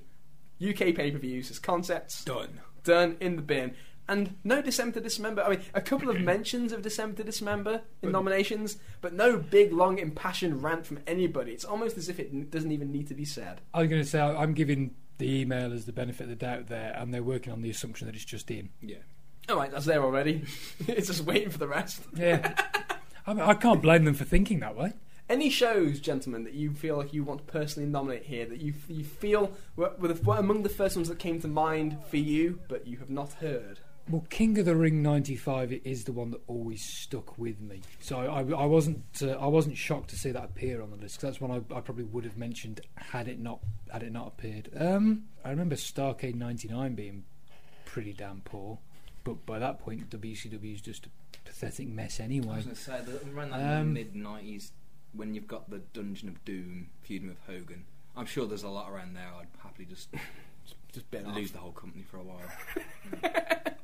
UK 0.67 0.95
pay 0.95 1.11
per 1.11 1.19
views 1.19 1.51
as 1.51 1.59
concepts 1.59 2.25
Done. 2.25 2.61
done 2.85 3.17
in 3.21 3.37
the 3.37 3.43
bin. 3.43 3.75
And 4.09 4.37
no 4.43 4.63
December 4.63 4.95
to 4.95 5.01
Dismember. 5.03 5.43
I 5.43 5.51
mean, 5.51 5.61
a 5.75 5.83
couple 5.83 6.09
of 6.09 6.21
mentions 6.23 6.73
of 6.73 6.83
December 6.83 7.19
to 7.19 7.25
Dismember 7.25 7.83
in 8.03 8.11
nominations, 8.11 8.79
but 9.03 9.13
no 9.13 9.37
big, 9.37 9.73
long, 9.73 9.99
impassioned 9.99 10.63
rant 10.63 10.87
from 10.87 11.01
anybody. 11.07 11.53
It's 11.53 11.65
almost 11.65 11.99
as 11.99 12.09
if 12.09 12.19
it 12.19 12.51
doesn't 12.51 12.73
even 12.73 12.91
need 12.91 13.09
to 13.09 13.15
be 13.15 13.27
said. 13.27 13.61
I 13.75 13.81
was 13.81 13.91
going 13.91 14.03
to 14.03 14.09
say, 14.09 14.21
I'm 14.21 14.55
giving 14.55 14.95
the 15.19 15.45
emailers 15.45 15.85
the 15.85 15.93
benefit 15.93 16.25
of 16.25 16.29
the 16.31 16.37
doubt 16.37 16.69
there, 16.69 16.95
and 16.97 17.13
they're 17.13 17.23
working 17.23 17.53
on 17.53 17.61
the 17.61 17.71
assumption 17.71 18.07
that 18.07 18.15
it's 18.15 18.25
just 18.25 18.51
in. 18.51 18.71
Yeah. 18.81 18.99
All 19.49 19.57
right, 19.57 19.71
that's 19.71 19.87
there 19.87 20.03
already. 20.03 20.45
it's 20.87 21.09
just 21.09 21.25
waiting 21.25 21.51
for 21.51 21.59
the 21.59 21.69
rest. 21.69 22.03
Yeah. 22.15 22.55
I, 23.27 23.35
mean, 23.35 23.43
I 23.43 23.55
can't 23.55 23.83
blame 23.83 24.05
them 24.05 24.15
for 24.15 24.25
thinking 24.25 24.61
that 24.61 24.77
way. 24.77 24.93
Any 25.29 25.51
shows, 25.51 26.01
gentlemen, 26.01 26.45
that 26.45 26.55
you 26.55 26.73
feel 26.73 26.97
like 26.97 27.13
you 27.13 27.23
want 27.23 27.47
to 27.47 27.53
personally 27.53 27.87
nominate 27.87 28.25
here 28.25 28.47
that 28.47 28.63
you 28.63 28.73
you 28.89 29.05
feel 29.05 29.53
were, 29.77 29.93
were, 29.99 30.09
the, 30.09 30.23
were 30.23 30.39
among 30.39 30.63
the 30.63 30.71
first 30.71 30.97
ones 30.97 31.11
that 31.11 31.19
came 31.19 31.39
to 31.43 31.49
mind 31.49 31.99
for 32.09 32.17
you, 32.17 32.61
but 32.67 32.87
you 32.87 32.97
have 32.97 33.11
not 33.11 33.35
heard? 33.35 33.81
Well, 34.11 34.25
King 34.31 34.59
of 34.59 34.65
the 34.65 34.75
Ring 34.75 35.03
'95 35.03 35.73
is 35.85 36.05
the 36.05 36.13
one 36.13 36.31
that 36.31 36.41
always 36.47 36.83
stuck 36.83 37.37
with 37.37 37.61
me. 37.61 37.83
So 38.01 38.19
I, 38.19 38.41
I 38.41 38.65
wasn't 38.65 39.05
uh, 39.23 39.33
I 39.33 39.47
wasn't 39.47 39.77
shocked 39.77 40.09
to 40.11 40.17
see 40.17 40.31
that 40.31 40.45
appear 40.45 40.81
on 40.81 40.91
the 40.91 40.97
list. 40.97 41.17
'cause 41.21 41.29
that's 41.31 41.41
one 41.41 41.51
I, 41.51 41.57
I 41.77 41.81
probably 41.81 42.05
would 42.05 42.25
have 42.25 42.37
mentioned 42.39 42.81
had 42.97 43.29
it 43.29 43.39
not 43.39 43.61
had 43.93 44.03
it 44.03 44.13
not 44.13 44.29
appeared. 44.29 44.71
Um, 44.77 45.25
I 45.45 45.51
remember 45.51 45.77
Starcade 45.77 46.35
'99 46.37 46.95
being 46.95 47.25
pretty 47.85 48.15
damn 48.15 48.41
poor, 48.41 48.79
but 49.25 49.45
by 49.45 49.59
that 49.59 49.79
point 49.79 50.09
WCW 50.09 50.75
is 50.75 50.81
just 50.81 51.07
a 51.07 51.11
pathetic 51.45 51.89
mess 51.89 52.19
anyway. 52.19 52.53
I 52.53 52.57
was 52.57 52.65
going 52.65 52.77
to 52.77 52.83
say, 52.83 53.01
the, 53.05 53.31
around 53.37 53.51
that 53.51 53.81
Um, 53.81 53.93
mid 53.93 54.15
90s, 54.15 54.71
when 55.13 55.35
you've 55.35 55.49
got 55.49 55.69
the 55.71 55.79
Dungeon 55.93 56.29
of 56.29 56.43
Doom 56.47 56.89
feuding 57.03 57.29
with 57.29 57.39
Hogan, 57.47 57.85
I'm 58.17 58.27
sure 58.27 58.47
there's 58.47 58.63
a 58.63 58.69
lot 58.69 58.91
around 58.91 59.15
there. 59.17 59.29
I'd 59.39 59.49
happily 59.63 59.85
just 59.87 60.09
Just 60.93 61.11
been 61.11 61.35
lose 61.35 61.51
the 61.53 61.59
whole 61.59 61.73
company 61.73 62.03
for 62.11 62.17
a 62.17 62.23
while. 62.23 62.41
Yeah, 63.23 63.59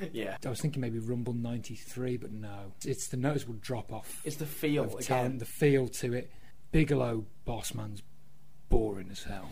I 0.44 0.48
was 0.48 0.60
thinking 0.60 0.80
maybe 0.80 0.98
Rumble 0.98 1.34
'93, 1.34 2.16
but 2.16 2.32
no, 2.32 2.72
it's 2.84 3.08
the 3.08 3.16
noticeable 3.16 3.56
drop 3.60 3.92
off 3.92 4.20
it's 4.24 4.36
the 4.36 4.46
feel 4.46 4.84
of 4.84 4.94
again. 4.94 5.02
talent, 5.02 5.38
the 5.40 5.44
feel 5.44 5.88
to 5.88 6.14
it. 6.14 6.30
Bigelow, 6.70 7.24
Bossman's 7.46 8.02
boring 8.68 9.08
as 9.10 9.22
hell. 9.24 9.48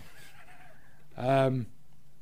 Um, 1.16 1.66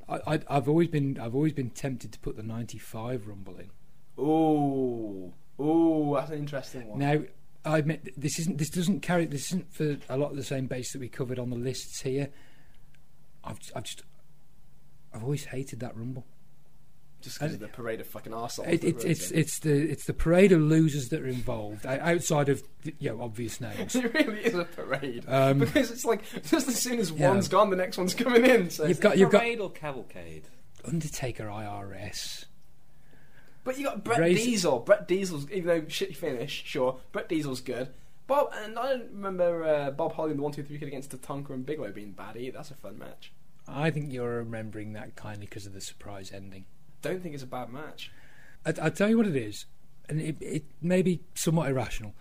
I, 0.09 0.35
I, 0.35 0.41
I've 0.49 0.69
always 0.69 0.89
been 0.89 1.19
I've 1.19 1.35
always 1.35 1.53
been 1.53 1.71
tempted 1.71 2.13
to 2.13 2.19
put 2.19 2.37
the 2.37 2.43
'95 2.43 3.27
Rumble 3.27 3.57
in. 3.59 3.71
Ooh, 4.19 5.33
ooh, 5.61 6.15
that's 6.15 6.31
an 6.31 6.39
interesting 6.39 6.87
one. 6.87 6.99
Now, 6.99 7.23
I 7.65 7.79
admit 7.79 8.15
this 8.17 8.39
isn't 8.39 8.59
this 8.59 8.71
doesn't 8.71 9.01
carry 9.01 9.27
this 9.27 9.47
isn't 9.47 9.73
for 9.73 9.97
a 10.09 10.17
lot 10.17 10.31
of 10.31 10.37
the 10.37 10.45
same 10.45 10.67
base 10.67 10.93
that 10.93 11.01
we 11.01 11.09
covered 11.09 11.39
on 11.39 11.51
the 11.51 11.57
lists 11.57 12.01
here. 12.01 12.31
I've 13.43 13.59
I've 13.75 13.85
just 13.85 14.03
I've 15.13 15.25
always 15.25 15.47
hated 15.47 15.81
that 15.81 15.97
Rumble. 15.97 16.27
Just 17.25 17.39
because 17.41 17.55
of 17.55 17.61
the 17.61 17.69
parade 17.69 18.01
of 18.01 18.07
fucking 18.07 18.33
arseholes. 18.33 18.69
It, 18.69 18.81
that 18.83 19.05
it's 19.05 19.31
we're 19.33 19.39
it's 19.41 19.59
the 19.61 19.91
it's 19.91 20.05
the 20.05 20.13
parade 20.15 20.53
of 20.53 20.61
losers 20.61 21.09
that 21.09 21.21
are 21.23 21.27
involved 21.27 21.85
outside 21.87 22.49
of 22.49 22.63
the, 22.83 22.95
you 22.99 23.11
know 23.11 23.23
obvious 23.23 23.61
names. 23.63 23.95
It 23.97 24.13
really 24.15 24.45
is 24.45 24.55
a 24.55 24.65
parade 24.65 25.25
Um, 25.27 25.59
because 25.59 25.91
it's 25.91 26.05
like 26.05 26.23
just 26.45 26.69
as 26.69 26.79
soon 26.81 26.99
as 27.01 27.11
Yeah. 27.11 27.31
one's 27.31 27.49
gone, 27.49 27.71
the 27.71 27.77
next 27.77 27.99
one's 27.99 28.15
coming 28.15 28.45
in. 28.45 28.71
So, 28.71 28.87
You've 28.87 29.01
got 29.01 29.19
you've 29.19 29.31
got 29.31 29.41
Parade 29.41 29.61
or 29.61 29.71
cavalcade? 29.71 30.45
Undertaker 30.87 31.47
IRS. 31.47 32.45
but 33.65 33.79
you 33.79 33.85
got 33.85 34.05
Bret 34.05 34.21
Raise- 34.21 34.45
Diesel. 34.45 34.81
Bret 34.81 35.09
Diesel's 35.09 35.51
even 35.51 35.67
though 35.67 35.81
shitty 35.83 36.15
finish, 36.17 36.63
sure. 36.65 37.01
Bret 37.13 37.29
Diesel's 37.29 37.61
good. 37.63 37.89
Bob 38.27 38.53
and 38.63 38.79
I 38.79 38.91
don't 38.97 39.11
remember 39.13 39.65
uh, 39.65 39.91
Bob 39.91 40.13
Holly 40.15 40.31
in 40.31 40.37
the 40.39 40.43
one 40.43 40.53
two 40.53 40.63
three 40.63 40.79
kid 40.79 40.89
against 40.89 41.11
Tatanka 41.11 41.51
and 41.51 41.65
Bigelow 41.67 41.93
being 41.93 42.13
bad 42.13 42.37
either. 42.37 42.57
That's 42.59 42.71
a 42.71 42.75
fun 42.75 42.99
match. 42.99 43.33
I 43.67 43.91
think 43.91 44.13
you're 44.13 44.37
remembering 44.39 44.93
that 44.93 45.17
kindly 45.17 45.47
because 45.47 45.65
of 45.67 45.73
the 45.73 45.81
surprise 45.81 46.31
ending. 46.33 46.67
Don't 47.05 47.23
think 47.23 47.35
it's 47.35 47.45
a 47.45 47.47
bad 47.47 47.71
match. 47.71 48.11
I, 48.65 48.73
I 48.81 48.91
tell 48.91 49.11
you 49.11 49.19
what 49.19 49.27
it 49.27 49.37
is, 49.37 49.67
and 50.09 50.21
it, 50.21 50.37
it 50.41 50.65
may 50.81 51.03
be 51.03 51.21
somewhat 51.35 51.69
irrational. 51.69 52.15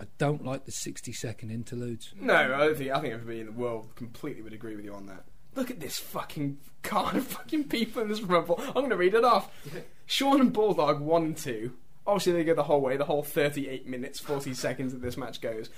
I 0.00 0.06
don't 0.18 0.44
like 0.44 0.64
the 0.64 0.72
60 0.72 1.12
second 1.12 1.50
interludes. 1.50 2.12
No, 2.20 2.34
I 2.34 2.46
don't 2.46 2.76
think. 2.76 2.90
I 2.90 3.00
think 3.00 3.14
everybody 3.14 3.40
in 3.40 3.46
the 3.46 3.52
world 3.52 3.94
completely 3.94 4.42
would 4.42 4.52
agree 4.52 4.76
with 4.76 4.84
you 4.84 4.92
on 4.94 5.06
that. 5.06 5.24
Look 5.54 5.70
at 5.70 5.80
this 5.80 5.98
fucking 5.98 6.58
card 6.82 7.16
of 7.16 7.26
fucking 7.26 7.64
people 7.64 8.02
in 8.02 8.08
this 8.08 8.20
rumble. 8.20 8.60
I'm 8.60 8.74
going 8.74 8.90
to 8.90 8.96
read 8.96 9.14
it 9.14 9.24
off. 9.24 9.50
Shawn 10.06 10.40
and 10.40 10.52
Bulldog 10.52 11.00
one 11.00 11.24
and 11.24 11.36
two. 11.36 11.72
Obviously, 12.06 12.32
they 12.32 12.44
go 12.44 12.54
the 12.54 12.64
whole 12.64 12.80
way, 12.80 12.96
the 12.96 13.04
whole 13.04 13.22
38 13.22 13.86
minutes 13.86 14.20
40 14.20 14.54
seconds 14.54 14.92
that 14.92 15.02
this 15.02 15.16
match 15.16 15.40
goes. 15.40 15.70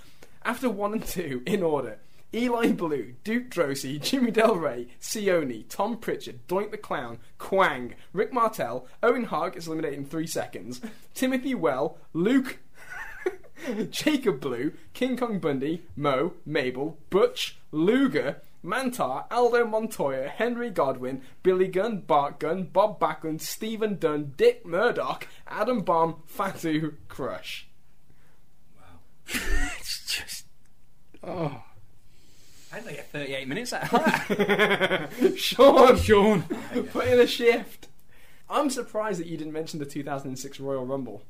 After 0.42 0.68
one 0.68 0.94
and 0.94 1.04
two, 1.04 1.42
in 1.46 1.62
order. 1.62 1.98
Eli 2.34 2.72
Blue, 2.72 3.14
Duke 3.24 3.48
Droese, 3.48 4.00
Jimmy 4.00 4.30
Del 4.30 4.56
Rey, 4.56 4.88
Sione, 5.00 5.64
Tom 5.68 5.96
Pritchard, 5.96 6.46
Doink 6.46 6.70
the 6.70 6.76
Clown, 6.76 7.18
Kwang, 7.38 7.94
Rick 8.12 8.32
Martel, 8.32 8.86
Owen 9.02 9.24
Hart 9.24 9.54
gets 9.54 9.66
eliminated 9.66 9.98
in 9.98 10.04
three 10.04 10.26
seconds, 10.26 10.80
Timothy 11.14 11.54
Well, 11.54 11.96
Luke 12.12 12.58
Jacob 13.90 14.40
Blue, 14.40 14.72
King 14.92 15.16
Kong 15.16 15.38
Bundy, 15.38 15.82
Mo, 15.96 16.34
Mabel, 16.44 16.98
Butch, 17.10 17.58
Luger, 17.72 18.42
Mantaur, 18.62 19.24
Aldo 19.30 19.64
Montoya, 19.64 20.28
Henry 20.28 20.70
Godwinn, 20.70 21.22
Billy 21.42 21.68
Gunn, 21.68 22.00
Bart 22.00 22.40
Gunn, 22.40 22.64
Bob 22.64 23.00
Backlund, 23.00 23.40
Steven 23.40 23.96
Dunn, 23.96 24.34
Dick 24.36 24.66
Murdoch, 24.66 25.26
Adam 25.46 25.80
Bomb, 25.80 26.22
Fatu, 26.26 26.94
Crush. 27.08 27.68
Wow. 28.76 29.00
it's 29.78 30.04
just. 30.06 30.46
Oh. 31.22 31.62
How 32.70 32.78
did 32.78 32.86
they 32.86 32.94
get 32.94 33.10
38 33.10 33.48
minutes 33.48 33.72
out 33.72 33.82
of 33.84 33.90
that? 34.04 35.34
Shawn, 35.38 35.96
Shawn! 35.98 36.42
put 36.92 37.06
in 37.08 37.18
a 37.18 37.26
shift. 37.26 37.88
I'm 38.50 38.70
surprised 38.70 39.20
that 39.20 39.26
you 39.26 39.36
didn't 39.36 39.52
mention 39.52 39.78
the 39.78 39.86
2006 39.86 40.60
Royal 40.60 40.84
Rumble. 40.86 41.22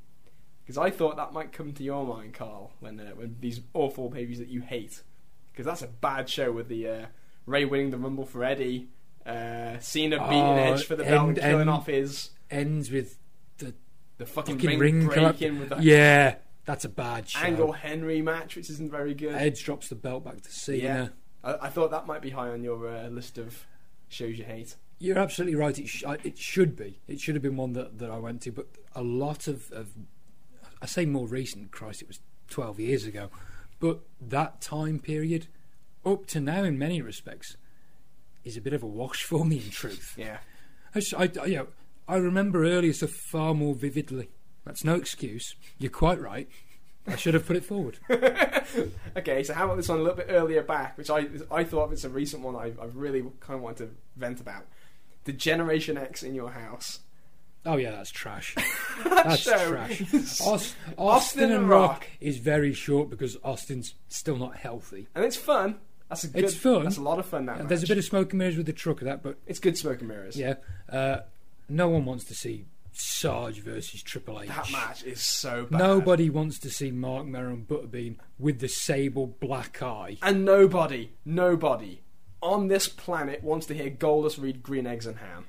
Because 0.65 0.79
I 0.79 0.91
thought 0.91 1.17
that 1.17 1.33
might 1.33 1.53
come 1.53 1.73
to 1.73 1.83
your 1.83 2.05
mind, 2.05 2.35
Carl, 2.35 2.73
when 2.81 3.01
uh, 3.01 3.11
when 3.15 3.37
these 3.41 3.61
awful 3.73 4.09
babies 4.11 4.39
that 4.39 4.49
you 4.49 4.61
hate. 4.61 5.03
Because 5.51 5.65
that's 5.65 5.83
a 5.83 5.87
bad 5.89 6.29
show 6.29 6.53
with 6.53 6.69
the 6.69 6.89
uh, 6.89 7.07
Rey 7.47 7.65
winning 7.65 7.91
the 7.91 7.97
Rumble 7.99 8.27
for 8.27 8.45
Eddie, 8.45 8.89
uh, 9.25 9.79
Cena 9.81 10.19
beating 10.19 10.43
Oh, 10.45 10.57
Edge 10.75 10.85
for 10.85 10.95
the 10.97 11.05
belt 11.05 11.29
and 11.31 11.39
and- 11.39 11.47
killing 11.47 11.61
and- 11.63 11.71
off 11.71 11.87
his 11.87 12.31
Ends 12.51 12.91
with 12.91 13.19
the 13.59 13.75
the 14.19 14.27
fucking, 14.27 14.57
fucking 14.59 14.79
ring, 14.79 15.01
ring 15.01 15.09
collapse. 15.09 15.39
breaking 15.39 15.59
with 15.61 15.69
the 15.71 15.77
Yeah, 15.81 16.37
that's 16.65 16.85
a 16.85 16.89
bad 16.89 17.29
show. 17.29 17.39
Angle 17.41 17.73
Henry 17.73 18.23
match, 18.23 18.55
which 18.57 18.69
isn't 18.71 18.91
very 18.91 19.15
good. 19.15 19.35
Edge 19.35 19.65
drops 19.65 19.89
the 19.89 19.95
belt 19.95 20.25
back 20.25 20.41
to 20.43 20.51
Cena. 20.51 20.79
Yeah. 20.83 21.09
I, 21.45 21.55
I 21.63 21.69
thought 21.69 21.91
that 21.91 22.07
might 22.07 22.23
be 22.23 22.31
high 22.31 22.49
on 22.51 22.63
your 22.63 22.89
uh, 22.89 23.09
list 23.09 23.39
of 23.39 23.67
shows 24.09 24.39
you 24.39 24.45
hate. 24.45 24.77
You're 24.99 25.19
absolutely 25.19 25.55
right. 25.55 25.79
It, 25.79 25.89
sh- 25.89 26.03
it 26.25 26.39
should 26.39 26.75
be. 26.77 26.99
It 27.07 27.21
should 27.21 27.35
have 27.37 27.43
been 27.43 27.57
one 27.57 27.73
that, 27.75 27.99
that 27.99 28.11
I 28.11 28.19
went 28.19 28.43
to. 28.43 28.53
But 28.53 28.67
a 28.95 29.03
lot 29.03 29.47
of, 29.47 29.71
of, 29.73 29.91
I 30.83 30.87
say 30.87 31.05
more 31.07 31.27
recent. 31.27 31.71
Christ, 31.71 32.03
it 32.03 32.09
was 32.09 32.21
12 32.51 32.81
years 32.81 33.05
ago. 33.05 33.29
But 33.79 34.01
that 34.21 34.61
time 34.61 34.99
period, 34.99 35.47
up 36.05 36.27
to 36.27 36.41
now, 36.41 36.65
in 36.65 36.79
many 36.79 37.01
respects, 37.01 37.57
is 38.45 38.57
a 38.57 38.61
bit 38.61 38.73
of 38.73 38.83
a 38.83 38.87
wash 38.87 39.23
for 39.23 39.45
me. 39.45 39.57
In 39.65 39.71
truth, 39.71 40.15
Yeah. 40.17 40.39
I- 40.95 41.03
I- 41.17 41.47
you 41.47 41.57
know, 41.57 41.67
I 42.09 42.17
remember 42.17 42.65
earlier 42.65 42.93
stuff 42.93 43.11
far 43.11 43.55
more 43.55 43.75
vividly. 43.75 44.31
That's 44.65 44.83
no 44.83 44.95
excuse. 44.97 45.55
You're 45.79 45.91
quite 45.93 46.21
right. 46.21 46.49
I 47.09 47.17
should 47.17 47.35
have 47.35 47.47
put 47.47 47.57
it 47.57 47.65
forward. 47.65 47.99
Okay, 49.17 49.43
so 49.43 49.55
how 49.55 49.65
about 49.65 49.77
this 49.79 49.89
one 49.89 49.99
a 49.99 50.03
little 50.03 50.17
bit 50.17 50.27
earlier 50.29 50.63
back, 50.63 50.97
which 50.99 51.09
I 51.11 51.27
I 51.51 51.65
thought 51.65 51.91
it's 51.93 52.05
a 52.05 52.09
recent 52.11 52.43
one 52.43 52.55
I, 52.55 52.67
I 52.81 52.85
really 52.95 53.23
kind 53.41 53.57
of 53.57 53.63
wanted 53.63 53.79
to 53.89 53.91
vent 54.17 54.41
about. 54.41 54.67
The 55.25 55.33
Generation 55.33 55.97
X 55.97 56.23
in 56.23 56.35
your 56.35 56.51
house. 56.51 57.01
Oh 57.67 57.77
yeah, 57.77 57.91
that's 57.91 58.11
trash. 58.11 58.55
That's 59.05 59.41
show 59.41 59.71
trash. 59.71 60.03
Aus- 60.15 60.41
Austin 60.41 60.75
Austin 60.99 61.53
and 61.53 61.69
Rock. 61.69 61.91
Rock 61.91 62.07
is 62.21 62.39
very 62.39 62.73
short 62.73 63.11
because 63.11 63.37
Austin's 63.43 63.95
still 64.09 64.37
not 64.37 64.57
healthy. 64.57 65.09
and 65.15 65.25
it's 65.25 65.37
fun. 65.37 65.77
That's 66.09 66.25
a 66.25 66.29
good. 66.29 66.45
It's 66.45 66.55
fun. 66.55 66.85
That's 66.85 66.99
a 66.99 67.03
lot 67.03 67.19
of 67.19 67.27
fun. 67.27 67.47
That 67.47 67.61
And 67.61 67.69
there's 67.69 67.83
a 67.83 67.87
bit 67.89 67.99
of 67.99 68.05
smoke 68.05 68.33
and 68.33 68.39
mirrors 68.39 68.57
with 68.57 68.67
the 68.67 68.73
truck 68.73 69.01
of 69.01 69.07
that, 69.07 69.23
but 69.23 69.39
It's 69.47 69.59
good 69.59 69.77
smoke 69.77 69.99
and 70.01 70.09
mirrors. 70.09 70.37
yeah, 70.37 70.55
uh, 70.91 71.21
no 71.69 71.89
one 71.89 72.05
wants 72.05 72.25
to 72.25 72.35
see 72.35 72.67
Sarge 73.01 73.61
versus 73.61 74.03
Triple 74.03 74.41
H. 74.43 74.49
That 74.49 74.73
match 74.73 75.05
is 75.05 75.23
so 75.23 75.67
bad. 75.71 75.79
Nobody 75.79 76.29
wants 76.29 76.59
to 76.61 76.71
see 76.71 76.91
Marc 76.91 77.27
and 77.27 77.69
Butterbean 77.69 78.17
with 78.39 78.59
the 78.59 78.69
sable 78.69 79.29
black 79.29 79.81
eye. 79.81 80.19
And 80.21 80.45
nobody, 80.45 81.13
nobody 81.25 82.01
on 82.43 82.67
this 82.67 82.89
planet 82.89 83.43
wants 83.45 83.67
to 83.67 83.75
hear 83.75 83.91
Goldust 83.91 84.43
read 84.43 84.63
Green 84.65 84.87
Eggs 84.87 85.07
and 85.07 85.19
Ham. 85.19 85.47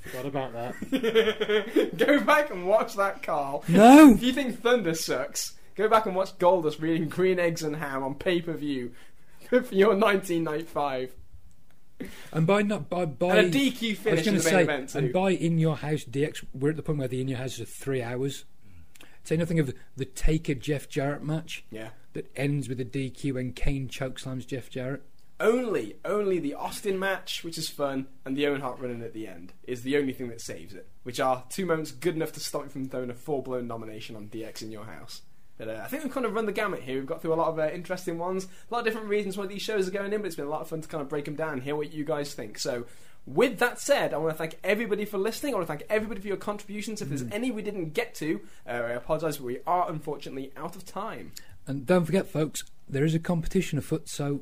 Forgot 0.00 0.26
about 0.26 0.52
that. 0.52 1.92
Go 1.96 2.20
back 2.20 2.50
and 2.50 2.66
watch 2.66 2.96
that, 2.96 3.22
Carl. 3.22 3.64
No, 3.68 4.10
If 4.10 4.22
you 4.22 4.32
think 4.32 4.60
Thunder 4.60 4.94
sucks, 4.94 5.54
go 5.74 5.88
back 5.88 6.06
and 6.06 6.16
watch 6.16 6.36
Goldust 6.38 6.80
reading 6.80 7.08
Green 7.08 7.38
Eggs 7.38 7.62
and 7.62 7.76
Ham 7.76 8.02
on 8.02 8.14
pay 8.14 8.40
per 8.40 8.52
view 8.52 8.92
for 9.48 9.56
your 9.74 9.94
1995. 9.96 11.14
And 12.32 12.46
by 12.46 12.62
not 12.62 12.88
by 12.88 13.04
by. 13.04 13.36
and 13.38 13.54
a 13.54 13.58
DQ 13.58 13.86
I 13.86 13.90
was 13.90 13.98
finish 13.98 14.18
in 14.20 14.24
going 14.24 14.24
the 14.24 14.24
to 14.24 14.32
main 14.32 14.42
say, 14.42 14.62
event 14.62 14.94
and 14.94 15.06
too. 15.08 15.12
by 15.12 15.30
in 15.30 15.58
your 15.58 15.76
house 15.76 16.04
DX, 16.04 16.44
we're 16.54 16.70
at 16.70 16.76
the 16.76 16.82
point 16.82 16.98
where 16.98 17.08
the 17.08 17.20
in 17.20 17.28
your 17.28 17.38
house 17.38 17.58
is 17.58 17.68
three 17.68 18.02
hours. 18.02 18.44
Say 19.22 19.36
nothing 19.36 19.58
of 19.58 19.66
the, 19.66 19.74
the 19.96 20.06
Taker 20.06 20.54
Jeff 20.54 20.88
Jarrett 20.88 21.22
match 21.22 21.64
yeah. 21.70 21.90
that 22.14 22.30
ends 22.34 22.68
with 22.68 22.80
a 22.80 22.84
DQ 22.84 23.34
when 23.34 23.52
Kane 23.52 23.88
chokeslams 23.88 24.46
Jeff 24.46 24.70
Jarrett. 24.70 25.02
Only, 25.38 25.96
only 26.04 26.38
the 26.38 26.54
Austin 26.54 26.98
match, 26.98 27.42
which 27.44 27.56
is 27.56 27.68
fun, 27.68 28.08
and 28.26 28.36
the 28.36 28.46
Owen 28.46 28.60
Hart 28.60 28.78
running 28.78 29.02
at 29.02 29.14
the 29.14 29.26
end 29.26 29.54
is 29.64 29.82
the 29.82 29.96
only 29.96 30.12
thing 30.12 30.28
that 30.28 30.40
saves 30.40 30.74
it. 30.74 30.88
Which 31.02 31.18
are 31.18 31.44
two 31.48 31.64
moments 31.64 31.92
good 31.92 32.14
enough 32.14 32.32
to 32.32 32.40
stop 32.40 32.64
you 32.64 32.68
from 32.68 32.88
throwing 32.88 33.08
a 33.08 33.14
full 33.14 33.40
blown 33.40 33.66
nomination 33.66 34.16
on 34.16 34.28
DX 34.28 34.62
in 34.62 34.70
your 34.70 34.84
house. 34.84 35.22
But 35.60 35.68
uh, 35.68 35.82
I 35.84 35.88
think 35.88 36.02
we've 36.02 36.12
kind 36.12 36.24
of 36.24 36.32
run 36.32 36.46
the 36.46 36.52
gamut 36.52 36.80
here. 36.80 36.96
We've 36.96 37.06
got 37.06 37.20
through 37.20 37.34
a 37.34 37.36
lot 37.36 37.48
of 37.48 37.58
uh, 37.58 37.68
interesting 37.68 38.16
ones, 38.16 38.46
a 38.46 38.74
lot 38.74 38.78
of 38.78 38.86
different 38.86 39.08
reasons 39.08 39.36
why 39.36 39.46
these 39.46 39.60
shows 39.60 39.86
are 39.86 39.90
going 39.90 40.10
in, 40.10 40.22
but 40.22 40.26
it's 40.26 40.34
been 40.34 40.46
a 40.46 40.50
lot 40.50 40.62
of 40.62 40.68
fun 40.68 40.80
to 40.80 40.88
kind 40.88 41.02
of 41.02 41.10
break 41.10 41.26
them 41.26 41.34
down 41.34 41.52
and 41.52 41.62
hear 41.62 41.76
what 41.76 41.92
you 41.92 42.02
guys 42.02 42.32
think. 42.32 42.58
So, 42.58 42.86
with 43.26 43.58
that 43.58 43.78
said, 43.78 44.14
I 44.14 44.16
want 44.16 44.32
to 44.32 44.38
thank 44.38 44.58
everybody 44.64 45.04
for 45.04 45.18
listening. 45.18 45.52
I 45.52 45.58
want 45.58 45.68
to 45.68 45.76
thank 45.76 45.84
everybody 45.90 46.22
for 46.22 46.28
your 46.28 46.38
contributions. 46.38 47.02
If 47.02 47.10
there's 47.10 47.26
any 47.30 47.50
we 47.50 47.60
didn't 47.60 47.90
get 47.90 48.14
to, 48.14 48.40
uh, 48.66 48.70
I 48.70 48.90
apologise, 48.92 49.36
but 49.36 49.44
we 49.44 49.58
are 49.66 49.90
unfortunately 49.90 50.50
out 50.56 50.76
of 50.76 50.86
time. 50.86 51.32
And 51.66 51.84
don't 51.84 52.06
forget, 52.06 52.26
folks, 52.26 52.64
there 52.88 53.04
is 53.04 53.14
a 53.14 53.18
competition 53.18 53.78
afoot, 53.78 54.08
so 54.08 54.40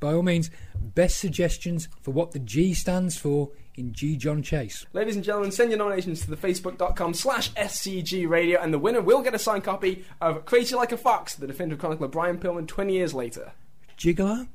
by 0.00 0.14
all 0.14 0.24
means, 0.24 0.50
best 0.74 1.20
suggestions 1.20 1.88
for 2.02 2.10
what 2.10 2.32
the 2.32 2.40
G 2.40 2.74
stands 2.74 3.16
for 3.16 3.50
in 3.74 3.92
G 3.92 4.16
John 4.16 4.42
Chase. 4.42 4.86
Ladies 4.92 5.16
and 5.16 5.24
gentlemen, 5.24 5.52
send 5.52 5.70
your 5.70 5.78
nominations 5.78 6.20
to 6.22 6.30
the 6.30 6.36
facebook.com 6.36 7.14
slash 7.14 7.52
SCG 7.54 8.28
radio, 8.28 8.60
and 8.60 8.72
the 8.72 8.78
winner 8.78 9.00
will 9.00 9.22
get 9.22 9.34
a 9.34 9.38
signed 9.38 9.64
copy 9.64 10.04
of 10.20 10.44
Crazy 10.44 10.74
Like 10.74 10.92
a 10.92 10.96
Fox, 10.96 11.34
the 11.34 11.46
definitive 11.46 11.78
chronicle 11.78 12.04
of 12.06 12.10
Brian 12.10 12.38
Pillman 12.38 12.66
20 12.66 12.92
years 12.92 13.14
later. 13.14 13.52
Gigolo? 13.98 14.48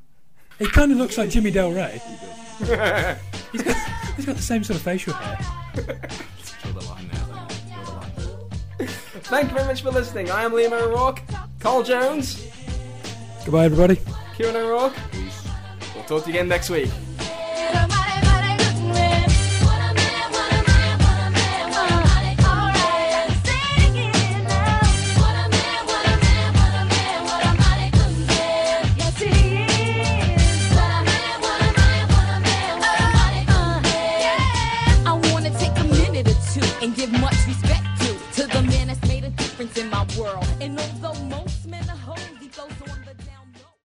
He 0.59 0.67
kind 0.67 0.91
of 0.91 0.97
looks 0.97 1.17
like 1.17 1.29
Jimmy 1.29 1.51
Del 1.51 1.71
Rey. 1.71 2.01
he's, 2.59 2.69
got, 2.69 3.17
he's 4.15 4.25
got 4.25 4.35
the 4.35 4.41
same 4.41 4.63
sort 4.63 4.77
of 4.77 4.83
facial 4.83 5.13
hair. 5.13 5.37
Draw 5.73 6.71
the 6.71 6.85
line 6.85 7.09
there. 7.09 7.25
Draw 7.25 7.83
the 7.83 7.91
line. 7.91 8.87
Thank 8.87 9.49
you 9.49 9.55
very 9.55 9.67
much 9.67 9.81
for 9.81 9.91
listening. 9.91 10.31
I 10.31 10.43
am 10.43 10.51
Liam 10.51 10.71
O'Rourke, 10.71 11.21
Carl 11.59 11.83
Jones, 11.83 12.45
Goodbye, 13.45 13.65
everybody. 13.65 14.01
Kieran 14.35 14.55
O'Rourke. 14.55 14.95
We'll 15.93 16.03
talk 16.05 16.23
to 16.23 16.31
you 16.31 16.39
again 16.39 16.47
next 16.47 16.71
week. 16.71 16.89